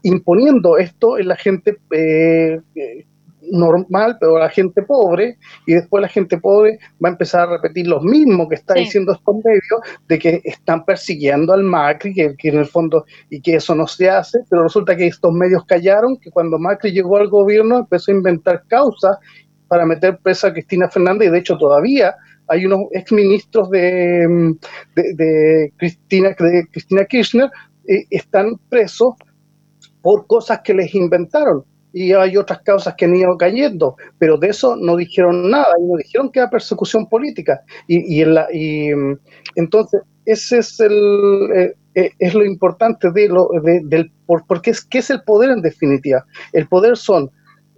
imponiendo 0.02 0.78
esto 0.78 1.18
en 1.18 1.28
la 1.28 1.36
gente 1.36 1.76
eh, 1.90 2.60
normal, 3.50 4.16
pero 4.20 4.38
la 4.38 4.48
gente 4.48 4.82
pobre, 4.82 5.38
y 5.66 5.74
después 5.74 6.00
la 6.00 6.08
gente 6.08 6.38
pobre 6.38 6.78
va 7.02 7.08
a 7.08 7.12
empezar 7.12 7.48
a 7.48 7.52
repetir 7.52 7.86
lo 7.86 8.00
mismo 8.00 8.48
que 8.48 8.56
está 8.56 8.74
diciendo 8.74 9.12
estos 9.12 9.36
medios, 9.44 9.80
de 10.08 10.18
que 10.18 10.40
están 10.44 10.84
persiguiendo 10.84 11.52
al 11.52 11.62
Macri, 11.62 12.14
que, 12.14 12.34
en 12.42 12.58
el 12.58 12.66
fondo, 12.66 13.04
y 13.28 13.40
que 13.40 13.56
eso 13.56 13.74
no 13.74 13.86
se 13.86 14.08
hace, 14.08 14.40
pero 14.48 14.62
resulta 14.62 14.96
que 14.96 15.06
estos 15.06 15.32
medios 15.32 15.64
callaron, 15.64 16.16
que 16.18 16.30
cuando 16.30 16.58
Macri 16.58 16.92
llegó 16.92 17.16
al 17.16 17.28
gobierno 17.28 17.78
empezó 17.78 18.10
a 18.10 18.14
inventar 18.14 18.64
causas 18.68 19.18
para 19.68 19.86
meter 19.86 20.18
presa 20.18 20.48
a 20.48 20.52
Cristina 20.52 20.88
Fernández 20.88 21.28
y 21.28 21.30
de 21.30 21.38
hecho 21.38 21.56
todavía 21.56 22.16
hay 22.48 22.66
unos 22.66 22.80
exministros 22.90 23.70
de, 23.70 24.56
de, 24.96 25.14
de 25.14 25.72
Cristina, 25.76 26.30
de 26.30 26.66
Cristina 26.72 27.04
Kirchner 27.04 27.48
eh, 27.86 28.04
están 28.10 28.56
presos 28.68 29.14
por 30.02 30.26
cosas 30.26 30.60
que 30.64 30.74
les 30.74 30.94
inventaron 30.94 31.64
y 31.92 32.12
hay 32.12 32.36
otras 32.36 32.60
causas 32.62 32.94
que 32.96 33.04
han 33.04 33.16
ido 33.16 33.36
cayendo, 33.36 33.96
pero 34.18 34.36
de 34.36 34.48
eso 34.48 34.76
no 34.76 34.96
dijeron 34.96 35.50
nada, 35.50 35.74
y 35.78 35.82
no 35.84 35.96
dijeron 35.96 36.30
que 36.30 36.38
era 36.40 36.50
persecución 36.50 37.08
política. 37.08 37.60
Y, 37.88 38.16
y, 38.16 38.22
en 38.22 38.34
la, 38.34 38.46
y 38.52 38.90
entonces, 39.56 40.02
ese 40.24 40.58
es 40.58 40.78
el 40.80 41.48
eh, 41.54 41.74
eh, 41.94 42.10
es 42.18 42.34
lo 42.34 42.44
importante 42.44 43.10
de 43.10 43.28
lo 43.28 43.48
de, 43.64 43.80
del 43.84 44.12
por, 44.26 44.46
porque 44.46 44.70
es 44.70 44.80
qué 44.84 44.98
es 44.98 45.10
el 45.10 45.22
poder 45.22 45.50
en 45.50 45.62
definitiva. 45.62 46.24
El 46.52 46.68
poder 46.68 46.96
son 46.96 47.30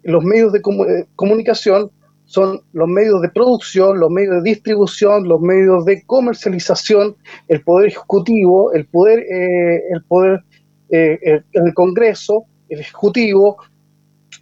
los 0.03 0.23
medios 0.23 0.53
de 0.53 0.61
comu- 0.61 1.07
comunicación, 1.17 1.91
son 2.25 2.61
los 2.73 2.89
medios 2.89 3.23
de 3.23 3.29
producción, 3.31 3.99
los 3.99 4.11
medios 4.11 4.43
de 4.43 4.51
distribución, 4.51 5.29
los 5.29 5.41
medios 5.41 5.85
de 5.85 6.03
comercialización, 6.05 7.17
el 7.49 7.63
poder 7.63 7.89
ejecutivo, 7.89 8.73
el 8.73 8.87
poder 8.87 9.21
eh, 9.21 9.83
el 9.91 10.03
poder 10.05 10.43
eh, 10.91 11.19
el, 11.23 11.45
el 11.53 11.75
Congreso, 11.75 12.45
el 12.69 12.81
ejecutivo, 12.81 13.57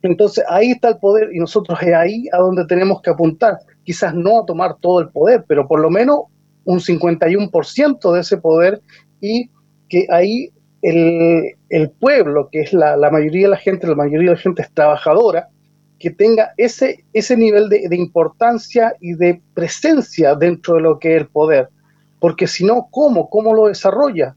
entonces 0.03 0.45
ahí 0.49 0.71
está 0.71 0.89
el 0.89 0.99
poder 0.99 1.31
y 1.33 1.39
nosotros 1.39 1.79
es 1.83 1.95
ahí 1.95 2.29
a 2.33 2.39
donde 2.39 2.65
tenemos 2.67 3.03
que 3.03 3.11
apuntar. 3.11 3.59
Quizás 3.85 4.15
no 4.15 4.41
a 4.41 4.47
tomar 4.47 4.77
todo 4.81 5.01
el 5.01 5.09
poder, 5.09 5.45
pero 5.47 5.67
por 5.67 5.81
lo 5.81 5.91
menos 5.91 6.25
un 6.65 6.79
51% 6.81 8.13
de 8.13 8.21
ese 8.21 8.37
poder 8.39 8.81
y 9.21 9.51
que 9.89 10.07
ahí 10.11 10.51
el, 10.83 11.57
el 11.69 11.91
pueblo, 11.91 12.49
que 12.51 12.61
es 12.61 12.73
la, 12.73 12.97
la, 12.97 13.11
mayoría 13.11 13.47
de 13.47 13.51
la 13.51 13.57
gente, 13.57 13.87
la 13.87 13.95
mayoría 13.95 14.31
de 14.31 14.37
la 14.37 14.41
gente 14.41 14.63
es 14.63 14.73
trabajadora, 14.73 15.49
que 15.99 16.11
tenga 16.11 16.53
ese, 16.57 17.05
ese 17.13 17.37
nivel 17.37 17.69
de, 17.69 17.87
de 17.89 17.97
importancia 17.97 18.95
y 19.01 19.13
de 19.15 19.43
presencia 19.53 20.35
dentro 20.35 20.77
de 20.77 20.81
lo 20.81 20.99
que 20.99 21.15
es 21.17 21.23
el 21.23 21.29
poder. 21.29 21.69
Porque 22.21 22.47
si 22.47 22.65
no, 22.65 22.89
¿cómo? 22.91 23.29
¿Cómo 23.29 23.55
lo 23.55 23.67
desarrolla? 23.67 24.35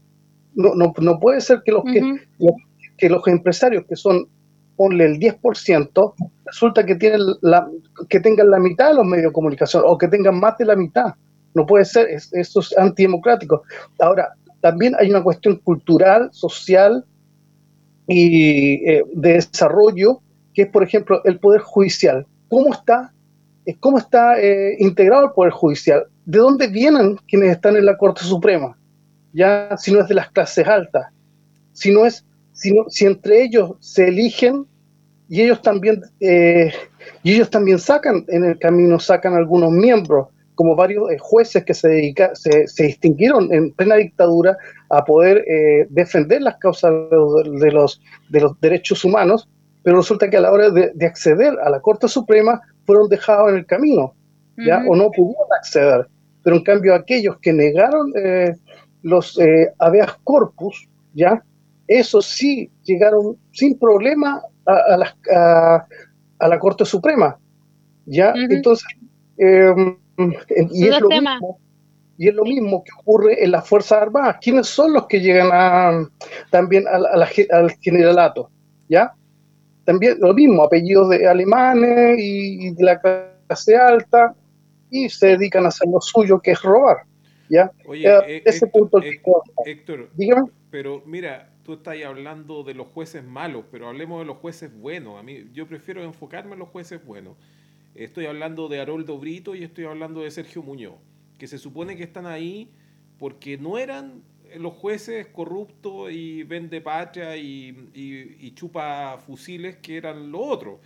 No, 0.54 0.74
no, 0.74 0.92
no 0.98 1.18
puede 1.18 1.40
ser 1.40 1.62
que 1.64 1.72
los, 1.72 1.84
uh 1.84 1.86
-huh. 1.86 1.92
que, 1.92 2.26
los, 2.38 2.54
que 2.98 3.08
los 3.08 3.26
empresarios 3.28 3.84
que 3.88 3.96
son 3.96 4.28
ponle 4.76 5.04
el 5.04 5.18
10%, 5.18 6.14
resulta 6.46 6.84
que 6.84 6.94
tienen 6.96 7.20
la, 7.42 7.68
que 8.08 8.20
tengan 8.20 8.50
la 8.50 8.58
mitad 8.58 8.88
de 8.88 8.94
los 8.94 9.06
medios 9.06 9.26
de 9.26 9.32
comunicación 9.32 9.82
o 9.86 9.96
que 9.98 10.08
tengan 10.08 10.38
más 10.38 10.58
de 10.58 10.64
la 10.66 10.76
mitad. 10.76 11.14
No 11.54 11.66
puede 11.66 11.84
ser, 11.84 12.08
es, 12.08 12.32
eso 12.32 12.60
es 12.60 12.76
antidemocrático. 12.76 13.62
Ahora, 14.00 14.34
también 14.60 14.94
hay 14.98 15.10
una 15.10 15.22
cuestión 15.22 15.56
cultural, 15.56 16.28
social 16.32 17.04
y 18.08 18.88
eh, 18.90 19.04
de 19.14 19.34
desarrollo, 19.34 20.20
que 20.52 20.62
es, 20.62 20.68
por 20.68 20.82
ejemplo, 20.82 21.22
el 21.24 21.38
Poder 21.38 21.60
Judicial. 21.60 22.26
¿Cómo 22.48 22.72
está, 22.72 23.12
eh, 23.66 23.76
cómo 23.78 23.98
está 23.98 24.40
eh, 24.40 24.76
integrado 24.78 25.26
el 25.26 25.32
Poder 25.32 25.52
Judicial? 25.52 26.04
¿De 26.24 26.38
dónde 26.38 26.68
vienen 26.68 27.16
quienes 27.28 27.50
están 27.50 27.76
en 27.76 27.86
la 27.86 27.96
Corte 27.96 28.22
Suprema? 28.22 28.76
Ya, 29.32 29.76
si 29.76 29.92
no 29.92 30.00
es 30.00 30.08
de 30.08 30.14
las 30.14 30.30
clases 30.30 30.66
altas, 30.66 31.06
si 31.72 31.92
no 31.92 32.06
es 32.06 32.24
si, 32.54 32.72
no, 32.72 32.88
si 32.88 33.04
entre 33.04 33.42
ellos 33.42 33.72
se 33.80 34.08
eligen 34.08 34.66
y 35.28 35.42
ellos 35.42 35.60
también 35.60 36.00
eh, 36.20 36.72
y 37.22 37.34
ellos 37.34 37.50
también 37.50 37.78
sacan 37.78 38.24
en 38.28 38.44
el 38.44 38.58
camino 38.58 38.98
sacan 38.98 39.34
algunos 39.34 39.70
miembros 39.70 40.28
como 40.54 40.76
varios 40.76 41.10
eh, 41.10 41.16
jueces 41.18 41.64
que 41.64 41.74
se, 41.74 41.88
dedica, 41.88 42.34
se, 42.34 42.68
se, 42.68 42.84
distinguieron 42.84 43.52
en 43.52 43.72
plena 43.72 43.96
dictadura 43.96 44.56
a 44.88 45.04
poder 45.04 45.38
eh, 45.48 45.86
defender 45.90 46.42
las 46.42 46.56
causas 46.58 46.92
de, 46.92 47.58
de, 47.58 47.72
los, 47.72 48.00
de 48.28 48.40
los 48.40 48.60
derechos 48.60 49.04
humanos, 49.04 49.48
pero 49.82 49.96
resulta 49.96 50.30
que 50.30 50.36
a 50.36 50.40
la 50.40 50.52
hora 50.52 50.70
de, 50.70 50.92
de 50.94 51.06
acceder 51.06 51.54
a 51.64 51.70
la 51.70 51.80
Corte 51.80 52.06
Suprema 52.06 52.60
fueron 52.86 53.08
dejados 53.08 53.50
en 53.50 53.56
el 53.56 53.66
camino, 53.66 54.14
¿ya? 54.56 54.78
Uh 54.78 54.82
-huh. 54.82 54.90
o 54.92 54.96
no 54.96 55.10
pudieron 55.10 55.48
acceder. 55.58 56.06
Pero 56.44 56.56
en 56.56 56.62
cambio 56.62 56.94
aquellos 56.94 57.38
que 57.40 57.52
negaron 57.52 58.12
eh, 58.14 58.54
los 59.02 59.36
habeas 59.78 60.14
corpus, 60.22 60.88
¿ya? 61.14 61.42
Esos 61.86 62.26
sí 62.26 62.70
llegaron 62.82 63.36
sin 63.52 63.78
problema 63.78 64.42
a, 64.66 64.72
a, 64.72 64.96
la, 64.96 65.16
a, 65.34 65.86
a 66.38 66.48
la, 66.48 66.58
Corte 66.58 66.84
Suprema. 66.84 67.38
¿ya? 68.06 68.32
Uh 68.32 68.38
-huh. 68.38 68.52
Entonces, 68.54 68.86
eh, 69.38 69.74
y, 70.70 70.88
es 70.88 71.00
lo 71.00 71.08
mismo, 71.08 71.58
y 72.16 72.28
es 72.28 72.34
lo 72.34 72.44
mismo 72.44 72.84
que 72.84 72.92
ocurre 73.00 73.42
en 73.44 73.50
las 73.50 73.68
Fuerzas 73.68 74.02
Armadas. 74.02 74.36
¿Quiénes 74.40 74.66
son 74.66 74.92
los 74.92 75.06
que 75.06 75.20
llegan 75.20 75.50
a, 75.52 76.08
también 76.50 76.86
a 76.88 76.98
la, 76.98 77.28
al 77.50 77.70
generalato? 77.80 78.50
¿ya? 78.88 79.12
También 79.84 80.18
lo 80.20 80.32
mismo, 80.32 80.62
apellidos 80.62 81.10
de 81.10 81.26
alemanes 81.26 82.18
y, 82.18 82.68
y 82.68 82.74
de 82.74 82.84
la 82.84 83.00
clase 83.00 83.76
alta, 83.76 84.34
y 84.90 85.08
se 85.08 85.26
dedican 85.28 85.64
a 85.64 85.68
hacer 85.68 85.88
lo 85.88 86.00
suyo, 86.00 86.40
que 86.40 86.52
es 86.52 86.62
robar. 86.62 86.98
¿ya? 87.50 87.70
Oye, 87.86 88.08
eh, 88.08 88.42
ese 88.44 88.64
Héctor, 88.66 88.70
punto 88.70 89.02
Héctor, 89.02 89.42
Héctor, 89.66 90.08
dígame. 90.14 90.48
pero 90.70 91.02
mira, 91.04 91.50
tú 91.64 91.72
estás 91.74 91.96
hablando 92.04 92.62
de 92.62 92.74
los 92.74 92.86
jueces 92.88 93.24
malos, 93.24 93.64
pero 93.70 93.88
hablemos 93.88 94.20
de 94.20 94.26
los 94.26 94.36
jueces 94.36 94.72
buenos. 94.72 95.18
A 95.18 95.22
mí, 95.22 95.48
yo 95.52 95.66
prefiero 95.66 96.04
enfocarme 96.04 96.52
en 96.52 96.60
los 96.60 96.68
jueces 96.68 97.04
buenos. 97.04 97.36
Estoy 97.94 98.26
hablando 98.26 98.68
de 98.68 98.80
Haroldo 98.80 99.18
Brito 99.18 99.54
y 99.54 99.64
estoy 99.64 99.84
hablando 99.84 100.22
de 100.22 100.30
Sergio 100.30 100.62
Muñoz, 100.62 100.96
que 101.38 101.46
se 101.46 101.58
supone 101.58 101.96
que 101.96 102.02
están 102.02 102.26
ahí 102.26 102.70
porque 103.18 103.56
no 103.56 103.78
eran 103.78 104.22
los 104.56 104.74
jueces 104.74 105.26
corruptos 105.28 106.12
y 106.12 106.42
vende 106.44 106.80
patria 106.80 107.36
y, 107.36 107.90
y, 107.94 108.50
chupa 108.52 109.18
fusiles 109.18 109.76
que 109.76 109.96
eran 109.96 110.30
lo 110.30 110.40
otro. 110.40 110.80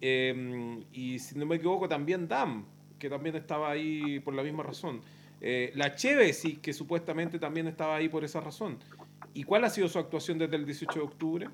Eh, 0.00 0.84
y 0.92 1.18
si 1.18 1.38
no 1.38 1.46
me 1.46 1.56
equivoco, 1.56 1.88
también 1.88 2.28
Dam, 2.28 2.66
que 2.98 3.08
también 3.08 3.36
estaba 3.36 3.70
ahí 3.70 4.20
por 4.20 4.34
la 4.34 4.42
misma 4.42 4.62
razón. 4.62 5.00
Eh, 5.40 5.72
la 5.74 5.94
Cheve, 5.94 6.32
sí, 6.32 6.56
que 6.56 6.72
supuestamente 6.72 7.38
también 7.38 7.66
estaba 7.66 7.96
ahí 7.96 8.08
por 8.08 8.24
esa 8.24 8.40
razón. 8.40 8.78
¿Y 9.34 9.44
cuál 9.44 9.64
ha 9.64 9.70
sido 9.70 9.88
su 9.88 9.98
actuación 9.98 10.38
desde 10.38 10.56
el 10.56 10.64
18 10.64 10.98
de 10.98 11.04
octubre? 11.04 11.48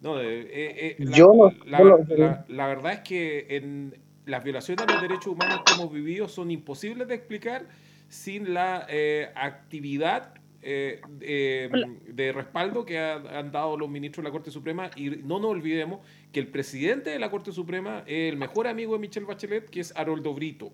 No, 0.00 0.20
eh, 0.20 0.48
eh, 0.50 0.96
la, 0.98 1.16
yo 1.16 1.32
no, 1.32 1.52
la, 1.64 1.78
yo 1.78 1.84
no, 1.84 1.98
la, 2.16 2.44
la, 2.48 2.66
verdad 2.66 2.92
es 2.94 3.00
que 3.00 3.46
en 3.56 3.96
las 4.26 4.42
violaciones 4.42 4.84
de 4.84 4.92
los 4.92 5.02
derechos 5.02 5.28
humanos 5.28 5.60
que 5.64 5.74
hemos 5.74 5.92
vivido 5.92 6.26
son 6.26 6.50
imposibles 6.50 7.06
de 7.06 7.14
explicar 7.14 7.66
sin 8.08 8.52
la 8.52 8.84
eh, 8.88 9.30
actividad 9.34 10.34
de 10.60 12.32
respaldo 12.32 12.84
que 12.84 12.96
ha, 12.98 13.14
han 13.14 13.50
dado 13.50 13.76
los 13.76 13.88
ministros 13.88 14.22
de 14.22 14.28
la 14.28 14.32
Corte 14.32 14.52
Suprema 14.52 14.92
y 14.94 15.10
no 15.10 15.40
nos 15.40 15.50
olvidemos 15.50 16.06
que 16.30 16.38
el 16.38 16.46
presidente 16.46 17.10
de 17.10 17.18
la 17.18 17.30
Corte 17.32 17.50
Suprema 17.50 18.04
es 18.06 18.32
el 18.32 18.36
mejor 18.36 18.68
amigo 18.68 18.92
de 18.92 19.00
Michelle 19.00 19.26
Bachelet, 19.26 19.68
que 19.68 19.80
es 19.80 19.92
Haroldo 19.96 20.34
Brito. 20.34 20.72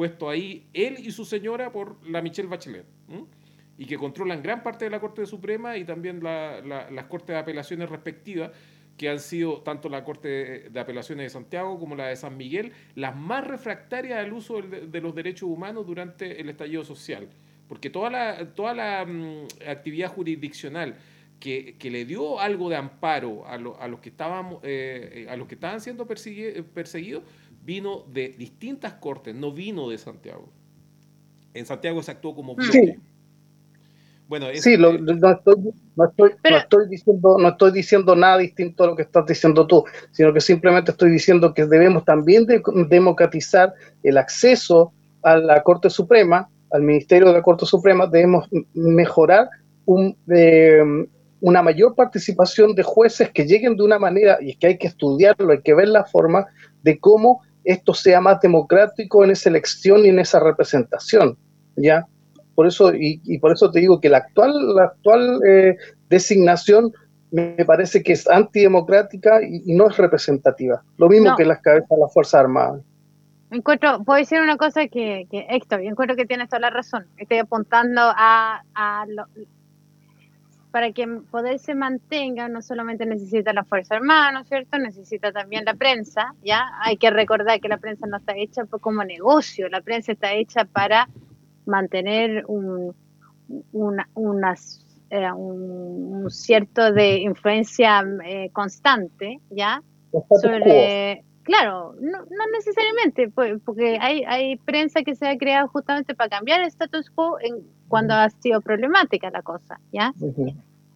Puesto 0.00 0.30
ahí 0.30 0.66
él 0.72 0.96
y 0.98 1.10
su 1.10 1.26
señora 1.26 1.72
por 1.72 2.02
la 2.08 2.22
Michelle 2.22 2.48
Bachelet. 2.48 2.86
¿m? 3.10 3.26
y 3.76 3.84
que 3.84 3.98
controlan 3.98 4.42
gran 4.42 4.62
parte 4.62 4.86
de 4.86 4.90
la 4.90 4.98
Corte 4.98 5.26
Suprema 5.26 5.76
y 5.76 5.84
también 5.84 6.24
la, 6.24 6.62
la, 6.62 6.90
las 6.90 7.04
Cortes 7.04 7.34
de 7.34 7.36
Apelaciones 7.36 7.90
respectivas, 7.90 8.50
que 8.96 9.10
han 9.10 9.20
sido 9.20 9.60
tanto 9.60 9.90
la 9.90 10.02
Corte 10.02 10.70
de 10.70 10.80
Apelaciones 10.80 11.26
de 11.26 11.28
Santiago 11.28 11.78
como 11.78 11.96
la 11.96 12.06
de 12.06 12.16
San 12.16 12.38
Miguel, 12.38 12.72
las 12.94 13.14
más 13.14 13.46
refractarias 13.46 14.18
al 14.18 14.32
uso 14.32 14.62
de, 14.62 14.86
de 14.86 15.00
los 15.02 15.14
derechos 15.14 15.50
humanos 15.50 15.86
durante 15.86 16.40
el 16.40 16.48
estallido 16.48 16.82
social. 16.82 17.28
Porque 17.68 17.90
toda 17.90 18.08
la, 18.08 18.54
toda 18.54 18.72
la 18.72 19.04
um, 19.06 19.46
actividad 19.68 20.08
jurisdiccional 20.08 20.96
que, 21.38 21.76
que, 21.78 21.90
le 21.90 22.06
dio 22.06 22.40
algo 22.40 22.70
de 22.70 22.76
amparo 22.76 23.46
a, 23.46 23.58
lo, 23.58 23.78
a 23.78 23.86
los, 23.86 24.00
que 24.00 24.08
estaban, 24.08 24.56
eh, 24.62 25.26
a 25.28 25.36
los 25.36 25.46
que 25.46 25.56
estaban 25.56 25.82
siendo 25.82 26.06
perseguidos 26.06 27.22
vino 27.62 28.04
de 28.12 28.30
distintas 28.30 28.94
cortes, 28.94 29.34
no 29.34 29.52
vino 29.52 29.88
de 29.88 29.98
Santiago. 29.98 30.48
En 31.54 31.66
Santiago 31.66 32.02
se 32.02 32.12
actuó 32.12 32.34
como 32.34 32.54
bloque. 32.54 32.72
Sí. 32.72 32.94
Bueno, 34.28 34.48
es, 34.48 34.62
sí, 34.62 34.76
lo, 34.76 34.96
no, 34.96 35.32
estoy, 35.32 35.56
no, 35.96 36.04
estoy, 36.04 36.30
pero, 36.40 36.56
no, 36.56 36.62
estoy 36.62 36.88
diciendo, 36.88 37.36
no 37.36 37.48
estoy 37.48 37.72
diciendo 37.72 38.14
nada 38.14 38.38
distinto 38.38 38.84
a 38.84 38.86
lo 38.86 38.94
que 38.94 39.02
estás 39.02 39.26
diciendo 39.26 39.66
tú, 39.66 39.84
sino 40.12 40.32
que 40.32 40.40
simplemente 40.40 40.92
estoy 40.92 41.10
diciendo 41.10 41.52
que 41.52 41.66
debemos 41.66 42.04
también 42.04 42.46
de, 42.46 42.62
democratizar 42.88 43.74
el 44.04 44.18
acceso 44.18 44.92
a 45.22 45.36
la 45.36 45.64
Corte 45.64 45.90
Suprema, 45.90 46.48
al 46.70 46.82
Ministerio 46.82 47.26
de 47.26 47.34
la 47.34 47.42
Corte 47.42 47.66
Suprema, 47.66 48.06
debemos 48.06 48.48
mejorar 48.72 49.48
un, 49.84 50.16
eh, 50.28 50.80
una 51.40 51.62
mayor 51.62 51.96
participación 51.96 52.74
de 52.76 52.84
jueces 52.84 53.30
que 53.30 53.46
lleguen 53.46 53.76
de 53.76 53.82
una 53.82 53.98
manera, 53.98 54.38
y 54.40 54.50
es 54.50 54.56
que 54.58 54.68
hay 54.68 54.78
que 54.78 54.86
estudiarlo, 54.86 55.52
hay 55.52 55.62
que 55.62 55.74
ver 55.74 55.88
la 55.88 56.04
forma 56.04 56.46
de 56.82 56.98
cómo 56.98 57.42
esto 57.64 57.94
sea 57.94 58.20
más 58.20 58.40
democrático 58.40 59.24
en 59.24 59.30
esa 59.30 59.48
elección 59.48 60.04
y 60.04 60.08
en 60.08 60.18
esa 60.18 60.40
representación, 60.40 61.36
¿ya? 61.76 62.06
por 62.60 62.66
eso 62.66 62.94
y, 62.94 63.22
y, 63.24 63.38
por 63.38 63.52
eso 63.52 63.70
te 63.70 63.80
digo 63.80 64.00
que 64.00 64.10
la 64.10 64.18
actual 64.18 64.74
la 64.74 64.84
actual 64.84 65.40
eh, 65.48 65.76
designación 66.10 66.92
me 67.30 67.64
parece 67.64 68.02
que 68.02 68.12
es 68.12 68.28
antidemocrática 68.28 69.40
y, 69.42 69.62
y 69.64 69.74
no 69.74 69.88
es 69.88 69.96
representativa 69.96 70.82
lo 70.98 71.08
mismo 71.08 71.30
no. 71.30 71.36
que 71.36 71.46
las 71.46 71.62
cabezas 71.62 71.88
de 71.88 71.96
las 71.96 72.12
fuerzas 72.12 72.40
armadas 72.40 72.82
encuentro 73.50 74.04
puedo 74.04 74.18
decir 74.18 74.42
una 74.42 74.58
cosa 74.58 74.88
que, 74.88 75.26
que 75.30 75.46
Héctor 75.48 75.80
yo 75.80 75.88
encuentro 75.88 76.16
que 76.16 76.26
tienes 76.26 76.50
toda 76.50 76.60
la 76.60 76.70
razón 76.70 77.06
estoy 77.16 77.38
apuntando 77.38 78.02
a, 78.02 78.62
a 78.74 79.06
lo, 79.08 79.24
para 80.70 80.92
que 80.92 81.06
poder 81.30 81.58
se 81.58 81.74
mantenga, 81.74 82.48
no 82.48 82.62
solamente 82.62 83.04
necesita 83.06 83.52
la 83.52 83.64
Fuerza 83.64 83.96
Armada, 83.96 84.32
¿no 84.32 84.40
es 84.40 84.48
cierto? 84.48 84.78
Necesita 84.78 85.32
también 85.32 85.64
la 85.64 85.74
prensa, 85.74 86.34
¿ya? 86.42 86.64
Hay 86.82 86.96
que 86.96 87.10
recordar 87.10 87.60
que 87.60 87.68
la 87.68 87.78
prensa 87.78 88.06
no 88.06 88.18
está 88.18 88.36
hecha 88.36 88.64
como 88.66 89.04
negocio, 89.04 89.68
la 89.68 89.80
prensa 89.80 90.12
está 90.12 90.32
hecha 90.32 90.64
para 90.64 91.08
mantener 91.66 92.44
un, 92.46 92.94
eh, 95.10 95.32
un, 95.32 96.30
cierto 96.30 96.92
de 96.92 97.16
influencia 97.16 98.04
eh, 98.24 98.50
constante, 98.52 99.40
¿ya? 99.50 99.82
Sobre, 100.40 101.24
claro, 101.42 101.94
no, 102.00 102.18
no 102.18 102.46
necesariamente, 102.52 103.28
porque 103.64 103.98
hay, 104.00 104.22
hay 104.24 104.56
prensa 104.56 105.02
que 105.02 105.14
se 105.14 105.28
ha 105.28 105.36
creado 105.36 105.68
justamente 105.68 106.14
para 106.14 106.30
cambiar 106.30 106.60
el 106.60 106.68
status 106.68 107.10
quo 107.10 107.38
en, 107.40 107.64
cuando 107.90 108.14
ha 108.14 108.30
sido 108.30 108.60
problemática 108.60 109.30
la 109.30 109.42
cosa, 109.42 109.80
¿ya? 109.92 110.14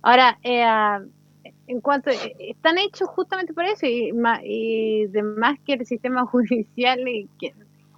Ahora, 0.00 0.38
eh, 0.44 0.64
en 1.66 1.80
cuanto, 1.80 2.10
están 2.38 2.78
hechos 2.78 3.08
justamente 3.08 3.52
por 3.52 3.64
eso 3.64 3.84
y, 3.84 4.12
y 4.44 5.06
demás 5.08 5.58
que 5.66 5.72
el 5.74 5.84
sistema 5.86 6.24
judicial, 6.32 7.00
y 7.08 7.28
que, 7.40 7.52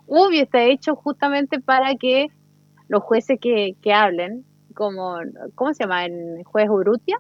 obvio, 0.07 0.43
está 0.43 0.65
hecho 0.65 0.97
justamente 0.97 1.61
para 1.61 1.95
que 1.97 2.29
los 2.89 3.03
jueces 3.03 3.39
que, 3.39 3.77
que 3.83 3.93
hablen, 3.93 4.47
como, 4.75 5.19
¿cómo 5.55 5.75
se 5.75 5.85
llama? 5.85 6.07
El 6.07 6.43
juez 6.45 6.69
Urrutia, 6.71 7.19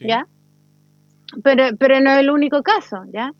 ¿ya? 0.00 0.26
Pero, 1.44 1.76
pero 1.78 2.00
no 2.00 2.10
es 2.10 2.20
el 2.20 2.30
único 2.30 2.62
caso, 2.62 3.04
¿ya? 3.12 3.32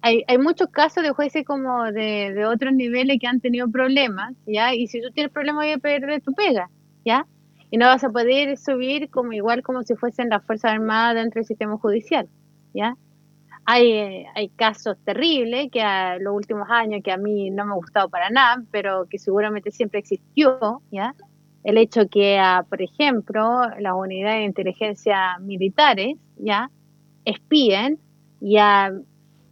Hay, 0.00 0.24
hay 0.28 0.38
muchos 0.38 0.68
casos 0.68 1.02
de 1.02 1.10
jueces 1.10 1.44
como 1.44 1.84
de, 1.92 2.32
de 2.32 2.46
otros 2.46 2.72
niveles 2.72 3.18
que 3.20 3.26
han 3.26 3.40
tenido 3.40 3.68
problemas, 3.68 4.34
¿ya? 4.46 4.74
Y 4.74 4.86
si 4.86 5.02
tú 5.02 5.10
tienes 5.10 5.30
problemas, 5.30 5.64
voy 5.64 5.72
a 5.72 5.78
perder 5.78 6.22
tu 6.22 6.32
pega, 6.32 6.70
¿ya? 7.06 7.26
Y 7.70 7.78
no 7.78 7.86
vas 7.86 8.04
a 8.04 8.10
poder 8.10 8.58
subir 8.58 9.08
como 9.08 9.32
igual 9.32 9.62
como 9.62 9.82
si 9.82 9.94
fuesen 9.94 10.28
las 10.28 10.44
Fuerzas 10.44 10.72
Armadas 10.72 11.14
dentro 11.14 11.40
del 11.40 11.46
sistema 11.46 11.78
judicial, 11.78 12.28
¿ya? 12.74 12.96
Hay, 13.64 14.26
hay 14.34 14.48
casos 14.50 14.96
terribles 15.04 15.70
que 15.72 15.82
a 15.82 16.18
los 16.18 16.34
últimos 16.34 16.68
años 16.70 17.00
que 17.02 17.10
a 17.12 17.16
mí 17.16 17.50
no 17.50 17.64
me 17.64 17.72
ha 17.72 17.76
gustado 17.76 18.08
para 18.10 18.28
nada, 18.30 18.62
pero 18.70 19.06
que 19.08 19.18
seguramente 19.18 19.70
siempre 19.70 20.00
existió, 20.00 20.82
¿ya? 20.90 21.14
el 21.66 21.78
hecho 21.78 22.08
que, 22.08 22.38
ah, 22.38 22.64
por 22.68 22.80
ejemplo, 22.80 23.62
las 23.80 23.92
unidades 23.92 24.38
de 24.38 24.44
inteligencia 24.44 25.36
militares 25.40 26.16
ya 26.36 26.70
espíen 27.24 27.98
y, 28.40 28.56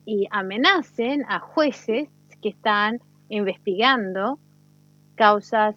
y 0.04 0.28
amenacen 0.30 1.24
a 1.28 1.40
jueces 1.40 2.08
que 2.40 2.50
están 2.50 3.00
investigando 3.28 4.38
causas 5.16 5.74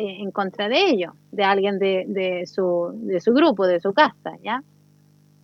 en 0.00 0.30
contra 0.30 0.68
de 0.68 0.90
ellos, 0.90 1.12
de 1.32 1.42
alguien 1.42 1.78
de, 1.78 2.04
de, 2.06 2.46
su, 2.46 2.92
de 2.94 3.20
su 3.20 3.32
grupo, 3.34 3.66
de 3.66 3.80
su 3.80 3.92
casta, 3.92 4.36
¿ya? 4.42 4.62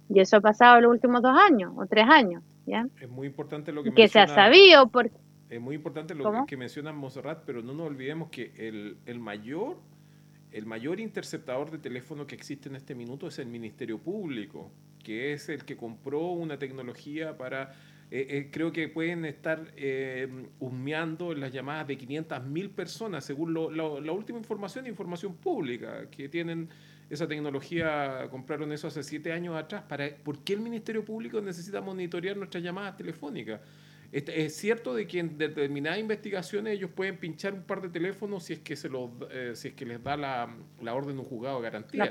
Y 0.09 0.20
eso 0.20 0.36
ha 0.36 0.40
pasado 0.40 0.81
los 0.81 0.93
últimos 0.93 1.22
dos 1.22 1.36
años 1.36 1.72
o 1.76 1.86
tres 1.86 2.05
años, 2.09 2.43
¿ya? 2.64 2.86
Es 3.01 3.10
muy 3.10 3.26
importante 3.26 3.72
lo 3.72 3.82
que, 3.82 3.93
que 3.93 4.06
se 4.06 4.20
ha 4.20 4.28
sabido 4.28 4.89
porque 4.89 5.16
es 5.51 5.60
muy 5.60 5.74
importante 5.74 6.14
lo 6.14 6.47
que, 6.47 6.56
menciona 6.56 6.93
Monserrat, 6.93 7.43
pero 7.44 7.62
no 7.62 7.74
nos 7.74 7.86
olvidemos 7.89 8.28
que 8.28 8.52
el, 8.56 8.97
el 9.06 9.18
mayor 9.18 9.76
el 10.52 10.66
mayor 10.66 11.01
interceptador 11.01 11.72
de 11.72 11.78
teléfono 11.78 12.28
que 12.28 12.36
existe 12.36 12.68
en 12.68 12.76
este 12.76 12.94
minuto 12.94 13.26
es 13.26 13.40
el 13.40 13.47
Ministerio 13.47 13.98
Público, 13.98 14.70
que 15.02 15.32
es 15.32 15.48
el 15.48 15.64
que 15.64 15.76
compró 15.76 16.31
una 16.31 16.59
tecnología 16.59 17.36
para... 17.36 17.72
Eh, 18.16 18.27
eh, 18.31 18.49
creo 18.49 18.70
que 18.70 18.86
pueden 18.86 19.24
estar 19.24 19.73
eh, 19.77 20.28
las 21.36 21.53
llamadas 21.53 21.89
de 21.89 21.99
500.000 21.99 22.70
personas, 22.70 23.24
según 23.24 23.53
la 23.53 24.12
última 24.12 24.39
información, 24.39 24.86
información 24.86 25.35
pública, 25.35 26.09
que 26.12 26.28
tienen 26.28 26.69
esa 27.11 27.27
tecnología, 27.27 28.28
compraron 28.31 28.70
eso 28.70 28.86
hace 28.86 29.03
siete 29.03 29.32
años 29.32 29.57
atrás. 29.57 29.82
Para, 29.89 30.15
¿Por 30.15 30.45
qué 30.45 30.53
el 30.53 30.61
Ministerio 30.61 31.05
Público 31.05 31.41
necesita 31.41 31.81
monitorear 31.81 32.36
nuestras 32.36 32.62
llamadas 32.62 32.97
telefónicas? 32.97 33.61
Es 34.15 34.55
cierto 34.55 34.95
de 34.95 35.09
que 35.09 35.19
en 35.19 35.36
determinadas 35.36 35.99
investigaciones 35.99 36.74
ellos 36.74 36.91
pueden 36.95 37.16
pinchar 37.16 37.53
un 37.53 37.65
par 37.65 37.82
de 37.82 37.89
teléfonos 37.89 38.45
si 38.45 38.53
es 38.53 38.61
que 38.61 38.77
se 38.77 38.89
los, 38.89 39.11
eh, 39.32 39.53
si 39.55 39.69
es 39.69 39.74
que 39.74 39.85
les 39.85 40.01
da 40.05 40.16
la, 40.16 40.57
la, 40.81 40.95
orden 40.95 41.19
un 41.19 41.24
juzgado 41.24 41.57
de 41.57 41.65
garantía. 41.65 42.05
La 42.05 42.11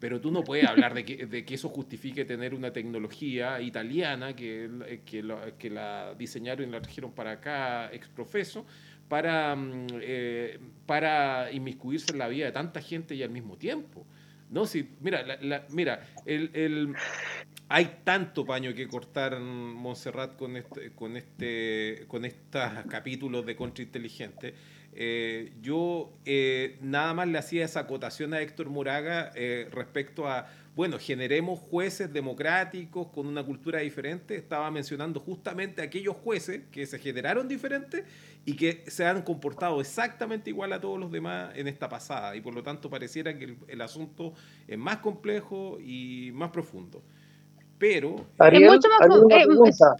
Pero 0.00 0.20
tú 0.20 0.32
no 0.32 0.42
puedes 0.42 0.66
hablar 0.66 0.92
de 0.92 1.04
que, 1.04 1.26
de 1.26 1.44
que 1.44 1.54
eso 1.54 1.68
justifique 1.68 2.24
tener 2.24 2.52
una 2.52 2.72
tecnología 2.72 3.60
italiana 3.60 4.34
que, 4.34 5.00
que, 5.06 5.22
la, 5.22 5.52
que 5.56 5.70
la 5.70 6.14
diseñaron 6.18 6.68
y 6.68 6.72
la 6.72 6.82
trajeron 6.82 7.12
para 7.12 7.30
acá 7.32 7.92
ex 7.92 8.08
profeso 8.08 8.66
para, 9.08 9.54
mm, 9.54 9.86
eh, 10.00 10.58
para 10.84 11.52
inmiscuirse 11.52 12.12
en 12.12 12.18
la 12.18 12.28
vida 12.28 12.46
de 12.46 12.52
tanta 12.52 12.80
gente 12.80 13.14
y 13.14 13.22
al 13.22 13.30
mismo 13.30 13.56
tiempo. 13.56 14.04
No, 14.50 14.66
sí, 14.66 14.88
mira, 15.00 15.22
la, 15.40 15.64
mira, 15.70 16.06
el, 16.24 16.50
el, 16.54 16.94
hay 17.68 18.00
tanto 18.04 18.44
paño 18.44 18.74
que 18.74 18.86
cortar 18.86 19.40
Montserrat 19.40 20.36
con 20.36 20.56
este, 20.56 20.92
con 20.92 21.16
este, 21.16 22.04
con 22.06 22.24
estos 22.24 22.62
capítulos 22.88 23.44
de 23.44 23.56
contrainteligente. 23.56 24.54
Eh, 24.98 25.52
yo 25.60 26.12
eh, 26.24 26.78
nada 26.80 27.12
más 27.12 27.28
le 27.28 27.36
hacía 27.36 27.64
esa 27.64 27.80
acotación 27.80 28.32
a 28.32 28.40
Héctor 28.40 28.70
Moraga 28.70 29.30
eh, 29.34 29.68
respecto 29.70 30.26
a, 30.26 30.48
bueno, 30.74 30.98
generemos 30.98 31.58
jueces 31.58 32.10
democráticos 32.10 33.08
con 33.08 33.26
una 33.26 33.42
cultura 33.44 33.80
diferente. 33.80 34.36
Estaba 34.36 34.70
mencionando 34.70 35.18
justamente 35.20 35.82
aquellos 35.82 36.16
jueces 36.16 36.62
que 36.70 36.86
se 36.86 36.98
generaron 36.98 37.48
diferentes 37.48 38.04
y 38.46 38.54
que 38.54 38.84
se 38.86 39.04
han 39.04 39.22
comportado 39.22 39.80
exactamente 39.80 40.50
igual 40.50 40.72
a 40.72 40.80
todos 40.80 41.00
los 41.00 41.10
demás 41.10 41.50
en 41.56 41.66
esta 41.66 41.88
pasada. 41.88 42.36
Y 42.36 42.40
por 42.40 42.54
lo 42.54 42.62
tanto 42.62 42.88
pareciera 42.88 43.36
que 43.36 43.56
el 43.66 43.80
asunto 43.80 44.34
es 44.68 44.78
más 44.78 44.98
complejo 44.98 45.78
y 45.80 46.30
más 46.32 46.50
profundo. 46.50 47.02
Pero. 47.78 48.16
Ariel, 48.38 48.70
una, 48.70 49.38
pregunta, 49.38 49.96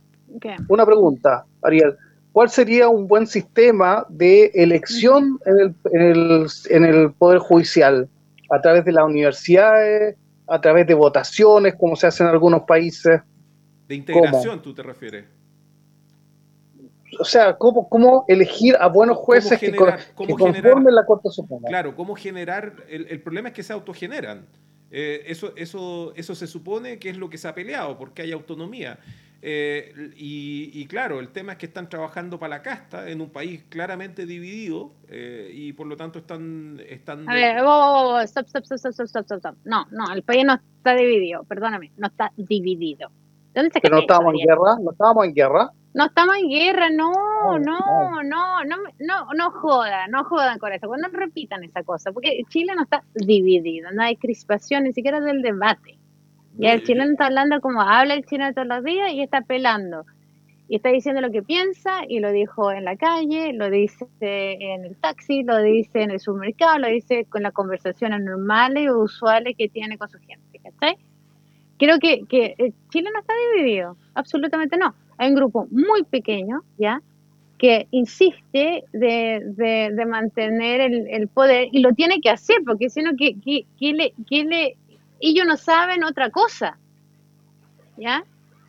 una 0.69 0.87
pregunta, 0.87 1.47
Ariel. 1.63 1.97
¿Cuál 2.33 2.51
sería 2.51 2.89
un 2.89 3.07
buen 3.07 3.27
sistema 3.27 4.05
de 4.11 4.51
elección 4.55 5.39
en 5.47 5.59
el, 5.59 5.75
en, 5.93 6.03
el, 6.03 6.47
en 6.69 6.85
el 6.85 7.13
Poder 7.13 7.39
Judicial? 7.39 8.09
¿A 8.51 8.61
través 8.61 8.85
de 8.85 8.93
las 8.93 9.05
universidades? 9.05 10.17
¿A 10.47 10.61
través 10.61 10.87
de 10.87 10.95
votaciones, 10.95 11.75
como 11.75 11.97
se 11.97 12.07
hace 12.07 12.23
en 12.23 12.29
algunos 12.29 12.63
países? 12.63 13.21
¿De 13.89 13.95
integración 13.95 14.61
tú 14.61 14.75
te 14.75 14.83
refieres? 14.83 15.25
o 17.19 17.25
sea, 17.25 17.57
¿cómo, 17.57 17.89
cómo 17.89 18.25
elegir 18.29 18.77
a 18.79 18.89
buenos 18.89 19.17
jueces 19.19 19.59
que, 19.59 19.75
conformen 20.15 20.95
la 20.95 21.07
Corte 21.07 21.31
Suprema? 21.31 21.69
Claro, 21.69 21.95
cómo 21.97 22.15
generar, 22.15 22.75
el, 22.89 23.07
el, 23.09 23.23
problema 23.23 23.49
es 23.49 23.55
que 23.55 23.63
se 23.63 23.73
autogeneran. 23.73 24.47
Eh, 24.91 25.25
eso, 25.27 25.53
eso, 25.57 26.13
eso 26.15 26.35
se 26.35 26.47
supone 26.47 26.99
que 26.99 27.11
es 27.11 27.17
lo 27.17 27.29
que 27.29 27.39
se 27.39 27.49
ha 27.49 27.55
peleado, 27.55 27.99
porque 27.99 28.23
hay 28.23 28.33
autonomía. 28.33 28.99
Eh, 29.43 30.13
y, 30.17 30.87
claro, 30.87 31.21
el 31.21 31.29
tema 31.29 31.53
es 31.53 31.59
que 31.59 31.67
están 31.67 31.89
trabajando 31.89 32.39
para 32.39 32.57
la 32.57 32.63
casta 32.63 33.09
en 33.09 33.21
un 33.21 33.31
país 33.31 33.65
claramente 33.69 34.27
dividido 34.27 34.93
eh, 35.09 35.51
y 35.53 35.73
por 35.73 35.87
lo 35.87 35.97
tanto 35.97 36.19
están... 36.19 36.81
están 36.89 37.29
A 37.29 37.35
ver, 37.35 37.59
stop, 38.25 38.47
stop, 38.47 38.65
stop, 38.65 38.79
stop, 38.79 39.07
stop, 39.07 39.33
stop, 39.39 39.57
No, 39.65 39.87
no, 39.91 40.13
el 40.13 40.23
país 40.23 40.45
no 40.45 40.55
está 40.55 40.95
dividido, 40.95 41.45
perdóname, 41.45 41.93
no 41.97 42.09
está 42.09 42.33
dividido. 42.37 43.11
¿Dónde 43.55 43.71
se 43.71 43.89
¿No 43.89 44.01
estábamos 44.01 44.35
en 44.35 44.47
guerra? 44.47 44.77
¿No 44.83 44.91
estábamos 44.91 45.27
en 45.27 45.35
guerra? 45.35 45.71
No 45.97 46.05
estamos 46.05 46.37
en 46.37 46.51
guerra, 46.51 46.91
no, 46.91 47.11
no, 47.59 48.23
no, 48.23 48.23
no, 48.23 48.77
no, 48.99 49.33
no 49.35 49.51
jodan, 49.51 50.11
no 50.11 50.25
jodan 50.25 50.59
con 50.59 50.71
eso, 50.71 50.95
no 50.95 51.09
repitan 51.09 51.65
esa 51.65 51.85
cosa, 51.85 52.13
porque 52.13 52.43
Chile 52.51 52.75
no 52.77 52.83
está 52.83 53.03
dividido, 53.15 53.91
no 53.93 54.03
hay 54.03 54.17
crispación 54.17 54.85
ni 54.85 54.93
siquiera 54.93 55.23
del 55.23 55.41
debate. 55.41 55.97
Ya 56.59 56.75
el 56.75 56.83
chileno 56.85 57.13
está 57.13 57.29
hablando 57.29 57.63
como 57.63 57.81
habla 57.81 58.13
el 58.13 58.27
chileno 58.27 58.53
todos 58.53 58.69
los 58.69 58.85
días 58.85 59.11
y 59.11 59.23
está 59.23 59.41
pelando. 59.41 60.05
Y 60.69 60.77
está 60.77 60.91
diciendo 60.91 61.23
lo 61.23 61.31
que 61.31 61.43
piensa 61.43 62.03
y 62.07 62.21
lo 62.21 62.31
dijo 62.31 62.71
en 62.73 62.85
la 62.85 62.97
calle, 62.97 63.55
lo 63.55 63.71
dice 63.71 64.07
en 64.21 64.85
el 64.85 64.97
taxi, 64.97 65.45
lo 65.45 65.63
dice 65.63 66.03
en 66.03 66.11
el 66.11 66.21
supermercado, 66.21 66.79
lo 66.79 66.89
dice 66.89 67.25
con 67.25 67.43
las 67.43 67.55
conversaciones 67.55 68.21
normales 68.21 68.91
o 68.91 68.99
usuales 68.99 69.57
que 69.57 69.71
tiene 69.71 69.97
con 69.97 70.11
su 70.11 70.19
gente, 70.19 70.61
¿cachai? 70.63 70.99
Creo 71.79 71.99
que, 71.99 72.27
que 72.29 72.75
Chile 72.91 73.09
no 73.15 73.21
está 73.21 73.33
dividido, 73.55 73.97
absolutamente 74.13 74.77
no 74.77 74.95
hay 75.19 75.29
un 75.31 75.35
grupo 75.35 75.67
muy 75.71 76.03
pequeño, 76.05 76.63
¿ya? 76.79 77.03
que 77.59 77.89
insiste 77.91 78.85
de, 78.93 79.91
de, 79.93 80.07
mantener 80.07 80.81
el, 80.81 81.29
poder 81.29 81.69
y 81.73 81.81
lo 81.81 81.93
tiene 81.93 82.21
que 82.21 82.31
hacer, 82.31 82.59
porque 82.67 82.91
si 82.91 83.03
no, 83.03 83.13
que, 83.17 83.35
le, 83.81 84.13
le, 84.31 84.77
ellos 85.21 85.47
no 85.47 85.57
saben 85.57 86.05
otra 86.05 86.31
cosa, 86.31 86.79
¿ya? 87.97 88.25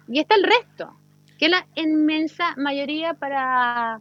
Y 0.07 0.19
está 0.19 0.35
el 0.35 0.43
resto, 0.43 0.93
que 1.37 1.45
es 1.45 1.51
la 1.51 1.65
inmensa 1.75 2.55
mayoría 2.55 3.13
para, 3.13 3.99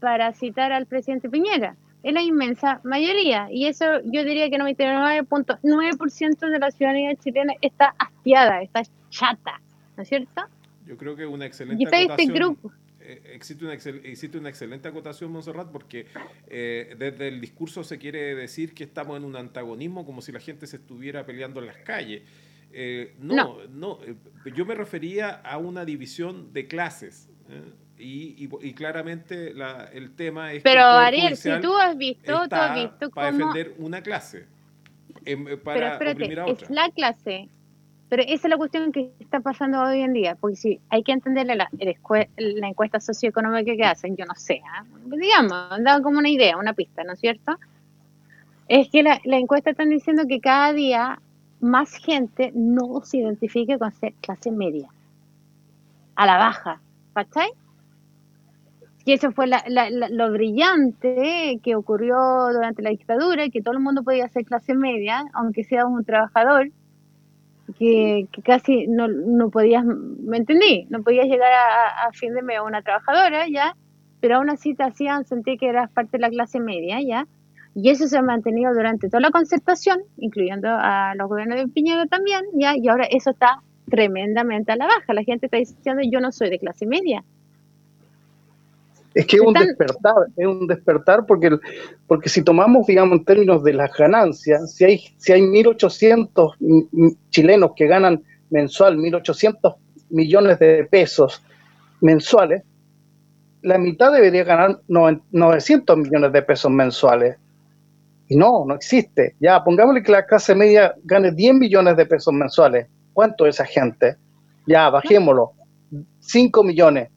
para 0.00 0.32
citar 0.34 0.72
al 0.72 0.86
presidente 0.86 1.30
Piñera, 1.30 1.76
es 2.02 2.12
la 2.12 2.22
inmensa 2.22 2.80
mayoría, 2.84 3.48
y 3.50 3.66
eso 3.66 3.84
yo 4.04 4.24
diría 4.24 4.50
que 4.50 4.58
99.9% 4.58 6.50
de 6.50 6.58
la 6.58 6.70
ciudadanía 6.70 7.14
chilena 7.16 7.54
está 7.62 7.94
hastiada, 7.98 8.62
está 8.62 8.82
chata, 9.08 9.60
¿no 9.96 10.02
es 10.02 10.08
cierto? 10.08 10.42
Yo 10.90 10.96
creo 10.96 11.14
que 11.14 11.24
una 11.24 11.46
excelente 11.46 11.84
este 11.84 12.26
grupo. 12.26 12.72
eh, 12.98 13.22
existe, 13.32 13.64
una 13.64 13.74
existe 13.74 14.36
una 14.36 14.48
excelente 14.48 14.88
acotación, 14.88 15.30
Monserrat, 15.30 15.70
porque 15.70 16.06
eh, 16.48 16.96
desde 16.98 17.28
el 17.28 17.40
discurso 17.40 17.84
se 17.84 17.96
quiere 17.96 18.34
decir 18.34 18.74
que 18.74 18.82
estamos 18.82 19.16
en 19.16 19.24
un 19.24 19.36
antagonismo 19.36 20.04
como 20.04 20.20
si 20.20 20.32
la 20.32 20.40
gente 20.40 20.66
se 20.66 20.78
estuviera 20.78 21.24
peleando 21.24 21.60
en 21.60 21.66
las 21.68 21.76
calles. 21.76 22.22
no, 23.20 23.58
no, 23.68 24.00
yo 24.52 24.66
me 24.66 24.74
refería 24.74 25.30
a 25.30 25.58
una 25.58 25.84
división 25.84 26.52
de 26.52 26.66
clases. 26.66 27.28
Y, 27.96 28.48
y, 28.60 28.72
claramente 28.72 29.54
el 29.92 30.16
tema 30.16 30.52
es 30.54 30.62
pero 30.62 30.82
Ariel 30.82 31.36
si 31.36 31.50
tú 31.60 31.76
has 31.76 31.96
visto 31.98 32.48
tú 32.48 32.54
has 32.54 32.74
visto 32.74 33.10
para 33.10 33.30
defender 33.30 33.74
una 33.76 34.02
clase 34.02 34.46
em, 35.26 35.44
para 35.60 35.98
pero 35.98 36.10
espérate, 36.12 36.52
es 36.52 36.70
la 36.70 36.88
clase 36.90 37.50
pero 38.10 38.24
esa 38.24 38.48
es 38.48 38.50
la 38.50 38.56
cuestión 38.56 38.90
que 38.90 39.12
está 39.20 39.38
pasando 39.38 39.80
hoy 39.80 40.00
en 40.00 40.12
día, 40.12 40.34
porque 40.34 40.56
si 40.56 40.80
hay 40.90 41.04
que 41.04 41.12
entenderle 41.12 41.54
la, 41.54 41.68
la 42.36 42.68
encuesta 42.68 42.98
socioeconómica 42.98 43.76
que 43.76 43.84
hacen, 43.84 44.16
yo 44.16 44.26
no 44.26 44.34
sé, 44.34 44.60
¿ah? 44.68 44.84
digamos, 45.06 45.52
han 45.70 46.02
como 46.02 46.18
una 46.18 46.28
idea, 46.28 46.56
una 46.56 46.74
pista, 46.74 47.04
¿no 47.04 47.12
es 47.12 47.20
cierto? 47.20 47.56
Es 48.66 48.88
que 48.90 49.04
la, 49.04 49.20
la 49.24 49.38
encuesta 49.38 49.70
están 49.70 49.90
diciendo 49.90 50.24
que 50.28 50.40
cada 50.40 50.72
día 50.72 51.20
más 51.60 51.94
gente 51.94 52.50
no 52.52 53.00
se 53.04 53.18
identifique 53.18 53.78
con 53.78 53.92
ser 53.92 54.12
clase 54.20 54.50
media, 54.50 54.88
a 56.16 56.26
la 56.26 56.36
baja, 56.36 56.80
¿cachai? 57.14 57.50
Y 59.04 59.12
eso 59.12 59.30
fue 59.30 59.46
lo 59.46 60.32
brillante 60.32 61.60
que 61.62 61.76
ocurrió 61.76 62.16
durante 62.52 62.82
la 62.82 62.90
dictadura, 62.90 63.48
que 63.50 63.62
todo 63.62 63.74
el 63.74 63.80
mundo 63.80 64.02
podía 64.02 64.28
ser 64.28 64.44
clase 64.44 64.74
media, 64.74 65.24
aunque 65.32 65.62
sea 65.62 65.86
un 65.86 66.04
trabajador, 66.04 66.70
que, 67.78 68.28
casi 68.44 68.86
no, 68.86 69.08
no, 69.08 69.50
podías, 69.50 69.84
¿me 69.84 70.36
entendí? 70.36 70.86
No 70.90 71.02
podías 71.02 71.26
llegar 71.26 71.52
a, 71.52 72.10
fin 72.12 72.34
de 72.34 72.42
mes 72.42 72.58
a 72.58 72.62
una 72.62 72.82
trabajadora, 72.82 73.48
¿ya? 73.48 73.74
Pero 74.20 74.36
aún 74.36 74.50
así 74.50 74.74
te 74.74 74.82
hacían 74.82 75.24
sentir 75.24 75.58
que 75.58 75.68
eras 75.68 75.90
parte 75.90 76.18
de 76.18 76.22
la 76.22 76.30
clase 76.30 76.60
media, 76.60 77.00
¿ya? 77.00 77.26
Y 77.74 77.90
eso 77.90 78.08
se 78.08 78.18
ha 78.18 78.22
mantenido 78.22 78.72
durante 78.74 79.08
toda 79.08 79.20
la 79.20 79.30
concertación, 79.30 80.00
incluyendo 80.16 80.68
a 80.70 81.14
los 81.16 81.28
gobiernos 81.28 81.58
de 81.58 81.68
Piñera 81.68 82.06
también, 82.06 82.42
¿ya? 82.54 82.76
Y 82.76 82.88
ahora 82.88 83.06
eso 83.10 83.30
está 83.30 83.62
tremendamente 83.88 84.72
a 84.72 84.76
la 84.76 84.86
baja. 84.86 85.14
La 85.14 85.24
gente 85.24 85.46
está 85.46 85.58
diciendo, 85.58 86.02
yo 86.10 86.20
no 86.20 86.32
soy 86.32 86.50
de 86.50 86.58
clase 86.58 86.86
media, 86.86 87.24
es 89.20 89.26
que 89.26 89.36
es 89.36 89.42
un 89.42 89.52
despertar, 89.52 90.14
es 90.34 90.46
un 90.46 90.66
despertar 90.66 91.26
porque, 91.26 91.50
porque 92.06 92.30
si 92.30 92.42
tomamos, 92.42 92.86
digamos, 92.86 93.18
en 93.18 93.24
términos 93.24 93.62
de 93.62 93.74
las 93.74 93.94
ganancias, 93.94 94.72
si 94.74 94.84
hay, 94.84 94.98
si 95.18 95.32
hay 95.32 95.42
1.800 95.42 97.18
chilenos 97.28 97.72
que 97.76 97.86
ganan 97.86 98.22
mensual 98.48 98.96
1.800 98.96 99.76
millones 100.08 100.58
de 100.58 100.84
pesos 100.90 101.42
mensuales, 102.00 102.62
la 103.60 103.76
mitad 103.76 104.10
debería 104.10 104.44
ganar 104.44 104.80
900 104.88 105.98
millones 105.98 106.32
de 106.32 106.42
pesos 106.42 106.70
mensuales. 106.70 107.36
Y 108.28 108.36
no, 108.36 108.64
no 108.64 108.74
existe. 108.74 109.34
Ya, 109.38 109.62
pongámosle 109.62 110.02
que 110.02 110.12
la 110.12 110.24
clase 110.24 110.54
media 110.54 110.94
gane 111.04 111.32
10 111.32 111.54
millones 111.54 111.94
de 111.96 112.06
pesos 112.06 112.32
mensuales. 112.32 112.86
¿Cuánto 113.12 113.44
es 113.46 113.56
esa 113.56 113.66
gente? 113.66 114.16
Ya, 114.66 114.88
bajémoslo. 114.88 115.52
5 116.20 116.62
millones 116.62 117.10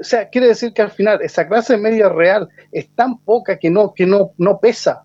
o 0.00 0.04
sea, 0.04 0.28
quiere 0.30 0.48
decir 0.48 0.72
que 0.72 0.82
al 0.82 0.90
final 0.90 1.20
esa 1.20 1.46
clase 1.46 1.76
media 1.76 2.08
real 2.08 2.48
es 2.72 2.88
tan 2.94 3.18
poca 3.18 3.58
que 3.58 3.68
no, 3.68 3.92
que 3.92 4.06
no, 4.06 4.32
no 4.38 4.58
pesa. 4.58 5.04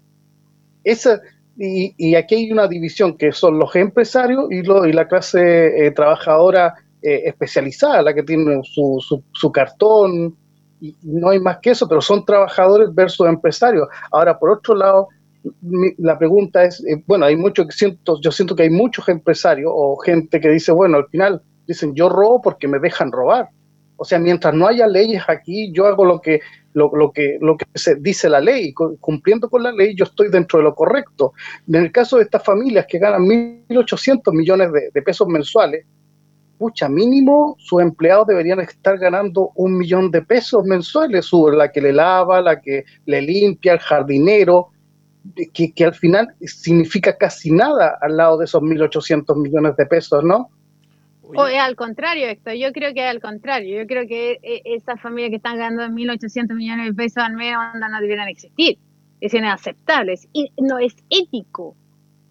Esa, 0.84 1.20
y, 1.58 2.16
aquí 2.16 2.36
hay 2.36 2.52
una 2.52 2.68
división 2.68 3.18
que 3.18 3.32
son 3.32 3.60
los 3.60 3.76
empresarios 3.76 4.46
y, 4.52 4.62
lo, 4.62 4.86
y 4.86 4.94
la 4.94 5.08
clase 5.08 5.86
eh, 5.86 5.92
trabajadora 5.92 6.74
eh, 7.02 7.24
especializada, 7.26 8.02
la 8.02 8.14
que 8.14 8.24
tiene 8.24 8.62
su, 8.64 9.04
su, 9.32 9.52
cartón, 9.52 10.36
y 10.80 10.96
no 11.04 11.30
hay 11.30 11.40
más 11.40 11.58
que 11.60 11.72
eso, 11.72 11.88
pero 11.88 12.02
son 12.02 12.26
trabajadores 12.26 12.94
versus 12.94 13.28
empresarios. 13.28 13.88
Ahora, 14.12 14.38
por 14.38 14.52
otro 14.52 14.76
lado, 14.76 15.10
la 15.98 16.18
pregunta 16.18 16.64
es, 16.64 16.84
eh, 16.86 17.04
bueno, 17.06 17.26
hay 17.26 17.36
mucho 17.36 17.66
que 17.66 17.72
siento, 17.72 18.20
yo 18.22 18.32
siento 18.32 18.56
que 18.56 18.64
hay 18.64 18.70
muchos 18.70 19.08
empresarios 19.10 19.72
o 19.74 19.98
gente 19.98 20.40
que 20.40 20.50
dice, 20.50 20.72
bueno, 20.72 20.98
al 20.98 21.08
final 21.08 21.42
dicen, 21.68 21.94
yo 21.96 22.10
robo 22.10 22.42
porque 22.42 22.68
me 22.68 22.80
dejan 22.80 23.12
robar. 23.12 23.50
O 23.98 24.06
sea, 24.06 24.20
mientras 24.20 24.54
no 24.54 24.68
haya 24.68 24.88
leyes 24.88 25.24
aquí, 25.28 25.72
yo 25.72 25.88
hago 25.88 26.06
lo 26.06 26.20
que, 26.20 26.42
lo, 26.74 27.12
que, 27.14 27.38
lo 27.42 27.58
que 27.58 27.66
se 27.76 27.96
dice 27.96 28.30
la 28.30 28.42
ley. 28.42 28.74
Cumpliendo 28.74 29.50
con 29.50 29.64
la 29.64 29.72
ley, 29.72 29.96
yo 29.96 30.04
estoy 30.04 30.30
dentro 30.30 30.60
de 30.60 30.64
lo 30.64 30.76
correcto. 30.76 31.34
En 31.68 31.76
el 31.76 31.92
caso 31.92 32.18
de 32.18 32.24
estas 32.24 32.44
familias 32.44 32.86
que 32.88 33.00
ganan 33.00 33.24
1.800 33.24 34.34
millones 34.34 34.70
de, 34.94 35.02
pesos 35.02 35.28
mensuales, 35.28 35.86
pucha, 36.58 36.90
mínimo 36.90 37.56
sus 37.60 37.82
empleados 37.82 38.28
deberían 38.28 38.60
estar 38.60 38.98
ganando 38.98 39.52
un 39.56 39.78
millón 39.78 40.12
de 40.12 40.22
pesos 40.22 40.64
mensuales, 40.66 41.30
la 41.54 41.72
que 41.72 41.82
le 41.82 41.94
lava, 41.94 42.42
la 42.42 42.62
que 42.62 42.84
le 43.06 43.22
limpia, 43.22 43.74
el 43.74 43.80
jardinero, 43.80 44.70
que, 45.54 45.74
que 45.74 45.86
al 45.86 45.96
final 45.96 46.28
significa 46.42 47.18
casi 47.18 47.52
nada 47.52 47.98
al 48.02 48.18
lado 48.18 48.38
de 48.38 48.46
esos 48.46 48.62
1.800 48.62 49.42
millones 49.42 49.76
de 49.76 49.86
pesos, 49.86 50.24
¿no? 50.24 50.50
O 51.34 51.48
es 51.48 51.60
al 51.60 51.76
contrario, 51.76 52.28
esto. 52.28 52.54
Yo 52.54 52.72
creo 52.72 52.94
que 52.94 53.04
es 53.04 53.10
al 53.10 53.22
contrario. 53.22 53.82
Yo 53.82 53.88
creo 53.88 54.08
que 54.08 54.40
e, 54.44 54.62
esas 54.66 55.02
familias 55.02 55.32
que 55.32 55.38
están 55.38 55.58
ganando 55.58 55.84
1.800 55.84 56.54
millones 56.54 56.88
de 56.88 56.94
pesos 56.94 57.24
al 57.24 57.34
mes 57.34 57.54
no 57.54 58.02
deberían 58.02 58.28
existir. 58.28 58.78
Es 59.22 59.34
inaceptable. 59.34 60.16
y 60.34 60.52
no 60.62 60.78
es 60.78 60.96
ético. 61.10 61.76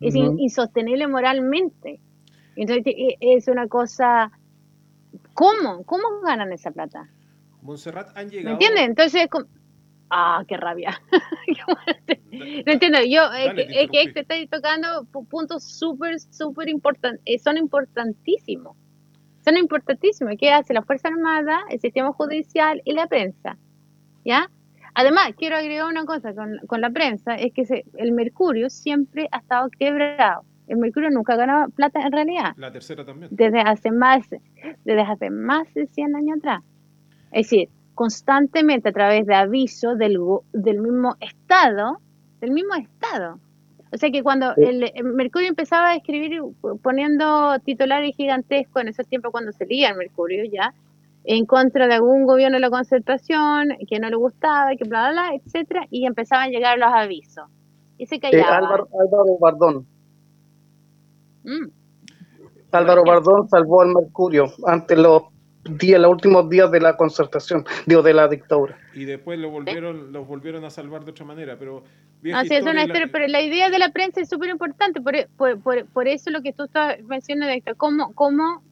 Es 0.01 0.15
insostenible 0.15 1.07
moralmente. 1.09 2.01
Entonces 2.57 2.85
e, 2.87 3.17
es 3.21 3.49
una 3.49 3.69
cosa... 3.69 4.31
¿Cómo? 5.33 5.85
¿Cómo 5.85 6.05
ganan 6.25 6.53
esa 6.53 6.71
plata? 6.71 7.09
Montserrat 7.63 8.17
han 8.17 8.31
llegado... 8.31 8.57
¿Me 8.57 8.65
entiendes? 8.65 8.89
Entonces... 8.89 9.29
Ah, 10.11 10.45
qué 10.47 10.57
rabia. 10.57 11.01
no 12.67 12.73
entiendo, 12.73 12.99
yo, 13.09 13.33
es 13.33 13.91
que, 13.91 14.13
te 14.13 14.21
estoy 14.21 14.47
tocando 14.47 15.07
puntos 15.29 15.65
súper, 15.65 16.21
súper 16.21 16.69
importantes, 16.69 17.23
eh, 17.25 17.39
son 17.39 17.57
importantísimos 17.57 18.77
son 19.45 19.57
importantísimos. 19.57 20.35
¿Qué 20.39 20.51
hace 20.51 20.75
la 20.75 20.83
Fuerza 20.83 21.09
Armada, 21.09 21.61
el 21.71 21.81
sistema 21.81 22.13
judicial 22.13 22.81
y 22.85 22.95
la 22.95 23.07
prensa? 23.07 23.57
¿Ya? 24.25 24.51
Además, 24.95 25.33
quiero 25.37 25.57
agregar 25.57 25.87
una 25.87 26.05
cosa 26.05 26.33
con, 26.35 26.81
la 26.81 26.91
prensa, 26.91 27.35
es 27.35 27.53
que 27.53 27.85
el 27.97 28.13
Mercurio 28.13 28.71
siempre 28.71 29.29
ha 29.33 29.39
estado 29.39 29.69
quebrado. 29.71 30.45
El 30.69 30.79
Mercurio 30.79 31.11
nunca 31.11 31.35
ha 31.35 31.37
ganado 31.37 31.69
plata 31.71 32.01
en 32.01 32.13
realidad. 32.13 32.55
La 32.57 32.73
tercera 32.73 33.05
también. 33.05 33.29
Desde 33.33 33.61
hace 33.61 33.91
más, 33.91 34.25
desde 34.85 35.01
hace 35.01 35.31
más 35.31 35.73
de 35.75 35.87
100 35.89 36.17
años 36.17 36.39
atrás. 36.39 36.63
Es 37.33 37.51
decir, 37.51 37.69
constantemente 37.95 38.89
a 38.89 38.93
través 38.93 39.27
de 39.27 39.35
avisos 39.35 39.99
del, 39.99 40.19
del 40.53 40.81
mismo 40.81 41.17
Estado, 41.21 41.99
del 42.41 42.53
mismo 42.53 42.75
Estado, 42.77 43.41
o 43.95 43.97
sea 43.97 44.11
que 44.11 44.25
cuando 44.25 44.53
el, 44.57 44.91
Mercurio 45.05 45.49
empezaba 45.49 45.91
a 45.91 45.95
escribir 45.95 46.43
poniendo 46.83 47.57
titulares 47.61 48.17
gigantescos 48.17 48.83
en 48.83 48.89
esos 48.89 49.07
tiempos 49.07 49.31
cuando 49.31 49.53
se 49.53 49.67
leía 49.67 49.91
el 49.91 49.97
Mercurio 49.97 50.45
ya, 50.51 50.75
en 51.23 51.47
contra 51.47 51.87
de 51.87 51.95
algún 51.95 52.27
gobierno 52.27 52.57
de 52.57 52.61
la 52.61 52.71
concertación 52.71 53.69
que 53.89 54.01
no 54.01 54.11
le 54.11 54.17
gustaba, 54.17 54.71
que 54.77 54.89
bla, 54.89 55.11
bla, 55.11 55.13
bla, 55.13 55.35
etcétera, 55.37 55.87
y 55.91 56.07
empezaban 56.07 56.49
a 56.49 56.51
llegar 56.51 56.77
los 56.77 56.93
avisos. 56.93 57.45
Y 57.97 58.07
se 58.07 58.19
callaba. 58.19 58.57
Álvaro, 58.57 58.89
Bardón. 59.41 59.87
Mm. 61.45 61.69
Álvaro 62.73 63.05
Bardón 63.05 63.49
salvó 63.49 63.83
al 63.83 63.95
Mercurio 63.95 64.47
ante 64.67 64.97
los 64.97 65.23
días, 65.65 66.01
los 66.01 66.11
últimos 66.11 66.49
días 66.49 66.71
de 66.71 66.81
la 66.81 66.97
concertación, 66.97 67.65
digo, 67.87 68.03
de 68.03 68.15
la 68.15 68.29
dictadura. 68.29 68.77
Y 68.95 69.05
después 69.05 69.39
lo 69.39 69.51
volvieron, 69.51 70.13
los 70.13 70.27
volvieron 70.27 70.65
a 70.65 70.71
salvar 70.71 71.05
de 71.05 71.11
otra 71.11 71.25
manera, 71.25 71.57
pero... 71.59 71.85
Así 72.35 72.55
es 72.55 72.65
una 72.65 72.87
pero 72.87 73.27
la 73.29 73.43
idea 73.43 73.69
de 73.69 73.79
la 73.79 73.91
prensa 73.91 74.21
es 74.23 74.31
súper 74.31 74.49
importante, 74.49 75.01
por, 75.01 75.15
por, 75.37 75.87
por, 75.87 76.09
eso 76.09 76.31
lo 76.31 76.41
que 76.41 76.55
tú 76.55 76.65
estás 76.65 77.03
mencionando, 77.03 77.55
cómo, 77.77 78.15
cómo 78.15 78.63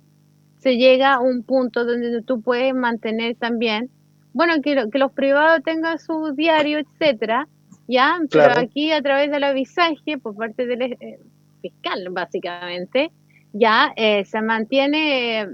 se 0.58 0.78
llega 0.78 1.14
a 1.14 1.20
un 1.20 1.42
punto 1.42 1.84
donde 1.84 2.22
tú 2.22 2.40
puedes 2.40 2.74
mantener 2.74 3.36
también, 3.36 3.90
bueno, 4.32 4.54
que, 4.62 4.88
que 4.90 4.98
los 4.98 5.12
privados 5.12 5.62
tengan 5.64 5.98
su 5.98 6.32
diario, 6.34 6.78
etcétera, 6.78 7.46
ya, 7.88 8.18
pero 8.30 8.58
aquí 8.58 8.90
a 8.92 9.02
través 9.02 9.30
del 9.30 9.44
avisaje 9.44 10.16
por 10.16 10.34
parte 10.34 10.66
del 10.66 10.82
eh, 10.82 11.18
fiscal, 11.60 12.06
básicamente, 12.10 13.10
ya 13.52 13.92
eh, 13.96 14.24
se 14.24 14.40
mantiene 14.40 15.46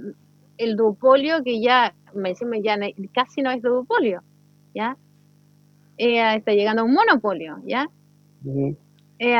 el 0.58 0.76
duopolio 0.76 1.42
que 1.42 1.60
ya, 1.60 1.94
me 2.14 2.30
decimos, 2.30 2.58
ya 2.62 2.76
casi 3.14 3.42
no 3.42 3.50
es 3.50 3.62
duopolio, 3.62 4.22
¿ya? 4.74 4.96
Eh, 5.96 6.36
está 6.36 6.52
llegando 6.52 6.82
a 6.82 6.84
un 6.84 6.92
monopolio, 6.92 7.58
¿ya? 7.64 7.88
Eh, 9.18 9.36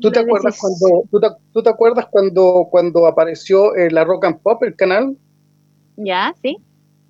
¿Tú 0.00 0.10
te, 0.10 0.20
acuerdas 0.20 0.58
cuando, 0.58 1.04
tú, 1.10 1.62
te, 1.62 1.68
acuerdas 1.68 2.06
cuando, 2.10 2.68
cuando 2.70 3.06
apareció 3.06 3.74
eh, 3.74 3.90
la 3.90 4.04
Rock 4.04 4.26
and 4.26 4.40
Pop, 4.40 4.62
el 4.62 4.76
canal? 4.76 5.16
Ya, 5.96 6.32
sí. 6.40 6.56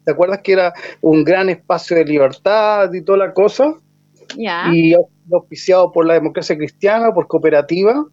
¿Te 0.04 0.12
acuerdas 0.12 0.40
que 0.42 0.52
era 0.52 0.72
un 1.02 1.22
gran 1.22 1.50
espacio 1.50 1.96
de 1.96 2.04
libertad 2.06 2.92
y 2.94 3.02
toda 3.02 3.18
la 3.18 3.34
cosa? 3.34 3.74
Ya. 4.36 4.72
Y 4.72 4.94
auspiciado 5.30 5.92
por 5.92 6.06
la 6.06 6.14
democracia 6.14 6.56
cristiana, 6.56 7.12
por 7.12 7.28
cooperativa. 7.28 8.06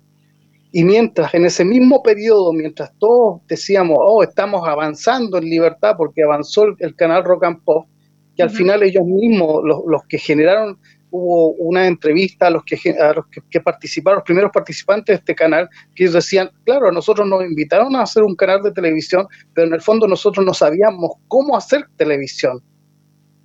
Y 0.72 0.84
mientras, 0.84 1.34
en 1.34 1.46
ese 1.46 1.64
mismo 1.64 2.04
periodo, 2.04 2.52
mientras 2.52 2.92
todos 3.00 3.42
decíamos, 3.48 3.98
oh, 4.00 4.24
estamos 4.24 4.68
avanzando 4.68 5.38
en 5.38 5.46
libertad 5.46 5.96
porque 5.98 6.24
avanzó 6.24 6.66
el, 6.80 6.96
canal 6.96 7.24
Rock 7.24 7.46
and 7.46 7.64
Pop, 7.64 7.88
que 8.36 8.44
al 8.44 8.50
final 8.50 8.84
ellos 8.84 9.06
mismos, 9.06 9.62
los, 9.64 9.80
los, 9.88 10.04
que 10.10 10.18
generaron, 10.18 10.78
hubo 11.16 11.52
una 11.54 11.88
entrevista 11.88 12.48
a 12.48 12.50
los, 12.50 12.64
que, 12.66 12.78
a 12.92 13.14
los 13.14 13.26
que, 13.50 13.62
participaron, 13.62 14.18
los 14.18 14.26
primeros 14.26 14.52
participantes 14.52 15.14
de 15.14 15.20
este 15.20 15.36
canal, 15.36 15.70
que 15.96 16.04
ellos 16.04 16.16
decían, 16.16 16.50
claro, 16.66 16.90
a 16.90 16.92
nosotros 16.92 17.28
nos 17.28 17.44
invitaron 17.46 17.96
a 17.96 18.02
hacer 18.02 18.24
un 18.24 18.36
canal 18.36 18.62
de 18.62 18.72
televisión, 18.72 19.26
pero 19.54 19.68
en 19.68 19.74
el 19.74 19.82
fondo 19.82 20.08
nosotros 20.08 20.46
no 20.46 20.54
sabíamos 20.54 21.12
cómo 21.28 21.56
hacer 21.56 21.86
televisión. 21.96 22.62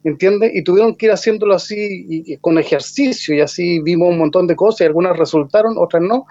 ¿Entiendes? 0.02 0.52
Y 0.54 0.64
tuvieron 0.64 0.96
que 0.96 1.06
ir 1.06 1.12
haciéndolo 1.12 1.54
así 1.54 2.06
y, 2.08 2.36
con 2.38 2.58
ejercicio 2.58 3.34
y 3.34 3.40
así 3.40 3.80
vimos 3.82 4.08
un 4.08 4.18
montón 4.18 4.46
de 4.46 4.56
cosas 4.56 4.80
y 4.80 4.84
algunas 4.84 5.16
resultaron, 5.16 5.74
otras 5.76 6.02
no 6.02 6.24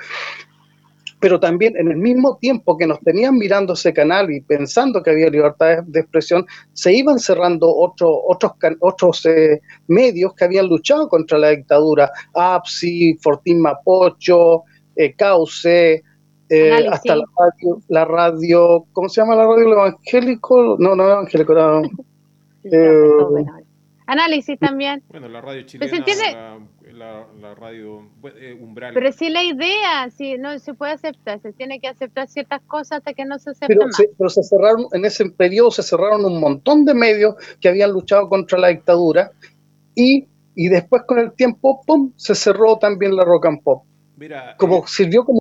pero 1.19 1.39
también 1.39 1.75
en 1.77 1.89
el 1.89 1.97
mismo 1.97 2.37
tiempo 2.37 2.77
que 2.77 2.87
nos 2.87 2.99
tenían 3.01 3.37
mirando 3.37 3.73
ese 3.73 3.93
canal 3.93 4.31
y 4.31 4.41
pensando 4.41 5.03
que 5.03 5.11
había 5.11 5.29
libertad 5.29 5.83
de 5.85 5.99
expresión, 5.99 6.45
se 6.73 6.93
iban 6.93 7.19
cerrando 7.19 7.67
otro, 7.69 8.09
otros, 8.25 8.53
otros 8.79 9.25
eh, 9.25 9.61
medios 9.87 10.33
que 10.33 10.45
habían 10.45 10.67
luchado 10.67 11.09
contra 11.09 11.37
la 11.37 11.49
dictadura, 11.49 12.09
APSI, 12.33 13.17
Fortín 13.21 13.61
Mapocho, 13.61 14.63
eh, 14.95 15.13
Cauce, 15.15 16.03
eh, 16.49 16.87
hasta 16.89 17.15
la 17.15 17.25
radio, 17.37 17.81
la 17.89 18.05
radio, 18.05 18.85
¿cómo 18.93 19.09
se 19.09 19.21
llama 19.21 19.35
la 19.35 19.45
radio? 19.45 19.67
¿El 19.67 19.73
evangélico? 19.73 20.77
No, 20.79 20.95
no 20.95 21.03
evangélico, 21.03 21.53
era... 21.53 21.81
Análisis 24.07 24.57
también. 24.57 25.03
Bueno, 25.09 25.27
la 25.27 25.39
radio 25.39 25.61
chilena, 25.63 25.99
la, 25.99 26.59
radio 27.55 28.09
eh, 28.35 28.57
umbral. 28.59 28.93
Pero 28.93 29.11
sí 29.11 29.29
la 29.29 29.43
idea, 29.43 30.09
sí, 30.15 30.37
no 30.37 30.57
se 30.59 30.73
puede 30.73 30.93
aceptar, 30.93 31.41
se 31.41 31.53
tiene 31.53 31.79
que 31.79 31.87
aceptar 31.87 32.27
ciertas 32.27 32.61
cosas 32.61 32.99
hasta 32.99 33.13
que 33.13 33.25
no 33.25 33.39
se 33.39 33.51
acepte 33.51 33.75
pero 33.75 33.91
Se, 33.91 34.09
pero 34.17 34.29
se 34.29 34.43
cerraron, 34.43 34.85
en 34.93 35.05
ese 35.05 35.29
periodo 35.29 35.71
se 35.71 35.83
cerraron 35.83 36.25
un 36.25 36.39
montón 36.39 36.85
de 36.85 36.93
medios 36.93 37.35
que 37.59 37.69
habían 37.69 37.91
luchado 37.91 38.29
contra 38.29 38.59
la 38.59 38.69
dictadura 38.69 39.31
y, 39.95 40.27
y 40.55 40.67
después 40.67 41.03
con 41.07 41.19
el 41.19 41.33
tiempo, 41.33 41.81
¡pum!, 41.85 42.11
se 42.15 42.35
cerró 42.35 42.77
también 42.77 43.15
la 43.15 43.23
rock 43.23 43.45
and 43.47 43.63
pop. 43.63 43.83
Mira, 44.17 44.55
como 44.57 44.79
eh, 44.79 44.83
sirvió 44.87 45.23
como 45.23 45.39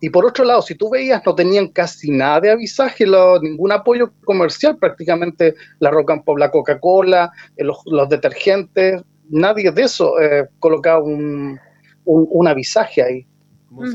y 0.00 0.10
por 0.10 0.26
otro 0.26 0.44
lado, 0.44 0.62
si 0.62 0.74
tú 0.74 0.90
veías, 0.90 1.22
no 1.24 1.34
tenían 1.34 1.68
casi 1.68 2.10
nada 2.10 2.40
de 2.40 2.50
avisaje, 2.50 3.04
ningún 3.42 3.72
apoyo 3.72 4.12
comercial, 4.24 4.76
prácticamente 4.76 5.54
la 5.78 5.90
Rock 5.90 6.10
and 6.10 6.24
Pop, 6.24 6.38
la 6.38 6.50
Coca-Cola, 6.50 7.30
eh, 7.56 7.64
los, 7.64 8.08
detergentes, 8.08 9.02
nadie 9.32 9.72
de 9.72 9.82
eso 9.82 10.20
eh, 10.20 10.46
colocaba 10.60 11.02
un, 11.02 11.58
un, 12.04 12.46
avisaje 12.46 13.02
ahí. 13.02 13.26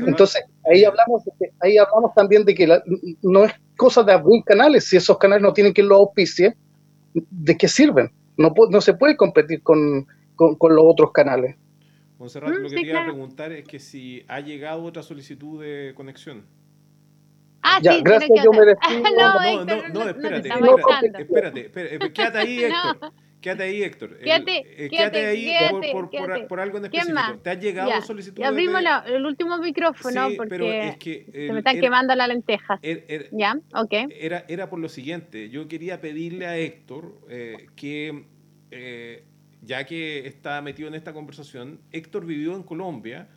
Entonces, 0.06 0.42
ahí 0.70 0.84
hablamos, 0.84 1.22
ahí 1.60 1.78
hablamos 1.78 2.12
también 2.14 2.44
de 2.44 2.54
que 2.54 2.66
no 3.22 3.44
es 3.44 3.52
cosa 3.76 4.02
de 4.02 4.12
abrir 4.12 4.42
canales, 4.44 4.84
si 4.84 4.96
esos 4.96 5.16
canales 5.18 5.42
no 5.42 5.52
tienen 5.52 5.72
que 5.72 5.82
los 5.82 5.98
auspicie, 5.98 6.56
¿de 7.14 7.56
qué 7.56 7.68
sirven? 7.68 8.10
No, 8.36 8.52
no 8.70 8.80
se 8.80 8.94
puede 8.94 9.16
competir 9.16 9.62
con, 9.62 10.06
con 10.36 10.74
los 10.74 10.84
otros 10.84 11.12
canales. 11.12 11.56
Monserrat, 12.18 12.50
mm, 12.50 12.62
lo 12.62 12.68
que 12.68 12.74
te 12.74 12.80
iba 12.82 13.00
a 13.00 13.04
preguntar 13.04 13.52
es 13.52 13.64
que 13.64 13.78
si 13.78 14.24
ha 14.26 14.40
llegado 14.40 14.82
otra 14.82 15.02
solicitud 15.02 15.62
de 15.62 15.92
conexión. 15.94 16.44
Ah, 17.62 17.78
ya, 17.80 17.94
sí, 17.94 18.00
gracias, 18.02 18.44
yo 18.44 18.50
me 18.50 18.66
despido. 18.66 19.02
no, 19.16 19.64
no, 19.64 19.88
no, 19.88 20.08
espérate, 20.08 20.48
espérate, 20.48 21.22
espérate, 21.22 21.60
espérate, 21.66 22.12
quédate 22.12 22.38
ahí, 22.38 22.64
Héctor. 22.64 23.12
Quédate 23.40 23.62
ahí, 23.62 23.82
Héctor. 23.82 24.18
Quédate, 24.18 24.84
eh, 24.84 24.88
quédate, 24.88 25.26
ahí 25.26 25.52
por, 25.92 26.10
por, 26.10 26.46
por, 26.48 26.60
algo 26.60 26.78
en 26.78 26.86
específico. 26.86 27.38
¿Te 27.42 27.50
ha 27.50 27.54
llegado 27.54 28.02
solicitud? 28.02 28.42
Abrimos 28.42 28.82
el 29.06 29.24
último 29.24 29.58
micrófono 29.58 30.28
porque 30.36 30.88
es 30.88 30.96
que 30.96 31.26
se 31.32 31.52
me 31.52 31.58
están 31.58 31.80
quemando 31.80 32.14
las 32.14 32.28
lentejas. 32.28 32.80
ya, 33.32 33.58
ok. 33.74 33.92
Era, 34.10 34.44
era 34.48 34.68
por 34.68 34.78
lo 34.78 34.88
siguiente. 34.88 35.50
Yo 35.50 35.68
quería 35.68 36.00
pedirle 36.00 36.46
a 36.46 36.56
Héctor 36.56 37.14
eh, 37.28 37.68
que 37.76 38.24
eh, 38.70 39.24
ya 39.62 39.84
que 39.84 40.26
está 40.26 40.60
metido 40.62 40.88
en 40.88 40.94
esta 40.94 41.12
conversación, 41.12 41.80
Héctor 41.92 42.26
vivió 42.26 42.54
en 42.54 42.62
Colombia 42.62 43.28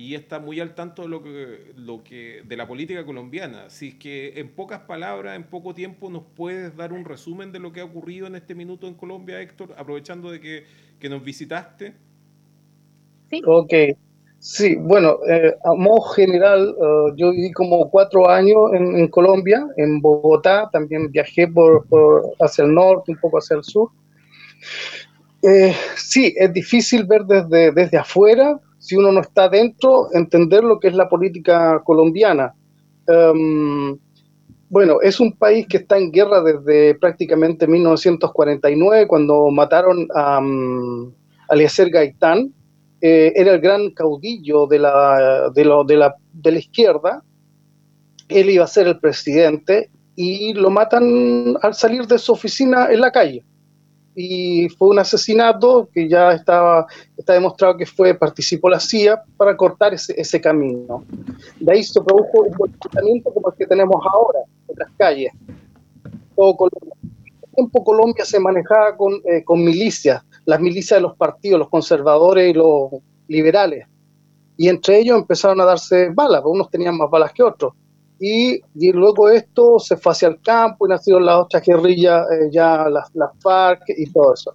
y 0.00 0.14
está 0.14 0.38
muy 0.38 0.60
al 0.60 0.74
tanto 0.74 1.02
de 1.02 1.08
lo 1.08 1.22
que, 1.22 1.72
lo 1.76 2.02
que 2.02 2.42
de 2.46 2.56
la 2.56 2.66
política 2.66 3.04
colombiana. 3.04 3.64
Así 3.66 3.88
es 3.88 3.94
que 3.96 4.40
en 4.40 4.48
pocas 4.48 4.80
palabras, 4.80 5.36
en 5.36 5.44
poco 5.44 5.74
tiempo, 5.74 6.08
nos 6.08 6.22
puedes 6.34 6.74
dar 6.74 6.94
un 6.94 7.04
resumen 7.04 7.52
de 7.52 7.58
lo 7.58 7.70
que 7.70 7.80
ha 7.80 7.84
ocurrido 7.84 8.26
en 8.26 8.34
este 8.34 8.54
minuto 8.54 8.86
en 8.86 8.94
Colombia, 8.94 9.42
Héctor, 9.42 9.74
aprovechando 9.76 10.30
de 10.30 10.40
que, 10.40 11.08
nos 11.08 11.22
visitaste. 11.22 11.92
Sí. 13.28 13.42
Ok. 13.46 13.74
Sí, 14.38 14.74
bueno, 14.76 15.18
eh, 15.28 15.54
a 15.64 15.74
modo 15.74 16.00
general, 16.00 16.74
eh, 16.80 17.12
yo 17.16 17.30
viví 17.32 17.52
como 17.52 17.90
cuatro 17.90 18.30
años 18.30 18.72
en, 18.72 19.06
Colombia, 19.08 19.66
en 19.76 20.00
Bogotá, 20.00 20.70
también 20.72 21.10
viajé 21.10 21.46
por, 21.46 21.86
por, 21.88 22.22
hacia 22.40 22.64
el 22.64 22.72
norte, 22.72 23.12
un 23.12 23.18
poco 23.18 23.36
hacia 23.36 23.58
el 23.58 23.64
sur. 23.64 23.90
Eh, 25.42 25.74
sí, 25.94 26.34
es 26.38 26.50
difícil 26.54 27.04
ver 27.04 27.24
desde, 27.24 27.70
desde 27.72 27.98
afuera, 27.98 28.58
si 28.80 28.96
uno 28.96 29.12
no 29.12 29.20
está 29.20 29.48
dentro, 29.48 30.08
entender 30.12 30.64
lo 30.64 30.80
que 30.80 30.88
es 30.88 30.94
la 30.94 31.08
política 31.08 31.82
colombiana. 31.84 32.54
Em, 33.06 33.96
bueno, 34.70 35.00
es 35.02 35.20
un 35.20 35.36
país 35.36 35.66
que 35.68 35.76
está 35.76 35.98
en 35.98 36.10
guerra 36.10 36.42
desde 36.42 36.94
prácticamente 36.94 37.66
1949, 37.66 39.06
cuando 39.06 39.50
mataron 39.50 40.08
a 40.14 40.38
um, 40.38 41.12
Gaitán. 41.92 42.52
Eh, 43.02 43.32
era 43.34 43.52
el 43.52 43.60
gran 43.60 43.90
caudillo 43.90 44.66
de 44.66 44.78
la, 44.78 45.50
de, 45.54 45.62
de, 45.86 45.96
la, 45.96 46.14
de 46.32 46.52
la 46.52 46.58
izquierda. 46.58 47.22
Él 48.28 48.50
iba 48.50 48.64
a 48.64 48.68
ser 48.68 48.86
el 48.86 48.98
presidente 48.98 49.90
y 50.16 50.54
lo 50.54 50.70
matan 50.70 51.56
al 51.62 51.74
salir 51.74 52.06
de 52.06 52.18
su 52.18 52.32
oficina 52.32 52.88
en 52.90 53.00
la 53.00 53.10
calle 53.10 53.44
y 54.14 54.68
fue 54.70 54.88
un 54.88 54.98
asesinato 54.98 55.88
que 55.92 56.08
ya 56.08 56.32
estaba 56.32 56.86
está 57.16 57.34
demostrado 57.34 57.76
que 57.76 57.86
fue 57.86 58.14
participó 58.14 58.68
la 58.68 58.80
CIA 58.80 59.22
para 59.36 59.56
cortar 59.56 59.94
ese, 59.94 60.14
ese 60.20 60.40
camino. 60.40 61.04
De 61.58 61.72
ahí 61.72 61.82
se 61.84 62.00
produjo 62.00 62.42
un 62.42 62.52
comportamiento 62.52 63.32
como 63.32 63.50
el 63.50 63.56
que 63.56 63.66
tenemos 63.66 63.96
ahora 64.12 64.40
en 64.68 64.78
las 64.78 64.90
calles. 64.96 65.32
Todo 66.34 66.56
Colombia. 66.56 66.94
Tiempo 67.54 67.84
Colombia 67.84 68.24
se 68.24 68.40
manejaba 68.40 68.96
con, 68.96 69.14
eh, 69.24 69.44
con 69.44 69.62
milicias, 69.62 70.22
las 70.44 70.60
milicias 70.60 70.98
de 70.98 71.02
los 71.02 71.16
partidos, 71.16 71.58
los 71.58 71.68
conservadores 71.68 72.50
y 72.50 72.54
los 72.54 72.90
liberales. 73.28 73.86
Y 74.56 74.68
entre 74.68 74.98
ellos 74.98 75.18
empezaron 75.18 75.60
a 75.60 75.64
darse 75.64 76.10
balas, 76.10 76.42
unos 76.44 76.70
tenían 76.70 76.96
más 76.96 77.10
balas 77.10 77.32
que 77.32 77.42
otros 77.42 77.74
y, 78.22 78.60
luego 78.92 79.30
esto 79.30 79.78
se 79.78 79.96
fue 79.96 80.12
hacia 80.12 80.28
el 80.28 80.40
campo 80.42 80.86
y 80.86 80.90
nacieron 80.90 81.24
las 81.24 81.36
otras 81.36 81.62
guerrillas, 81.64 82.26
eh, 82.30 82.50
ya 82.52 82.86
las, 82.90 83.10
FARC 83.42 83.82
y 83.96 84.04
todo 84.12 84.34
eso. 84.34 84.54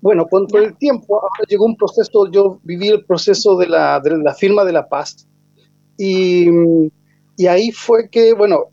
Bueno, 0.00 0.26
con, 0.26 0.48
el 0.54 0.76
tiempo 0.78 1.14
ahora 1.14 1.44
llegó 1.48 1.64
un 1.64 1.76
proceso, 1.76 2.28
yo 2.32 2.58
viví 2.64 2.88
el 2.88 3.04
proceso 3.04 3.56
de 3.56 3.68
la, 3.68 4.00
de 4.00 4.18
la 4.18 4.34
firma 4.34 4.64
de 4.64 4.72
la 4.72 4.88
paz 4.88 5.28
y, 5.96 6.48
y, 7.36 7.46
ahí 7.46 7.70
fue 7.70 8.08
que, 8.10 8.32
bueno, 8.32 8.64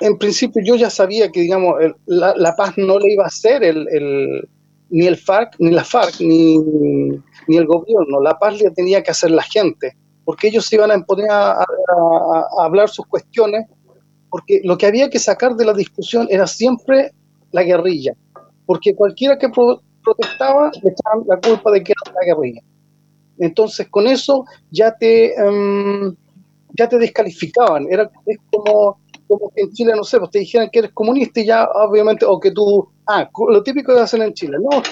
en 0.00 0.18
principio 0.18 0.62
yo 0.62 0.76
ya 0.76 0.90
sabía 0.90 1.30
que, 1.30 1.40
digamos, 1.40 1.76
la, 2.04 2.34
la, 2.36 2.54
paz 2.54 2.74
no 2.76 2.98
le 2.98 3.14
iba 3.14 3.24
a 3.24 3.28
hacer 3.28 3.64
el, 3.64 3.88
el, 3.88 4.46
ni 4.90 5.06
el 5.06 5.16
FARC, 5.16 5.54
ni 5.58 5.70
la 5.70 5.84
FARC, 5.84 6.20
ni, 6.20 6.58
ni 6.58 7.56
el 7.56 7.64
gobierno, 7.64 8.20
la 8.20 8.38
paz 8.38 8.60
le 8.60 8.70
tenía 8.72 9.02
que 9.02 9.12
hacer 9.12 9.30
la 9.30 9.42
gente 9.42 9.96
porque 10.32 10.48
ellos 10.48 10.64
se 10.64 10.76
iban 10.76 10.90
a 10.90 10.98
poner 11.04 11.30
a, 11.30 11.62
hablar 12.58 12.88
sus 12.88 13.04
cuestiones, 13.04 13.66
porque 14.30 14.62
lo 14.64 14.78
que 14.78 14.86
había 14.86 15.10
que 15.10 15.18
sacar 15.18 15.56
de 15.56 15.66
la 15.66 15.74
discusión 15.74 16.26
era 16.30 16.46
siempre 16.46 17.12
la 17.50 17.62
guerrilla, 17.62 18.14
porque 18.64 18.94
cualquiera 18.94 19.36
que 19.38 19.50
protestaba 19.50 20.70
le 20.82 20.90
echaban 20.90 21.26
la 21.26 21.36
culpa 21.36 21.70
de 21.70 21.84
que 21.84 21.92
era 21.92 22.14
la 22.18 22.34
guerrilla. 22.34 22.62
Entonces, 23.40 23.86
con 23.90 24.06
eso 24.06 24.46
ya 24.70 24.96
te, 24.96 25.34
em, 25.38 26.16
ya 26.78 26.88
te 26.88 26.96
descalificaban. 26.96 27.86
Era, 27.90 28.10
es 28.24 28.38
como, 28.50 29.00
como 29.28 29.50
que 29.54 29.64
en 29.64 29.72
Chile, 29.72 29.92
no 29.94 30.02
sé, 30.02 30.18
pues 30.18 30.30
te 30.30 30.38
dijeran 30.38 30.70
que 30.72 30.78
eres 30.78 30.92
comunista 30.92 31.40
y 31.40 31.44
ya, 31.44 31.68
obviamente, 31.74 32.24
o 32.24 32.40
que 32.40 32.52
tú, 32.52 32.88
ah, 33.06 33.28
lo 33.50 33.62
típico 33.62 33.92
de 33.92 34.00
hacer 34.00 34.22
en 34.22 34.32
Chile, 34.32 34.56
no, 34.62 34.82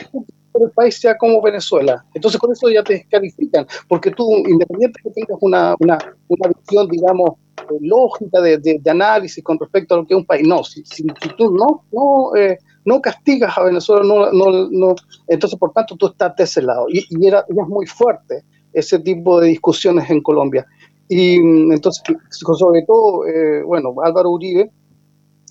el 0.55 0.71
país 0.71 1.01
sea 1.01 1.17
como 1.17 1.41
Venezuela. 1.43 2.05
Entonces 2.15 2.41
con 2.41 2.53
eso 2.53 2.69
ya 2.69 2.83
te 2.83 2.95
descalifican, 2.95 3.67
porque 3.89 4.11
tú, 4.11 4.37
independiente 4.47 5.01
que 5.03 5.11
tengas 5.11 5.39
una, 5.41 5.75
una, 5.79 5.99
una 6.29 6.51
visión, 6.59 6.89
digamos, 6.89 7.31
eh, 7.71 7.79
lógica 7.81 8.41
de, 8.41 8.59
de, 8.59 8.91
análisis 8.91 9.43
con 9.45 9.59
respecto 9.59 9.95
a 9.95 9.99
lo 9.99 10.07
que 10.07 10.15
es 10.15 10.19
un 10.19 10.27
país, 10.27 10.47
no, 10.47 10.65
si, 10.65 10.85
si, 10.85 11.07
tú 11.37 11.53
no, 11.53 11.85
no, 11.93 12.35
eh, 12.37 12.59
no 12.85 13.01
castigas 13.01 13.57
a 13.57 13.65
Venezuela, 13.65 14.03
no, 14.05 14.33
no, 14.33 14.69
no, 14.71 14.95
entonces 15.29 15.59
por 15.59 15.73
tanto 15.73 15.97
tú 15.97 16.07
estás 16.09 16.35
de 16.37 16.45
ese 16.45 16.63
lado. 16.63 16.87
Y, 16.89 17.05
y 17.11 17.27
era, 17.27 17.45
muy 17.69 17.87
fuerte 17.87 18.43
ese 18.73 18.99
tipo 18.99 19.41
de 19.41 19.49
discusiones 19.49 20.09
en 20.11 20.23
Colombia. 20.23 20.67
Y 21.09 21.41
mm, 21.41 21.73
entonces, 21.73 22.03
sobre 22.31 22.83
todo, 22.83 23.27
eh, 23.27 23.63
bueno, 23.65 23.95
Álvaro 24.03 24.31
Uribe, 24.31 24.71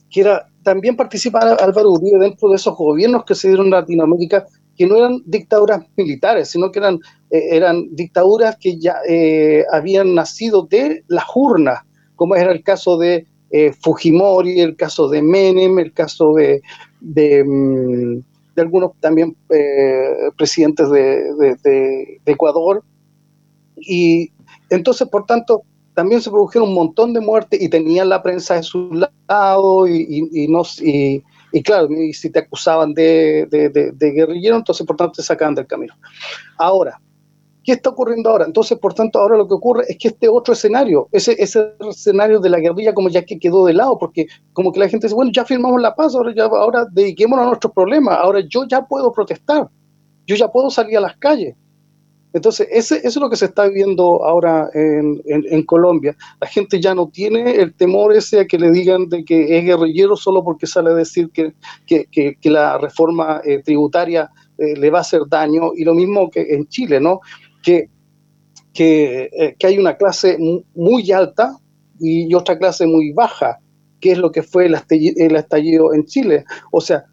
que 0.10 0.22
era, 0.22 0.48
también 0.64 0.96
participa 0.96 1.40
Álvaro 1.40 1.92
Uribe 1.92 2.20
dentro 2.20 2.50
de 2.50 2.56
esos 2.56 2.76
gobiernos 2.76 3.26
que 3.26 3.36
se 3.36 3.50
dieron 3.50 3.68
en 3.68 3.72
Latinoamérica 3.72 4.46
que 4.80 4.88
no 4.88 4.96
eran 4.96 5.22
dictaduras 5.26 5.86
militares, 5.98 6.48
sino 6.48 6.72
que 6.72 6.80
eran, 6.80 7.02
eh, 7.32 7.50
eran 7.52 7.94
dictaduras 7.94 8.56
que 8.58 8.80
ya 8.80 8.96
eh, 9.06 9.66
habían 9.74 10.16
nacido 10.16 10.68
de 10.72 11.04
las 11.10 11.26
urnas, 11.36 11.82
como 12.16 12.34
era 12.38 12.54
el 12.54 12.64
caso 12.64 12.98
de 12.98 13.28
eh, 13.52 13.74
Fujimori, 13.74 14.62
el 14.62 14.78
caso 14.78 15.10
de 15.10 15.22
Menem, 15.22 15.80
el 15.80 15.92
caso 15.92 16.34
de, 16.36 16.62
de, 17.02 17.44
mm, 17.44 18.24
algunos 18.56 18.92
también 19.02 19.36
presidentes 20.38 20.90
de, 20.90 21.58
de, 21.62 22.22
Ecuador. 22.26 22.82
Y 23.76 24.32
entonces, 24.70 25.10
por 25.10 25.26
tanto, 25.26 25.64
también 25.94 26.22
se 26.22 26.30
produjeron 26.30 26.70
un 26.70 26.76
montón 26.76 27.14
de 27.14 27.20
muertes 27.20 27.62
y 27.62 27.68
tenían 27.68 28.08
la 28.08 28.24
prensa 28.24 28.56
de 28.56 28.64
su 28.64 29.08
lado 29.28 29.88
y, 29.88 30.06
y, 30.10 30.44
y, 30.44 30.48
no, 30.48 30.62
y, 30.82 31.22
y 31.52 31.64
claro, 31.64 31.88
si 32.14 32.30
te 32.30 32.40
acusaban 32.40 32.94
de, 32.94 33.48
guerrillero, 34.00 34.58
entonces 34.58 34.86
por 34.86 34.96
tanto 34.96 35.14
te 35.14 35.24
sacaban 35.24 35.56
del 35.56 35.68
camino. 35.68 35.94
Ahora, 36.58 37.00
¿qué 37.64 37.74
está 37.74 37.90
ocurriendo 37.90 38.30
ahora? 38.30 38.46
Entonces, 38.46 38.78
por 38.78 38.94
tanto, 38.94 39.20
ahora 39.20 39.38
lo 39.38 39.48
que 39.48 39.54
ocurre 39.54 39.86
es 39.88 39.98
que 39.98 40.10
este 40.10 40.28
otro 40.28 40.54
escenario, 40.54 41.08
ese, 41.12 41.36
ese 41.42 41.74
escenario 41.90 42.40
de 42.40 42.50
la 42.50 42.60
guerrilla 42.60 42.94
como 42.94 43.10
ya 43.10 43.24
que 43.24 43.40
quedó 43.40 43.66
de 43.66 43.74
lado, 43.74 43.98
porque 43.98 44.28
como 44.54 44.72
que 44.72 44.80
la 44.80 44.90
gente 44.90 45.08
dice, 45.08 45.16
bueno, 45.16 45.32
ya 45.34 45.46
firmamos 45.46 45.82
la 45.82 45.96
paz, 45.96 46.16
ahora, 46.16 46.34
ya, 46.36 46.46
ahora 46.46 46.86
dediquémonos 46.92 47.44
a 47.44 47.48
nuestros 47.50 47.74
problemas, 47.74 48.18
ahora 48.20 48.42
yo 48.48 48.66
ya 48.68 48.86
puedo 48.86 49.12
protestar, 49.12 49.68
yo 50.28 50.36
ya 50.36 50.48
puedo 50.48 50.70
salir 50.70 50.98
a 50.98 51.02
las 51.02 51.18
calles. 51.18 51.56
Entonces, 52.32 52.68
ese, 52.72 52.98
eso 52.98 53.08
es 53.08 53.18
lo 53.18 53.30
que 53.30 53.36
se 53.36 53.46
está 53.46 53.68
viviendo 53.68 54.24
ahora 54.24 54.70
en, 54.74 55.64
Colombia. 55.64 56.16
La 56.40 56.48
gente 56.48 56.80
ya 56.80 56.94
no 56.94 57.10
tiene 57.10 57.56
el 57.56 57.74
temor 57.74 58.14
ese 58.16 58.42
a 58.42 58.46
que 58.46 58.60
le 58.60 58.72
digan 58.72 59.10
de 59.10 59.26
que 59.26 59.58
es 59.58 59.66
guerrillero 59.66 60.16
solo 60.16 60.44
porque 60.44 60.68
sale 60.68 60.92
a 60.92 60.94
decir 60.94 61.30
que, 61.32 61.54
que, 61.88 62.06
que, 62.40 62.50
la 62.50 62.78
reforma 62.78 63.42
eh, 63.44 63.62
tributaria 63.64 64.30
eh, 64.58 64.76
le 64.78 64.90
va 64.90 65.00
a 65.00 65.02
hacer 65.02 65.22
daño. 65.28 65.72
Y 65.76 65.84
lo 65.84 65.96
mismo 65.96 66.30
que 66.30 66.42
en 66.42 66.68
Chile, 66.68 67.00
¿no? 67.00 67.20
Que, 67.64 67.90
que, 68.74 69.30
eh, 69.32 69.56
que 69.58 69.68
hay 69.68 69.80
una 69.80 69.98
clase 69.98 70.38
muy 70.76 71.12
alta 71.12 71.58
y 72.00 72.34
otra 72.34 72.58
clase 72.58 72.86
muy 72.86 73.12
baja, 73.12 73.60
que 74.00 74.12
es 74.12 74.18
lo 74.20 74.32
que 74.32 74.44
fue 74.44 74.68
el 74.68 74.76
estallido 75.36 75.94
en 75.94 76.06
Chile. 76.06 76.46
O 76.72 76.80
sea, 76.80 77.06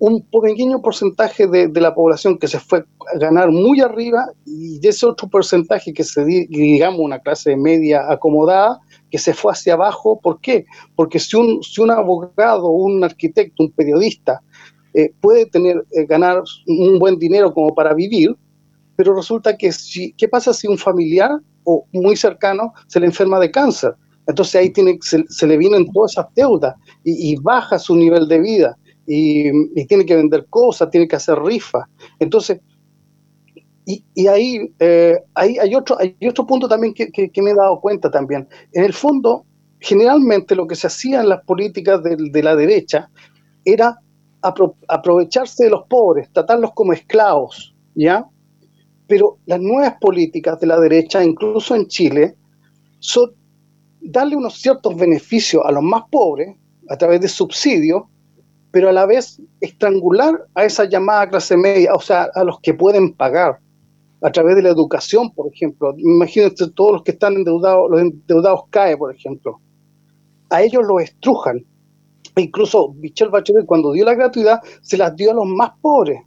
un 0.00 0.22
pequeño 0.22 0.80
porcentaje 0.80 1.46
de, 1.46 1.68
la 1.78 1.94
población 1.94 2.38
que 2.38 2.48
se 2.48 2.58
fue 2.58 2.78
a 3.14 3.18
ganar 3.18 3.50
muy 3.50 3.82
arriba 3.82 4.26
y 4.46 4.78
de 4.78 4.88
ese 4.88 5.06
otro 5.06 5.28
porcentaje 5.28 5.92
que 5.92 6.04
se, 6.04 6.24
digamos, 6.24 7.00
una 7.00 7.18
clase 7.18 7.54
media 7.54 8.10
acomodada, 8.10 8.80
que 9.10 9.18
se 9.18 9.34
fue 9.34 9.52
hacia 9.52 9.74
abajo. 9.74 10.18
¿Por 10.18 10.40
qué? 10.40 10.64
Porque 10.96 11.18
si 11.18 11.36
un, 11.36 11.62
si 11.62 11.82
un 11.82 11.90
abogado, 11.90 12.70
un 12.70 13.04
arquitecto, 13.04 13.62
un 13.62 13.72
periodista 13.72 14.40
eh, 14.94 15.12
puede 15.20 15.44
tener, 15.44 15.84
eh, 15.92 16.06
ganar 16.06 16.42
un 16.66 16.98
buen 16.98 17.18
dinero 17.18 17.52
como 17.52 17.74
para 17.74 17.92
vivir, 17.92 18.34
pero 18.96 19.14
resulta 19.14 19.54
que 19.54 19.70
si, 19.70 20.14
¿qué 20.14 20.28
pasa 20.28 20.54
si 20.54 20.66
un 20.66 20.78
familiar 20.78 21.30
o 21.64 21.84
muy 21.92 22.16
cercano 22.16 22.72
se 22.86 23.00
le 23.00 23.06
enferma 23.06 23.38
de 23.38 23.50
cáncer? 23.50 23.94
Entonces 24.26 24.54
ahí 24.54 24.70
tiene, 24.70 24.98
se, 25.02 25.46
le 25.46 25.58
vienen 25.58 25.92
todas 25.92 26.12
esas 26.12 26.26
deudas 26.34 26.74
y 27.04 27.36
baja 27.42 27.78
su 27.78 27.96
nivel 27.96 28.28
de 28.28 28.38
vida 28.38 28.76
y, 29.06 29.84
tiene 29.86 30.06
que 30.06 30.16
vender 30.16 30.46
cosas, 30.48 30.90
tiene 30.90 31.08
que 31.08 31.16
hacer 31.16 31.38
rifas. 31.38 31.84
Entonces, 32.18 32.60
y, 33.86 34.04
y 34.14 34.26
ahí, 34.26 34.72
eh, 34.78 35.18
ahí 35.34 35.58
hay, 35.58 35.74
otro, 35.74 35.98
hay 35.98 36.16
otro 36.28 36.46
punto 36.46 36.68
también 36.68 36.94
que, 36.94 37.42
me 37.42 37.50
he 37.50 37.54
dado 37.54 37.80
cuenta 37.80 38.10
también. 38.10 38.48
En 38.72 38.84
el 38.84 38.92
fondo, 38.92 39.44
generalmente 39.80 40.54
lo 40.54 40.66
que 40.66 40.76
se 40.76 40.86
hacía 40.86 41.20
en 41.20 41.28
las 41.28 41.44
políticas 41.44 42.02
de, 42.02 42.16
de 42.16 42.42
la 42.42 42.54
derecha 42.54 43.10
era 43.64 43.98
aprovecharse 44.88 45.64
de 45.64 45.70
los 45.70 45.86
pobres, 45.86 46.30
tratarlos 46.32 46.72
como 46.74 46.92
esclavos, 46.92 47.74
¿ya? 47.94 48.26
Pero 49.06 49.38
las 49.46 49.60
nuevas 49.60 49.96
políticas 50.00 50.58
de 50.60 50.66
la 50.66 50.78
derecha, 50.78 51.22
incluso 51.22 51.74
en 51.74 51.86
Chile, 51.88 52.36
son 53.00 53.32
darle 54.00 54.36
unos 54.36 54.54
ciertos 54.54 54.96
beneficios 54.96 55.62
a 55.64 55.72
los 55.72 55.82
más 55.82 56.04
pobres 56.10 56.56
a 56.88 56.96
través 56.96 57.20
de 57.20 57.28
subsidios 57.28 58.04
pero 58.70 58.88
a 58.88 58.92
la 58.92 59.06
vez 59.06 59.40
estrangular 59.60 60.46
a 60.54 60.64
esa 60.64 60.84
llamada 60.84 61.28
clase 61.28 61.56
media, 61.56 61.92
o 61.94 62.00
sea, 62.00 62.28
a 62.34 62.44
los 62.44 62.60
que 62.60 62.74
pueden 62.74 63.12
pagar 63.14 63.58
a 64.22 64.30
través 64.30 64.56
de 64.56 64.62
la 64.62 64.68
educación, 64.68 65.30
por 65.32 65.52
ejemplo. 65.52 65.94
Imagínense 65.96 66.70
todos 66.70 66.92
los 66.92 67.02
que 67.02 67.12
están 67.12 67.34
endeudados, 67.34 67.90
los 67.90 68.00
endeudados 68.00 68.62
CAE, 68.70 68.96
por 68.96 69.14
ejemplo. 69.14 69.60
A 70.50 70.62
ellos 70.62 70.84
los 70.86 71.02
estrujan. 71.02 71.64
E 72.36 72.42
incluso 72.42 72.92
Michelle 72.98 73.30
Bachelet, 73.30 73.66
cuando 73.66 73.92
dio 73.92 74.04
la 74.04 74.14
gratuidad, 74.14 74.60
se 74.82 74.96
las 74.96 75.16
dio 75.16 75.32
a 75.32 75.34
los 75.34 75.46
más 75.46 75.70
pobres, 75.80 76.20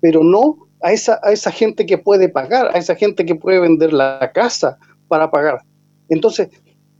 pero 0.00 0.22
no 0.24 0.68
a 0.82 0.92
esa, 0.92 1.20
a 1.22 1.32
esa 1.32 1.50
gente 1.50 1.84
que 1.84 1.98
puede 1.98 2.28
pagar, 2.28 2.74
a 2.74 2.78
esa 2.78 2.94
gente 2.94 3.26
que 3.26 3.34
puede 3.34 3.60
vender 3.60 3.92
la 3.92 4.30
casa 4.32 4.78
para 5.08 5.30
pagar. 5.30 5.60
Entonces, 6.08 6.48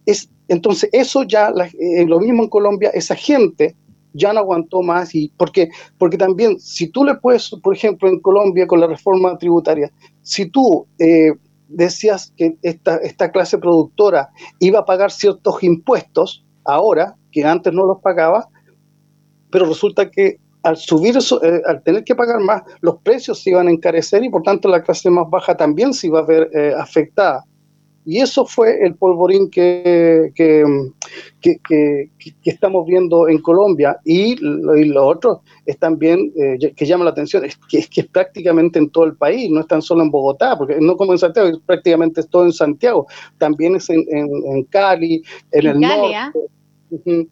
es, 0.07 0.29
entonces 0.49 0.91
eso 0.93 1.23
ya, 1.23 1.49
eh, 1.49 2.05
lo 2.07 2.21
mismo 2.21 2.43
en 2.43 2.49
Colombia, 2.51 2.91
esa 2.93 3.15
gente 3.15 3.75
ya 4.13 4.33
no 4.33 4.41
aguantó 4.41 4.83
más 4.83 5.15
y 5.15 5.33
porque 5.37 5.71
porque 5.99 6.17
también 6.17 6.59
si 6.59 6.89
tú 6.89 7.05
le 7.05 7.15
puedes 7.17 7.51
por 7.63 7.75
ejemplo 7.75 8.09
en 8.09 8.21
Colombia 8.21 8.67
con 8.67 8.81
la 8.81 8.87
reforma 8.87 9.37
tributaria 9.39 9.91
si 10.23 10.47
tú 10.47 10.87
eh, 10.99 11.33
decías 11.69 12.33
que 12.37 12.57
esta, 12.63 12.97
esta 12.97 13.31
clase 13.31 13.59
productora 13.59 14.31
iba 14.59 14.81
a 14.81 14.85
pagar 14.85 15.11
ciertos 15.11 15.63
impuestos 15.63 16.45
ahora 16.65 17.17
que 17.31 17.45
antes 17.45 17.73
no 17.73 17.87
los 17.87 18.01
pagaba 18.01 18.49
pero 19.51 19.67
resulta 19.67 20.11
que 20.11 20.39
al 20.63 20.77
subir 20.77 21.17
eso, 21.17 21.43
eh, 21.43 21.63
al 21.67 21.83
tener 21.83 22.05
que 22.05 22.15
pagar 22.15 22.41
más, 22.41 22.63
los 22.81 22.99
precios 22.99 23.43
se 23.43 23.51
iban 23.51 23.69
a 23.69 23.71
encarecer 23.71 24.23
y 24.25 24.29
por 24.29 24.43
tanto 24.43 24.69
la 24.69 24.83
clase 24.83 25.11
más 25.11 25.29
baja 25.31 25.57
también 25.57 25.95
se 25.95 26.09
iba 26.09 26.21
a 26.21 26.25
ver 26.25 26.51
eh, 26.55 26.75
afectada. 26.79 27.45
Y 28.11 28.19
eso 28.19 28.45
fue 28.45 28.85
el 28.85 28.97
polvorín 28.97 29.49
que, 29.49 30.33
que, 30.35 30.65
estamos 32.43 32.85
viendo 32.85 33.29
en 33.29 33.41
Colombia. 33.41 34.01
Y 34.05 34.35
lo, 34.41 35.07
otro 35.07 35.43
es 35.65 35.79
también, 35.79 36.33
eh, 36.37 36.73
que 36.75 36.87
llama 36.87 37.05
la 37.05 37.11
atención, 37.11 37.45
es 37.45 37.57
que, 37.71 37.79
es 37.79 37.89
que 37.89 38.01
es 38.01 38.09
prácticamente 38.09 38.81
en 38.81 38.91
todo 38.91 39.05
el 39.05 39.15
país, 39.15 39.49
no 39.49 39.61
es 39.61 39.69
tan 39.69 39.81
solo 39.81 40.03
en 40.03 40.11
Bogotá, 40.11 40.59
porque 40.59 40.81
no 40.81 40.97
como 40.97 41.13
en 41.13 41.21
Santiago, 41.21 41.51
es 41.51 41.61
prácticamente 41.65 42.25
todo 42.25 42.47
en 42.47 42.53
Santiago. 42.53 43.07
También 43.39 43.77
es 43.77 43.89
en, 43.89 44.05
en, 44.11 44.65
Cali, 44.65 45.23
en, 45.53 45.67
el 45.69 45.79
norte. 45.79 46.33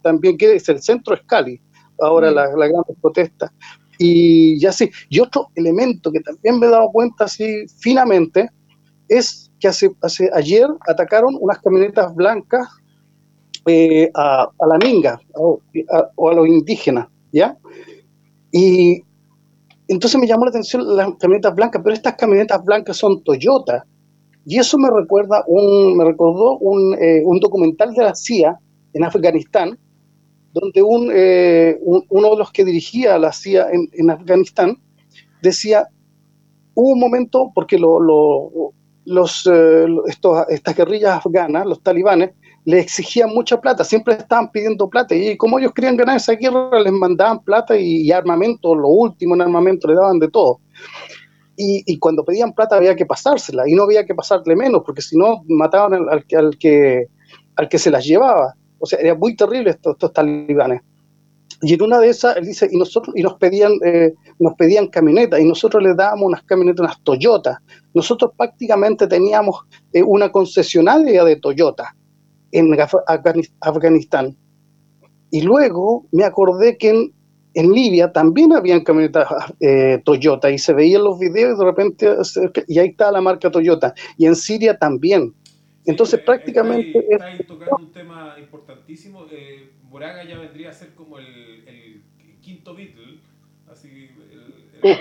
También, 0.03 0.39
que 0.39 0.55
es 0.55 0.69
el 0.69 0.81
centro 0.81 1.17
es 1.17 1.23
Cali, 1.27 1.61
ahora 2.01 2.31
mm. 2.31 2.35
la, 2.37 2.57
la 2.57 2.69
gran 2.69 2.85
protesta. 3.03 3.53
Y 3.99 4.61
ya 4.61 4.71
sí, 4.71 4.89
y 5.09 5.19
otro 5.19 5.49
elemento 5.57 6.13
que 6.13 6.21
también 6.21 6.61
me 6.61 6.69
he 6.69 6.71
dado 6.71 6.89
cuenta 6.93 7.25
así 7.25 7.67
finamente 7.81 8.49
es 9.09 9.48
que 9.61 9.69
hace, 9.69 9.91
hace 10.03 10.31
ayer 10.33 10.67
atacaron 10.87 11.37
unas 11.41 11.59
camionetas 11.59 12.15
blancas 12.15 12.69
eh, 13.67 14.11
a, 14.15 14.49
la 14.67 14.79
minga 14.79 15.21
o 15.35 15.61
a, 16.29 16.35
los 16.35 16.49
indígenas, 16.49 17.09
¿ya? 17.33 17.57
Y 18.51 19.03
entonces 19.89 20.21
me 20.21 20.27
llamó 20.27 20.45
la 20.45 20.51
atención 20.51 20.97
las 20.97 21.15
camionetas 21.19 21.55
blancas, 21.55 21.83
pero 21.83 21.95
estas 21.95 22.15
camionetas 22.15 22.65
blancas 22.65 22.97
son 22.97 23.23
Toyota. 23.23 23.85
Y 24.45 24.59
eso 24.59 24.79
me 24.79 24.89
recuerda 24.91 25.45
un, 25.47 25.97
me 25.97 26.05
recordó 26.05 26.59
un, 26.59 26.95
eh, 26.95 27.23
un 27.25 27.41
documental 27.41 27.93
de 27.93 28.05
la 28.05 28.15
CIA 28.15 28.59
en 28.95 29.05
Afganistán, 29.05 29.79
donde 30.53 30.83
un, 30.83 31.11
eh, 31.13 31.79
uno 31.83 32.31
de 32.31 32.37
los 32.37 32.51
que 32.53 32.65
dirigía 32.65 33.19
la 33.19 33.33
CIA 33.33 33.69
en, 33.93 34.11
Afganistán 34.11 34.79
decía, 35.43 35.87
hubo 36.75 36.93
un 36.93 37.01
momento, 37.01 37.51
porque 37.55 37.79
lo, 37.79 38.01
lo, 38.01 38.73
los, 39.09 39.49
eh, 39.51 39.87
estos, 40.07 40.45
estas 40.49 40.77
guerrillas 40.77 41.25
afganas, 41.25 41.67
los 41.67 41.83
talibanes, 41.83 42.31
le 42.65 42.81
exigían 42.81 43.31
mucha 43.31 43.59
plata, 43.61 43.83
siempre 43.83 44.15
estaban 44.15 44.51
pidiendo 44.53 44.89
plata 44.89 45.15
y 45.15 45.37
como 45.39 45.59
ellos 45.59 45.73
querían 45.73 45.97
ganar 45.97 46.19
esa 46.19 46.35
guerra, 46.35 46.79
les 46.81 46.93
mandaban 46.93 47.43
plata 47.43 47.77
y, 47.79 48.13
armamento, 48.13 48.75
lo 48.75 48.89
último 48.89 49.35
en 49.35 49.41
armamento, 49.41 49.89
le 49.89 49.95
daban 49.95 50.19
de 50.19 50.29
todo. 50.29 50.61
Y, 51.57 51.99
cuando 51.99 52.25
pedían 52.25 52.53
plata 52.53 52.77
había 52.77 52.95
que 52.95 53.05
pasársela 53.05 53.65
y 53.67 53.75
no 53.75 53.83
había 53.83 54.07
que 54.07 54.15
pasarle 54.15 54.55
menos, 54.55 54.83
porque 54.85 55.03
si 55.03 55.17
no 55.17 55.43
mataban 55.49 55.95
al, 55.95 56.09
al, 56.09 56.59
que, 56.59 57.07
al 57.57 57.69
que 57.69 57.79
se 57.79 57.91
las 57.91 58.05
llevaba. 58.05 58.55
O 58.79 58.87
sea, 58.87 59.01
era 59.01 59.17
muy 59.17 59.35
terrible 59.35 59.71
estos, 59.71 59.95
estos 59.95 60.13
talibanes. 60.13 60.83
Y 61.63 61.75
en 61.75 61.83
una 61.83 61.99
de 61.99 62.09
esas, 62.09 62.37
él 62.37 62.45
dice, 62.45 62.69
y 62.71 62.77
nosotros, 62.77 63.17
y 63.17 63.23
nos 63.23 63.35
pedían, 63.35 63.73
eh, 63.85 64.15
nos 64.39 64.55
pedían 64.55 64.87
camionetas, 64.87 65.41
y 65.41 65.45
nosotros 65.45 65.83
les 65.83 65.97
dábamos 65.97 66.27
unas 66.27 66.43
camionetas, 66.45 66.81
unas 66.81 67.03
Toyota. 67.03 67.61
Nosotros 67.99 68.31
prácticamente 68.37 69.09
teníamos 69.09 69.67
eh, 69.93 70.05
una 70.05 70.31
concesionaria 70.31 71.25
de 71.25 71.35
Toyota 71.35 71.97
en 72.53 72.77
Afganistán. 73.61 74.37
Y 75.33 75.43
luego 75.43 76.07
me 76.13 76.23
acordé 76.23 76.79
que 76.79 76.91
en, 76.91 77.13
en 77.55 77.73
Libia 77.73 78.13
también 78.13 78.53
habían 78.53 78.85
camionetas 78.85 79.27
eh, 79.59 80.01
Toyota, 80.05 80.49
y 80.49 80.59
se 80.59 80.73
veían 80.75 81.03
los 81.03 81.19
videos 81.19 81.57
y 81.57 81.59
de 81.59 81.65
repente, 81.65 82.17
y 82.69 82.79
ahí 82.79 82.91
está 82.91 83.11
la 83.11 83.21
marca 83.21 83.51
Toyota. 83.51 83.93
Y 84.17 84.27
en 84.27 84.37
Siria 84.37 84.79
también. 84.79 85.35
Entonces, 85.85 86.21
prácticamente. 86.21 87.05
Está 87.11 87.27
ahí, 87.27 87.39
tocando 87.39 87.77
un 87.79 87.93
tema 87.93 88.37
importantísimo. 88.39 89.27
Eh, 89.33 89.73
Moraga 89.91 90.23
ya 90.23 90.39
vendría 90.39 90.71
a 90.71 90.73
ser 90.73 90.95
como 90.95 91.19
el, 91.19 92.05
quinto 92.43 92.77
Beatle, 92.77 93.19
así, 93.69 94.09
el, 94.31 94.55
el, 94.83 94.99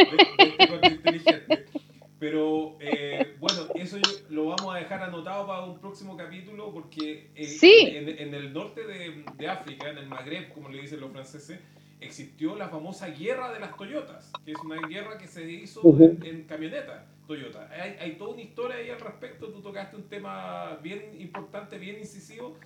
inteligente. 0.92 1.79
Pero 2.20 2.76
eh, 2.80 3.34
bueno, 3.40 3.62
eso 3.74 3.96
lo 4.28 4.46
vamos 4.46 4.74
a 4.74 4.78
dejar 4.78 5.02
anotado 5.02 5.46
para 5.46 5.64
un 5.64 5.80
próximo 5.80 6.16
capítulo 6.16 6.70
porque 6.70 7.30
eh, 7.34 8.16
en, 8.18 8.34
el 8.34 8.52
norte 8.52 8.86
de, 8.86 9.24
de, 9.36 9.48
África, 9.48 9.88
en 9.88 9.98
el 9.98 10.06
Magreb, 10.06 10.52
como 10.52 10.68
le 10.68 10.82
dicen 10.82 11.00
los 11.00 11.10
franceses, 11.10 11.58
existió 11.98 12.54
la 12.56 12.68
famosa 12.68 13.08
guerra 13.08 13.52
de 13.52 13.60
las 13.60 13.74
Toyotas, 13.76 14.30
que 14.44 14.52
es 14.52 14.58
una 14.58 14.86
guerra 14.86 15.18
que 15.18 15.26
se 15.26 15.50
hizo 15.50 15.82
en, 15.98 16.44
camionetas 16.44 17.04
Toyota. 17.26 17.68
Hay, 17.70 17.96
hay, 18.00 18.12
toda 18.16 18.32
una 18.32 18.42
historia 18.42 18.76
ahí 18.76 18.90
al 18.90 19.00
respecto, 19.00 19.48
tú 19.48 19.62
tocaste 19.62 19.96
un 19.96 20.08
tema 20.08 20.78
bien 20.82 21.20
importante, 21.20 21.78
bien 21.78 21.98
incisivo. 21.98 22.56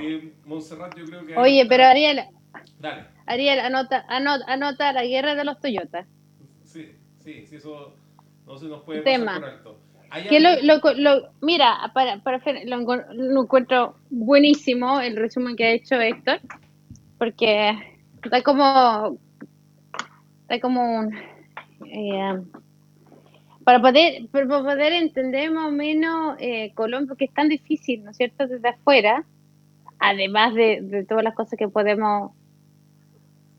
Eh, 0.00 0.32
Montserrat, 0.44 0.96
yo 0.96 1.04
creo 1.04 1.26
que... 1.26 1.36
Oye, 1.36 1.66
pero 1.68 1.84
Ariel, 1.84 2.20
Dale. 2.80 3.04
Ariel, 3.26 3.60
anota, 3.60 4.04
anota, 4.08 4.44
anota 4.48 4.92
la 4.92 5.04
guerra 5.04 5.34
de 5.34 5.44
los 5.44 5.60
Toyotas. 5.60 6.06
Sí, 6.64 6.92
sí, 7.18 7.46
sí, 7.46 7.56
eso 7.56 7.94
no 8.46 8.58
se 8.58 8.66
nos 8.66 8.82
puede 8.82 9.00
Tema. 9.02 9.40
pasar 9.40 9.62
por 9.62 9.72
alto. 9.72 11.34
mira, 11.40 11.90
para, 11.94 12.22
para, 12.22 12.42
lo, 12.64 13.42
encuentro 13.42 13.96
buenísimo 14.10 15.00
el 15.00 15.16
resumen 15.16 15.56
que 15.56 15.64
ha 15.64 15.72
hecho 15.72 16.00
Héctor, 16.00 16.40
porque 17.18 17.72
está 18.22 18.42
como, 18.42 19.18
está 20.42 20.60
como 20.60 20.98
un, 20.98 21.14
eh, 21.86 22.42
para 23.64 23.80
poder, 23.80 24.28
para 24.30 24.46
poder 24.46 24.92
entender 24.92 25.50
más 25.50 25.68
o 25.68 25.72
menos 25.72 26.36
eh, 26.38 26.72
Colombia, 26.74 27.16
que 27.18 27.24
es 27.24 27.34
tan 27.34 27.48
difícil, 27.48 28.04
¿no 28.04 28.10
es 28.10 28.16
cierto?, 28.16 28.46
desde 28.46 28.68
afuera, 28.68 29.24
además 29.98 30.54
de, 30.54 30.80
de 30.82 31.04
todas 31.04 31.24
las 31.24 31.34
cosas 31.34 31.58
que 31.58 31.68
podemos 31.68 32.32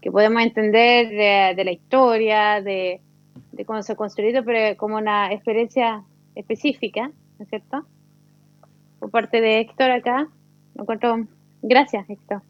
que 0.02 0.12
podemos 0.12 0.44
entender 0.44 1.10
de, 1.10 1.56
de 1.56 1.66
la 1.66 1.72
historia, 1.72 2.62
de, 2.62 3.02
de 3.52 3.66
cómo 3.66 3.82
se 3.84 3.94
ha 3.94 3.96
construido, 3.96 4.44
pero 4.44 4.78
como 4.78 4.98
una 4.98 5.32
experiencia 5.32 6.04
específica, 6.36 7.12
¿no 7.38 7.44
es 7.44 7.50
cierto? 7.50 7.86
Por 9.00 9.12
parte 9.12 9.42
de 9.42 9.60
Héctor 9.60 9.92
acá. 9.92 10.28
Me 10.74 10.82
encuentro... 10.82 11.28
Gracias, 11.62 12.08
Héctor. 12.10 12.42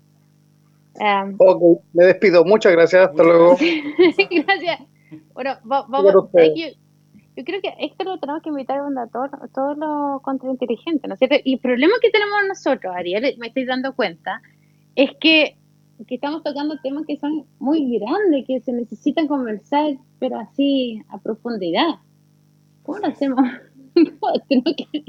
Um, 0.99 1.35
ok, 1.37 1.81
me 1.93 2.05
despido. 2.05 2.43
Muchas 2.43 2.71
gracias. 2.71 3.09
Hasta 3.09 3.23
luego. 3.23 3.57
gracias. 4.45 4.79
Bueno, 5.33 5.57
vamos. 5.63 6.13
Yo, 6.13 6.29
yo, 7.35 7.43
creo 7.43 7.61
que 7.61 7.73
Héctor 7.79 8.07
lo 8.07 8.19
tenemos 8.19 8.41
que 8.41 8.49
invitar 8.49 8.79
a 8.79 9.07
todo, 9.07 9.29
todo 9.53 9.75
lo 9.75 10.19
contrainteligente, 10.21 11.07
¿no 11.07 11.13
es 11.13 11.19
cierto? 11.19 11.37
Y 11.43 11.53
el 11.53 11.59
problema 11.59 11.93
que 12.01 12.09
tenemos 12.09 12.39
nosotros, 12.47 12.93
Ariel, 12.95 13.35
me 13.37 13.47
estoy 13.47 13.65
dando 13.65 13.93
cuenta, 13.93 14.41
es 14.95 15.11
que 15.19 15.57
que 16.07 16.15
estamos 16.15 16.43
tocando 16.43 16.77
temas 16.81 17.05
que 17.05 17.17
son 17.17 17.45
muy 17.59 17.97
grandes, 17.97 18.45
que 18.45 18.59
se 18.59 18.73
necesitan 18.73 19.27
conversar, 19.27 19.97
pero 20.19 20.39
así 20.39 21.01
a 21.09 21.19
profundidad. 21.19 21.99
¿Cómo 22.83 22.99
lo 22.99 23.07
hacemos? 23.07 23.45
tenemos 24.49 24.75
que, 24.75 25.03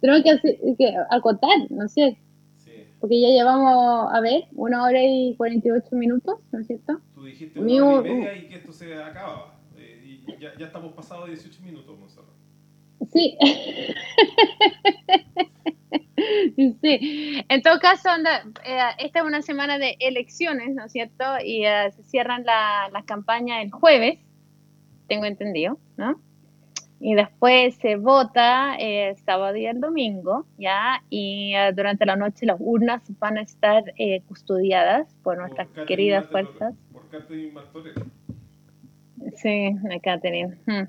tenemos 0.00 0.22
que, 0.22 0.30
hacer, 0.30 0.58
que 0.78 0.94
acotar, 1.10 1.70
no 1.70 1.88
sé. 1.88 2.18
Porque 3.00 3.18
ya 3.18 3.28
llevamos, 3.28 4.12
a 4.12 4.20
ver, 4.20 4.44
una 4.52 4.84
hora 4.84 5.02
y 5.02 5.34
48 5.36 5.96
minutos, 5.96 6.38
¿no 6.52 6.60
es 6.60 6.66
cierto? 6.66 7.00
Tú 7.14 7.24
dijiste 7.24 7.58
una 7.58 7.86
hora 7.86 8.08
y 8.08 8.14
media 8.14 8.36
y 8.36 8.48
que 8.48 8.56
esto 8.56 8.72
se 8.72 8.94
acaba. 8.94 9.58
Eh, 9.78 10.22
y 10.26 10.38
ya, 10.38 10.50
ya 10.58 10.66
estamos 10.66 10.92
pasados 10.92 11.28
18 11.28 11.62
minutos, 11.62 11.98
Monserrat. 11.98 12.28
Sí. 13.10 13.38
Sí, 16.82 17.44
en 17.48 17.62
todo 17.62 17.78
caso, 17.80 18.08
eh, 18.64 18.78
esta 18.98 19.20
es 19.20 19.24
una 19.24 19.42
semana 19.42 19.78
de 19.78 19.96
elecciones, 20.00 20.74
¿no 20.74 20.84
es 20.84 20.92
cierto? 20.92 21.24
Y 21.44 21.64
eh, 21.64 21.90
se 21.92 22.02
cierran 22.04 22.44
las 22.44 22.92
la 22.92 23.02
campañas 23.02 23.64
el 23.64 23.70
jueves, 23.70 24.18
tengo 25.08 25.24
entendido, 25.24 25.78
¿no? 25.96 26.20
Y 27.02 27.14
después 27.14 27.76
se 27.76 27.96
vota 27.96 28.76
el 28.76 29.16
sábado 29.16 29.56
y 29.56 29.64
el 29.64 29.80
domingo, 29.80 30.46
¿ya? 30.58 31.02
Y 31.08 31.54
eh, 31.54 31.72
durante 31.74 32.04
la 32.04 32.16
noche 32.16 32.44
las 32.44 32.58
urnas 32.60 33.02
van 33.18 33.38
a 33.38 33.42
estar 33.42 33.84
custodiadas 34.26 35.14
por 35.22 35.38
nuestras 35.38 35.68
queridas 35.86 36.26
fuerzas. 36.26 36.74
Por 36.92 37.08
Catherine 37.08 37.52
Sí, 39.36 39.74
la 39.82 39.98
Catherine. 40.00 40.58
Hmm. 40.66 40.88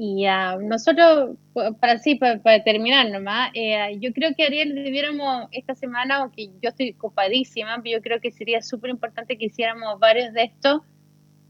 Y 0.00 0.28
uh, 0.28 0.60
nosotros, 0.62 1.36
para 1.80 1.98
sí, 1.98 2.14
para, 2.14 2.62
terminar 2.62 3.10
nomás, 3.10 3.50
eh, 3.54 3.98
yo 3.98 4.12
creo 4.12 4.30
que 4.36 4.44
Ariel 4.44 4.72
debiéramos 4.76 5.48
esta 5.50 5.74
semana, 5.74 6.18
aunque 6.18 6.52
yo 6.62 6.68
estoy 6.68 6.92
copadísima, 6.92 7.80
pero 7.82 7.98
yo 7.98 8.02
creo 8.02 8.20
que 8.20 8.30
sería 8.30 8.62
súper 8.62 8.90
importante 8.90 9.36
que 9.36 9.46
hiciéramos 9.46 9.98
varios 9.98 10.32
de 10.34 10.44
estos, 10.44 10.82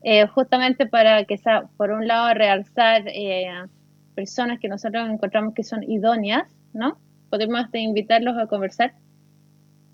eh, 0.03 0.27
justamente 0.29 0.87
para 0.87 1.25
que, 1.25 1.39
por 1.77 1.91
un 1.91 2.09
lado, 2.09 2.33
realzar 2.33 3.03
eh, 3.09 3.51
personas 4.15 4.59
que 4.61 4.69
nosotros 4.69 5.07
encontramos 5.11 5.53
que 5.53 5.63
son 5.63 5.83
idóneas, 5.83 6.51
¿no? 6.73 6.99
Podemos 7.29 7.61
hasta 7.61 7.77
invitarlos 7.77 8.39
a 8.39 8.47
conversar, 8.47 8.95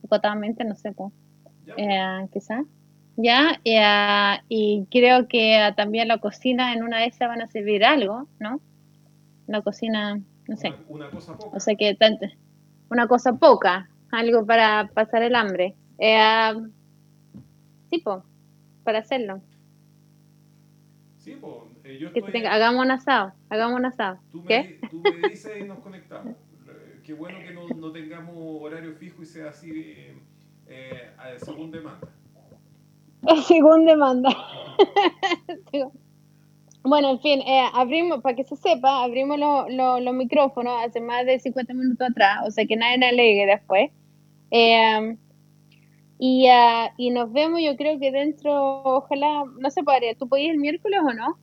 acotadamente, 0.05 0.63
no 0.63 0.77
sé, 0.77 0.95
cómo, 0.95 1.13
quizás. 2.33 2.65
¿Ya? 3.17 3.61
Eh, 3.65 4.41
y 4.49 4.87
creo 4.91 5.29
que 5.29 5.73
también 5.77 6.09
la 6.09 6.19
cocina 6.19 6.73
en 6.73 6.83
una 6.83 6.99
de 6.99 7.07
esas 7.07 7.29
van 7.29 7.43
a 7.43 7.47
servir 7.47 7.85
algo, 7.85 8.29
¿no? 8.39 8.61
La 9.47 9.63
cocina, 9.63 10.21
no 10.49 10.57
sé. 10.57 10.75
Una, 10.89 11.11
cosa 11.11 11.37
poca. 11.37 11.57
O 11.57 11.61
sea 11.61 11.75
que 11.77 11.97
una 12.91 13.07
cosa 13.07 13.33
poca, 13.35 13.89
algo 14.11 14.47
para 14.47 14.89
pasar 14.95 15.23
el 15.23 15.35
hambre. 15.35 15.75
Eh, 15.99 16.55
sí, 17.91 18.03
para 18.83 18.99
hacerlo. 18.99 19.41
Sí, 21.19 21.33
po, 21.35 21.67
eh, 21.85 21.99
yo 21.99 22.09
estoy... 22.09 22.45
hagamos 22.45 22.85
un 22.85 22.91
asado, 22.91 23.33
hagamos 23.49 23.79
un 23.79 23.87
asado. 23.87 24.19
Tú 24.31 24.43
me, 24.43 24.49
¿Qué? 24.49 24.71
Tú 24.91 25.01
me 25.03 25.29
dices 25.31 25.53
y 25.61 25.65
nos 25.65 25.79
conectamos. 25.81 26.37
Qué 27.03 27.13
bueno 27.13 27.39
que 27.45 27.53
no, 27.53 27.67
no 27.77 27.93
tengamos 27.93 28.35
horario 28.37 28.95
fijo 28.95 29.23
y 29.23 29.27
sea 29.27 29.51
así 29.51 29.71
eh, 30.67 31.11
según 31.37 31.71
demanda. 31.71 32.09
Según 33.47 33.87
demanda. 33.87 34.31
bueno, 36.83 37.11
en 37.11 37.21
fin, 37.21 37.41
eh, 37.41 37.67
abrimos, 37.73 38.21
para 38.21 38.37
que 38.37 38.45
se 38.45 38.57
sepa, 38.57 39.03
abrimos 39.03 39.39
los 39.39 40.15
micrófonos 40.15 40.75
hace 40.85 41.01
más 41.01 41.27
de 41.27 41.39
50 41.39 41.75
minutos 41.75 42.09
atrás, 42.11 42.41
o 42.47 42.51
sea 42.51 42.67
que 42.67 42.77
nadie 42.77 42.99
me 42.99 43.09
alegue 43.09 43.47
después. 43.47 43.91
Eh, 44.51 45.17
y, 46.19 46.49
uh, 46.49 46.91
y 46.97 47.11
nos 47.11 47.33
vemos, 47.33 47.61
yo 47.63 47.77
creo 47.77 47.99
que 47.99 48.13
dentro, 48.13 48.83
ojalá, 48.85 49.45
no 49.59 49.71
sé, 49.71 49.83
padre, 49.83 50.17
¿tú 50.19 50.29
podías 50.29 50.53
el 50.53 50.59
miércoles 50.59 51.01
o 51.03 51.13
no? 51.13 51.39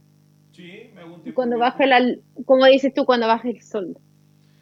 Sí, 0.52 0.90
me 0.94 1.02
tiempo 1.02 1.34
Cuando 1.34 1.58
baje 1.58 1.88
la, 1.88 2.02
como 2.46 2.66
dices 2.66 2.94
tú, 2.94 3.06
cuando 3.06 3.28
baje 3.28 3.50
el 3.50 3.62
sol. 3.62 3.98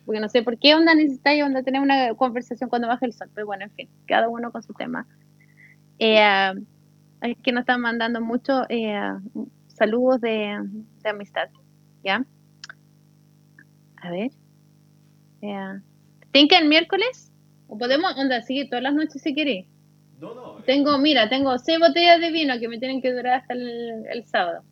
Porque 0.06 0.20
no 0.20 0.30
sé 0.30 0.42
por 0.42 0.58
qué 0.58 0.74
onda 0.74 0.96
necesitáis 0.96 1.44
onda 1.44 1.62
tener 1.62 1.82
una 1.82 2.16
conversación 2.16 2.70
cuando 2.70 2.88
baje 2.88 3.06
el 3.06 3.14
sol, 3.14 3.30
pero 3.34 3.46
bueno, 3.46 3.66
en 3.66 3.72
fin, 3.72 3.90
cada 4.08 4.28
uno 4.28 4.52
con 4.52 4.64
su 4.64 4.74
tema. 4.74 5.06
Eh, 6.00 6.20
es 6.20 6.58
que 7.44 7.52
nos 7.52 7.62
están 7.62 7.82
mandando 7.82 8.22
muchos 8.22 8.66
eh, 8.70 9.12
saludos 9.68 10.22
de, 10.22 10.58
amistad, 11.04 11.50
¿ya? 12.04 12.26
A 13.98 14.12
ver. 14.12 14.32
Eh, 15.42 15.80
que 16.32 16.58
el 16.58 16.68
miércoles? 16.68 17.32
¿O 17.68 17.78
podemos, 17.78 18.18
onda, 18.18 18.42
seguir 18.42 18.70
todas 18.70 18.84
las 18.84 18.94
noches 18.94 19.22
si 19.22 19.34
queréis? 19.34 19.68
No, 20.20 20.34
no. 20.34 20.60
Eh. 20.60 20.64
Tengo, 20.66 20.98
mira, 20.98 21.30
tengo 21.30 21.58
seis 21.58 21.80
botellas 21.80 22.20
de 22.20 22.32
vino 22.32 22.60
que 22.60 22.68
me 22.68 22.80
tienen 22.80 23.02
que 23.02 23.14
durar 23.14 23.42
hasta 23.42 23.54
el, 23.54 24.24
sábado. 24.26 24.64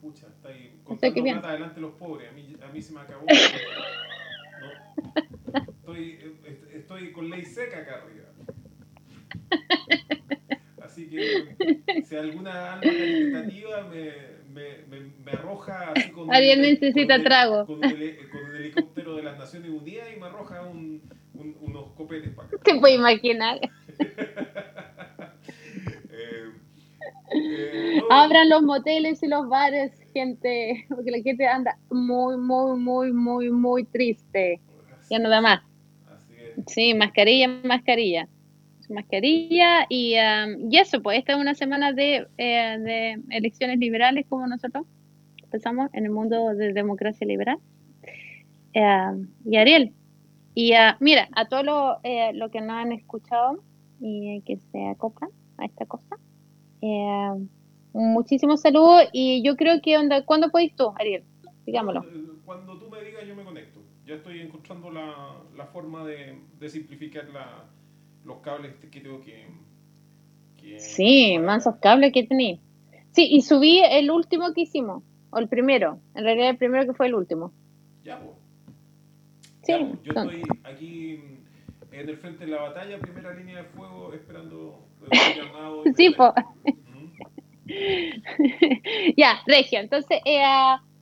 Pucha, 0.00 0.26
está 0.28 0.48
ahí 0.48 0.80
contando 0.84 1.22
plata 1.22 1.48
adelante 1.48 1.80
los 1.80 1.94
pobres. 1.94 2.30
A 2.30 2.32
mí, 2.32 2.56
a 2.62 2.72
mí 2.72 2.82
se 2.82 2.92
me 2.92 3.00
acabó. 3.00 3.26
estoy, 5.68 6.18
eh, 6.44 6.70
estoy 6.74 7.12
con 7.12 7.30
ley 7.30 7.44
seca 7.44 7.78
acá 7.78 8.02
arriba. 8.02 8.28
Así 11.02 11.82
que 11.84 12.02
si 12.04 12.16
alguna 12.16 12.74
alma 12.74 12.96
caritativa 12.96 13.84
me, 13.84 14.22
me, 14.86 14.86
me, 15.20 15.32
arroja 15.32 15.92
así 15.92 16.10
con 16.12 16.30
Alguien 16.34 16.62
necesita 16.62 17.22
trago. 17.22 17.70
Con 18.30 18.44
un, 18.44 18.56
helicóptero 18.56 19.16
de 19.16 19.22
las 19.22 19.36
Naciones 19.36 19.70
Unidas 19.70 20.08
y 20.12 20.16
me 20.16 20.26
arroja 20.26 20.62
un, 20.62 21.02
unos 21.32 21.92
copetes 21.94 22.34
para 22.34 22.48
acá. 22.48 22.58
Te 22.64 22.78
puedo 22.78 22.94
imaginar. 22.94 23.60
Eh, 27.34 27.70
eh, 27.72 28.04
Abran 28.10 28.50
los 28.50 28.62
moteles 28.62 29.22
y 29.22 29.26
los 29.26 29.48
bares, 29.48 29.98
gente, 30.12 30.84
porque 30.90 31.10
la 31.10 31.22
gente 31.22 31.46
anda 31.46 31.78
muy, 31.88 32.36
muy, 32.36 32.78
muy, 32.78 33.12
muy, 33.12 33.50
muy 33.50 33.84
triste. 33.84 34.60
Ya 35.08 35.18
no 35.18 35.30
da 35.30 35.40
más. 35.40 35.62
Sí, 36.66 36.92
mascarilla, 36.92 37.48
mascarilla 37.48 38.28
mascarilla 38.92 39.86
y, 39.88 40.14
y 40.14 40.76
eso, 40.76 41.02
pues 41.02 41.18
esta 41.18 41.32
es 41.32 41.38
una 41.38 41.54
semana 41.54 41.92
de, 41.92 42.26
eh, 42.38 42.78
de, 42.78 43.22
elecciones 43.30 43.78
liberales 43.78 44.26
como 44.28 44.46
nosotros 44.46 44.86
pensamos 45.50 45.90
en 45.92 46.04
el 46.04 46.10
mundo 46.10 46.54
de 46.54 46.72
democracia 46.72 47.26
liberal. 47.26 47.58
y 48.74 49.56
Ariel, 49.56 49.92
y 50.54 50.72
mira, 51.00 51.28
a 51.32 51.48
todos 51.48 51.64
los 51.64 51.96
eh, 52.04 52.32
lo 52.34 52.50
que 52.50 52.60
nos 52.60 52.70
han 52.72 52.92
escuchado, 52.92 53.62
y 54.00 54.42
que 54.42 54.56
se 54.56 54.86
acoplan 54.88 55.30
a 55.58 55.64
esta 55.64 55.86
cosa. 55.86 56.16
Eh, 56.80 57.46
muchísimos 57.92 58.60
saludos 58.60 59.04
y 59.12 59.42
yo 59.44 59.56
creo 59.56 59.80
que 59.80 59.96
onda, 59.96 60.24
¿cuándo 60.24 60.50
podéis 60.50 60.74
tú, 60.74 60.92
Ariel? 60.98 61.24
Digámoslo. 61.64 62.04
Cuando 62.44 62.76
tú 62.78 62.90
me 62.90 63.02
digas 63.02 63.26
yo 63.26 63.36
me 63.36 63.44
conecto. 63.44 63.80
Ya 64.04 64.16
estoy 64.16 64.40
encontrando 64.40 64.90
la, 64.90 65.36
la 65.56 65.66
forma 65.66 66.04
de, 66.04 66.36
de 66.58 66.68
simplificar 66.68 67.28
la, 67.28 67.64
los 68.24 68.38
cables 68.38 68.74
que 68.90 69.00
tengo 69.00 69.20
que... 69.20 69.46
que 70.56 70.78
sí, 70.80 71.38
mansos 71.38 71.76
cables 71.76 72.12
que 72.12 72.24
tenéis. 72.24 72.60
Sí, 73.12 73.28
y 73.30 73.42
subí 73.42 73.80
el 73.84 74.10
último 74.10 74.52
que 74.54 74.62
hicimos, 74.62 75.02
o 75.30 75.38
el 75.38 75.48
primero, 75.48 75.98
en 76.14 76.24
realidad 76.24 76.50
el 76.50 76.56
primero 76.56 76.86
que 76.86 76.94
fue 76.94 77.06
el 77.06 77.14
último. 77.14 77.52
Ya, 78.04 78.18
pues. 78.20 78.36
Sí. 79.64 79.72
yo 80.02 80.12
estoy 80.12 80.42
aquí 80.64 81.20
en 81.92 82.08
el 82.08 82.16
frente 82.16 82.46
de 82.46 82.50
la 82.50 82.62
batalla, 82.62 82.98
primera 82.98 83.32
línea 83.34 83.58
de 83.58 83.64
fuego, 83.64 84.12
esperando 84.12 84.78
llamado. 85.36 85.84
Sí, 85.96 86.10
po. 86.10 86.34
ya, 89.16 89.40
Regio. 89.46 89.78
Entonces, 89.78 90.20
eh, 90.24 90.42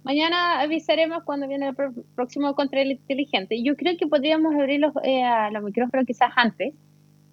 mañana 0.03 0.61
avisaremos 0.61 1.23
cuando 1.25 1.49
viene 1.49 1.69
el 1.69 1.75
próximo 2.15 2.55
control 2.55 2.93
inteligente. 2.93 3.63
Yo 3.63 3.77
creo 3.77 3.97
que 3.97 4.07
podríamos 4.07 4.55
abrir 4.55 4.81
los, 4.81 4.93
eh, 5.05 5.23
los 5.53 5.63
micrófonos 5.63 6.07
quizás 6.07 6.31
antes, 6.37 6.75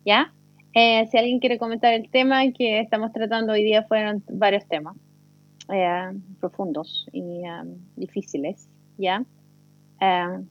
¿ya? 0.07 0.33
Eh, 0.73 1.05
si 1.11 1.17
alguien 1.17 1.39
quiere 1.39 1.59
comentar 1.59 1.93
el 1.93 2.09
tema 2.09 2.41
que 2.53 2.79
estamos 2.79 3.11
tratando 3.11 3.51
hoy 3.51 3.63
día, 3.63 3.83
fueron 3.83 4.23
varios 4.31 4.65
temas 4.67 4.95
eh, 5.69 6.13
profundos 6.39 7.07
y 7.11 7.41
um, 7.41 7.77
difíciles, 7.97 8.69
¿ya? 8.97 9.25
Eh, 9.99 10.45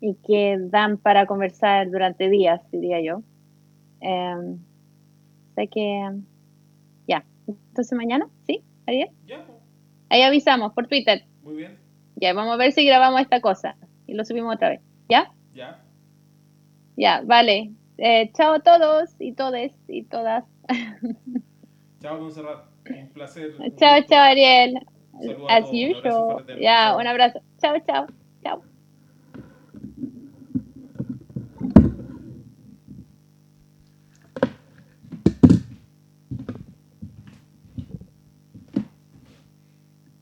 y 0.00 0.14
que 0.26 0.56
dan 0.58 0.96
para 0.96 1.26
conversar 1.26 1.90
durante 1.90 2.30
días, 2.30 2.62
diría 2.72 3.02
yo. 3.02 3.22
Sé 5.56 5.68
que, 5.68 6.10
ya, 7.06 7.24
entonces 7.46 7.98
mañana, 7.98 8.28
¿sí? 8.46 8.62
¿Ariel? 8.86 9.10
Ya. 9.26 9.46
Ahí 10.08 10.22
avisamos 10.22 10.72
por 10.72 10.86
Twitter. 10.86 11.24
Muy 11.42 11.56
bien. 11.56 11.78
Ya, 12.14 12.32
vamos 12.32 12.54
a 12.54 12.56
ver 12.56 12.72
si 12.72 12.86
grabamos 12.86 13.20
esta 13.20 13.42
cosa 13.42 13.76
y 14.06 14.14
lo 14.14 14.24
subimos 14.24 14.54
otra 14.54 14.70
vez. 14.70 14.80
¿Ya? 15.08 15.34
Ya. 15.54 15.84
Ya, 16.96 17.20
vale. 17.26 17.72
Eh, 17.98 18.30
chao 18.34 18.54
a 18.54 18.60
todos 18.60 19.10
y 19.18 19.34
todes 19.34 19.72
y 19.88 20.04
todas. 20.04 20.44
Chao, 22.00 22.18
Monserrat. 22.20 22.66
Un 22.88 23.08
placer. 23.12 23.52
Chao, 23.78 24.02
chao, 24.08 24.18
Ariel. 24.22 24.78
As 25.48 25.70
usual. 25.72 26.44
Ya, 26.60 26.94
un 26.96 27.06
abrazo. 27.06 27.40
Chao, 27.60 27.78
chao. 27.86 28.06
Chao. 28.06 28.15